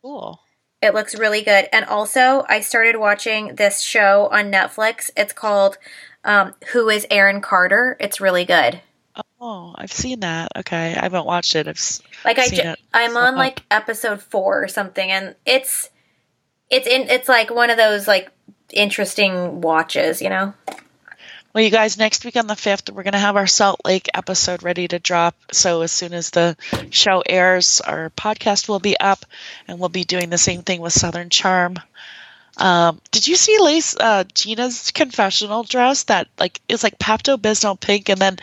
Cool. 0.04 0.43
It 0.84 0.94
looks 0.94 1.18
really 1.18 1.42
good. 1.42 1.70
And 1.72 1.86
also, 1.86 2.46
I 2.50 2.60
started 2.60 2.98
watching 2.98 3.56
this 3.56 3.82
show 3.82 4.28
on 4.32 4.52
Netflix. 4.52 5.10
It's 5.16 5.32
called 5.32 5.78
um, 6.26 6.56
Who 6.74 6.90
is 6.90 7.08
Aaron 7.10 7.40
Carter? 7.40 7.96
It's 8.00 8.20
really 8.20 8.44
good. 8.44 8.82
Oh, 9.40 9.74
I've 9.76 9.92
seen 9.92 10.22
that. 10.22 10.50
Okay, 10.58 10.96
I 10.96 11.04
haven't 11.04 11.26
watched 11.26 11.56
it. 11.56 11.68
I've 11.68 12.02
Like 12.26 12.40
I, 12.40 12.48
ju-. 12.48 12.76
I'm 12.94 13.16
on 13.18 13.36
like 13.36 13.62
episode 13.72 14.22
four 14.22 14.64
or 14.64 14.68
something, 14.68 15.12
and 15.12 15.36
it's 15.46 15.90
it's 16.70 16.88
in 16.88 17.10
it's 17.10 17.30
like 17.30 17.50
one 17.50 17.70
of 17.70 17.78
those 17.78 18.08
like 18.08 18.32
interesting 18.72 19.62
watches, 19.62 20.22
you 20.22 20.30
know. 20.30 20.54
Well, 21.54 21.64
you 21.64 21.70
guys, 21.70 22.00
next 22.00 22.26
week 22.26 22.36
on 22.36 22.48
the 22.48 22.56
5th, 22.56 22.90
we're 22.90 23.04
going 23.04 23.14
to 23.14 23.20
have 23.20 23.36
our 23.36 23.46
Salt 23.46 23.82
Lake 23.86 24.10
episode 24.16 24.64
ready 24.64 24.88
to 24.88 24.98
drop. 24.98 25.36
So, 25.52 25.82
as 25.82 25.92
soon 25.92 26.12
as 26.12 26.32
the 26.32 26.58
show 26.90 27.22
airs, 27.24 27.80
our 27.80 28.10
podcast 28.10 28.68
will 28.68 28.80
be 28.80 29.00
up, 29.00 29.24
and 29.68 29.78
we'll 29.78 29.90
be 29.90 30.04
doing 30.04 30.32
the 30.32 30.40
same 30.40 30.64
thing 30.64 30.82
with 30.82 30.94
Southern 30.94 31.30
Charm. 31.30 31.76
Um, 32.58 33.00
did 33.12 33.28
you 33.28 33.36
see 33.36 33.60
Lace 33.60 33.96
uh, 33.96 34.24
Gina's 34.34 34.90
confessional 34.90 35.62
dress 35.64 36.04
that 36.06 36.28
like 36.40 36.60
is 36.68 36.82
like 36.82 36.98
Pepto 36.98 37.38
Bismol 37.38 37.80
pink, 37.80 38.10
and 38.10 38.20
then 38.20 38.40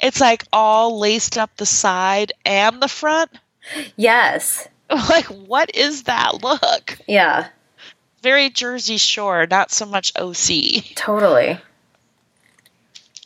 it's 0.00 0.22
like 0.22 0.44
all 0.50 0.98
laced 0.98 1.36
up 1.36 1.54
the 1.58 1.66
side 1.66 2.32
and 2.46 2.80
the 2.80 2.88
front? 2.88 3.30
Yes. 3.96 4.68
Like, 4.90 5.24
what 5.26 5.74
is 5.74 6.04
that 6.04 6.42
look? 6.42 6.98
Yeah. 7.08 7.48
Very 8.22 8.50
Jersey 8.50 8.98
Shore, 8.98 9.46
not 9.50 9.72
so 9.72 9.86
much 9.86 10.12
OC. 10.14 10.94
Totally. 10.94 11.58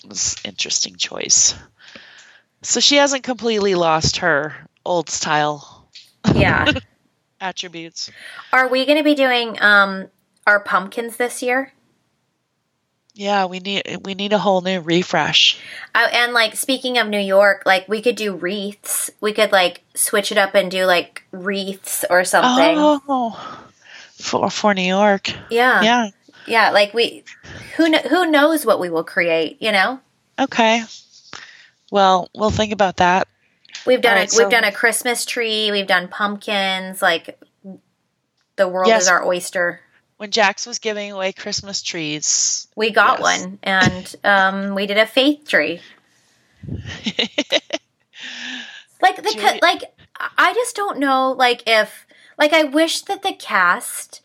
Was 0.09 0.37
interesting 0.45 0.97
choice. 0.97 1.55
So 2.63 2.81
she 2.81 2.97
hasn't 2.97 3.23
completely 3.25 3.75
lost 3.75 4.19
her 4.19 4.55
old 4.85 5.11
style 5.11 5.89
Yeah. 6.35 6.73
attributes. 7.41 8.11
Are 8.53 8.67
we 8.69 8.85
going 8.87 8.99
to 8.99 9.05
be 9.05 9.15
doing 9.15 9.61
um 9.61 10.09
our 10.47 10.61
pumpkins 10.61 11.17
this 11.17 11.43
year? 11.43 11.73
Yeah, 13.15 13.47
we 13.47 13.59
need 13.59 13.83
we 14.05 14.15
need 14.15 14.33
a 14.33 14.39
whole 14.39 14.61
new 14.61 14.81
refresh. 14.81 15.59
Uh, 15.95 16.07
and 16.13 16.33
like 16.33 16.55
speaking 16.57 16.99
of 16.99 17.09
New 17.09 17.19
York, 17.19 17.63
like 17.67 17.89
we 17.89 18.01
could 18.01 18.15
do 18.17 18.35
wreaths. 18.37 19.11
We 19.21 19.33
could 19.33 19.51
like 19.51 19.83
switch 19.95 20.31
it 20.31 20.39
up 20.39 20.55
and 20.55 20.71
do 20.71 20.85
like 20.85 21.25
wreaths 21.33 22.05
or 22.09 22.23
something. 22.25 22.77
Oh, 22.79 23.61
for 24.15 24.49
for 24.51 24.73
New 24.75 24.83
York. 24.87 25.31
yeah. 25.51 25.83
Yeah. 25.83 26.09
Yeah, 26.49 26.71
like 26.71 26.95
we 26.95 27.25
who 27.77 27.91
kn- 27.91 28.09
who 28.09 28.31
knows 28.31 28.65
what 28.67 28.81
we 28.81 28.91
will 28.91 29.05
create, 29.05 29.61
you 29.61 29.73
know? 29.73 30.01
Okay. 30.39 30.83
Well, 31.91 32.29
we'll 32.35 32.51
think 32.51 32.73
about 32.73 32.97
that. 32.99 33.29
We've 33.87 34.01
done 34.03 34.19
All 34.19 34.25
a, 34.25 34.29
so- 34.29 34.43
we've 34.43 34.51
done 34.51 34.65
a 34.65 34.73
Christmas 34.73 35.25
tree, 35.25 35.71
we've 35.71 35.87
done 35.87 36.09
pumpkins, 36.09 37.01
like 37.03 37.41
the 38.57 38.69
world 38.69 38.89
Yes. 38.89 39.03
is 39.03 39.09
our 39.09 39.25
oyster. 39.27 39.81
When 40.17 40.31
Jax 40.33 40.67
was 40.67 40.81
giving 40.81 41.13
away 41.13 41.33
Christmas 41.33 41.81
trees, 41.81 42.67
We 42.75 42.91
got 42.91 43.21
Yes. 43.21 43.41
one 43.43 43.59
and 43.63 44.17
um 44.25 44.75
we 44.75 44.87
did 44.87 44.99
a 44.99 45.07
faith 45.07 45.47
tree. 45.47 45.81
Like 49.01 49.17
the 49.17 49.31
Do 49.31 49.59
like 49.63 49.83
I 50.37 50.53
just 50.55 50.75
don't 50.75 50.99
know 50.99 51.31
like 51.33 51.63
if 51.69 52.05
like 52.37 52.53
I 52.53 52.65
wish 52.65 53.03
that 53.03 53.23
the 53.23 53.33
cast 53.33 54.21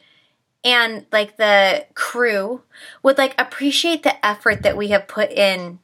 and 0.64 1.06
like 1.12 1.38
the 1.38 1.86
crew 1.94 2.62
would 3.02 3.18
like 3.18 3.36
appreciate 3.40 4.04
the 4.04 4.26
effort 4.26 4.64
that 4.64 4.78
we 4.78 4.90
have 4.90 5.08
put 5.08 5.32
in 5.32 5.80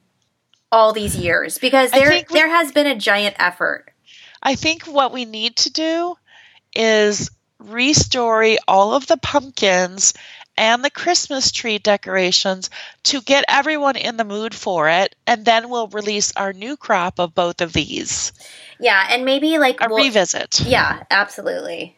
all 0.72 0.94
these 0.94 1.16
years 1.16 1.58
because 1.58 1.92
there 1.92 2.10
we- 2.10 2.26
there 2.30 2.50
has 2.50 2.72
been 2.72 2.88
a 2.88 2.96
giant 2.96 3.36
effort. 3.40 3.92
I 4.42 4.56
think 4.56 4.84
what 4.84 5.12
we 5.12 5.26
need 5.26 5.56
to 5.58 5.70
do 5.72 6.16
is 6.74 7.30
restory 7.62 8.58
all 8.68 8.94
of 8.94 9.06
the 9.08 9.18
pumpkins 9.18 10.14
and 10.56 10.84
the 10.84 10.90
Christmas 10.92 11.52
tree 11.52 11.78
decorations 11.78 12.70
to 13.04 13.22
get 13.22 13.46
everyone 13.48 13.96
in 13.96 14.18
the 14.18 14.24
mood 14.26 14.54
for 14.54 14.88
it. 14.90 15.16
And 15.26 15.44
then 15.46 15.70
we'll 15.70 15.88
release 15.88 16.34
our 16.36 16.54
new 16.54 16.78
crop 16.78 17.20
of 17.20 17.34
both 17.34 17.62
of 17.62 17.74
these. 17.74 18.32
Yeah, 18.80 19.08
and 19.10 19.26
maybe 19.26 19.58
like 19.58 19.82
A 19.82 19.88
we'll- 19.90 20.04
revisit. 20.04 20.62
Yeah, 20.62 21.04
absolutely. 21.10 21.98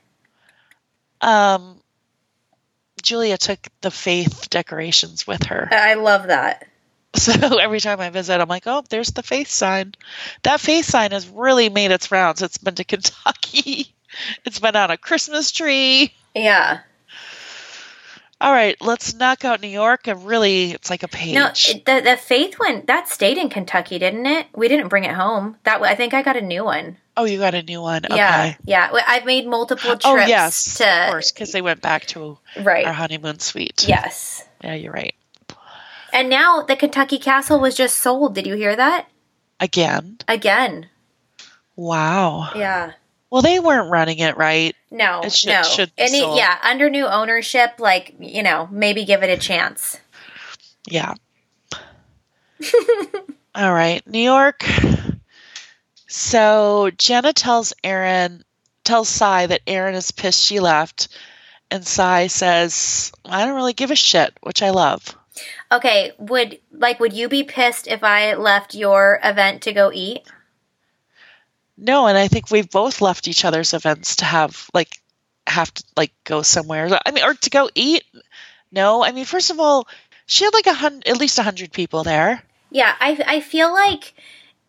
Um, 1.21 1.80
Julia 3.01 3.37
took 3.37 3.59
the 3.81 3.91
faith 3.91 4.49
decorations 4.49 5.25
with 5.27 5.43
her. 5.43 5.69
I 5.71 5.95
love 5.95 6.27
that. 6.27 6.67
So 7.13 7.33
every 7.57 7.81
time 7.81 7.99
I 7.99 8.09
visit, 8.09 8.39
I'm 8.39 8.47
like, 8.47 8.63
oh, 8.67 8.85
there's 8.89 9.11
the 9.11 9.21
faith 9.21 9.49
sign. 9.49 9.93
That 10.43 10.61
faith 10.61 10.85
sign 10.85 11.11
has 11.11 11.27
really 11.27 11.67
made 11.67 11.91
its 11.91 12.09
rounds. 12.09 12.41
It's 12.41 12.57
been 12.57 12.75
to 12.75 12.83
Kentucky, 12.85 13.93
it's 14.45 14.59
been 14.59 14.77
on 14.77 14.91
a 14.91 14.97
Christmas 14.97 15.51
tree. 15.51 16.13
Yeah. 16.33 16.79
All 18.41 18.51
right, 18.51 18.75
let's 18.81 19.13
knock 19.13 19.45
out 19.45 19.61
New 19.61 19.67
York. 19.67 20.07
And 20.07 20.25
really, 20.25 20.71
it's 20.71 20.89
like 20.89 21.03
a 21.03 21.07
page. 21.07 21.35
No, 21.35 21.49
the 21.49 22.01
the 22.03 22.17
faith 22.17 22.55
one 22.55 22.83
that 22.87 23.07
stayed 23.07 23.37
in 23.37 23.49
Kentucky, 23.49 23.99
didn't 23.99 24.25
it? 24.25 24.47
We 24.55 24.67
didn't 24.67 24.87
bring 24.87 25.03
it 25.03 25.13
home. 25.13 25.57
That 25.63 25.79
I 25.83 25.93
think 25.93 26.15
I 26.15 26.23
got 26.23 26.35
a 26.35 26.41
new 26.41 26.63
one. 26.65 26.97
oh, 27.15 27.25
you 27.25 27.37
got 27.37 27.53
a 27.53 27.61
new 27.61 27.81
one. 27.81 28.03
Okay. 28.03 28.15
Yeah, 28.15 28.55
yeah. 28.65 28.89
I've 29.07 29.25
made 29.25 29.45
multiple 29.45 29.91
oh, 29.91 29.93
trips. 29.93 30.05
Oh, 30.07 30.15
yes. 30.15 30.77
to 30.79 30.89
of 30.89 31.11
course, 31.11 31.31
because 31.31 31.51
they 31.51 31.61
went 31.61 31.81
back 31.81 32.07
to 32.07 32.39
right. 32.63 32.85
our 32.87 32.93
honeymoon 32.93 33.37
suite. 33.37 33.85
Yes, 33.87 34.43
Yeah, 34.63 34.73
you're 34.73 34.91
right. 34.91 35.13
and 36.11 36.27
now 36.27 36.63
the 36.63 36.75
Kentucky 36.75 37.19
Castle 37.19 37.59
was 37.59 37.75
just 37.75 37.97
sold. 37.97 38.33
Did 38.33 38.47
you 38.47 38.55
hear 38.55 38.75
that? 38.75 39.07
Again. 39.59 40.17
Again. 40.27 40.89
Wow. 41.75 42.49
Yeah. 42.55 42.93
Well, 43.29 43.43
they 43.43 43.59
weren't 43.59 43.91
running 43.91 44.17
it 44.17 44.35
right. 44.35 44.75
No, 44.91 45.21
It 45.23 45.31
should- 45.33 45.49
no. 45.49 45.63
should 45.63 45.95
be 45.95 46.01
Any, 46.03 46.19
sold. 46.19 46.37
yeah, 46.37 46.57
under 46.63 46.89
new 46.89 47.07
ownership, 47.07 47.75
like 47.79 48.13
you 48.19 48.43
know, 48.43 48.67
maybe 48.71 49.05
give 49.05 49.23
it 49.23 49.29
a 49.29 49.37
chance. 49.37 49.97
Yeah. 50.85 51.13
All 53.55 53.73
right, 53.73 54.05
New 54.07 54.19
York. 54.21 54.63
So 56.07 56.91
Jenna 56.97 57.33
tells 57.33 57.73
Erin, 57.83 58.43
tells 58.83 59.09
Sai 59.09 59.47
that 59.47 59.61
Erin 59.67 59.95
is 59.95 60.11
pissed 60.11 60.41
she 60.43 60.59
left, 60.59 61.07
and 61.69 61.85
Sai 61.85 62.27
says, 62.27 63.11
"I 63.25 63.45
don't 63.45 63.55
really 63.55 63.73
give 63.73 63.91
a 63.91 63.95
shit," 63.95 64.33
which 64.41 64.61
I 64.61 64.71
love. 64.71 65.15
Okay, 65.71 66.11
would 66.17 66.59
like 66.71 66.99
would 66.99 67.13
you 67.13 67.29
be 67.29 67.43
pissed 67.43 67.87
if 67.87 68.03
I 68.03 68.33
left 68.33 68.75
your 68.75 69.19
event 69.23 69.61
to 69.63 69.71
go 69.73 69.89
eat? 69.93 70.23
No, 71.81 72.05
and 72.05 72.15
I 72.15 72.27
think 72.27 72.51
we've 72.51 72.69
both 72.69 73.01
left 73.01 73.27
each 73.27 73.43
other's 73.43 73.73
events 73.73 74.17
to 74.17 74.25
have 74.25 74.69
like 74.71 75.01
have 75.47 75.73
to 75.73 75.83
like 75.97 76.13
go 76.23 76.43
somewhere. 76.43 76.87
I 77.03 77.09
mean, 77.09 77.23
or 77.23 77.33
to 77.33 77.49
go 77.49 77.71
eat. 77.73 78.03
No, 78.71 79.03
I 79.03 79.11
mean, 79.11 79.25
first 79.25 79.49
of 79.49 79.59
all, 79.59 79.87
she 80.27 80.45
had 80.45 80.53
like 80.53 80.67
a 80.67 80.73
hundred, 80.73 81.07
at 81.07 81.17
least 81.17 81.39
a 81.39 81.43
hundred 81.43 81.73
people 81.73 82.03
there. 82.03 82.43
Yeah, 82.69 82.95
I 82.99 83.21
I 83.25 83.41
feel 83.41 83.73
like 83.73 84.13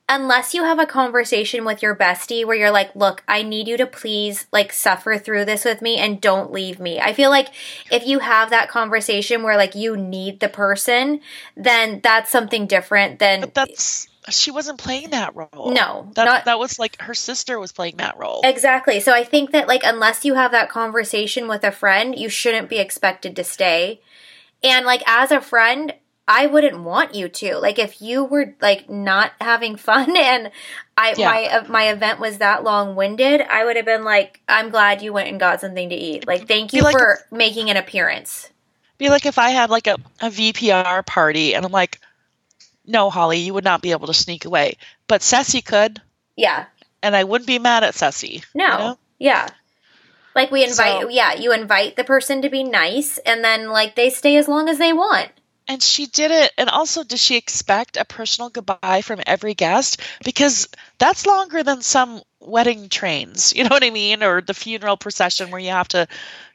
unless 0.08 0.54
you 0.54 0.64
have 0.64 0.78
a 0.78 0.86
conversation 0.86 1.66
with 1.66 1.82
your 1.82 1.94
bestie 1.94 2.46
where 2.46 2.56
you're 2.56 2.70
like, 2.70 2.96
"Look, 2.96 3.22
I 3.28 3.42
need 3.42 3.68
you 3.68 3.76
to 3.76 3.86
please 3.86 4.46
like 4.50 4.72
suffer 4.72 5.18
through 5.18 5.44
this 5.44 5.66
with 5.66 5.82
me 5.82 5.98
and 5.98 6.18
don't 6.18 6.50
leave 6.50 6.80
me." 6.80 6.98
I 6.98 7.12
feel 7.12 7.28
like 7.28 7.48
if 7.90 8.06
you 8.06 8.20
have 8.20 8.48
that 8.48 8.70
conversation 8.70 9.42
where 9.42 9.58
like 9.58 9.74
you 9.74 9.98
need 9.98 10.40
the 10.40 10.48
person, 10.48 11.20
then 11.58 12.00
that's 12.02 12.30
something 12.30 12.66
different 12.66 13.18
than 13.18 13.42
But 13.42 13.54
that's 13.54 14.08
she 14.30 14.50
wasn't 14.50 14.78
playing 14.78 15.10
that 15.10 15.34
role. 15.34 15.72
No, 15.72 16.10
that 16.14 16.24
not- 16.24 16.44
that 16.44 16.58
was 16.58 16.78
like 16.78 17.00
her 17.02 17.14
sister 17.14 17.58
was 17.58 17.72
playing 17.72 17.96
that 17.96 18.16
role. 18.18 18.40
Exactly. 18.44 19.00
So 19.00 19.12
I 19.12 19.24
think 19.24 19.50
that 19.52 19.68
like 19.68 19.82
unless 19.84 20.24
you 20.24 20.34
have 20.34 20.52
that 20.52 20.68
conversation 20.68 21.48
with 21.48 21.64
a 21.64 21.72
friend, 21.72 22.18
you 22.18 22.28
shouldn't 22.28 22.68
be 22.68 22.78
expected 22.78 23.34
to 23.36 23.44
stay. 23.44 24.00
And 24.62 24.86
like 24.86 25.02
as 25.06 25.32
a 25.32 25.40
friend, 25.40 25.92
I 26.28 26.46
wouldn't 26.46 26.80
want 26.84 27.16
you 27.16 27.28
to. 27.28 27.56
Like 27.58 27.80
if 27.80 28.00
you 28.00 28.22
were 28.24 28.54
like 28.62 28.88
not 28.88 29.32
having 29.40 29.74
fun 29.76 30.16
and 30.16 30.50
I 30.96 31.14
Yeah. 31.16 31.28
my 31.30 31.44
uh, 31.46 31.64
my 31.68 31.88
event 31.90 32.20
was 32.20 32.38
that 32.38 32.62
long-winded, 32.62 33.40
I 33.40 33.64
would 33.64 33.76
have 33.76 33.86
been 33.86 34.04
like 34.04 34.40
I'm 34.48 34.70
glad 34.70 35.02
you 35.02 35.12
went 35.12 35.28
and 35.28 35.40
got 35.40 35.60
something 35.60 35.88
to 35.88 35.96
eat. 35.96 36.26
Like 36.26 36.46
thank 36.46 36.72
you 36.72 36.82
like 36.82 36.96
for 36.96 37.18
making 37.32 37.70
an 37.70 37.76
appearance. 37.76 38.50
Be 38.98 39.08
like 39.08 39.26
if 39.26 39.36
I 39.36 39.50
had 39.50 39.68
like 39.68 39.88
a, 39.88 39.96
a 40.20 40.30
VPR 40.30 41.04
party 41.04 41.56
and 41.56 41.64
I'm 41.66 41.72
like, 41.72 41.98
no, 42.86 43.10
Holly, 43.10 43.38
you 43.38 43.54
would 43.54 43.64
not 43.64 43.82
be 43.82 43.92
able 43.92 44.06
to 44.08 44.14
sneak 44.14 44.44
away, 44.44 44.76
but 45.08 45.22
Ceci 45.22 45.62
could, 45.62 46.00
Yeah. 46.36 46.64
and 47.02 47.14
I 47.16 47.24
wouldn't 47.24 47.46
be 47.46 47.58
mad 47.58 47.84
at 47.84 47.94
Ceci. 47.94 48.42
No. 48.54 48.64
you 48.64 48.78
know? 48.78 48.98
Yeah. 49.18 49.48
Like 50.34 50.50
we 50.50 50.64
invite 50.64 51.02
So- 51.02 51.08
yeah, 51.08 51.34
you 51.34 51.52
invite 51.52 51.96
the 51.96 52.04
person 52.04 52.42
to 52.42 52.48
be 52.50 52.64
nice 52.64 53.18
and 53.18 53.44
then 53.44 53.68
like 53.68 53.94
they 53.94 54.10
stay 54.10 54.36
as 54.36 54.48
long 54.48 54.68
as 54.68 54.78
they 54.78 54.92
want. 54.92 55.30
And 55.68 55.80
she 55.80 56.06
did 56.06 56.32
it. 56.32 56.52
And 56.58 56.68
also, 56.68 57.04
does 57.04 57.22
she 57.22 57.36
expect 57.36 57.96
a 57.96 58.04
personal 58.04 58.50
goodbye 58.50 59.02
from 59.02 59.20
every 59.24 59.54
guest? 59.54 60.00
Because 60.24 60.68
that's 60.98 61.24
longer 61.24 61.62
than 61.62 61.82
some 61.82 62.20
wedding 62.40 62.88
trains. 62.88 63.54
You 63.54 63.62
know 63.68 63.70
what 63.70 63.84
I 63.84 63.90
mean? 63.90 64.24
Or 64.24 64.40
the 64.40 64.54
funeral 64.54 64.96
procession 64.96 65.50
where 65.52 65.60
you 65.60 65.70
have 65.70 65.88
to 65.88 66.08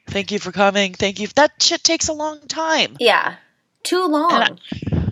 thank 0.08 0.30
you 0.30 0.38
for 0.38 0.52
coming, 0.52 0.92
thank 0.92 1.20
you. 1.20 1.28
That 1.36 1.52
shit 1.62 1.82
takes 1.82 2.08
a 2.08 2.12
long 2.12 2.40
time. 2.48 2.96
Yeah. 3.00 3.36
Too 3.82 4.06
long. 4.06 4.58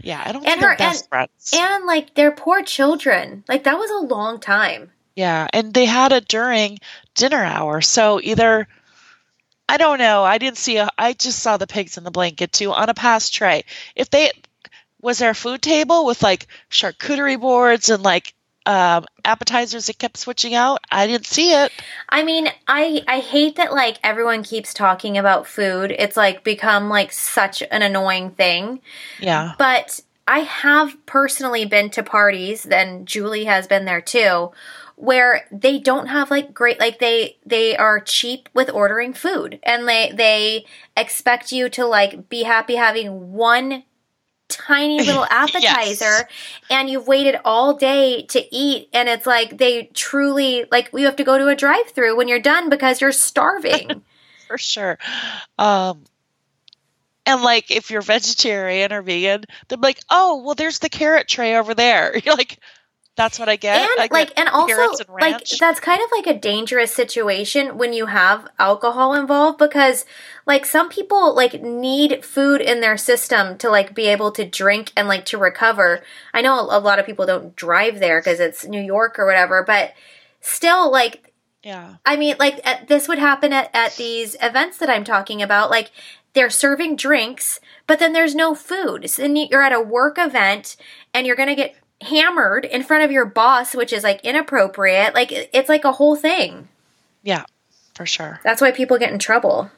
And 0.07 0.09
Yeah, 0.09 0.23
I 0.25 0.33
don't 0.33 0.37
And 0.45 0.45
think 0.47 0.61
they're 0.61 0.71
her- 0.71 0.77
best 0.77 1.09
friends. 1.09 1.51
And 1.55 1.85
like 1.87 2.15
their 2.15 2.31
poor 2.33 2.63
children. 2.63 3.45
Like 3.49 3.65
that 3.65 3.79
was 3.79 3.91
a 3.91 3.99
long 4.15 4.39
time. 4.41 4.91
Yeah, 5.17 5.49
and 5.53 5.73
they 5.75 5.87
had 5.87 6.13
it 6.13 6.29
during 6.29 6.79
dinner 7.15 7.43
hour. 7.43 7.81
So 7.81 8.21
either 8.23 8.69
I 9.69 9.79
don't 9.79 9.99
know. 9.99 10.23
I 10.23 10.39
didn't 10.39 10.59
see 10.59 10.77
a 10.77 10.89
I 10.97 11.13
just 11.15 11.41
saw 11.41 11.57
the 11.57 11.67
pigs 11.67 11.97
in 11.99 12.05
the 12.05 12.11
blanket 12.13 12.53
too 12.53 12.73
on 12.73 12.89
a 12.89 12.95
past 12.95 13.35
tray. 13.35 13.65
If 13.97 14.11
they 14.11 14.31
was 15.01 15.19
there 15.19 15.31
a 15.31 15.35
food 15.35 15.61
table 15.63 16.07
with 16.07 16.23
like 16.23 16.47
charcuterie 16.71 17.41
boards 17.41 17.91
and 17.91 18.03
like 18.03 18.33
um, 18.67 19.05
appetizers 19.25 19.87
that 19.87 19.99
kept 19.99 20.17
switching 20.17 20.55
out? 20.55 20.81
I 20.91 21.07
didn't 21.07 21.27
see 21.27 21.53
it. 21.53 21.73
I 22.09 22.25
mean, 22.25 22.49
I 22.67 23.03
I 23.09 23.21
hate 23.21 23.57
that 23.57 23.73
like 23.73 23.99
everyone 24.03 24.43
keeps 24.43 24.75
talking 24.75 25.17
about 25.17 25.47
food. 25.47 25.95
It's 25.97 26.17
like 26.17 26.45
become 26.45 26.89
like 26.89 27.13
such 27.13 27.63
an 27.71 27.83
annoying 27.83 28.31
thing. 28.31 28.81
Yeah. 29.21 29.55
But 29.59 30.01
I 30.27 30.41
have 30.41 31.07
personally 31.07 31.65
been 31.65 31.91
to 31.91 32.03
parties, 32.03 32.67
and 32.67 33.07
Julie 33.07 33.45
has 33.45 33.69
been 33.69 33.85
there 33.85 34.01
too, 34.01 34.51
where 34.97 35.47
they 35.53 35.79
don't 35.79 36.09
have 36.09 36.31
like 36.31 36.53
great 36.53 36.81
like 36.81 36.99
they 36.99 37.37
they 37.47 37.77
are 37.77 38.01
cheap 38.01 38.49
with 38.55 38.71
ordering 38.71 39.13
food 39.13 39.61
and 39.63 39.87
they 39.87 40.11
they 40.13 40.65
expect 40.97 41.53
you 41.53 41.69
to 41.69 41.87
like 41.87 42.29
be 42.29 42.43
happy 42.43 42.77
having 42.77 43.33
one 43.33 43.85
tiny 44.49 45.01
little 45.03 45.27
appetizer 45.29 46.29
and 46.71 46.89
you've 46.89 47.07
waited 47.07 47.37
all 47.45 47.75
day 47.75 48.23
to 48.27 48.55
eat 48.55 48.89
and 48.93 49.09
it's 49.09 49.27
like 49.27 49.59
they 49.59 49.85
truly 49.95 50.65
like 50.71 50.91
you 50.93 51.05
have 51.05 51.17
to 51.17 51.25
go 51.25 51.39
to 51.39 51.49
a 51.49 51.57
drive-through 51.57 52.17
when 52.17 52.29
you're 52.29 52.41
done 52.41 52.69
because 52.69 53.01
you're 53.01 53.13
starving. 53.13 54.03
For 54.49 54.59
sure. 54.59 54.99
Um 55.59 56.05
and 57.27 57.43
like 57.43 57.71
if 57.71 57.91
you're 57.91 58.03
vegetarian 58.03 58.93
or 58.93 59.03
vegan, 59.03 59.45
they're 59.67 59.79
like, 59.79 59.99
"Oh, 60.09 60.43
well 60.45 60.55
there's 60.55 60.79
the 60.79 60.89
carrot 60.89 61.27
tray 61.27 61.57
over 61.57 61.75
there." 61.75 62.17
You're 62.25 62.37
like, 62.37 62.61
"That's 63.17 63.39
what 63.39 63.49
I 63.49 63.57
get." 63.57 63.81
and 63.81 64.01
I 64.01 64.05
get 64.05 64.13
like 64.13 64.33
and 64.39 64.49
also 64.49 64.81
and 64.81 65.09
like 65.09 65.45
that's 65.59 65.81
kind 65.81 66.01
of 66.03 66.11
like 66.13 66.27
a 66.27 66.39
dangerous 66.39 66.95
situation 66.95 67.79
when 67.79 67.93
you 67.93 68.07
have 68.07 68.49
alcohol 68.59 69.15
involved 69.15 69.59
because 69.59 70.05
like 70.47 70.65
some 70.65 70.89
people 70.89 71.35
like 71.35 71.63
need 71.63 72.25
food 72.25 72.61
in 72.61 72.81
their 72.81 72.97
system 72.97 73.59
to 73.59 73.69
like 73.71 73.95
be 73.95 74.07
able 74.07 74.31
to 74.33 74.45
drink 74.45 74.93
and 74.97 75.09
like 75.09 75.25
to 75.27 75.39
recover 75.39 76.03
i 76.33 76.41
know 76.41 76.61
a 76.61 76.79
lot 76.79 76.99
of 76.99 77.07
people 77.07 77.27
don't 77.27 77.57
drive 77.57 77.99
there 77.99 78.21
because 78.21 78.41
it's 78.41 78.65
new 78.65 78.81
york 78.81 79.19
or 79.19 79.27
whatever 79.27 79.65
but 79.67 79.93
still 80.41 80.91
like 80.91 81.27
yeah. 81.67 81.97
I 82.07 82.17
mean, 82.17 82.37
like 82.39 82.65
at, 82.65 82.87
this 82.87 83.09
would 83.09 83.19
happen 83.19 83.53
at, 83.53 83.71
at 83.75 83.97
these 83.97 84.37
events 84.41 84.79
that 84.79 84.89
I'm 84.89 85.03
talking 85.03 85.43
about. 85.43 85.69
Like 85.69 85.91
they're 86.33 86.49
serving 86.49 86.95
drinks, 86.95 87.59
but 87.89 87.99
then 87.99 88.13
there's 88.13 88.37
no 88.37 88.55
food. 88.55 89.11
So 89.11 89.23
then 89.23 89.35
you're 89.35 89.65
at 89.65 89.73
a 89.73 89.81
work 89.81 90.17
event 90.17 90.77
and 91.13 91.27
you're 91.27 91.35
gonna 91.35 91.57
get 91.57 91.75
hammered 92.03 92.65
in 92.65 92.83
front 92.83 93.05
of 93.05 93.11
your 93.11 93.25
boss, 93.25 93.75
which 93.75 93.93
is 93.93 94.05
like 94.05 94.25
inappropriate. 94.25 95.15
Like 95.15 95.33
it's 95.33 95.69
like 95.69 95.85
a 95.85 95.93
whole 95.93 96.17
thing. 96.17 96.69
Yeah. 97.23 97.45
For 97.95 98.07
sure. 98.07 98.41
That's 98.45 98.61
why 98.61 98.73
people 98.73 98.99
get 98.99 99.13
in 99.13 99.19
trouble. 99.19 99.71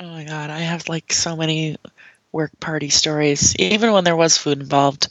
Oh 0.00 0.06
my 0.06 0.24
god, 0.24 0.50
I 0.50 0.58
have 0.58 0.88
like 0.88 1.12
so 1.12 1.36
many 1.36 1.76
work 2.32 2.50
party 2.58 2.88
stories, 2.88 3.54
even 3.56 3.92
when 3.92 4.04
there 4.04 4.16
was 4.16 4.36
food 4.36 4.60
involved. 4.60 5.08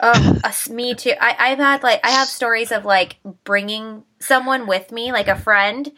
Oh, 0.00 0.40
me 0.70 0.94
too. 0.94 1.12
I, 1.20 1.36
I've 1.38 1.58
had 1.58 1.82
like 1.82 2.00
I 2.04 2.10
have 2.10 2.28
stories 2.28 2.72
of 2.72 2.84
like 2.84 3.16
bringing 3.44 4.04
someone 4.18 4.66
with 4.66 4.90
me, 4.90 5.12
like 5.12 5.28
a 5.28 5.36
friend 5.38 5.92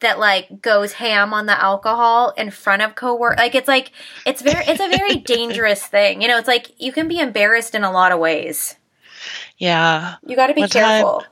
that 0.00 0.18
like 0.18 0.60
goes 0.62 0.92
ham 0.94 1.32
on 1.32 1.46
the 1.46 1.60
alcohol 1.60 2.30
in 2.36 2.50
front 2.50 2.82
of 2.82 2.94
cowork. 2.94 3.36
Like 3.38 3.54
it's 3.54 3.68
like 3.68 3.92
it's 4.26 4.42
very 4.42 4.64
it's 4.66 4.80
a 4.80 4.88
very 4.88 5.16
dangerous 5.36 5.84
thing. 5.86 6.22
You 6.22 6.28
know, 6.28 6.38
it's 6.38 6.48
like 6.48 6.72
you 6.80 6.92
can 6.92 7.08
be 7.08 7.18
embarrassed 7.20 7.74
in 7.74 7.84
a 7.84 7.90
lot 7.90 8.12
of 8.12 8.18
ways. 8.18 8.76
Yeah. 9.58 10.16
You 10.26 10.36
got 10.36 10.48
to 10.48 10.54
be 10.54 10.62
One 10.62 10.70
time- 10.70 10.82
careful. 11.02 11.24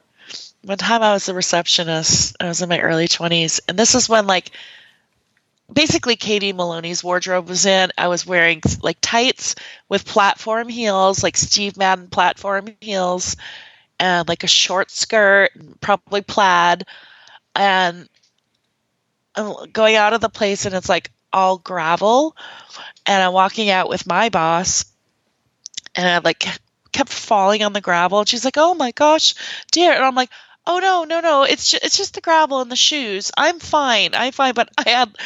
One 0.65 0.77
time 0.77 1.03
I 1.03 1.13
was 1.13 1.29
a 1.29 1.35
receptionist, 1.35 2.37
I 2.41 2.49
was 2.49 2.61
in 2.61 2.69
my 2.69 2.81
early 2.81 3.07
20s, 3.07 3.61
and 3.69 3.79
this 3.79 3.95
is 3.95 4.09
when 4.09 4.27
like 4.27 4.51
basically 5.73 6.17
Katie 6.17 6.53
Maloney's 6.53 7.03
wardrobe 7.05 7.49
was 7.49 7.65
in. 7.65 7.91
I 7.97 8.09
was 8.09 8.27
wearing 8.27 8.61
like 8.83 8.99
tights 9.01 9.55
with 9.89 10.05
platform 10.05 10.69
heels, 10.69 11.23
like 11.23 11.37
Steve 11.37 11.77
Madden 11.77 12.09
platform 12.09 12.67
heels, 12.81 13.37
and 14.01 14.29
like 14.29 14.45
a 14.45 14.49
short 14.49 14.91
skirt, 14.91 15.53
probably 15.81 16.23
plaid, 16.23 16.85
and 17.55 18.09
going 19.73 19.97
out 19.97 20.13
of 20.13 20.21
the 20.21 20.29
place 20.29 20.67
and 20.67 20.75
it's 20.75 20.89
like 20.89 21.11
all 21.33 21.59
gravel 21.59 22.37
and 23.07 23.23
I'm 23.23 23.33
walking 23.33 23.71
out 23.71 23.89
with 23.89 24.07
my 24.07 24.29
boss 24.29 24.85
and 25.95 26.07
I 26.07 26.19
like 26.19 26.47
kept 26.93 27.11
falling 27.11 27.63
on 27.63 27.73
the 27.73 27.81
gravel 27.81 28.21
and 28.21 28.29
she's 28.29 28.45
like, 28.45 28.57
"Oh 28.57 28.75
my 28.75 28.93
gosh, 28.93 29.35
dear." 29.71 29.93
And 29.93 30.05
I'm 30.05 30.15
like, 30.15 30.31
"Oh 30.67 30.79
no, 30.79 31.05
no, 31.05 31.21
no. 31.21 31.43
It's 31.43 31.71
just, 31.71 31.85
it's 31.85 31.97
just 31.97 32.15
the 32.15 32.21
gravel 32.21 32.61
and 32.61 32.71
the 32.71 32.77
shoes. 32.77 33.31
I'm 33.37 33.59
fine. 33.59 34.11
I'm 34.15 34.33
fine." 34.33 34.55
But 34.55 34.69
I 34.79 34.91
had 34.91 35.17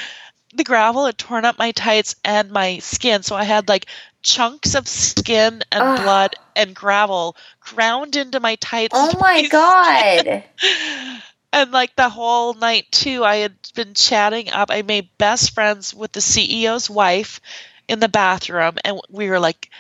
the 0.55 0.65
gravel 0.65 1.07
had 1.07 1.19
torn 1.19 1.45
up 1.45 1.59
my 1.59 1.73
tights 1.73 2.15
and 2.25 2.51
my 2.51 2.79
skin, 2.79 3.23
so 3.23 3.37
I 3.37 3.45
had 3.45 3.69
like 3.69 3.87
chunks 4.23 4.75
of 4.75 4.87
skin 4.87 5.63
and 5.73 5.83
Ugh. 5.83 6.01
blood 6.01 6.35
and 6.55 6.75
gravel 6.75 7.37
ground 7.61 8.17
into 8.17 8.41
my 8.41 8.57
tights. 8.57 8.95
Oh 8.95 9.17
my 9.21 9.47
god. 9.49 10.45
and 11.53 11.71
like 11.71 11.95
the 11.97 12.09
whole 12.09 12.55
night 12.55 12.87
too 12.91 13.25
i 13.25 13.37
had 13.37 13.55
been 13.75 13.95
chatting 13.95 14.51
up. 14.51 14.71
I 14.71 14.83
made 14.83 15.09
best 15.19 15.55
friends 15.55 15.95
with 15.95 16.13
the 16.13 16.21
ceo's 16.21 16.89
wife 16.91 17.41
in 17.89 18.01
the 18.01 18.09
bathroom 18.09 18.77
and 18.85 19.01
we 19.11 19.29
were 19.29 19.41
like 19.41 19.71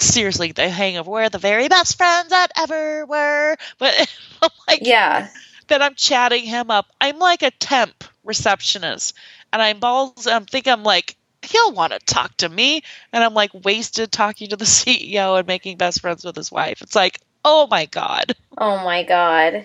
seriously 0.00 0.52
the 0.52 0.68
hangover 0.68 1.10
we're 1.10 1.28
the 1.28 1.38
very 1.38 1.68
best 1.68 1.96
friends 1.96 2.30
that 2.30 2.52
ever 2.56 3.04
were. 3.06 3.56
But 3.78 4.14
like 4.68 4.80
yeah. 4.82 5.28
that 5.68 5.82
i'm 5.82 5.94
chatting 5.94 6.44
him 6.44 6.70
up. 6.70 6.86
I'm 7.00 7.18
like 7.18 7.42
a 7.42 7.50
temp 7.50 8.04
receptionist 8.24 9.14
and 9.52 9.62
i'm 9.62 9.80
balls 9.80 10.26
i'm 10.26 10.44
think 10.44 10.68
i'm 10.68 10.84
like 10.84 11.16
he'll 11.42 11.72
want 11.72 11.92
to 11.92 11.98
talk 12.00 12.36
to 12.38 12.48
me. 12.48 12.82
And 13.12 13.24
i'm 13.24 13.34
like 13.34 13.50
wasted 13.52 14.12
talking 14.12 14.50
to 14.50 14.56
the 14.56 14.64
ceo 14.66 15.38
and 15.38 15.46
making 15.46 15.78
best 15.78 16.00
friends 16.00 16.24
with 16.24 16.36
his 16.36 16.52
wife. 16.52 16.82
It's 16.82 16.96
like 16.96 17.20
oh 17.44 17.66
my 17.68 17.86
god. 17.86 18.34
Oh 18.56 18.84
my 18.84 19.02
god 19.02 19.64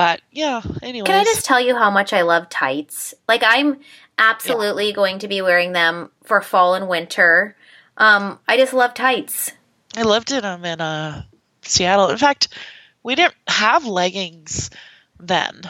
but 0.00 0.22
yeah, 0.32 0.62
anyway. 0.82 1.04
Can 1.04 1.20
I 1.20 1.24
just 1.24 1.44
tell 1.44 1.60
you 1.60 1.76
how 1.76 1.90
much 1.90 2.14
I 2.14 2.22
love 2.22 2.48
tights? 2.48 3.12
Like 3.28 3.42
I'm 3.44 3.80
absolutely 4.16 4.86
yeah. 4.86 4.94
going 4.94 5.18
to 5.18 5.28
be 5.28 5.42
wearing 5.42 5.72
them 5.72 6.10
for 6.22 6.40
fall 6.40 6.74
and 6.74 6.88
winter. 6.88 7.54
Um, 7.98 8.38
I 8.48 8.56
just 8.56 8.72
love 8.72 8.94
tights. 8.94 9.52
I 9.94 10.04
lived 10.04 10.32
in 10.32 10.40
them 10.40 10.64
in 10.64 10.80
uh, 10.80 11.24
Seattle. 11.60 12.08
In 12.08 12.16
fact, 12.16 12.48
we 13.02 13.14
didn't 13.14 13.34
have 13.46 13.84
leggings 13.84 14.70
then. 15.18 15.60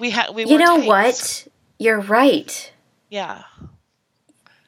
We 0.00 0.10
had 0.10 0.34
we. 0.34 0.44
You 0.44 0.58
know 0.58 0.78
tights. 0.78 1.44
what? 1.44 1.52
You're 1.78 2.00
right. 2.00 2.72
Yeah. 3.08 3.44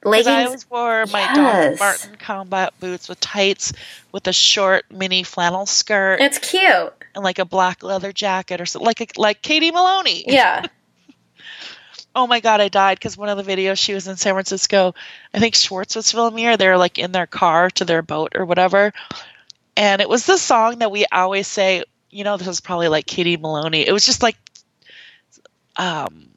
Leggings. 0.04 0.26
I 0.28 0.44
always 0.44 0.70
wore 0.70 1.06
my 1.06 1.20
yes. 1.20 1.78
Doc 1.78 1.80
Martin 1.80 2.16
combat 2.16 2.72
boots 2.80 3.08
with 3.08 3.20
tights 3.20 3.72
with 4.12 4.26
a 4.26 4.32
short 4.32 4.90
mini 4.90 5.22
flannel 5.22 5.66
skirt. 5.66 6.20
It's 6.20 6.38
cute 6.38 6.92
and 7.14 7.24
like 7.24 7.38
a 7.38 7.44
black 7.44 7.82
leather 7.82 8.12
jacket 8.12 8.60
or 8.60 8.66
something, 8.66 8.86
like 8.86 9.00
a, 9.00 9.06
like 9.20 9.42
Katie 9.42 9.70
Maloney. 9.70 10.24
Yeah. 10.30 10.66
oh 12.14 12.26
my 12.26 12.40
god, 12.40 12.60
I 12.60 12.68
died 12.68 12.98
because 12.98 13.16
one 13.16 13.28
of 13.28 13.44
the 13.44 13.52
videos 13.56 13.78
she 13.78 13.94
was 13.94 14.06
in 14.06 14.16
San 14.16 14.34
Francisco. 14.34 14.94
I 15.34 15.38
think 15.38 15.54
Schwartz 15.54 15.96
was 15.96 16.10
filming 16.10 16.44
her. 16.44 16.56
They're 16.56 16.78
like 16.78 16.98
in 16.98 17.12
their 17.12 17.26
car 17.26 17.70
to 17.70 17.84
their 17.84 18.02
boat 18.02 18.32
or 18.34 18.44
whatever, 18.44 18.92
and 19.76 20.00
it 20.00 20.08
was 20.08 20.24
the 20.24 20.38
song 20.38 20.78
that 20.78 20.90
we 20.90 21.06
always 21.10 21.46
say. 21.46 21.84
You 22.12 22.24
know, 22.24 22.36
this 22.36 22.48
was 22.48 22.60
probably 22.60 22.88
like 22.88 23.06
Katie 23.06 23.36
Maloney. 23.36 23.86
It 23.86 23.92
was 23.92 24.04
just 24.04 24.20
like, 24.20 24.36
um, 25.76 26.29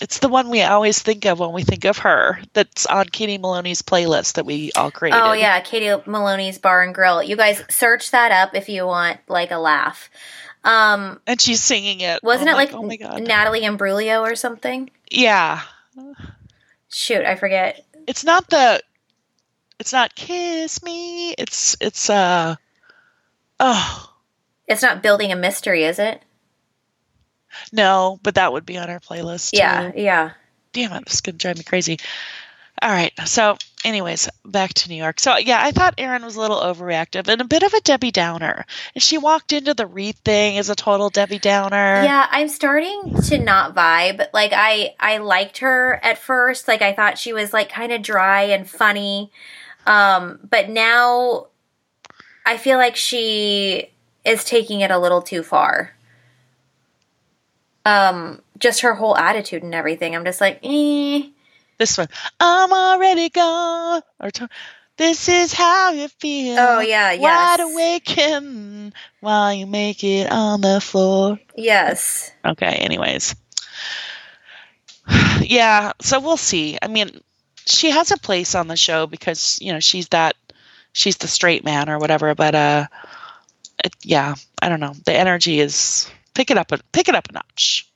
it's 0.00 0.18
the 0.18 0.28
one 0.28 0.48
we 0.48 0.62
always 0.62 0.98
think 0.98 1.26
of 1.26 1.38
when 1.38 1.52
we 1.52 1.62
think 1.62 1.84
of 1.84 1.98
her. 1.98 2.38
That's 2.52 2.86
on 2.86 3.06
Katie 3.06 3.38
Maloney's 3.38 3.82
playlist 3.82 4.34
that 4.34 4.46
we 4.46 4.72
all 4.74 4.90
created. 4.90 5.20
Oh 5.20 5.32
yeah, 5.32 5.60
Katie 5.60 6.02
Maloney's 6.06 6.58
Bar 6.58 6.82
and 6.82 6.94
Grill. 6.94 7.22
You 7.22 7.36
guys 7.36 7.62
search 7.68 8.10
that 8.12 8.32
up 8.32 8.54
if 8.54 8.68
you 8.68 8.86
want 8.86 9.20
like 9.28 9.50
a 9.50 9.58
laugh. 9.58 10.10
Um, 10.64 11.20
and 11.26 11.40
she's 11.40 11.62
singing 11.62 12.00
it. 12.00 12.22
Wasn't 12.22 12.48
it 12.48 12.54
like, 12.54 12.72
like 12.72 13.02
oh 13.04 13.16
Natalie 13.16 13.62
Imbruglia 13.62 14.20
or 14.20 14.34
something? 14.34 14.90
Yeah. 15.10 15.62
Shoot, 16.88 17.24
I 17.24 17.36
forget. 17.36 17.84
It's 18.06 18.24
not 18.24 18.48
the. 18.48 18.82
It's 19.78 19.92
not 19.92 20.14
"Kiss 20.14 20.82
Me." 20.82 21.32
It's 21.32 21.76
it's 21.80 22.10
uh. 22.10 22.56
Oh. 23.58 24.12
It's 24.66 24.82
not 24.82 25.02
building 25.02 25.32
a 25.32 25.36
mystery, 25.36 25.84
is 25.84 25.98
it? 25.98 26.22
No, 27.72 28.18
but 28.22 28.36
that 28.36 28.52
would 28.52 28.66
be 28.66 28.78
on 28.78 28.90
our 28.90 29.00
playlist. 29.00 29.50
Yeah, 29.52 29.90
too. 29.90 30.00
yeah. 30.00 30.30
Damn 30.72 30.92
it, 30.92 31.04
this 31.06 31.14
is 31.14 31.20
gonna 31.20 31.38
drive 31.38 31.58
me 31.58 31.64
crazy. 31.64 31.98
All 32.82 32.90
right. 32.90 33.12
So, 33.26 33.58
anyways, 33.84 34.28
back 34.44 34.72
to 34.72 34.88
New 34.88 34.94
York. 34.96 35.20
So, 35.20 35.36
yeah, 35.36 35.60
I 35.62 35.70
thought 35.70 35.94
Erin 35.98 36.24
was 36.24 36.36
a 36.36 36.40
little 36.40 36.60
overreactive 36.60 37.28
and 37.28 37.40
a 37.42 37.44
bit 37.44 37.62
of 37.62 37.74
a 37.74 37.80
Debbie 37.82 38.10
Downer. 38.10 38.64
And 38.94 39.02
she 39.02 39.18
walked 39.18 39.52
into 39.52 39.74
the 39.74 39.86
wreath 39.86 40.18
thing 40.24 40.56
as 40.56 40.70
a 40.70 40.74
total 40.74 41.10
Debbie 41.10 41.38
Downer. 41.38 42.02
Yeah, 42.02 42.26
I'm 42.30 42.48
starting 42.48 43.20
to 43.24 43.38
not 43.38 43.74
vibe. 43.74 44.26
Like, 44.32 44.52
I 44.54 44.94
I 44.98 45.18
liked 45.18 45.58
her 45.58 46.00
at 46.02 46.16
first. 46.16 46.68
Like, 46.68 46.80
I 46.80 46.94
thought 46.94 47.18
she 47.18 47.34
was 47.34 47.52
like 47.52 47.68
kind 47.68 47.92
of 47.92 48.00
dry 48.00 48.44
and 48.44 48.68
funny. 48.68 49.30
Um, 49.86 50.38
but 50.48 50.70
now 50.70 51.48
I 52.46 52.56
feel 52.56 52.78
like 52.78 52.96
she 52.96 53.90
is 54.24 54.42
taking 54.44 54.80
it 54.80 54.90
a 54.90 54.98
little 54.98 55.20
too 55.20 55.42
far 55.42 55.94
um, 57.84 58.40
just 58.58 58.80
her 58.80 58.94
whole 58.94 59.16
attitude 59.16 59.62
and 59.62 59.74
everything. 59.74 60.14
I'm 60.14 60.24
just 60.24 60.40
like, 60.40 60.60
eh. 60.62 61.22
This 61.78 61.96
one, 61.96 62.08
I'm 62.38 62.72
already 62.72 63.30
gone. 63.30 64.02
Or 64.20 64.30
t- 64.30 64.46
this 65.00 65.30
is 65.30 65.54
how 65.54 65.92
you 65.92 66.08
feel. 66.08 66.56
Oh 66.58 66.80
yeah, 66.80 67.12
yes. 67.12 67.58
Wide 67.58 67.60
awake 67.60 69.00
while 69.20 69.54
you 69.54 69.66
make 69.66 70.04
it 70.04 70.30
on 70.30 70.60
the 70.60 70.78
floor. 70.78 71.40
Yes. 71.56 72.30
Okay. 72.44 72.66
Anyways, 72.66 73.34
yeah. 75.40 75.92
So 76.02 76.20
we'll 76.20 76.36
see. 76.36 76.76
I 76.82 76.88
mean, 76.88 77.18
she 77.64 77.90
has 77.90 78.10
a 78.10 78.18
place 78.18 78.54
on 78.54 78.68
the 78.68 78.76
show 78.76 79.06
because 79.06 79.58
you 79.62 79.72
know 79.72 79.80
she's 79.80 80.08
that 80.08 80.36
she's 80.92 81.16
the 81.16 81.28
straight 81.28 81.64
man 81.64 81.88
or 81.88 81.98
whatever. 81.98 82.34
But 82.34 82.54
uh, 82.54 82.86
it, 83.82 83.94
yeah, 84.02 84.34
I 84.60 84.68
don't 84.68 84.80
know. 84.80 84.92
The 85.06 85.14
energy 85.14 85.60
is 85.60 86.10
pick 86.34 86.50
it 86.50 86.58
up 86.58 86.72
a 86.72 86.78
pick 86.92 87.08
it 87.08 87.14
up 87.14 87.28
a 87.28 87.32
notch. 87.32 87.90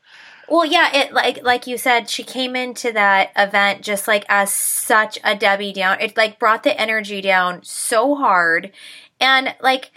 Well, 0.48 0.66
yeah, 0.66 0.94
it 0.94 1.12
like 1.12 1.43
like 1.43 1.66
you 1.66 1.78
said, 1.78 2.11
she 2.11 2.23
came 2.23 2.55
into 2.55 2.93
that 2.93 3.31
event 3.36 3.82
just 3.82 4.06
like 4.06 4.24
as 4.28 4.52
such 4.52 5.19
a 5.24 5.35
Debbie 5.35 5.73
down. 5.73 6.01
It 6.01 6.16
like 6.16 6.39
brought 6.39 6.62
the 6.62 6.78
energy 6.78 7.20
down 7.20 7.62
so 7.62 8.15
hard, 8.15 8.73
and 9.19 9.55
like 9.61 9.90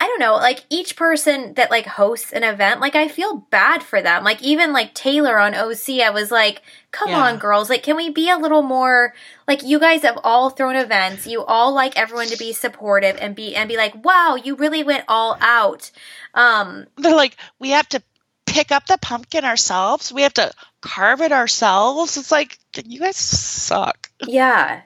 I 0.00 0.06
don't 0.06 0.20
know, 0.20 0.34
like 0.34 0.64
each 0.68 0.96
person 0.96 1.54
that 1.54 1.70
like 1.70 1.86
hosts 1.86 2.32
an 2.32 2.42
event, 2.42 2.80
like 2.80 2.94
I 2.94 3.08
feel 3.08 3.46
bad 3.50 3.82
for 3.82 4.02
them. 4.02 4.24
Like 4.24 4.42
even 4.42 4.72
like 4.72 4.92
Taylor 4.92 5.38
on 5.38 5.54
OC, 5.54 6.00
I 6.02 6.10
was 6.10 6.30
like, 6.30 6.62
come 6.90 7.10
yeah. 7.10 7.22
on, 7.22 7.38
girls, 7.38 7.70
like 7.70 7.82
can 7.82 7.96
we 7.96 8.10
be 8.10 8.28
a 8.28 8.36
little 8.36 8.62
more 8.62 9.14
like 9.46 9.62
you 9.62 9.78
guys 9.78 10.02
have 10.02 10.18
all 10.24 10.50
thrown 10.50 10.76
events, 10.76 11.26
you 11.26 11.44
all 11.44 11.72
like 11.72 11.96
everyone 11.96 12.26
to 12.26 12.36
be 12.36 12.52
supportive 12.52 13.16
and 13.20 13.34
be 13.36 13.54
and 13.54 13.68
be 13.68 13.76
like, 13.76 14.04
wow, 14.04 14.34
you 14.34 14.56
really 14.56 14.82
went 14.82 15.04
all 15.08 15.38
out. 15.40 15.90
Um, 16.34 16.86
They're 16.96 17.14
like, 17.14 17.36
we 17.58 17.70
have 17.70 17.88
to 17.90 18.02
pick 18.46 18.72
up 18.72 18.86
the 18.86 18.98
pumpkin 18.98 19.44
ourselves. 19.44 20.12
We 20.12 20.22
have 20.22 20.34
to 20.34 20.52
carve 20.80 21.20
it 21.22 21.32
ourselves. 21.32 22.16
It's 22.16 22.32
like 22.32 22.58
you 22.84 23.00
guys 23.00 23.16
suck. 23.16 24.10
Yeah. 24.26 24.82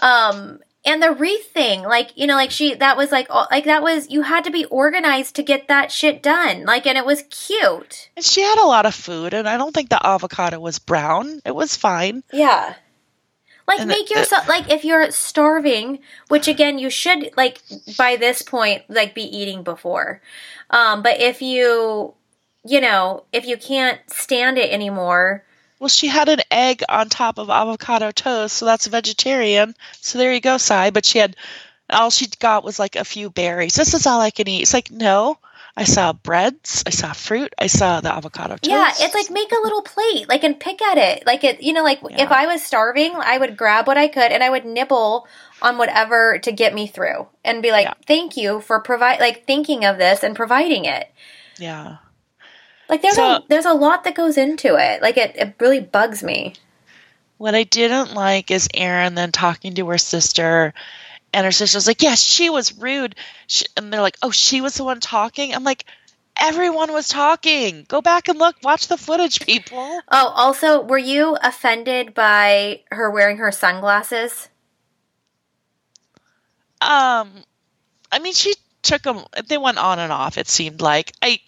Um 0.00 0.60
and 0.84 1.02
the 1.02 1.12
wreath 1.12 1.50
thing, 1.50 1.82
like, 1.82 2.10
you 2.16 2.26
know, 2.26 2.34
like 2.34 2.50
she 2.50 2.74
that 2.74 2.96
was 2.96 3.10
like 3.10 3.28
like 3.30 3.64
that 3.64 3.82
was 3.82 4.10
you 4.10 4.22
had 4.22 4.44
to 4.44 4.50
be 4.50 4.66
organized 4.66 5.36
to 5.36 5.42
get 5.42 5.68
that 5.68 5.90
shit 5.90 6.22
done. 6.22 6.64
Like 6.64 6.86
and 6.86 6.98
it 6.98 7.06
was 7.06 7.22
cute. 7.30 8.10
And 8.16 8.24
she 8.24 8.42
had 8.42 8.58
a 8.58 8.66
lot 8.66 8.86
of 8.86 8.94
food 8.94 9.32
and 9.32 9.48
I 9.48 9.56
don't 9.56 9.72
think 9.72 9.88
the 9.88 10.06
avocado 10.06 10.60
was 10.60 10.78
brown. 10.78 11.40
It 11.44 11.54
was 11.54 11.76
fine. 11.76 12.22
Yeah. 12.32 12.74
Like 13.66 13.80
and 13.80 13.88
make 13.88 14.10
it, 14.10 14.16
yourself 14.16 14.46
like 14.46 14.70
if 14.70 14.84
you're 14.84 15.10
starving, 15.10 16.00
which 16.28 16.48
again 16.48 16.78
you 16.78 16.90
should 16.90 17.30
like 17.36 17.62
by 17.96 18.16
this 18.16 18.42
point 18.42 18.82
like 18.90 19.14
be 19.14 19.22
eating 19.22 19.62
before. 19.62 20.20
Um, 20.68 21.02
but 21.02 21.18
if 21.20 21.40
you 21.40 22.14
you 22.66 22.80
know, 22.80 23.24
if 23.32 23.46
you 23.46 23.56
can't 23.56 24.00
stand 24.10 24.58
it 24.58 24.70
anymore. 24.70 25.44
Well, 25.84 25.90
she 25.90 26.06
had 26.06 26.30
an 26.30 26.40
egg 26.50 26.82
on 26.88 27.10
top 27.10 27.36
of 27.36 27.50
avocado 27.50 28.10
toast, 28.10 28.56
so 28.56 28.64
that's 28.64 28.86
vegetarian. 28.86 29.74
So 30.00 30.16
there 30.16 30.32
you 30.32 30.40
go, 30.40 30.56
Sai. 30.56 30.88
But 30.88 31.04
she 31.04 31.18
had 31.18 31.36
all 31.90 32.08
she 32.08 32.26
got 32.38 32.64
was 32.64 32.78
like 32.78 32.96
a 32.96 33.04
few 33.04 33.28
berries. 33.28 33.74
This 33.74 33.92
is 33.92 34.06
all 34.06 34.18
I 34.18 34.30
can 34.30 34.48
eat. 34.48 34.62
It's 34.62 34.72
like 34.72 34.90
no. 34.90 35.36
I 35.76 35.84
saw 35.84 36.14
breads, 36.14 36.84
I 36.86 36.90
saw 36.90 37.12
fruit, 37.12 37.52
I 37.58 37.66
saw 37.66 38.00
the 38.00 38.10
avocado 38.10 38.54
toast. 38.54 38.66
Yeah, 38.66 38.92
it's 38.96 39.12
like 39.12 39.30
make 39.30 39.52
a 39.52 39.60
little 39.62 39.82
plate, 39.82 40.26
like 40.26 40.42
and 40.42 40.58
pick 40.58 40.80
at 40.80 40.96
it. 40.96 41.26
Like 41.26 41.44
it, 41.44 41.62
you 41.62 41.74
know, 41.74 41.82
like 41.82 42.00
yeah. 42.00 42.22
if 42.22 42.32
I 42.32 42.46
was 42.46 42.62
starving, 42.62 43.12
I 43.16 43.36
would 43.36 43.58
grab 43.58 43.86
what 43.86 43.98
I 43.98 44.08
could 44.08 44.32
and 44.32 44.42
I 44.42 44.48
would 44.48 44.64
nibble 44.64 45.28
on 45.60 45.76
whatever 45.76 46.38
to 46.38 46.50
get 46.50 46.72
me 46.72 46.86
through 46.86 47.28
and 47.44 47.60
be 47.60 47.72
like, 47.72 47.84
yeah. 47.84 47.94
"Thank 48.06 48.38
you 48.38 48.62
for 48.62 48.80
provide 48.80 49.20
like 49.20 49.44
thinking 49.44 49.84
of 49.84 49.98
this 49.98 50.22
and 50.22 50.34
providing 50.34 50.86
it." 50.86 51.12
Yeah. 51.58 51.98
Like 52.88 53.02
there's 53.02 53.16
So- 53.16 53.36
a 53.36 53.44
there's 53.48 53.64
a 53.64 53.72
lot 53.72 54.04
that 54.04 54.14
goes 54.14 54.36
into 54.36 54.76
it. 54.76 55.02
Like 55.02 55.16
it, 55.16 55.36
it 55.36 55.54
really 55.60 55.80
bugs 55.80 56.22
me. 56.22 56.54
What 57.38 57.54
I 57.54 57.64
didn't 57.64 58.14
like 58.14 58.50
is 58.50 58.68
Erin 58.74 59.14
then 59.16 59.32
talking 59.32 59.74
to 59.74 59.88
her 59.88 59.98
sister, 59.98 60.72
and 61.32 61.44
her 61.44 61.52
sister's 61.52 61.86
like, 61.86 62.00
"Yeah, 62.02 62.14
she 62.14 62.48
was 62.48 62.76
rude," 62.78 63.16
she, 63.48 63.64
and 63.76 63.92
they're 63.92 64.00
like, 64.00 64.16
"Oh, 64.22 64.30
she 64.30 64.60
was 64.60 64.74
the 64.74 64.84
one 64.84 65.00
talking." 65.00 65.52
I'm 65.52 65.64
like, 65.64 65.84
"Everyone 66.40 66.92
was 66.92 67.08
talking. 67.08 67.84
Go 67.88 68.00
back 68.00 68.28
and 68.28 68.38
look. 68.38 68.56
Watch 68.62 68.86
the 68.86 68.96
footage, 68.96 69.40
people." 69.44 70.00
Oh, 70.08 70.28
also, 70.28 70.80
were 70.80 70.96
you 70.98 71.36
offended 71.42 72.14
by 72.14 72.82
her 72.92 73.10
wearing 73.10 73.38
her 73.38 73.50
sunglasses? 73.50 74.48
Um, 76.80 77.30
I 78.12 78.18
mean, 78.20 78.32
she 78.34 78.54
took 78.82 79.02
them. 79.02 79.24
They 79.48 79.58
went 79.58 79.78
on 79.78 79.98
and 79.98 80.12
off. 80.12 80.38
It 80.38 80.48
seemed 80.48 80.80
like 80.80 81.12
I, 81.22 81.40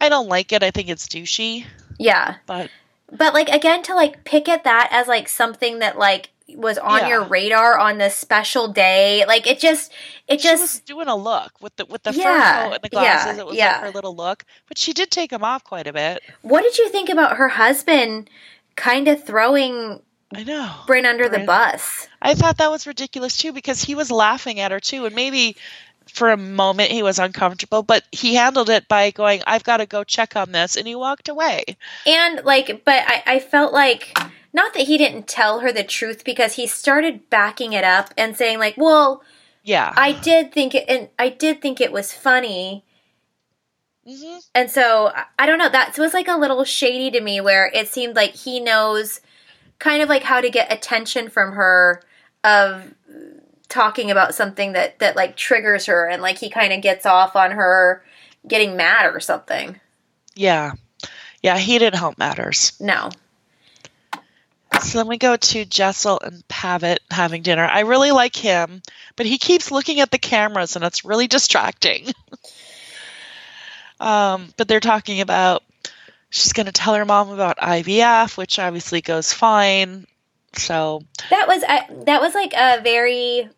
I 0.00 0.08
don't 0.08 0.28
like 0.28 0.52
it. 0.52 0.62
I 0.62 0.70
think 0.70 0.88
it's 0.88 1.06
douchey, 1.06 1.64
Yeah. 1.98 2.36
but 2.46 2.70
But 3.12 3.34
like 3.34 3.48
again 3.48 3.82
to 3.84 3.94
like 3.94 4.24
pick 4.24 4.48
at 4.48 4.64
that 4.64 4.88
as 4.92 5.06
like 5.08 5.28
something 5.28 5.80
that 5.80 5.98
like 5.98 6.30
was 6.56 6.78
on 6.78 7.00
Yeah. 7.02 7.08
your 7.08 7.24
radar 7.24 7.78
on 7.78 7.98
this 7.98 8.16
special 8.16 8.66
day. 8.68 9.24
Like 9.26 9.46
it 9.46 9.60
just 9.60 9.92
it 10.26 10.40
she 10.40 10.48
just 10.48 10.60
was 10.62 10.80
doing 10.80 11.06
a 11.08 11.14
look 11.16 11.52
with 11.60 11.76
the 11.76 11.86
with 11.86 12.02
the 12.02 12.12
Yeah, 12.12 12.62
fur 12.62 12.64
coat 12.68 12.74
and 12.74 12.82
the 12.82 12.88
glasses. 12.88 13.36
yeah, 13.36 13.42
it 13.42 13.46
was 13.46 13.56
yeah. 13.56 13.72
like 13.72 13.80
her 13.82 13.90
little 13.90 14.16
look, 14.16 14.44
but 14.68 14.78
she 14.78 14.92
did 14.92 15.10
take 15.10 15.30
them 15.30 15.44
off 15.44 15.62
quite 15.64 15.86
a 15.86 15.92
bit. 15.92 16.22
What 16.42 16.62
did 16.62 16.76
you 16.78 16.88
think 16.88 17.08
about 17.08 17.36
her 17.36 17.48
husband 17.48 18.28
kind 18.76 19.06
of 19.08 19.22
throwing 19.24 20.02
I 20.34 20.44
know. 20.44 20.70
Brynn 20.86 21.06
under 21.06 21.28
the 21.28 21.40
bus? 21.40 22.06
I 22.22 22.34
thought 22.34 22.58
that 22.58 22.70
was 22.70 22.86
ridiculous 22.86 23.36
too 23.36 23.52
because 23.52 23.82
he 23.82 23.94
was 23.96 24.10
laughing 24.12 24.60
at 24.60 24.70
her 24.70 24.78
too, 24.80 25.04
and 25.06 25.14
maybe 25.14 25.56
for 26.12 26.30
a 26.30 26.36
moment 26.36 26.90
he 26.90 27.02
was 27.02 27.18
uncomfortable, 27.18 27.82
but 27.82 28.04
he 28.12 28.34
handled 28.34 28.70
it 28.70 28.88
by 28.88 29.10
going, 29.10 29.42
"I've 29.46 29.64
got 29.64 29.78
to 29.78 29.86
go 29.86 30.04
check 30.04 30.36
on 30.36 30.52
this," 30.52 30.76
and 30.76 30.86
he 30.86 30.94
walked 30.94 31.28
away. 31.28 31.64
And 32.06 32.44
like, 32.44 32.84
but 32.84 33.02
I, 33.06 33.22
I 33.26 33.38
felt 33.40 33.72
like 33.72 34.16
not 34.52 34.74
that 34.74 34.86
he 34.86 34.98
didn't 34.98 35.28
tell 35.28 35.60
her 35.60 35.72
the 35.72 35.84
truth 35.84 36.24
because 36.24 36.54
he 36.54 36.66
started 36.66 37.30
backing 37.30 37.72
it 37.72 37.84
up 37.84 38.12
and 38.18 38.36
saying 38.36 38.58
like, 38.58 38.74
well, 38.76 39.22
Yeah. 39.62 39.92
I 39.96 40.12
did 40.12 40.52
think 40.52 40.74
it, 40.74 40.84
and 40.88 41.08
I 41.18 41.28
did 41.28 41.62
think 41.62 41.80
it 41.80 41.92
was 41.92 42.12
funny. 42.12 42.84
hmm 44.04 44.38
And 44.54 44.70
so 44.70 45.12
I- 45.14 45.26
I 45.38 45.46
don't 45.46 45.58
know. 45.58 45.68
That 45.68 45.96
was 45.98 46.14
like 46.14 46.28
a 46.28 46.36
little 46.36 46.64
shady 46.64 47.10
to 47.12 47.20
me, 47.20 47.40
where 47.40 47.70
it 47.72 47.88
seemed 47.88 48.16
like 48.16 48.34
he 48.34 48.58
knows 48.60 49.20
kind 49.78 50.02
of 50.02 50.08
like 50.08 50.22
how 50.24 50.40
to 50.40 50.50
get 50.50 50.72
attention 50.72 51.28
from 51.30 51.52
her 51.52 52.02
of 52.42 52.94
talking 53.70 54.10
about 54.10 54.34
something 54.34 54.72
that 54.72 54.98
that 54.98 55.16
like 55.16 55.36
triggers 55.36 55.86
her, 55.86 56.06
and 56.06 56.20
like 56.20 56.38
he 56.38 56.50
kind 56.50 56.72
of 56.72 56.82
gets 56.82 57.06
off 57.06 57.36
on 57.36 57.52
her 57.52 58.04
getting 58.46 58.76
mad 58.76 59.06
or 59.06 59.20
something. 59.20 59.80
Yeah. 60.34 60.72
Yeah, 61.42 61.56
he 61.56 61.78
didn't 61.78 61.98
help 61.98 62.18
matters. 62.18 62.72
No, 62.80 63.10
So 64.82 64.98
then 64.98 65.08
we 65.08 65.16
go 65.16 65.36
to 65.36 65.64
Jessel 65.64 66.20
and 66.20 66.46
Pavit 66.48 67.00
having 67.10 67.42
dinner. 67.42 67.64
I 67.64 67.80
really 67.80 68.10
like 68.10 68.36
him, 68.36 68.82
but 69.16 69.26
he 69.26 69.38
keeps 69.38 69.70
looking 69.70 70.00
at 70.00 70.10
the 70.10 70.18
cameras 70.18 70.76
and 70.76 70.84
it's 70.84 71.04
really 71.04 71.26
distracting. 71.26 72.08
um, 74.00 74.52
but 74.56 74.68
they're 74.68 74.80
talking 74.80 75.20
about 75.22 75.62
she's 76.28 76.52
going 76.52 76.66
to 76.66 76.72
tell 76.72 76.94
her 76.94 77.04
mom 77.04 77.30
about 77.30 77.58
IVF, 77.58 78.36
which 78.36 78.58
obviously 78.58 79.00
goes 79.00 79.32
fine. 79.32 80.06
So, 80.54 81.02
that 81.30 81.46
was 81.46 81.62
I, 81.66 81.86
that 82.06 82.20
was 82.20 82.34
like 82.34 82.52
a 82.54 82.80
very 82.82 83.48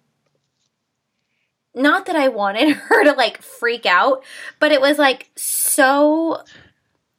not 1.74 2.06
that 2.06 2.16
I 2.16 2.28
wanted 2.28 2.72
her 2.88 3.04
to 3.04 3.12
like 3.12 3.42
freak 3.42 3.86
out, 3.86 4.24
but 4.58 4.72
it 4.72 4.80
was 4.80 4.98
like 4.98 5.30
so 5.36 6.42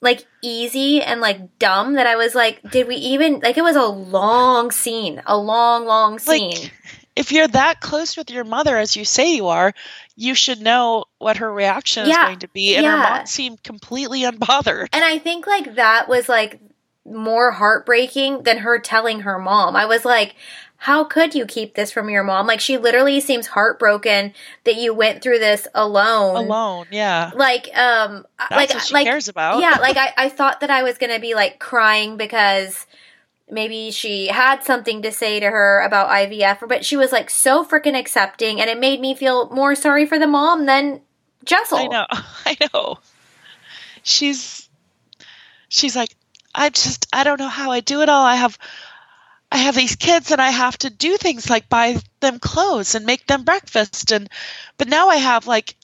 like 0.01 0.25
easy 0.41 1.01
and 1.01 1.21
like 1.21 1.57
dumb 1.59 1.93
that 1.93 2.05
I 2.07 2.15
was 2.17 2.35
like, 2.35 2.61
did 2.69 2.87
we 2.87 2.95
even 2.95 3.39
like 3.39 3.57
it 3.57 3.63
was 3.63 3.75
a 3.77 3.85
long 3.85 4.71
scene, 4.71 5.21
a 5.25 5.37
long, 5.37 5.85
long 5.85 6.19
scene. 6.19 6.51
like, 6.51 6.73
if 7.15 7.31
you're 7.31 7.47
that 7.47 7.79
close 7.79 8.17
with 8.17 8.31
your 8.31 8.43
mother 8.43 8.77
as 8.77 8.95
you 8.95 9.05
say 9.05 9.35
you 9.35 9.47
are, 9.47 9.73
you 10.15 10.35
should 10.35 10.61
know 10.61 11.05
what 11.19 11.37
her 11.37 11.51
reaction 11.51 12.07
is 12.07 12.15
going 12.15 12.39
to 12.39 12.47
be. 12.49 12.75
And 12.75 12.85
her 12.85 12.97
mom 12.97 13.25
seemed 13.25 13.63
completely 13.63 14.21
unbothered. 14.21 14.87
and 14.93 15.03
I 15.03 15.19
think 15.19 15.47
like 15.47 15.75
that 15.75 16.09
was 16.09 16.27
like 16.27 16.59
more 17.05 17.51
heartbreaking 17.51 18.43
than 18.43 18.59
her 18.59 18.79
telling 18.79 19.21
her 19.21 19.37
mom. 19.37 19.75
I 19.75 19.85
was 19.85 20.05
like, 20.05 20.35
how 20.83 21.05
could 21.05 21.33
you 21.33 21.45
keep 21.45 21.75
this 21.75 21.93
from 21.93 22.09
your 22.09 22.25
mom? 22.25 22.45
Like 22.45 22.59
she 22.59 22.77
literally 22.77 23.21
seems 23.21 23.47
heartbroken 23.47 24.33
that 24.65 24.75
you 24.75 24.93
went 24.93 25.21
through 25.21 25.39
this 25.39 25.65
alone. 25.73 26.35
Alone, 26.35 26.87
yeah. 26.91 27.31
Like 27.33 27.69
um 27.73 28.25
That's 28.37 28.51
like 28.51 28.73
what 28.73 28.83
she 28.83 28.93
like 28.93 29.05
cares 29.05 29.29
about. 29.29 29.61
yeah, 29.61 29.77
like 29.79 29.95
I, 29.97 30.13
I 30.17 30.27
thought 30.27 30.59
that 30.59 30.69
I 30.69 30.83
was 30.83 30.97
gonna 30.97 31.21
be 31.21 31.35
like 31.35 31.57
crying 31.57 32.17
because 32.17 32.85
maybe 33.49 33.91
she 33.91 34.27
had 34.27 34.65
something 34.65 35.01
to 35.03 35.13
say 35.13 35.39
to 35.39 35.49
her 35.49 35.79
about 35.79 36.09
IVF, 36.09 36.67
but 36.67 36.83
she 36.83 36.97
was 36.97 37.13
like 37.13 37.29
so 37.29 37.63
freaking 37.63 37.97
accepting, 37.97 38.59
and 38.59 38.69
it 38.69 38.77
made 38.77 38.99
me 38.99 39.15
feel 39.15 39.49
more 39.51 39.75
sorry 39.75 40.05
for 40.05 40.19
the 40.19 40.27
mom 40.27 40.65
than 40.65 40.99
Jessel. 41.45 41.77
I 41.77 41.87
know. 41.87 42.05
I 42.11 42.57
know. 42.73 42.97
She's 44.01 44.67
she's 45.69 45.95
like, 45.95 46.13
I 46.53 46.71
just 46.71 47.07
I 47.13 47.23
don't 47.23 47.39
know 47.39 47.47
how 47.47 47.71
I 47.71 47.79
do 47.79 48.01
it 48.01 48.09
all. 48.09 48.25
I 48.25 48.35
have 48.35 48.59
I 49.53 49.57
have 49.57 49.75
these 49.75 49.95
kids 49.95 50.31
and 50.31 50.41
I 50.41 50.49
have 50.49 50.77
to 50.79 50.89
do 50.89 51.15
things 51.15 51.47
like 51.47 51.69
buy 51.69 51.97
them 52.21 52.39
clothes 52.39 52.95
and 52.95 53.05
make 53.05 53.27
them 53.27 53.43
breakfast 53.43 54.11
and 54.11 54.27
but 54.79 54.87
now 54.87 55.09
I 55.09 55.17
have 55.17 55.45
like 55.45 55.75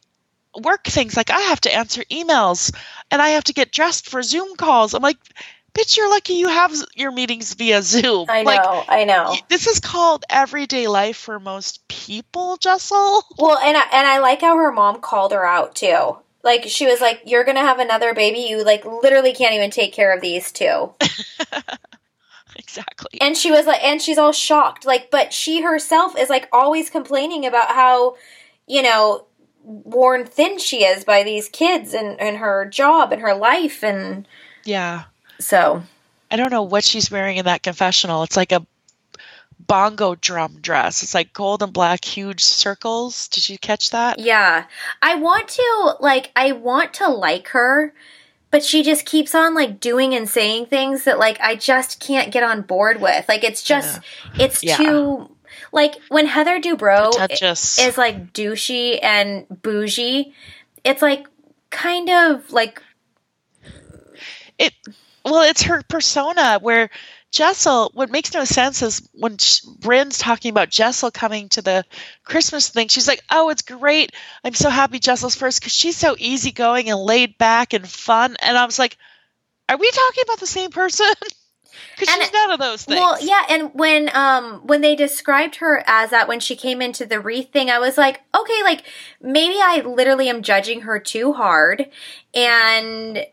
work 0.60 0.86
things 0.86 1.16
like 1.16 1.30
I 1.30 1.40
have 1.40 1.62
to 1.62 1.74
answer 1.76 2.04
emails 2.12 2.74
and 3.12 3.22
I 3.22 3.30
have 3.30 3.44
to 3.46 3.54
get 3.54 3.72
dressed 3.72 4.10
for 4.10 4.24
Zoom 4.24 4.56
calls. 4.56 4.96
I'm 4.96 5.04
like, 5.04 5.18
bitch, 5.76 5.98
you're 5.98 6.10
lucky 6.10 6.34
you 6.34 6.48
have 6.48 6.74
your 6.96 7.12
meetings 7.12 7.54
via 7.54 7.82
Zoom. 7.84 8.26
I 8.28 8.42
know, 8.42 8.50
Like 8.50 8.90
I 8.90 9.04
know. 9.06 9.36
this 9.50 9.68
is 9.68 9.80
called 9.80 10.26
everyday 10.32 10.88
life 10.88 11.18
for 11.18 11.40
most 11.40 11.88
people, 11.88 12.58
Jessel. 12.62 13.24
Well, 13.38 13.60
and 13.60 13.78
I, 13.78 13.84
and 13.94 14.08
I 14.08 14.18
like 14.18 14.42
how 14.42 14.58
her 14.58 14.72
mom 14.72 15.00
called 15.00 15.32
her 15.32 15.46
out 15.46 15.76
too. 15.76 16.18
Like 16.42 16.64
she 16.68 16.88
was 16.88 17.02
like, 17.02 17.22
"You're 17.26 17.44
gonna 17.44 17.60
have 17.60 17.80
another 17.80 18.14
baby. 18.16 18.40
You 18.40 18.64
like 18.64 18.84
literally 18.86 19.34
can't 19.34 19.54
even 19.54 19.70
take 19.72 19.94
care 19.94 20.16
of 20.16 20.22
these 20.22 20.52
two. 20.54 20.94
exactly. 22.64 23.20
And 23.22 23.36
she 23.36 23.52
was 23.52 23.66
like, 23.66 23.84
and 23.84 24.02
she's 24.02 24.18
all 24.18 24.32
shocked. 24.32 24.86
Like, 24.86 25.10
but 25.10 25.34
she 25.34 25.62
herself 25.62 26.18
is 26.18 26.30
like 26.30 26.48
always 26.52 26.90
complaining 26.90 27.46
about 27.46 27.70
how, 27.70 28.16
you 28.68 28.82
know, 28.82 29.26
worn 29.64 30.26
thin 30.26 30.58
she 30.58 30.84
is 30.84 31.04
by 31.04 31.24
these 31.24 31.50
kids 31.50 31.94
and 31.94 32.20
and 32.20 32.38
her 32.38 32.66
job 32.66 33.12
and 33.12 33.22
her 33.22 33.36
life 33.36 33.84
and 33.84 34.28
yeah. 34.66 35.04
so 35.40 35.84
I 36.32 36.38
don't 36.38 36.52
know 36.52 36.64
what 36.64 36.84
she's 36.84 37.12
wearing 37.12 37.38
in 37.38 37.46
that 37.46 37.62
confessional. 37.62 38.24
It's 38.24 38.38
like 38.38 38.52
a 38.52 38.66
bongo 39.60 40.16
drum 40.16 40.60
dress. 40.62 41.04
It's 41.04 41.14
like 41.14 41.34
gold 41.34 41.62
and 41.62 41.74
black, 41.74 42.04
huge 42.04 42.44
circles. 42.44 43.28
Did 43.28 43.50
you 43.50 43.58
catch 43.58 43.92
that? 43.92 44.20
yeah. 44.20 44.66
I 45.02 45.16
want 45.16 45.50
to 45.50 45.96
like 46.00 46.32
I 46.36 46.54
want 46.54 46.96
to 46.96 47.10
like 47.10 47.50
her, 47.50 47.94
but 48.52 48.64
she 48.64 48.84
just 48.84 49.06
keeps 49.06 49.36
on 49.36 49.54
like 49.54 49.80
doing 49.80 50.14
and 50.16 50.28
saying 50.30 50.66
things 50.68 51.04
that 51.04 51.20
like 51.20 51.40
I 51.42 51.56
just 51.56 52.00
can't 52.00 52.32
get 52.32 52.44
on 52.44 52.62
board 52.64 53.00
with. 53.02 53.26
Like 53.30 53.44
it's 53.44 53.62
just 53.64 54.00
it's 54.38 54.64
Yeah. 54.64 54.78
too 54.78 55.36
like 55.72 55.96
when 56.10 56.26
Heather 56.26 56.60
Dubrow 56.60 57.14
i- 57.14 57.28
Pretentious. 57.28 57.78
is 57.80 57.98
like 57.98 58.34
douchey 58.34 59.00
and 59.04 59.46
bougie, 59.62 60.34
it's 60.84 61.02
like 61.02 61.28
kind 61.70 62.10
of 62.10 62.52
like 62.52 62.82
it 64.58 64.74
well, 65.26 65.44
it's 65.48 65.64
her 65.64 65.84
persona 65.88 66.60
where 66.62 66.90
Jessel. 67.32 67.92
What 67.94 68.10
makes 68.10 68.34
no 68.34 68.44
sense 68.44 68.82
is 68.82 69.08
when 69.14 69.38
Brynn's 69.80 70.18
talking 70.18 70.50
about 70.50 70.70
Jessel 70.70 71.12
coming 71.12 71.50
to 71.50 71.62
the 71.62 71.86
Christmas 72.24 72.70
thing. 72.70 72.88
She's 72.88 73.08
like, 73.08 73.24
"Oh, 73.30 73.50
it's 73.50 73.62
great. 73.62 74.14
I'm 74.44 74.56
so 74.56 74.70
happy 74.70 75.00
Jessel's 75.00 75.36
first 75.36 75.60
because 75.60 75.74
she's 75.74 75.98
so 75.98 76.16
easygoing 76.18 76.90
and 76.90 77.00
laid 77.00 77.38
back 77.38 77.74
and 77.74 77.88
fun." 77.88 78.36
And 78.42 78.58
I 78.58 78.66
was 78.66 78.80
like, 78.80 78.98
"Are 79.68 79.78
we 79.78 79.92
talking 79.92 80.24
about 80.26 80.40
the 80.40 80.48
same 80.48 80.72
person?" 80.72 81.08
Because 81.96 82.14
she's 82.14 82.34
none 82.34 82.52
of 82.52 82.60
those 82.60 82.84
things. 82.84 83.00
Well, 83.00 83.18
yeah, 83.22 83.44
and 83.50 83.74
when 83.74 84.10
um 84.16 84.62
when 84.66 84.82
they 84.82 84.96
described 84.96 85.58
her 85.58 85.84
as 85.86 86.10
that 86.10 86.28
when 86.28 86.40
she 86.40 86.56
came 86.56 86.82
into 86.82 87.06
the 87.06 87.20
wreath 87.20 87.52
thing, 87.52 87.70
I 87.70 87.80
was 87.80 87.98
like, 87.98 88.22
okay, 88.36 88.64
like 88.64 88.84
maybe 89.22 89.56
I 89.62 89.82
literally 89.86 90.30
am 90.30 90.42
judging 90.42 90.82
her 90.82 91.00
too 91.00 91.34
hard 91.34 91.90
and 92.34 93.26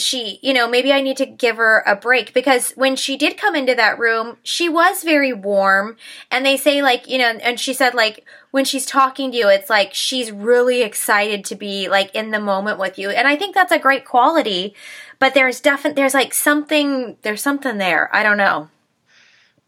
she, 0.00 0.38
you 0.42 0.52
know, 0.52 0.68
maybe 0.68 0.92
I 0.92 1.00
need 1.00 1.16
to 1.18 1.26
give 1.26 1.56
her 1.56 1.82
a 1.86 1.96
break 1.96 2.34
because 2.34 2.72
when 2.72 2.96
she 2.96 3.16
did 3.16 3.36
come 3.36 3.54
into 3.54 3.74
that 3.74 3.98
room, 3.98 4.38
she 4.42 4.68
was 4.68 5.02
very 5.02 5.32
warm 5.32 5.96
and 6.30 6.44
they 6.44 6.56
say 6.56 6.82
like, 6.82 7.08
you 7.08 7.18
know, 7.18 7.38
and 7.42 7.58
she 7.58 7.72
said 7.72 7.94
like 7.94 8.24
when 8.50 8.64
she's 8.64 8.86
talking 8.86 9.30
to 9.30 9.36
you, 9.36 9.48
it's 9.48 9.70
like 9.70 9.94
she's 9.94 10.32
really 10.32 10.82
excited 10.82 11.44
to 11.46 11.54
be 11.54 11.88
like 11.88 12.14
in 12.14 12.30
the 12.30 12.40
moment 12.40 12.78
with 12.78 12.98
you. 12.98 13.10
And 13.10 13.28
I 13.28 13.36
think 13.36 13.54
that's 13.54 13.72
a 13.72 13.78
great 13.78 14.04
quality, 14.04 14.74
but 15.18 15.34
there's 15.34 15.60
definitely 15.60 16.00
there's 16.00 16.14
like 16.14 16.34
something 16.34 17.16
there's 17.22 17.42
something 17.42 17.78
there. 17.78 18.14
I 18.14 18.22
don't 18.22 18.38
know. 18.38 18.68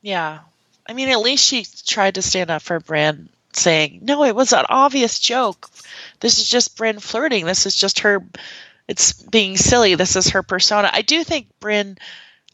Yeah. 0.03 0.41
I 0.89 0.93
mean, 0.93 1.09
at 1.09 1.21
least 1.21 1.47
she 1.47 1.65
tried 1.87 2.17
to 2.17 2.23
stand 2.23 2.51
up 2.51 2.63
for 2.63 2.81
Brynn, 2.81 3.29
saying, 3.53 4.01
no, 4.03 4.25
it 4.25 4.35
was 4.35 4.53
an 4.53 4.65
obvious 4.69 5.19
joke. 5.19 5.69
This 6.21 6.39
is 6.39 6.49
just 6.49 6.77
Brynn 6.77 7.01
flirting. 7.01 7.47
This 7.47 7.67
is 7.67 7.77
just 7.77 8.01
her 8.01 8.25
it's 8.91 9.13
being 9.13 9.57
silly. 9.57 9.95
This 9.95 10.17
is 10.17 10.31
her 10.31 10.43
persona. 10.43 10.91
I 10.93 11.03
do 11.03 11.23
think 11.23 11.47
Brynn 11.61 11.97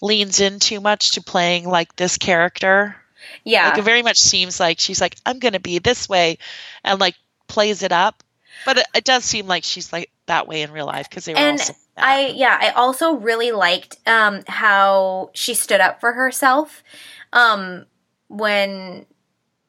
leans 0.02 0.38
in 0.38 0.58
too 0.58 0.82
much 0.82 1.12
to 1.12 1.22
playing 1.22 1.66
like 1.66 1.96
this 1.96 2.18
character. 2.18 2.94
Yeah. 3.42 3.70
Like 3.70 3.78
it 3.78 3.84
very 3.84 4.02
much 4.02 4.18
seems 4.18 4.60
like 4.60 4.78
she's 4.78 5.00
like, 5.00 5.16
I'm 5.24 5.38
gonna 5.38 5.60
be 5.60 5.78
this 5.78 6.10
way 6.10 6.36
and 6.84 7.00
like 7.00 7.14
plays 7.48 7.82
it 7.82 7.90
up. 7.90 8.22
But 8.66 8.76
it, 8.76 8.86
it 8.94 9.04
does 9.04 9.24
seem 9.24 9.46
like 9.46 9.64
she's 9.64 9.94
like 9.94 10.10
that 10.26 10.46
way 10.46 10.60
in 10.60 10.72
real 10.72 10.84
life 10.84 11.08
because 11.08 11.24
they 11.24 11.32
were 11.32 11.38
and 11.38 11.70
I 11.96 12.26
yeah, 12.26 12.58
I 12.60 12.68
also 12.72 13.14
really 13.14 13.52
liked 13.52 13.96
um 14.06 14.42
how 14.46 15.30
she 15.32 15.54
stood 15.54 15.80
up 15.80 16.00
for 16.00 16.12
herself 16.12 16.84
um 17.32 17.86
when 18.28 19.06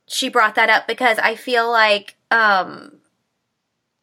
she 0.05 0.27
brought 0.27 0.55
that 0.55 0.69
up 0.69 0.85
because 0.85 1.17
I 1.17 1.35
feel 1.35 1.71
like 1.71 2.17
um 2.29 2.97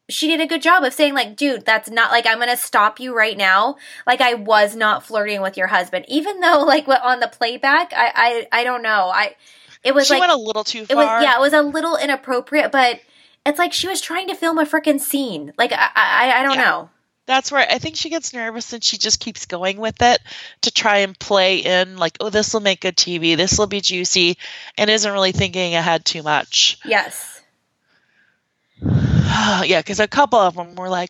she 0.09 0.27
did 0.27 0.39
a 0.41 0.45
good 0.47 0.61
job 0.61 0.83
of 0.83 0.93
saying 0.93 1.13
like 1.13 1.35
dude 1.35 1.65
that's 1.65 1.89
not 1.89 2.11
like 2.11 2.25
i'm 2.27 2.39
gonna 2.39 2.55
stop 2.57 2.99
you 2.99 3.15
right 3.15 3.37
now 3.37 3.75
like 4.05 4.21
i 4.21 4.33
was 4.35 4.75
not 4.75 5.03
flirting 5.03 5.41
with 5.41 5.57
your 5.57 5.67
husband 5.67 6.05
even 6.07 6.39
though 6.39 6.59
like 6.67 6.87
what 6.87 7.01
on 7.03 7.19
the 7.19 7.27
playback 7.27 7.91
i 7.95 8.47
i, 8.51 8.59
I 8.61 8.63
don't 8.63 8.83
know 8.83 9.09
i 9.13 9.35
it 9.83 9.93
was 9.95 10.07
she 10.07 10.13
like 10.13 10.19
went 10.21 10.31
a 10.31 10.37
little 10.37 10.63
too 10.63 10.83
it 10.83 10.87
far. 10.93 10.97
was 11.17 11.23
yeah 11.23 11.35
it 11.37 11.41
was 11.41 11.53
a 11.53 11.61
little 11.61 11.97
inappropriate 11.97 12.71
but 12.71 12.99
it's 13.45 13.59
like 13.59 13.73
she 13.73 13.87
was 13.87 14.01
trying 14.01 14.27
to 14.27 14.35
film 14.35 14.57
a 14.59 14.65
freaking 14.65 14.99
scene 14.99 15.53
like 15.57 15.71
i 15.71 15.89
i, 15.95 16.39
I 16.39 16.43
don't 16.43 16.55
Yeah. 16.55 16.63
know 16.63 16.89
That's 17.27 17.51
where 17.51 17.65
I 17.67 17.79
think 17.79 17.95
she 17.95 18.11
gets 18.11 18.33
nervous 18.33 18.71
and 18.73 18.83
she 18.83 18.97
just 18.99 19.19
keeps 19.19 19.47
going 19.47 19.77
with 19.79 19.99
it 20.03 20.19
to 20.61 20.71
try 20.71 20.97
and 20.99 21.17
play 21.17 21.57
in 21.57 21.97
like, 21.97 22.17
oh, 22.19 22.29
this 22.29 22.53
will 22.53 22.61
make 22.61 22.81
good 22.81 22.95
TV, 22.95 23.35
this 23.35 23.57
will 23.57 23.65
be 23.65 23.81
juicy, 23.81 24.37
and 24.77 24.91
isn't 24.91 25.11
really 25.11 25.31
thinking 25.31 25.73
ahead 25.73 26.05
too 26.05 26.21
much. 26.21 26.77
yes 26.85 27.41
yeah, 29.65 29.79
because 29.79 29.99
a 29.99 30.07
couple 30.07 30.39
of 30.39 30.55
them 30.55 30.75
were 30.75 30.89
like, 30.89 31.09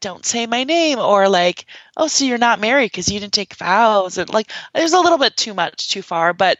don't 0.00 0.24
say 0.24 0.46
my 0.46 0.64
name, 0.64 0.98
or 0.98 1.28
like, 1.28 1.66
oh, 1.96 2.06
so 2.08 2.24
you're 2.24 2.38
not 2.38 2.60
married 2.60 2.90
because 2.90 3.10
you 3.10 3.20
didn't 3.20 3.34
take 3.34 3.54
vows. 3.54 4.18
And 4.18 4.32
like, 4.32 4.50
there's 4.74 4.94
a 4.94 5.00
little 5.00 5.18
bit 5.18 5.36
too 5.36 5.52
much, 5.54 5.88
too 5.90 6.02
far, 6.02 6.32
but 6.32 6.58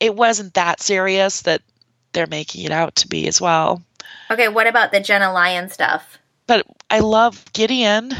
it 0.00 0.14
wasn't 0.14 0.54
that 0.54 0.80
serious 0.80 1.42
that 1.42 1.62
they're 2.12 2.26
making 2.26 2.64
it 2.64 2.72
out 2.72 2.96
to 2.96 3.08
be 3.08 3.26
as 3.28 3.40
well. 3.40 3.82
okay 4.30 4.48
what 4.48 4.66
about 4.66 4.92
the 4.92 5.00
jenna 5.00 5.32
lyon 5.32 5.70
stuff 5.70 6.18
But 6.46 6.66
I 6.90 6.98
love 7.00 7.42
Gideon. 7.52 8.10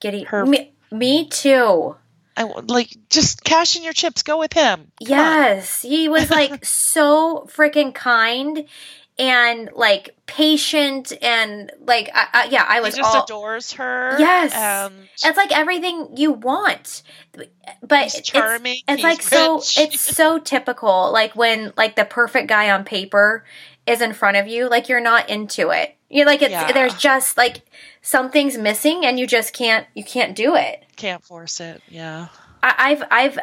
gideon 0.00 0.26
Her- 0.26 0.46
me, 0.46 0.72
me 0.90 1.28
too 1.28 1.96
I 2.38 2.44
like 2.44 2.94
just 3.10 3.44
cash 3.44 3.76
in 3.76 3.82
your 3.82 3.94
chips. 3.94 4.22
Go 4.22 4.38
with 4.38 4.52
him. 4.52 4.92
Come 5.06 5.18
on. 5.18 5.24
Yes, 5.24 5.80
he 5.80 6.06
was 6.08 6.30
like 6.30 6.64
so 6.66 7.48
freaking 7.50 7.94
kind 7.94 8.66
and 9.18 9.70
like 9.74 10.14
patient 10.26 11.12
and 11.22 11.72
like 11.80 12.10
I, 12.14 12.26
I, 12.32 12.44
yeah, 12.50 12.64
I 12.68 12.74
He 12.76 12.80
was 12.80 12.96
just 12.96 13.14
all. 13.14 13.24
adores 13.24 13.72
her. 13.72 14.16
Yes. 14.18 14.52
and 14.54 14.94
It's 15.24 15.36
like 15.36 15.56
everything 15.56 16.16
you 16.16 16.32
want, 16.32 17.02
but 17.32 17.48
it's 18.06 18.20
charming, 18.20 18.76
It's, 18.86 18.96
he's 18.96 19.04
like 19.04 19.22
so. 19.22 19.56
It's 19.78 20.00
so 20.00 20.38
typical. 20.38 21.10
Like 21.12 21.34
when 21.34 21.72
like 21.76 21.96
the 21.96 22.04
perfect 22.04 22.48
guy 22.48 22.70
on 22.70 22.84
paper 22.84 23.44
is 23.86 24.00
in 24.00 24.12
front 24.12 24.36
of 24.36 24.48
you, 24.48 24.68
like 24.68 24.88
you're 24.88 25.00
not 25.00 25.30
into 25.30 25.70
it. 25.70 25.96
You're 26.10 26.26
like 26.26 26.42
it's 26.42 26.50
Yeah. 26.52 26.70
there's 26.72 26.94
just 26.94 27.36
like 27.36 27.62
something's 28.02 28.56
missing, 28.58 29.04
and 29.06 29.18
you 29.18 29.26
just 29.26 29.52
can't 29.54 29.86
you 29.94 30.04
can't 30.04 30.36
do 30.36 30.54
it. 30.56 30.84
can't 30.96 31.24
force 31.24 31.60
it. 31.60 31.82
Yeah. 31.88 32.28
I- 32.66 32.90
I've 32.90 33.02
I've 33.10 33.38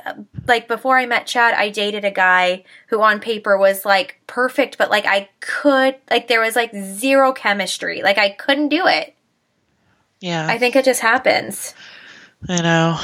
like 0.48 0.68
before 0.68 0.98
I 0.98 1.06
met 1.06 1.26
Chad, 1.28 1.54
I 1.54 1.70
dated 1.70 2.04
a 2.06 2.12
guy 2.12 2.64
who 2.88 3.02
on 3.02 3.20
paper 3.20 3.58
was 3.58 3.86
like 3.86 4.20
perfect, 4.28 4.78
but 4.78 4.90
like 4.90 5.06
I 5.06 5.30
could 5.40 5.96
like 6.10 6.28
there 6.28 6.42
was 6.42 6.56
like 6.56 6.72
zero 6.76 7.32
chemistry. 7.34 8.02
Like 8.04 8.18
I 8.18 8.30
couldn't 8.30 8.70
do 8.70 8.86
it. 8.88 9.16
Yeah. 10.20 10.48
I 10.48 10.58
think 10.58 10.76
it 10.76 10.86
just 10.86 11.02
happens. 11.02 11.74
I 12.48 12.62
know. 12.62 12.98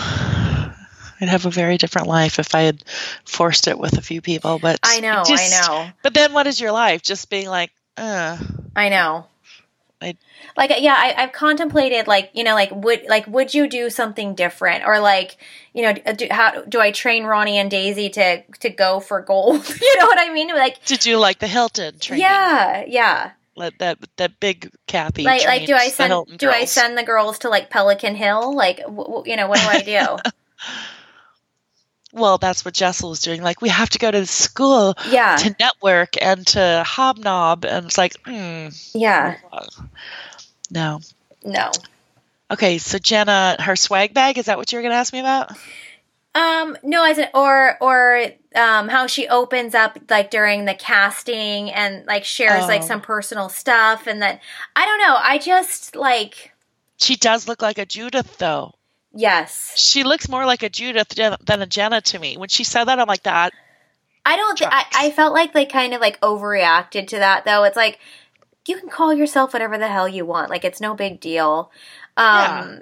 I'd 1.22 1.28
have 1.30 1.46
a 1.46 1.50
very 1.50 1.78
different 1.78 2.08
life 2.08 2.40
if 2.40 2.56
I 2.56 2.62
had 2.62 2.82
forced 3.26 3.68
it 3.68 3.78
with 3.78 3.98
a 3.98 4.02
few 4.02 4.22
people, 4.22 4.58
but 4.60 4.80
I 4.84 5.02
know, 5.02 5.24
just- 5.28 5.54
I 5.54 5.68
know, 5.68 5.90
But 6.02 6.14
then 6.14 6.32
what 6.32 6.48
is 6.48 6.62
your 6.62 6.72
life? 6.72 7.02
Just 7.02 7.30
being 7.30 7.50
like, 7.50 7.72
uh, 7.98 8.38
I 8.76 8.88
know. 8.88 9.26
I- 10.02 10.16
like 10.56 10.72
yeah, 10.80 10.96
I, 10.98 11.14
I've 11.18 11.32
contemplated 11.34 12.08
like 12.08 12.32
you 12.34 12.44
know 12.44 12.54
like 12.54 12.72
would 12.72 13.04
like 13.10 13.28
would 13.28 13.54
you 13.54 13.68
do 13.68 13.90
something 13.90 14.34
different 14.34 14.86
or 14.86 15.00
like 15.00 15.38
you 15.74 15.82
know 15.84 15.94
do, 16.14 16.28
how 16.32 16.62
do 16.64 16.80
I 16.80 16.92
train 16.92 17.26
Ronnie 17.26 17.58
and 17.58 17.70
Daisy 17.70 18.10
to 18.12 18.44
to 18.62 18.70
go 18.70 19.00
for 19.02 19.22
gold? 19.22 19.68
you 19.82 20.00
know 20.00 20.06
what 20.06 20.20
I 20.20 20.34
mean? 20.34 20.50
Like 20.50 20.84
to 20.86 20.96
do 20.98 21.18
like 21.18 21.40
the 21.40 21.48
Hilton 21.48 22.00
training. 22.00 22.22
yeah, 22.22 22.84
yeah. 22.88 23.32
Like 23.56 23.78
that 23.80 23.98
that 24.16 24.40
big 24.40 24.72
Kathy. 24.88 25.24
like 25.24 25.44
like 25.46 25.66
do 25.66 25.74
I 25.76 25.90
send 25.90 26.38
do 26.38 26.50
I 26.50 26.64
send 26.64 26.98
the 26.98 27.04
girls 27.04 27.40
to 27.40 27.50
like 27.50 27.70
Pelican 27.70 28.16
Hill? 28.16 28.56
Like 28.56 28.78
w- 28.78 29.04
w- 29.04 29.24
you 29.30 29.36
know 29.36 29.48
what 29.50 29.60
do 29.60 29.68
I 29.68 29.82
do? 29.82 30.18
Well, 32.12 32.38
that's 32.40 32.66
what 32.66 32.74
Jessel 32.74 33.12
was 33.12 33.22
doing. 33.22 33.44
Like 33.44 33.62
we 33.62 33.70
have 33.70 33.90
to 33.92 34.00
go 34.00 34.10
to 34.10 34.20
the 34.20 34.26
school 34.26 34.96
yeah, 35.10 35.36
to 35.38 35.56
network 35.60 36.22
and 36.22 36.46
to 36.48 36.84
hobnob, 36.86 37.66
and 37.66 37.86
it's 37.86 37.98
like, 37.98 38.16
hmm, 38.26 38.70
yeah. 38.94 39.38
no. 40.72 41.00
No. 41.44 41.72
Okay, 42.52 42.80
so 42.80 42.98
Jenna, 42.98 43.58
her 43.60 43.76
swag 43.76 44.14
bag, 44.14 44.38
is 44.38 44.46
that 44.46 44.58
what 44.58 44.72
you 44.72 44.78
were 44.78 44.82
going 44.82 44.92
to 44.92 44.98
ask 44.98 45.14
me 45.14 45.20
about? 45.20 45.52
Um, 46.36 46.78
no, 46.84 47.04
as 47.04 47.18
in, 47.18 47.28
or 47.34 47.78
or 47.82 48.26
um, 48.56 48.88
how 48.88 49.08
she 49.08 49.28
opens 49.28 49.74
up 49.76 49.98
like 50.10 50.32
during 50.32 50.66
the 50.66 50.74
casting 50.74 51.72
and 51.72 52.06
like 52.08 52.24
shares 52.24 52.68
like 52.68 52.82
Oh. 52.84 52.86
some 52.88 53.02
personal 53.02 53.50
stuff, 53.50 54.08
and 54.08 54.22
that 54.22 54.42
I 54.76 54.86
don't 54.86 55.00
know. 55.00 55.16
I 55.20 55.38
just 55.38 55.96
like 55.96 56.52
She 56.98 57.16
does 57.16 57.48
look 57.48 57.62
like 57.62 57.78
a 57.78 57.86
Judith, 57.86 58.38
though. 58.38 58.74
Yes. 59.14 59.74
She 59.78 60.04
looks 60.04 60.30
more 60.30 60.46
like 60.46 60.64
a 60.64 60.70
Judith 60.70 61.10
than 61.10 61.62
a 61.62 61.66
Jenna 61.66 62.02
to 62.02 62.20
me. 62.20 62.38
When 62.38 62.50
she 62.50 62.64
said 62.64 62.86
that, 62.86 63.00
I'm 63.00 63.08
like, 63.08 63.24
that. 63.24 63.54
I 64.26 64.36
don't. 64.36 64.58
Th- 64.58 64.70
I 64.72 64.86
I 64.94 65.12
felt 65.12 65.34
like 65.34 65.54
they 65.54 65.66
kind 65.66 65.94
of 65.94 66.02
like 66.02 66.20
overreacted 66.22 67.08
to 67.08 67.18
that 67.18 67.46
though. 67.46 67.64
It's 67.64 67.78
like 67.78 68.00
you 68.68 68.78
can 68.78 68.90
call 68.90 69.14
yourself 69.14 69.54
whatever 69.54 69.78
the 69.78 69.88
hell 69.88 70.08
you 70.08 70.26
want. 70.26 70.50
Like 70.50 70.64
it's 70.64 70.82
no 70.82 70.94
big 70.94 71.20
deal. 71.20 71.72
Um. 72.16 72.82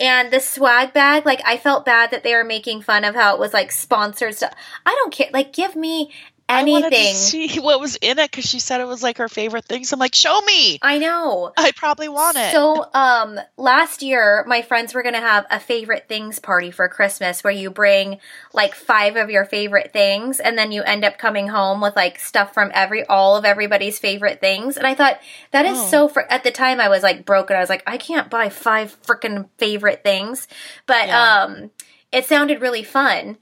And 0.00 0.32
the 0.32 0.40
swag 0.40 0.92
bag, 0.92 1.24
like 1.26 1.40
I 1.44 1.56
felt 1.56 1.84
bad 1.84 2.10
that 2.10 2.24
they 2.24 2.34
were 2.34 2.44
making 2.44 2.82
fun 2.82 3.04
of 3.04 3.14
how 3.14 3.34
it 3.34 3.38
was 3.38 3.52
like 3.52 3.70
sponsored 3.70 4.34
stuff. 4.34 4.54
I 4.84 4.90
don't 4.90 5.12
care. 5.12 5.28
Like, 5.32 5.52
give 5.52 5.76
me 5.76 6.10
I 6.10 6.10
wanted 6.10 6.10
to 6.10 6.31
anything. 6.60 7.14
see 7.14 7.56
what 7.60 7.80
was 7.80 7.96
in 7.96 8.18
it 8.18 8.30
because 8.30 8.44
she 8.44 8.58
said 8.58 8.80
it 8.80 8.86
was 8.86 9.02
like 9.02 9.18
her 9.18 9.28
favorite 9.28 9.64
thing. 9.64 9.84
So 9.84 9.94
I'm 9.94 10.00
like, 10.00 10.14
show 10.14 10.40
me. 10.42 10.78
I 10.82 10.98
know. 10.98 11.52
I 11.56 11.72
probably 11.72 12.08
want 12.08 12.36
it. 12.36 12.52
So, 12.52 12.86
um, 12.94 13.38
last 13.56 14.02
year, 14.02 14.44
my 14.46 14.62
friends 14.62 14.94
were 14.94 15.02
going 15.02 15.14
to 15.14 15.20
have 15.20 15.46
a 15.50 15.58
favorite 15.60 16.06
things 16.08 16.38
party 16.38 16.70
for 16.70 16.88
Christmas 16.88 17.42
where 17.44 17.52
you 17.52 17.70
bring 17.70 18.18
like 18.52 18.74
five 18.74 19.16
of 19.16 19.30
your 19.30 19.44
favorite 19.44 19.92
things 19.92 20.40
and 20.40 20.56
then 20.58 20.72
you 20.72 20.82
end 20.82 21.04
up 21.04 21.18
coming 21.18 21.48
home 21.48 21.80
with 21.80 21.96
like 21.96 22.18
stuff 22.18 22.54
from 22.54 22.70
every, 22.74 23.04
all 23.06 23.36
of 23.36 23.44
everybody's 23.44 23.98
favorite 23.98 24.40
things. 24.40 24.76
And 24.76 24.86
I 24.86 24.94
thought 24.94 25.20
that 25.50 25.64
is 25.66 25.78
Oh. 25.78 25.86
so, 25.88 26.08
fr- 26.08 26.20
at 26.28 26.44
the 26.44 26.50
time 26.50 26.80
I 26.80 26.88
was 26.88 27.02
like 27.02 27.24
broken. 27.24 27.56
I 27.56 27.60
was 27.60 27.68
like, 27.70 27.82
I 27.86 27.96
can't 27.96 28.30
buy 28.30 28.48
five 28.48 28.96
freaking 29.02 29.48
favorite 29.58 30.02
things. 30.02 30.48
But, 30.86 31.06
Yeah. 31.08 31.42
um, 31.44 31.70
it 32.10 32.26
sounded 32.26 32.60
really 32.60 32.82
fun. 32.82 33.38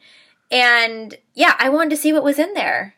And 0.50 1.16
yeah, 1.34 1.54
I 1.58 1.68
wanted 1.68 1.90
to 1.90 1.96
see 1.96 2.12
what 2.12 2.24
was 2.24 2.38
in 2.38 2.54
there. 2.54 2.94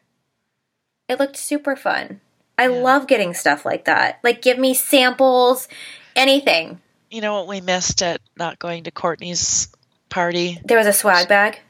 It 1.13 1.19
looked 1.21 1.37
super 1.37 1.77
fun. 1.77 2.21
I 2.57 2.69
Yeah. 2.69 2.79
love 2.79 3.07
getting 3.07 3.35
stuff 3.35 3.67
like 3.67 3.85
that. 3.85 4.19
Like, 4.23 4.41
give 4.41 4.59
me 4.59 4.73
samples, 4.73 5.69
anything. 6.17 6.81
you 7.11 7.21
know 7.21 7.35
what 7.35 7.47
we 7.47 7.61
missed 7.61 8.03
at 8.03 8.23
not 8.37 8.59
going 8.59 8.85
to 8.85 8.91
Courtney's 8.91 9.69
party? 10.09 10.59
There 10.65 10.79
was 10.79 10.87
a 10.87 10.93
swag 10.95 11.29
bag. 11.29 11.61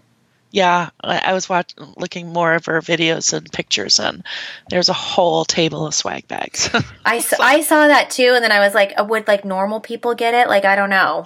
Yeah, 0.52 0.90
I, 1.02 1.19
I 1.19 1.32
was 1.32 1.48
watching, 1.48 1.94
looking 1.97 2.32
more 2.32 2.55
of 2.55 2.66
her 2.66 2.81
videos 2.81 3.32
and 3.32 3.51
pictures, 3.51 3.98
and 3.98 4.23
there's 4.70 4.89
a 4.89 4.93
whole 4.93 5.44
table 5.44 5.86
of 5.86 5.94
swag 5.94 6.28
bags. 6.28 6.70
I, 7.05 7.19
saw 7.19 7.89
that 7.89 8.10
too, 8.10 8.32
and 8.35 8.44
then 8.44 8.52
I 8.52 8.60
was 8.60 8.73
like, 8.74 8.93
uh, 8.97 9.02
would 9.05 9.27
like 9.27 9.44
normal 9.44 9.81
people 9.81 10.14
get 10.14 10.35
it? 10.35 10.47
Like, 10.48 10.64
I 10.64 10.77
don't 10.77 10.90
know. 10.90 11.24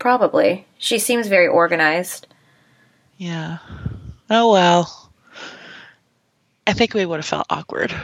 Probably. 0.00 0.66
She 0.78 0.98
seems 0.98 1.28
very 1.28 1.46
organized. 1.46 2.26
yeah. 3.16 3.58
Oh 4.28 4.50
well. 4.50 5.05
I 6.66 6.72
think 6.72 6.94
we 6.94 7.06
would 7.06 7.16
have 7.16 7.26
felt 7.26 7.46
awkward. 7.50 7.94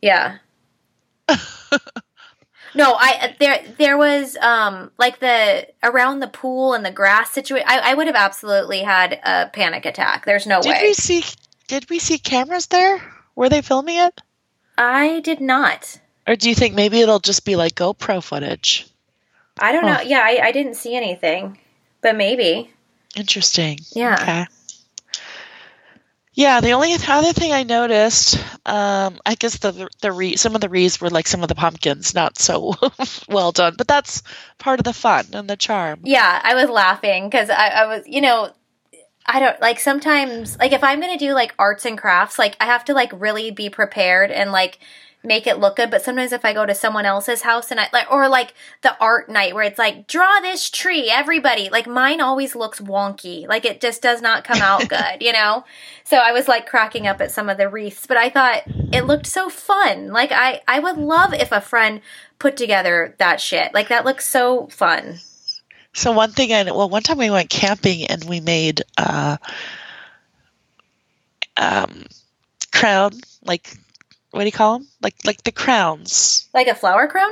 Yeah. 0.00 0.38
no, 2.74 2.94
I 2.94 3.34
there 3.38 3.64
there 3.78 3.98
was 3.98 4.36
um 4.36 4.90
like 4.98 5.20
the 5.20 5.68
around 5.82 6.20
the 6.20 6.28
pool 6.28 6.74
and 6.74 6.84
the 6.84 6.90
grass 6.90 7.30
situation. 7.30 7.66
I, 7.68 7.90
I 7.90 7.94
would 7.94 8.06
have 8.06 8.16
absolutely 8.16 8.82
had 8.82 9.20
a 9.24 9.50
panic 9.52 9.86
attack. 9.86 10.24
There's 10.24 10.46
no 10.46 10.60
Did 10.60 10.70
way. 10.70 10.82
we 10.82 10.94
see? 10.94 11.24
Did 11.68 11.88
we 11.90 11.98
see 11.98 12.18
cameras 12.18 12.66
there? 12.66 13.02
Were 13.34 13.48
they 13.48 13.62
filming 13.62 13.96
it? 13.96 14.20
I 14.76 15.20
did 15.20 15.40
not. 15.40 15.98
Or 16.26 16.36
do 16.36 16.48
you 16.48 16.54
think 16.54 16.74
maybe 16.74 17.00
it'll 17.00 17.18
just 17.18 17.44
be 17.44 17.56
like 17.56 17.74
GoPro 17.74 18.22
footage? 18.22 18.86
I 19.58 19.72
don't 19.72 19.84
know. 19.84 20.00
Yeah, 20.00 20.20
I, 20.20 20.40
I 20.44 20.52
didn't 20.52 20.74
see 20.74 20.94
anything, 20.94 21.58
but 22.00 22.16
maybe. 22.16 22.70
Interesting. 23.16 23.78
Yeah. 23.92 24.14
Okay. 24.20 24.46
Yeah, 26.34 26.60
the 26.60 26.72
only 26.72 26.94
other 26.94 27.32
thing 27.34 27.52
I 27.52 27.62
noticed, 27.62 28.42
um, 28.64 29.20
I 29.26 29.34
guess 29.34 29.58
the 29.58 29.88
the 30.00 30.12
re- 30.12 30.36
some 30.36 30.54
of 30.54 30.62
the 30.62 30.70
wreaths 30.70 30.98
were 30.98 31.10
like 31.10 31.26
some 31.26 31.42
of 31.42 31.48
the 31.48 31.54
pumpkins, 31.54 32.14
not 32.14 32.38
so 32.38 32.74
well 33.28 33.52
done, 33.52 33.74
but 33.76 33.86
that's 33.86 34.22
part 34.58 34.80
of 34.80 34.84
the 34.84 34.94
fun 34.94 35.26
and 35.34 35.48
the 35.48 35.56
charm. 35.56 36.00
Yeah, 36.04 36.40
I 36.42 36.54
was 36.54 36.70
laughing 36.70 37.28
because 37.28 37.50
I, 37.50 37.68
I 37.68 37.86
was, 37.86 38.04
you 38.06 38.22
know, 38.22 38.50
I 39.26 39.40
don't 39.40 39.60
like 39.60 39.78
sometimes 39.78 40.58
like 40.58 40.72
if 40.72 40.82
I'm 40.82 41.00
gonna 41.00 41.18
do 41.18 41.34
like 41.34 41.54
arts 41.58 41.84
and 41.84 41.98
crafts, 41.98 42.38
like 42.38 42.56
I 42.60 42.64
have 42.64 42.86
to 42.86 42.94
like 42.94 43.12
really 43.12 43.50
be 43.50 43.68
prepared 43.68 44.30
and 44.30 44.52
like 44.52 44.78
make 45.24 45.46
it 45.46 45.58
look 45.58 45.76
good. 45.76 45.90
But 45.90 46.02
sometimes 46.02 46.32
if 46.32 46.44
I 46.44 46.52
go 46.52 46.66
to 46.66 46.74
someone 46.74 47.06
else's 47.06 47.42
house 47.42 47.70
and 47.70 47.78
I 47.78 47.88
like, 47.92 48.10
or 48.10 48.28
like 48.28 48.54
the 48.82 48.96
art 49.00 49.28
night 49.28 49.54
where 49.54 49.64
it's 49.64 49.78
like, 49.78 50.06
draw 50.06 50.40
this 50.40 50.70
tree, 50.70 51.10
everybody, 51.10 51.68
like 51.70 51.86
mine 51.86 52.20
always 52.20 52.54
looks 52.54 52.80
wonky. 52.80 53.46
Like 53.46 53.64
it 53.64 53.80
just 53.80 54.02
does 54.02 54.20
not 54.20 54.44
come 54.44 54.60
out 54.60 54.88
good, 54.88 55.20
you 55.20 55.32
know? 55.32 55.64
So 56.04 56.16
I 56.16 56.32
was 56.32 56.48
like 56.48 56.66
cracking 56.66 57.06
up 57.06 57.20
at 57.20 57.30
some 57.30 57.48
of 57.48 57.58
the 57.58 57.68
wreaths, 57.68 58.06
but 58.06 58.16
I 58.16 58.30
thought 58.30 58.62
it 58.92 59.06
looked 59.06 59.26
so 59.26 59.48
fun. 59.48 60.08
Like 60.08 60.32
I, 60.32 60.60
I 60.66 60.80
would 60.80 60.96
love 60.96 61.32
if 61.34 61.52
a 61.52 61.60
friend 61.60 62.00
put 62.38 62.56
together 62.56 63.14
that 63.18 63.40
shit. 63.40 63.72
Like 63.72 63.88
that 63.88 64.04
looks 64.04 64.28
so 64.28 64.66
fun. 64.66 65.18
So 65.94 66.12
one 66.12 66.32
thing 66.32 66.52
I 66.52 66.64
well, 66.64 66.88
one 66.88 67.02
time 67.02 67.18
we 67.18 67.30
went 67.30 67.50
camping 67.50 68.06
and 68.06 68.24
we 68.24 68.40
made 68.40 68.82
uh, 68.96 69.36
um, 71.56 72.06
crown 72.72 73.12
like 73.44 73.76
what 74.32 74.40
do 74.40 74.46
you 74.46 74.52
call 74.52 74.78
them? 74.80 74.88
Like 75.00 75.14
like 75.24 75.42
the 75.44 75.52
crowns. 75.52 76.48
Like 76.52 76.66
a 76.66 76.74
flower 76.74 77.06
crown? 77.06 77.30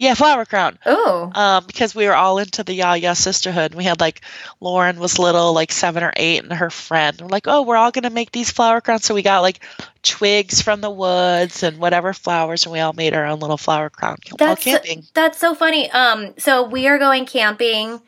Yeah, 0.00 0.14
flower 0.14 0.44
crown. 0.44 0.78
Oh. 0.86 1.32
Um, 1.34 1.64
because 1.66 1.92
we 1.92 2.06
were 2.06 2.14
all 2.14 2.38
into 2.38 2.62
the 2.62 2.72
Ya-Ya 2.72 3.14
sisterhood. 3.14 3.74
We 3.74 3.82
had 3.82 3.98
like 3.98 4.20
Lauren 4.60 5.00
was 5.00 5.18
little, 5.18 5.52
like 5.54 5.72
seven 5.72 6.04
or 6.04 6.12
eight, 6.14 6.44
and 6.44 6.52
her 6.52 6.70
friend. 6.70 7.20
We're 7.20 7.26
like, 7.26 7.48
oh, 7.48 7.62
we're 7.62 7.76
all 7.76 7.90
gonna 7.90 8.08
make 8.10 8.30
these 8.30 8.48
flower 8.52 8.80
crowns. 8.80 9.04
So 9.04 9.12
we 9.14 9.22
got 9.22 9.40
like 9.40 9.58
twigs 10.04 10.62
from 10.62 10.80
the 10.82 10.90
woods 10.90 11.64
and 11.64 11.78
whatever 11.78 12.12
flowers, 12.12 12.64
and 12.64 12.72
we 12.72 12.78
all 12.78 12.92
made 12.92 13.12
our 13.12 13.26
own 13.26 13.40
little 13.40 13.56
flower 13.56 13.90
crown 13.90 14.18
while 14.38 14.50
That's 14.50 14.62
camping. 14.62 15.02
that's 15.14 15.38
so 15.38 15.54
funny. 15.56 15.90
Um, 15.90 16.34
so 16.38 16.62
we 16.68 16.86
are 16.86 16.98
going 16.98 17.26
camping, 17.26 18.00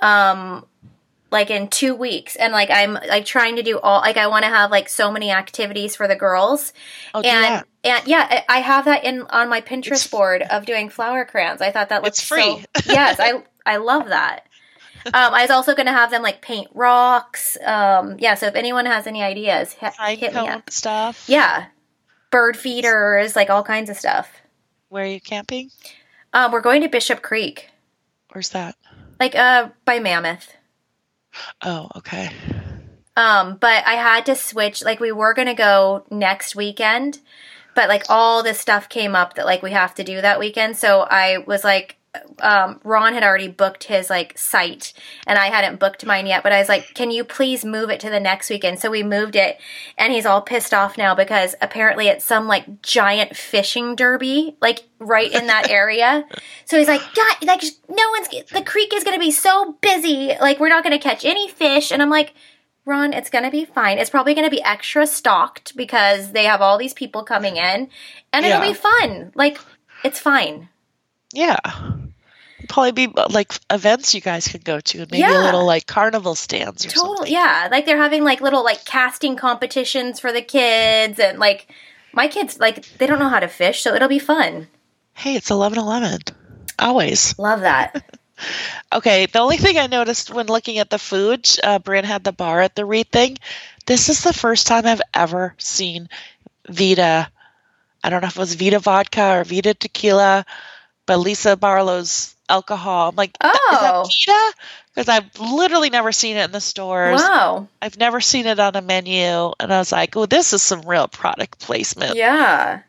um, 0.00 0.66
like 1.30 1.50
in 1.50 1.68
two 1.68 1.94
weeks, 1.94 2.36
and 2.36 2.52
like 2.52 2.70
I'm 2.70 2.94
like 2.94 3.24
trying 3.24 3.56
to 3.56 3.62
do 3.62 3.78
all 3.78 4.00
like 4.00 4.16
I 4.16 4.26
want 4.28 4.44
to 4.44 4.48
have 4.50 4.70
like 4.70 4.88
so 4.88 5.10
many 5.10 5.30
activities 5.30 5.94
for 5.96 6.08
the 6.08 6.16
girls, 6.16 6.72
Oh, 7.14 7.20
and 7.20 7.44
that. 7.44 7.66
and 7.84 8.06
yeah, 8.06 8.44
I 8.48 8.60
have 8.60 8.86
that 8.86 9.04
in 9.04 9.22
on 9.22 9.48
my 9.48 9.60
Pinterest 9.60 9.86
It's- 10.06 10.06
board 10.08 10.42
of 10.42 10.64
doing 10.66 10.88
flower 10.88 11.24
crayons. 11.24 11.60
I 11.60 11.70
thought 11.70 11.88
that 11.90 12.02
looked 12.02 12.18
It's 12.18 12.22
free. 12.26 12.42
So, 12.42 12.64
yes, 12.92 13.18
I 13.20 13.42
I 13.66 13.76
love 13.76 14.08
that. 14.08 14.44
Um, 15.06 15.12
I 15.32 15.42
was 15.42 15.50
also 15.50 15.74
going 15.74 15.86
to 15.86 15.92
have 15.92 16.10
them 16.10 16.22
like 16.22 16.42
paint 16.42 16.68
rocks. 16.74 17.56
Um, 17.64 18.16
yeah, 18.18 18.34
so 18.34 18.46
if 18.46 18.54
anyone 18.56 18.84
has 18.84 19.06
any 19.06 19.22
ideas, 19.22 19.72
hit, 19.72 19.94
Pine 19.94 20.18
hit 20.18 20.34
me 20.34 20.46
up. 20.48 20.68
stuff. 20.70 21.24
Yeah, 21.28 21.66
bird 22.30 22.56
feeders, 22.56 23.36
like 23.36 23.48
all 23.48 23.62
kinds 23.62 23.90
of 23.90 23.96
stuff. 23.96 24.28
Where 24.88 25.04
are 25.04 25.06
you 25.06 25.20
camping? 25.20 25.70
Um, 26.32 26.52
we're 26.52 26.60
going 26.62 26.82
to 26.82 26.88
Bishop 26.88 27.22
Creek, 27.22 27.70
Where's 28.32 28.50
that? 28.50 28.74
like 29.20 29.34
uh 29.34 29.68
by 29.84 29.98
Mammoth. 29.98 30.52
Oh, 31.62 31.88
okay. 31.96 32.30
Um, 33.16 33.56
but 33.60 33.86
I 33.86 33.94
had 33.94 34.26
to 34.26 34.36
switch. 34.36 34.82
Like 34.82 35.00
we 35.00 35.12
were 35.12 35.34
gonna 35.34 35.54
go 35.54 36.04
next 36.10 36.54
weekend, 36.56 37.18
but 37.74 37.88
like 37.88 38.04
all 38.08 38.42
this 38.42 38.60
stuff 38.60 38.88
came 38.88 39.14
up 39.14 39.34
that 39.34 39.46
like 39.46 39.62
we 39.62 39.72
have 39.72 39.94
to 39.96 40.04
do 40.04 40.20
that 40.20 40.38
weekend. 40.38 40.76
So 40.76 41.06
I 41.10 41.38
was 41.38 41.64
like, 41.64 41.97
um, 42.40 42.80
Ron 42.84 43.14
had 43.14 43.22
already 43.22 43.48
booked 43.48 43.84
his 43.84 44.10
like 44.10 44.38
site, 44.38 44.92
and 45.26 45.38
I 45.38 45.46
hadn't 45.46 45.78
booked 45.78 46.06
mine 46.06 46.26
yet. 46.26 46.42
But 46.42 46.52
I 46.52 46.58
was 46.58 46.68
like, 46.68 46.94
can 46.94 47.10
you 47.10 47.24
please 47.24 47.64
move 47.64 47.90
it 47.90 48.00
to 48.00 48.10
the 48.10 48.20
next 48.20 48.50
weekend? 48.50 48.78
So 48.78 48.90
we 48.90 49.02
moved 49.02 49.36
it, 49.36 49.58
and 49.96 50.12
he's 50.12 50.26
all 50.26 50.40
pissed 50.40 50.72
off 50.72 50.98
now 50.98 51.14
because 51.14 51.54
apparently 51.60 52.08
it's 52.08 52.24
some 52.24 52.46
like 52.46 52.82
giant 52.82 53.36
fishing 53.36 53.94
derby, 53.96 54.56
like 54.60 54.84
right 54.98 55.32
in 55.32 55.46
that 55.46 55.70
area. 55.70 56.26
So 56.64 56.76
he's 56.76 56.88
like, 56.88 57.00
God, 57.14 57.36
like 57.42 57.62
no 57.88 58.10
one's 58.10 58.28
the 58.50 58.62
creek 58.62 58.92
is 58.94 59.02
gonna 59.02 59.18
be 59.18 59.30
so 59.30 59.78
busy, 59.80 60.34
like 60.38 60.60
we're 60.60 60.68
not 60.68 60.84
gonna 60.84 60.98
catch 60.98 61.24
any 61.24 61.48
fish. 61.48 61.90
And 61.90 62.02
I'm 62.02 62.10
like. 62.10 62.34
Ron, 62.84 63.12
it's 63.12 63.28
going 63.28 63.44
to 63.44 63.50
be 63.50 63.66
fine. 63.66 63.98
It's 63.98 64.08
probably 64.08 64.32
going 64.32 64.46
to 64.46 64.50
be 64.50 64.62
extra 64.62 65.06
stocked 65.06 65.76
because 65.76 66.32
they 66.32 66.44
have 66.44 66.62
all 66.62 66.78
these 66.78 66.94
people 66.94 67.22
coming 67.22 67.56
in 67.56 67.90
and 68.32 68.46
it'll 68.46 68.62
be 68.62 68.72
fun. 68.72 69.30
Like, 69.34 69.58
it's 70.02 70.18
fine. 70.18 70.70
Yeah. 71.38 71.58
Probably 72.68 72.92
be 72.92 73.12
uh, 73.16 73.28
like 73.30 73.52
events 73.70 74.14
you 74.14 74.20
guys 74.20 74.48
could 74.48 74.64
go 74.64 74.80
to, 74.80 75.02
and 75.02 75.10
maybe 75.10 75.20
Yeah. 75.20 75.42
a 75.42 75.44
little 75.44 75.64
like 75.64 75.86
carnival 75.86 76.34
stands 76.34 76.84
or 76.84 76.90
Totally. 76.90 77.16
something. 77.16 77.32
Yeah. 77.32 77.68
Like, 77.70 77.86
they're 77.86 77.96
having 77.96 78.24
like 78.24 78.40
little 78.40 78.64
like 78.64 78.84
casting 78.84 79.36
competitions 79.36 80.18
for 80.20 80.32
the 80.32 80.42
kids 80.42 81.18
and 81.18 81.38
like 81.38 81.68
my 82.12 82.26
kids, 82.28 82.58
like, 82.58 82.84
they 82.98 83.06
don't 83.06 83.18
know 83.20 83.28
how 83.28 83.38
to 83.40 83.48
fish, 83.48 83.82
so 83.82 83.94
it'll 83.94 84.08
be 84.08 84.18
fun. 84.18 84.66
Hey, 85.14 85.36
it's 85.36 85.50
eleven 85.50 85.78
eleven. 85.78 86.18
Always. 86.78 87.38
Love 87.38 87.60
that. 87.60 88.04
Okay, 88.92 89.26
the 89.26 89.40
only 89.40 89.56
thing 89.56 89.78
I 89.78 89.88
noticed 89.88 90.30
when 90.32 90.46
looking 90.46 90.78
at 90.78 90.90
the 90.90 90.98
food, 90.98 91.48
uh, 91.64 91.80
Brynn 91.80 92.04
had 92.04 92.22
the 92.22 92.30
bar 92.30 92.60
at 92.60 92.76
the 92.76 92.84
Reed 92.86 93.10
thing. 93.10 93.36
This 93.86 94.08
is 94.08 94.22
the 94.22 94.32
first 94.32 94.68
time 94.68 94.86
I've 94.86 95.02
ever 95.12 95.54
seen 95.58 96.08
Vida. 96.68 97.28
I 98.04 98.10
don't 98.10 98.22
know 98.22 98.28
if 98.28 98.36
it 98.36 98.38
was 98.38 98.54
Vida 98.54 98.78
vodka 98.78 99.40
or 99.40 99.42
Vida 99.44 99.74
tequila, 99.74 100.46
but 101.08 101.18
Lisa 101.18 101.56
Barlow's 101.56 102.34
alcohol. 102.48 103.08
I'm 103.08 103.16
like, 103.16 103.36
Oh. 103.40 103.70
is 103.72 103.80
that 103.80 103.94
oh. 103.94 104.04
Vida? 104.04 104.56
Because 104.94 105.08
I've 105.08 105.40
literally 105.40 105.90
never 105.90 106.12
seen 106.12 106.36
it 106.36 106.44
in 106.44 106.52
the 106.52 106.60
stores. 106.60 107.20
wow. 107.20 107.66
I've 107.80 107.96
never 107.98 108.20
seen 108.20 108.46
it 108.46 108.58
on 108.60 108.76
a 108.76 108.82
menu, 108.82 109.52
and 109.58 109.72
I 109.72 109.78
was 109.78 109.92
like, 109.92 110.16
"Oh, 110.16 110.26
this 110.26 110.52
is 110.52 110.62
some 110.62 110.82
real 110.82 111.06
product 111.08 111.60
placement." 111.60 112.16
Yeah. 112.16 112.80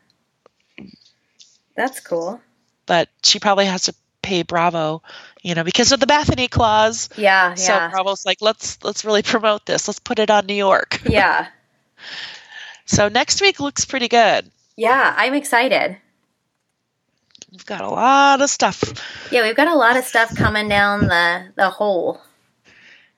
That's 1.76 2.00
cool. 2.00 2.40
But 2.86 3.08
she 3.22 3.38
probably 3.38 3.66
has 3.66 3.84
to 3.84 3.94
pay 4.22 4.42
Bravo, 4.42 5.02
you 5.42 5.54
know, 5.54 5.64
because 5.64 5.92
of 5.92 6.00
the 6.00 6.06
Bethany 6.06 6.48
clause. 6.48 7.08
Yeah. 7.16 7.50
Yeah. 7.50 7.54
So 7.54 7.72
Yeah. 7.72 7.88
Bravo's 7.90 8.26
like, 8.26 8.38
"Let's 8.42 8.82
let's 8.82 9.04
really 9.04 9.22
promote 9.22 9.64
this. 9.64 9.88
Let's 9.88 10.00
put 10.00 10.18
it 10.18 10.30
on 10.30 10.46
New 10.46 10.54
York." 10.54 11.00
yeah. 11.04 11.46
So 12.86 13.08
next 13.08 13.40
week 13.40 13.60
looks 13.60 13.84
pretty 13.84 14.08
good. 14.08 14.50
Yeah. 14.76 15.14
I'm 15.16 15.34
excited. 15.34 15.96
We've 17.52 17.66
got 17.66 17.80
a 17.80 17.88
lot 17.88 18.40
of 18.40 18.50
stuff. 18.50 18.82
Yeah. 19.30 19.42
We've 19.42 19.56
got 19.56 19.68
a 19.68 19.74
lot 19.74 19.96
of 19.96 20.04
stuff 20.04 20.34
coming 20.36 20.68
down 20.68 21.08
the, 21.08 21.52
the 21.56 21.70
hole. 21.70 22.20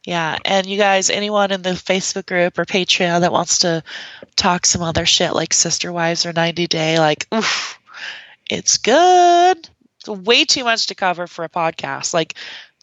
Yeah, 0.04 0.36
and 0.44 0.66
you 0.66 0.78
guys, 0.78 1.10
anyone 1.10 1.52
in 1.52 1.62
the 1.62 1.70
Facebook 1.70 2.26
group 2.26 2.58
or 2.58 2.64
Patreon 2.64 3.20
that 3.20 3.30
wants 3.30 3.60
to 3.60 3.84
talk 4.34 4.66
some 4.66 4.82
other 4.82 5.06
shit 5.06 5.32
like 5.32 5.54
Sister 5.54 5.92
Wives 5.92 6.26
or 6.26 6.32
90 6.32 6.66
Day, 6.66 6.98
like, 6.98 7.28
oof, 7.32 7.78
it's 8.50 8.78
good. 8.78 9.68
It's 10.00 10.08
way 10.08 10.44
too 10.44 10.64
much 10.64 10.88
to 10.88 10.96
cover 10.96 11.28
for 11.28 11.44
a 11.44 11.48
podcast. 11.48 12.12
Like, 12.12 12.34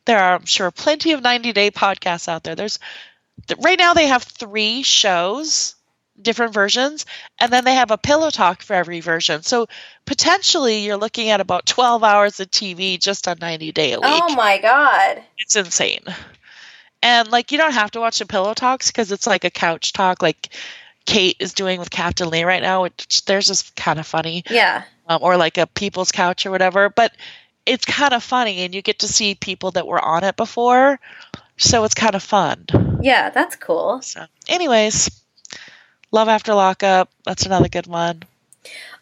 there 0.06 0.18
are, 0.18 0.36
I'm 0.36 0.46
sure, 0.46 0.72
plenty 0.72 1.12
of 1.12 1.22
90 1.22 1.52
Day 1.52 1.72
podcasts 1.72 2.30
out 2.30 2.44
there. 2.44 2.56
There's 2.56 2.80
right 3.62 3.78
now 3.78 3.94
they 3.94 4.08
have 4.08 4.24
three 4.24 4.84
shows, 4.84 5.76
different 6.22 6.54
versions, 6.54 7.06
and 7.40 7.52
then 7.52 7.64
they 7.66 7.76
have 7.76 7.92
a 7.92 7.98
pillow 7.98 8.30
talk 8.30 8.62
for 8.62 8.74
every 8.74 9.00
version. 9.00 9.42
So 9.44 9.68
potentially 10.06 10.80
you're 10.86 10.98
looking 10.98 11.30
at 11.30 11.42
about 11.42 11.66
12 11.66 12.04
hours 12.04 12.40
of 12.40 12.50
TV 12.52 13.00
just 13.00 13.28
on 13.28 13.38
90 13.40 13.72
Day 13.72 13.94
a 13.94 14.00
week 14.00 14.10
Oh 14.10 14.36
my 14.36 14.58
God. 14.58 15.22
it's 15.38 15.56
insane. 15.56 16.04
And 17.02 17.32
like 17.32 17.52
you 17.52 17.58
don't 17.58 17.74
have 17.74 17.92
to 17.92 18.00
watch 18.00 18.20
the 18.20 18.26
pillow 18.26 18.54
talks 18.54 18.88
because 18.88 19.12
it's 19.12 19.26
like 19.28 19.44
a 19.46 19.50
couch 19.50 19.94
talk, 19.94 20.22
like 20.22 20.50
Kate 21.06 21.38
is 21.40 21.54
doing 21.54 21.80
with 21.80 21.90
Captain 21.90 22.30
Lee 22.30 22.44
right 22.44 22.62
now. 22.62 22.82
Which 22.84 23.24
there's 23.26 23.48
just 23.48 23.76
kind 23.76 24.00
of 24.00 24.06
funny, 24.06 24.44
Yeah. 24.50 24.84
um, 25.08 25.20
or 25.22 25.38
like 25.38 25.58
a 25.58 25.66
People's 25.68 26.12
Couch 26.12 26.46
or 26.46 26.52
whatever. 26.52 26.90
But 26.90 27.14
it's 27.66 27.86
kind 27.86 28.14
of 28.14 28.22
funny, 28.24 28.62
and 28.64 28.76
you 28.76 28.82
get 28.82 29.00
to 29.00 29.08
see 29.08 29.34
people 29.36 29.72
that 29.72 29.88
were 29.88 30.04
on 30.04 30.24
it 30.24 30.36
before, 30.36 31.00
so 31.58 31.84
it's 31.86 31.94
kind 31.94 32.16
of 32.16 32.22
fun. 32.24 32.66
Yeah. 33.02 33.30
That's 33.30 33.56
cool. 33.56 34.02
So, 34.02 34.26
anyways, 34.48 35.10
Love 36.12 36.28
After 36.28 36.54
Lockup. 36.54 37.10
That's 37.24 37.46
another 37.46 37.70
good 37.70 37.88
one. 37.88 38.24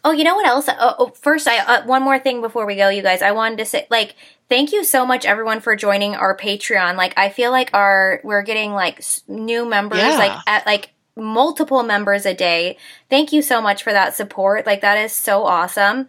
Oh, 0.04 0.12
you 0.12 0.24
know 0.24 0.36
what 0.36 0.46
else? 0.46 0.68
Oh, 0.68 0.94
oh, 0.98 1.06
first, 1.08 1.48
I 1.48 1.58
uh, 1.58 1.84
one 1.86 2.02
more 2.02 2.18
thing 2.18 2.40
before 2.40 2.66
we 2.66 2.76
go, 2.76 2.88
you 2.88 3.02
guys. 3.02 3.22
I 3.22 3.32
wanted 3.32 3.58
to 3.58 3.64
say, 3.64 3.86
like, 3.90 4.14
thank 4.48 4.72
you 4.72 4.84
so 4.84 5.04
much, 5.04 5.24
everyone, 5.26 5.60
for 5.60 5.74
joining 5.74 6.14
our 6.14 6.36
Patreon. 6.36 6.96
Like, 6.96 7.14
I 7.18 7.28
feel 7.28 7.50
like 7.50 7.70
our 7.74 8.20
we're 8.22 8.42
getting 8.42 8.72
like 8.72 9.02
new 9.26 9.64
members, 9.64 9.98
Yeah. 9.98 10.16
like 10.16 10.38
at 10.46 10.66
like 10.66 10.90
multiple 11.18 11.82
members 11.82 12.24
a 12.24 12.34
day. 12.34 12.76
Thank 13.10 13.32
you 13.32 13.42
so 13.42 13.60
much 13.60 13.82
for 13.82 13.92
that 13.92 14.14
support. 14.14 14.64
Like, 14.66 14.80
that 14.80 14.98
is 14.98 15.12
so 15.12 15.44
awesome. 15.44 16.08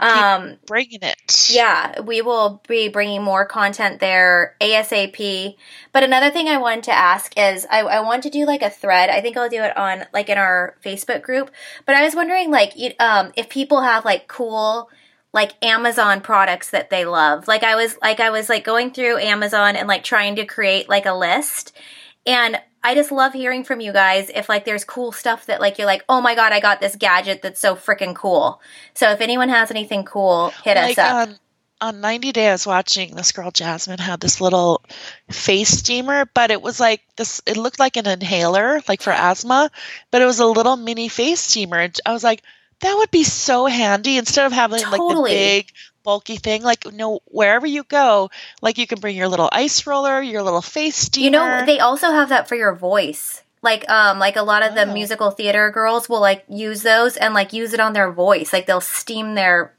Um, 0.00 0.58
Bringing 0.66 1.00
it. 1.02 1.50
yeah, 1.50 2.00
we 2.00 2.22
will 2.22 2.62
be 2.68 2.88
bringing 2.88 3.22
more 3.22 3.44
content 3.44 3.98
there 3.98 4.54
ASAP. 4.60 5.56
But 5.92 6.04
another 6.04 6.30
thing 6.30 6.46
I 6.48 6.58
wanted 6.58 6.84
to 6.84 6.92
ask 6.92 7.32
is 7.36 7.66
I, 7.68 7.80
I 7.80 8.00
want 8.00 8.22
to 8.22 8.30
do 8.30 8.46
like 8.46 8.62
a 8.62 8.70
thread. 8.70 9.10
I 9.10 9.20
think 9.20 9.36
I'll 9.36 9.48
do 9.48 9.62
it 9.62 9.76
on 9.76 10.04
like 10.14 10.28
in 10.28 10.38
our 10.38 10.76
Facebook 10.84 11.22
group. 11.22 11.50
But 11.84 11.96
I 11.96 12.04
was 12.04 12.14
wondering 12.14 12.50
like 12.50 12.76
you- 12.76 12.92
um, 13.00 13.32
if 13.36 13.48
people 13.48 13.80
have 13.80 14.04
like 14.04 14.28
cool 14.28 14.88
like 15.32 15.52
Amazon 15.64 16.20
products 16.20 16.70
that 16.70 16.90
they 16.90 17.04
love. 17.04 17.48
Like 17.48 17.62
I 17.64 17.74
was 17.74 17.98
like 18.00 18.20
I 18.20 18.30
was 18.30 18.48
like 18.48 18.64
going 18.64 18.92
through 18.92 19.18
Amazon 19.18 19.74
and 19.76 19.88
like 19.88 20.04
trying 20.04 20.36
to 20.36 20.44
create 20.46 20.88
like 20.88 21.06
a 21.06 21.12
list. 21.12 21.76
And 22.24 22.60
I 22.88 22.94
just 22.94 23.12
love 23.12 23.34
hearing 23.34 23.64
from 23.64 23.80
you 23.82 23.92
guys 23.92 24.30
if 24.34 24.48
like 24.48 24.64
there's 24.64 24.82
cool 24.82 25.12
stuff 25.12 25.44
that 25.44 25.60
like 25.60 25.76
you're 25.76 25.86
like, 25.86 26.06
oh 26.08 26.22
my 26.22 26.34
god, 26.34 26.52
I 26.54 26.60
got 26.60 26.80
this 26.80 26.96
gadget 26.96 27.42
that's 27.42 27.60
so 27.60 27.76
freaking 27.76 28.14
cool. 28.14 28.62
So 28.94 29.10
if 29.10 29.20
anyone 29.20 29.50
has 29.50 29.70
anything 29.70 30.04
cool, 30.04 30.54
hit 30.64 30.78
like 30.78 30.96
us 30.96 30.98
up. 30.98 31.28
on 31.28 31.38
on 31.82 32.00
90 32.00 32.32
Day, 32.32 32.48
I 32.48 32.52
was 32.52 32.66
watching 32.66 33.14
this 33.14 33.32
girl 33.32 33.50
Jasmine 33.50 33.98
had 33.98 34.20
this 34.20 34.40
little 34.40 34.82
face 35.30 35.68
steamer, 35.68 36.24
but 36.32 36.50
it 36.50 36.62
was 36.62 36.80
like 36.80 37.02
this. 37.16 37.42
It 37.44 37.58
looked 37.58 37.78
like 37.78 37.98
an 37.98 38.08
inhaler, 38.08 38.80
like 38.88 39.02
for 39.02 39.12
asthma, 39.12 39.70
but 40.10 40.22
it 40.22 40.24
was 40.24 40.40
a 40.40 40.46
little 40.46 40.78
mini 40.78 41.08
face 41.08 41.40
steamer. 41.40 41.80
And 41.80 42.00
I 42.06 42.14
was 42.14 42.24
like, 42.24 42.42
that 42.80 42.96
would 42.96 43.10
be 43.10 43.22
so 43.22 43.66
handy 43.66 44.16
instead 44.16 44.46
of 44.46 44.52
having 44.52 44.82
like 44.82 44.92
the 44.92 45.24
big 45.26 45.72
bulky 46.02 46.36
thing. 46.36 46.62
Like 46.62 46.90
no, 46.92 47.20
wherever 47.26 47.66
you 47.66 47.84
go, 47.84 48.30
like 48.62 48.78
you 48.78 48.86
can 48.86 49.00
bring 49.00 49.16
your 49.16 49.28
little 49.28 49.48
ice 49.52 49.86
roller, 49.86 50.20
your 50.22 50.42
little 50.42 50.62
face 50.62 50.96
steamer. 50.96 51.24
You 51.24 51.30
know, 51.30 51.66
they 51.66 51.80
also 51.80 52.08
have 52.10 52.28
that 52.30 52.48
for 52.48 52.54
your 52.54 52.74
voice. 52.74 53.42
Like 53.62 53.88
um 53.90 54.18
like 54.18 54.36
a 54.36 54.42
lot 54.42 54.62
of 54.62 54.74
the 54.74 54.82
Oh. 54.88 54.92
musical 54.92 55.30
theater 55.30 55.70
girls 55.70 56.08
will 56.08 56.20
like 56.20 56.44
use 56.48 56.82
those 56.82 57.16
and 57.16 57.34
like 57.34 57.52
use 57.52 57.72
it 57.72 57.80
on 57.80 57.92
their 57.92 58.10
voice. 58.12 58.52
Like 58.52 58.66
they'll 58.66 58.80
steam 58.80 59.34
their 59.34 59.74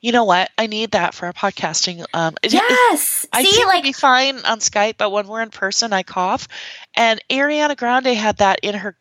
you 0.00 0.12
know 0.12 0.22
what? 0.22 0.50
I 0.56 0.68
need 0.68 0.92
that 0.92 1.14
for 1.14 1.26
our 1.26 1.32
podcasting. 1.32 2.04
Um, 2.14 2.36
Yes. 2.44 3.26
I 3.32 3.42
See 3.42 3.64
like 3.64 3.82
be 3.82 3.90
fine 3.92 4.36
on 4.44 4.60
Skype, 4.60 4.94
but 4.98 5.10
when 5.10 5.26
we're 5.26 5.42
in 5.42 5.50
person, 5.50 5.92
I 5.92 6.04
cough. 6.04 6.46
And 6.94 7.20
Ariana 7.28 7.76
Grande 7.76 8.06
had 8.14 8.36
that 8.36 8.60
in 8.62 8.76
her 8.76 8.94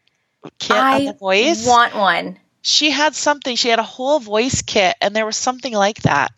kit 0.58 0.72
on 0.76 0.84
I 0.84 1.06
the 1.06 1.14
voice. 1.14 1.68
want 1.68 1.96
one. 1.96 2.40
she 2.64 2.90
had 2.90 3.14
something. 3.14 3.56
She 3.56 3.70
had 3.70 3.78
a 3.78 3.84
whole 3.84 4.20
voice 4.20 4.64
kit, 4.64 4.96
and 5.00 5.16
there 5.16 5.28
was 5.28 5.38
something 5.38 5.74
like 5.74 6.02
that 6.04 6.32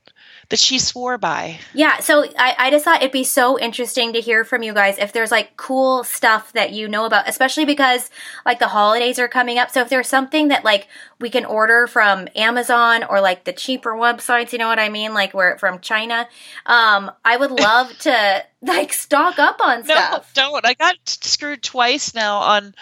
that 0.50 0.60
she 0.60 0.78
swore 0.80 1.18
by. 1.18 1.60
Yeah, 1.74 2.00
so 2.00 2.24
I, 2.38 2.56
I 2.58 2.70
just 2.72 2.86
thought 2.86 3.02
it'd 3.02 3.12
be 3.12 3.24
so 3.24 3.60
interesting 3.60 4.14
to 4.14 4.22
hear 4.22 4.44
from 4.44 4.64
you 4.64 4.74
guys 4.74 4.98
if 4.98 5.12
there's 5.12 5.32
like 5.32 5.58
cool 5.58 6.04
stuff 6.04 6.54
that 6.54 6.72
you 6.72 6.88
know 6.88 7.06
about, 7.06 7.28
especially 7.28 7.66
because 7.66 8.10
like 8.46 8.60
the 8.60 8.68
holidays 8.68 9.18
are 9.20 9.28
coming 9.28 9.58
up. 9.58 9.72
So 9.72 9.82
if 9.82 9.90
there's 9.90 10.08
something 10.08 10.50
that 10.50 10.64
like 10.64 10.88
we 11.20 11.30
can 11.30 11.46
order 11.46 11.88
from 11.88 12.28
Amazon 12.36 13.04
or 13.04 13.22
like 13.22 13.44
the 13.46 13.54
cheaper 13.54 13.94
websites, 13.94 14.52
you 14.52 14.60
know 14.60 14.68
what 14.68 14.80
I 14.80 14.90
mean? 14.90 15.14
Like 15.14 15.34
we're 15.34 15.58
from 15.58 15.80
China. 15.80 16.28
Um, 16.66 17.12
I 17.24 17.38
would 17.38 17.52
love 17.60 17.98
to 18.00 18.44
like 18.62 18.94
stock 18.94 19.40
up 19.40 19.60
on 19.62 19.80
No, 19.80 19.96
stuff. 19.96 20.32
don't. 20.34 20.66
I 20.66 20.74
got 20.76 20.96
screwed 21.06 21.64
twice 21.64 22.14
now 22.14 22.38
on. 22.38 22.76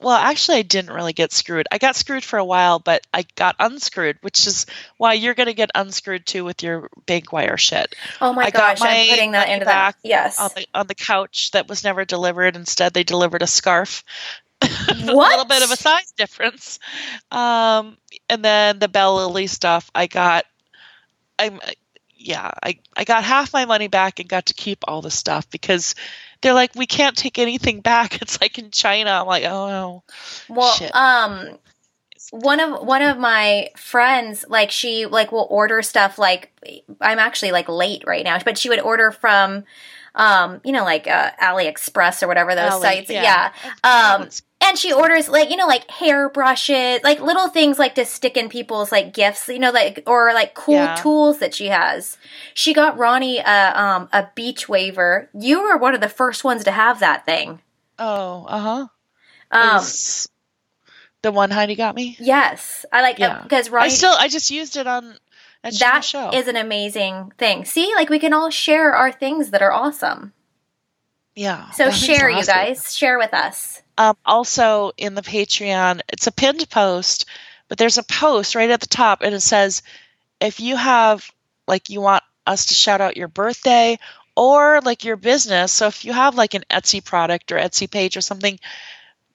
Well, 0.00 0.16
actually, 0.16 0.58
I 0.58 0.62
didn't 0.62 0.94
really 0.94 1.12
get 1.12 1.30
screwed. 1.30 1.66
I 1.70 1.76
got 1.76 1.94
screwed 1.94 2.24
for 2.24 2.38
a 2.38 2.44
while, 2.44 2.78
but 2.78 3.06
I 3.12 3.26
got 3.34 3.56
unscrewed, 3.58 4.16
which 4.22 4.46
is 4.46 4.64
why 4.96 5.12
you're 5.12 5.34
going 5.34 5.48
to 5.48 5.54
get 5.54 5.70
unscrewed 5.74 6.24
too 6.24 6.42
with 6.44 6.62
your 6.62 6.88
bank 7.04 7.32
wire 7.32 7.58
shit. 7.58 7.94
Oh 8.20 8.32
my 8.32 8.44
I 8.44 8.50
got 8.50 8.78
gosh, 8.78 8.80
my 8.80 8.88
I'm 8.88 9.08
putting 9.10 9.32
that 9.32 9.50
into 9.50 9.66
back 9.66 10.00
that. 10.02 10.08
Yes. 10.08 10.40
on 10.40 10.50
the 10.56 10.66
on 10.74 10.86
the 10.86 10.94
couch 10.94 11.50
that 11.50 11.68
was 11.68 11.84
never 11.84 12.06
delivered. 12.06 12.56
Instead, 12.56 12.94
they 12.94 13.04
delivered 13.04 13.42
a 13.42 13.46
scarf. 13.46 14.02
What? 14.60 14.88
a 14.88 15.14
little 15.14 15.44
bit 15.44 15.62
of 15.62 15.70
a 15.70 15.76
size 15.76 16.12
difference. 16.16 16.78
Um, 17.30 17.98
and 18.28 18.42
then 18.42 18.78
the 18.78 18.88
Bell 18.88 19.16
Lily 19.16 19.46
stuff, 19.48 19.90
I 19.94 20.06
got. 20.06 20.46
I'm 21.38 21.60
yeah, 22.16 22.50
I 22.62 22.78
I 22.96 23.04
got 23.04 23.24
half 23.24 23.52
my 23.52 23.64
money 23.64 23.88
back 23.88 24.18
and 24.20 24.28
got 24.28 24.46
to 24.46 24.54
keep 24.54 24.84
all 24.86 25.02
the 25.02 25.10
stuff 25.10 25.48
because 25.50 25.94
they're 26.42 26.54
like 26.54 26.74
we 26.74 26.86
can't 26.86 27.16
take 27.16 27.38
anything 27.38 27.80
back. 27.80 28.18
It's 28.22 28.40
like 28.40 28.58
in 28.58 28.70
China. 28.70 29.10
I'm 29.10 29.26
like 29.26 29.44
oh 29.44 29.68
no. 29.68 30.02
Well, 30.48 30.72
Shit. 30.72 30.94
um, 30.94 31.58
one 32.30 32.60
of 32.60 32.86
one 32.86 33.02
of 33.02 33.18
my 33.18 33.70
friends, 33.76 34.44
like 34.48 34.70
she 34.70 35.06
like 35.06 35.32
will 35.32 35.46
order 35.50 35.82
stuff. 35.82 36.18
Like 36.18 36.52
I'm 37.00 37.18
actually 37.18 37.52
like 37.52 37.68
late 37.68 38.04
right 38.06 38.24
now, 38.24 38.38
but 38.44 38.58
she 38.58 38.68
would 38.68 38.80
order 38.80 39.10
from, 39.10 39.64
um, 40.14 40.60
you 40.64 40.72
know, 40.72 40.84
like 40.84 41.06
uh, 41.06 41.30
AliExpress 41.42 42.22
or 42.22 42.28
whatever 42.28 42.54
those 42.54 42.72
Ali, 42.72 42.82
sites. 42.82 43.10
yeah. 43.10 43.52
Yeah. 43.64 44.16
Um, 44.18 44.28
and 44.70 44.78
she 44.78 44.92
orders 44.92 45.28
like 45.28 45.50
you 45.50 45.56
know 45.56 45.66
like 45.66 45.90
hair 45.90 46.28
brushes, 46.30 47.00
like 47.04 47.20
little 47.20 47.48
things 47.48 47.78
like 47.78 47.94
to 47.96 48.04
stick 48.06 48.36
in 48.38 48.48
people's 48.48 48.90
like 48.90 49.12
gifts, 49.12 49.48
you 49.48 49.58
know, 49.58 49.70
like 49.70 50.02
or 50.06 50.32
like 50.32 50.54
cool 50.54 50.76
Yeah. 50.76 50.94
tools 50.94 51.38
that 51.40 51.54
she 51.54 51.66
has. 51.66 52.16
She 52.54 52.72
got 52.72 52.96
Ronnie 52.96 53.38
a 53.38 53.72
um 53.78 54.08
a 54.12 54.28
beach 54.34 54.68
waver. 54.68 55.28
You 55.34 55.62
were 55.62 55.76
one 55.76 55.94
of 55.94 56.00
the 56.00 56.08
first 56.08 56.42
ones 56.44 56.64
to 56.64 56.70
have 56.70 57.00
that 57.00 57.26
thing. 57.26 57.60
oh 57.98 58.46
uh 58.48 58.58
huh. 58.58 58.86
Um, 59.52 59.82
the 61.22 61.32
one 61.32 61.50
Heidi 61.50 61.74
got 61.74 61.94
me. 61.94 62.16
yes, 62.20 62.86
I 62.92 63.02
like 63.02 63.18
Yeah. 63.18 63.42
because 63.42 63.68
Ronnie. 63.68 63.86
I 63.86 63.88
still 63.88 64.14
I 64.18 64.28
just 64.28 64.50
used 64.50 64.76
it 64.76 64.86
on 64.86 65.16
at 65.62 65.74
That 65.78 66.04
show. 66.04 66.30
is 66.30 66.48
an 66.48 66.56
amazing 66.56 67.32
thing. 67.36 67.64
See, 67.66 67.92
like 67.94 68.08
we 68.08 68.18
can 68.18 68.32
all 68.32 68.48
share 68.50 68.92
our 68.94 69.12
things 69.12 69.50
that 69.50 69.60
are 69.60 69.72
awesome. 69.72 70.32
yeah. 71.34 71.70
So 71.72 71.90
share, 71.90 72.30
you 72.30 72.44
guys. 72.44 72.94
Share 72.96 73.18
with 73.18 73.34
us. 73.34 73.82
Um, 74.00 74.16
also 74.24 74.92
in 74.96 75.14
the 75.14 75.20
Patreon, 75.20 76.00
it's 76.08 76.26
a 76.26 76.32
pinned 76.32 76.70
post, 76.70 77.26
but 77.68 77.76
there's 77.76 77.98
a 77.98 78.02
post 78.02 78.54
right 78.54 78.70
at 78.70 78.80
the 78.80 78.86
top, 78.86 79.20
and 79.20 79.34
it 79.34 79.40
says, 79.40 79.82
if 80.40 80.58
you 80.58 80.74
have 80.74 81.30
like 81.68 81.90
you 81.90 82.00
want 82.00 82.24
us 82.46 82.66
to 82.66 82.74
shout 82.74 83.02
out 83.02 83.18
your 83.18 83.28
birthday 83.28 83.98
or 84.34 84.80
like 84.80 85.04
your 85.04 85.16
business. 85.16 85.70
So 85.70 85.86
if 85.86 86.06
you 86.06 86.14
have 86.14 86.34
like 86.34 86.54
an 86.54 86.64
Etsy 86.70 87.04
product 87.04 87.52
or 87.52 87.56
Etsy 87.58 87.90
page 87.90 88.16
or 88.16 88.22
something, 88.22 88.58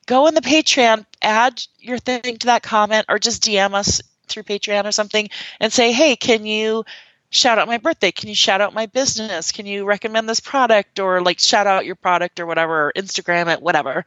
go 0.07 0.25
in 0.25 0.33
the 0.33 0.41
Patreon, 0.41 1.05
add 1.21 1.61
your 1.77 1.99
thing 1.99 2.23
to 2.39 2.47
that 2.47 2.63
comment, 2.63 3.05
or 3.07 3.19
just 3.19 3.43
DM 3.43 3.75
us 3.75 4.01
through 4.27 4.43
Patreon 4.43 4.85
or 4.85 4.91
something 4.91 5.29
and 5.59 5.71
say, 5.71 5.91
hey, 5.91 6.15
can 6.15 6.43
you 6.47 6.85
shout 7.29 7.59
out 7.59 7.67
my 7.67 7.77
birthday? 7.77 8.11
Can 8.11 8.29
you 8.29 8.35
shout 8.35 8.61
out 8.61 8.73
my 8.73 8.87
business? 8.87 9.51
Can 9.51 9.67
you 9.67 9.85
recommend 9.85 10.27
this 10.27 10.39
product 10.39 10.99
or 10.99 11.21
like 11.21 11.39
shout 11.39 11.67
out 11.67 11.85
your 11.85 11.95
product 11.95 12.39
or 12.39 12.47
whatever, 12.47 12.87
or 12.87 12.93
Instagram 12.95 13.53
it, 13.53 13.61
whatever. 13.61 14.05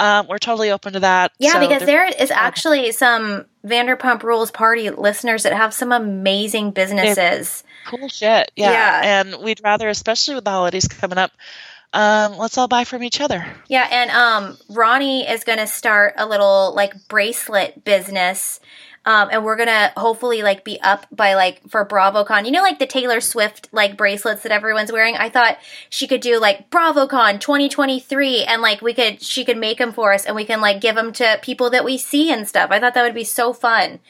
Um, 0.00 0.26
we're 0.28 0.38
totally 0.38 0.70
open 0.70 0.94
to 0.94 1.00
that. 1.00 1.32
Yeah, 1.38 1.52
So 1.52 1.60
because 1.60 1.82
there- 1.84 2.06
is 2.06 2.30
actually 2.30 2.90
some 2.92 3.44
Vanderpump 3.66 4.22
Rules 4.22 4.50
party 4.50 4.88
listeners 4.90 5.42
that 5.42 5.52
have 5.52 5.74
some 5.74 5.92
amazing 5.92 6.70
businesses. 6.70 7.62
cool 7.86 8.08
shit. 8.08 8.50
Yeah. 8.56 8.70
Yeah. 8.72 9.20
And 9.20 9.42
we'd 9.42 9.60
rather, 9.62 9.88
especially 9.88 10.34
with 10.36 10.44
the 10.44 10.50
holidays 10.50 10.88
coming 10.88 11.18
up, 11.18 11.32
um, 11.92 12.36
let's 12.38 12.56
all 12.56 12.68
buy 12.68 12.84
from 12.84 13.02
each 13.02 13.20
other. 13.20 13.44
Yeah, 13.68 13.86
and 13.90 14.10
um, 14.12 14.56
Ronnie 14.68 15.28
is 15.28 15.42
going 15.44 15.58
to 15.58 15.66
start 15.66 16.14
a 16.16 16.24
little 16.26 16.72
like 16.74 16.94
bracelet 17.08 17.84
business. 17.84 18.60
Um, 19.06 19.30
and 19.32 19.44
we're 19.44 19.56
gonna 19.56 19.92
hopefully 19.96 20.42
like 20.42 20.62
be 20.62 20.78
up 20.80 21.06
by 21.10 21.34
like 21.34 21.66
for 21.68 21.86
BravoCon. 21.86 22.44
You 22.44 22.50
know, 22.50 22.62
like 22.62 22.78
the 22.78 22.86
Taylor 22.86 23.20
Swift 23.20 23.68
like 23.72 23.96
bracelets 23.96 24.42
that 24.42 24.52
everyone's 24.52 24.92
wearing. 24.92 25.16
I 25.16 25.30
thought 25.30 25.58
she 25.88 26.06
could 26.06 26.20
do 26.20 26.38
like 26.38 26.70
BravoCon 26.70 27.40
2023, 27.40 28.44
and 28.44 28.60
like 28.60 28.82
we 28.82 28.92
could 28.92 29.22
she 29.22 29.44
could 29.44 29.56
make 29.56 29.78
them 29.78 29.92
for 29.92 30.12
us, 30.12 30.26
and 30.26 30.36
we 30.36 30.44
can 30.44 30.60
like 30.60 30.82
give 30.82 30.96
them 30.96 31.12
to 31.14 31.38
people 31.40 31.70
that 31.70 31.84
we 31.84 31.96
see 31.96 32.30
and 32.30 32.46
stuff. 32.46 32.70
I 32.70 32.78
thought 32.78 32.92
that 32.92 33.02
would 33.02 33.14
be 33.14 33.24
so 33.24 33.54
fun. 33.54 34.00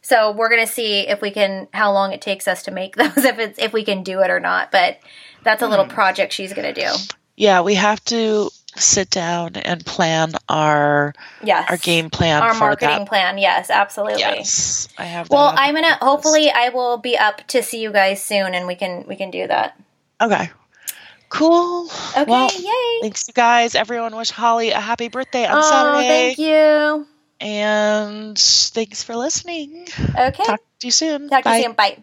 So 0.00 0.32
we're 0.32 0.48
gonna 0.48 0.66
see 0.66 1.00
if 1.00 1.20
we 1.20 1.30
can 1.30 1.68
how 1.74 1.92
long 1.92 2.12
it 2.12 2.22
takes 2.22 2.48
us 2.48 2.62
to 2.62 2.70
make 2.70 2.96
those, 2.96 3.18
if 3.18 3.38
it's 3.38 3.58
if 3.58 3.74
we 3.74 3.84
can 3.84 4.02
do 4.02 4.20
it 4.20 4.30
or 4.30 4.40
not. 4.40 4.72
But 4.72 4.98
that's 5.42 5.62
a 5.62 5.68
little 5.68 5.86
project 5.86 6.32
she's 6.32 6.54
gonna 6.54 6.72
do. 6.72 6.88
Yeah, 7.36 7.60
we 7.60 7.74
have 7.74 8.02
to 8.06 8.50
sit 8.80 9.10
down 9.10 9.56
and 9.56 9.84
plan 9.84 10.32
our 10.48 11.14
Yes, 11.42 11.70
our 11.70 11.76
game 11.76 12.10
plan 12.10 12.42
our 12.42 12.54
marketing 12.54 12.98
that. 13.00 13.08
plan. 13.08 13.38
Yes, 13.38 13.70
absolutely. 13.70 14.20
Yes, 14.20 14.88
I 14.98 15.04
have. 15.04 15.30
Well, 15.30 15.52
I'm 15.56 15.74
gonna 15.74 15.88
list. 15.88 16.02
hopefully 16.02 16.50
I 16.50 16.70
will 16.70 16.98
be 16.98 17.16
up 17.18 17.46
to 17.48 17.62
see 17.62 17.80
you 17.80 17.92
guys 17.92 18.22
soon, 18.22 18.54
and 18.54 18.66
we 18.66 18.74
can 18.74 19.04
we 19.06 19.16
can 19.16 19.30
do 19.30 19.46
that. 19.46 19.78
Okay. 20.20 20.50
Cool. 21.28 21.90
Okay, 22.16 22.24
Well, 22.30 22.50
yay! 22.50 23.00
thanks 23.02 23.28
you 23.28 23.34
guys. 23.34 23.74
Everyone 23.74 24.16
wish 24.16 24.30
Holly 24.30 24.70
a 24.70 24.80
happy 24.80 25.08
birthday 25.08 25.44
on 25.46 25.58
oh, 25.58 25.62
Saturday. 25.62 26.34
thank 26.34 26.38
you. 26.38 27.06
And 27.40 28.38
thanks 28.38 29.02
for 29.02 29.14
listening. 29.14 29.86
Okay, 30.18 30.42
Talk 30.42 30.60
to 30.80 30.86
you 30.86 30.90
soon. 30.90 31.28
talk 31.28 31.44
to 31.44 31.50
Bye. 31.50 31.56
you 31.58 31.62
soon. 31.64 31.72
Bye. 31.74 32.02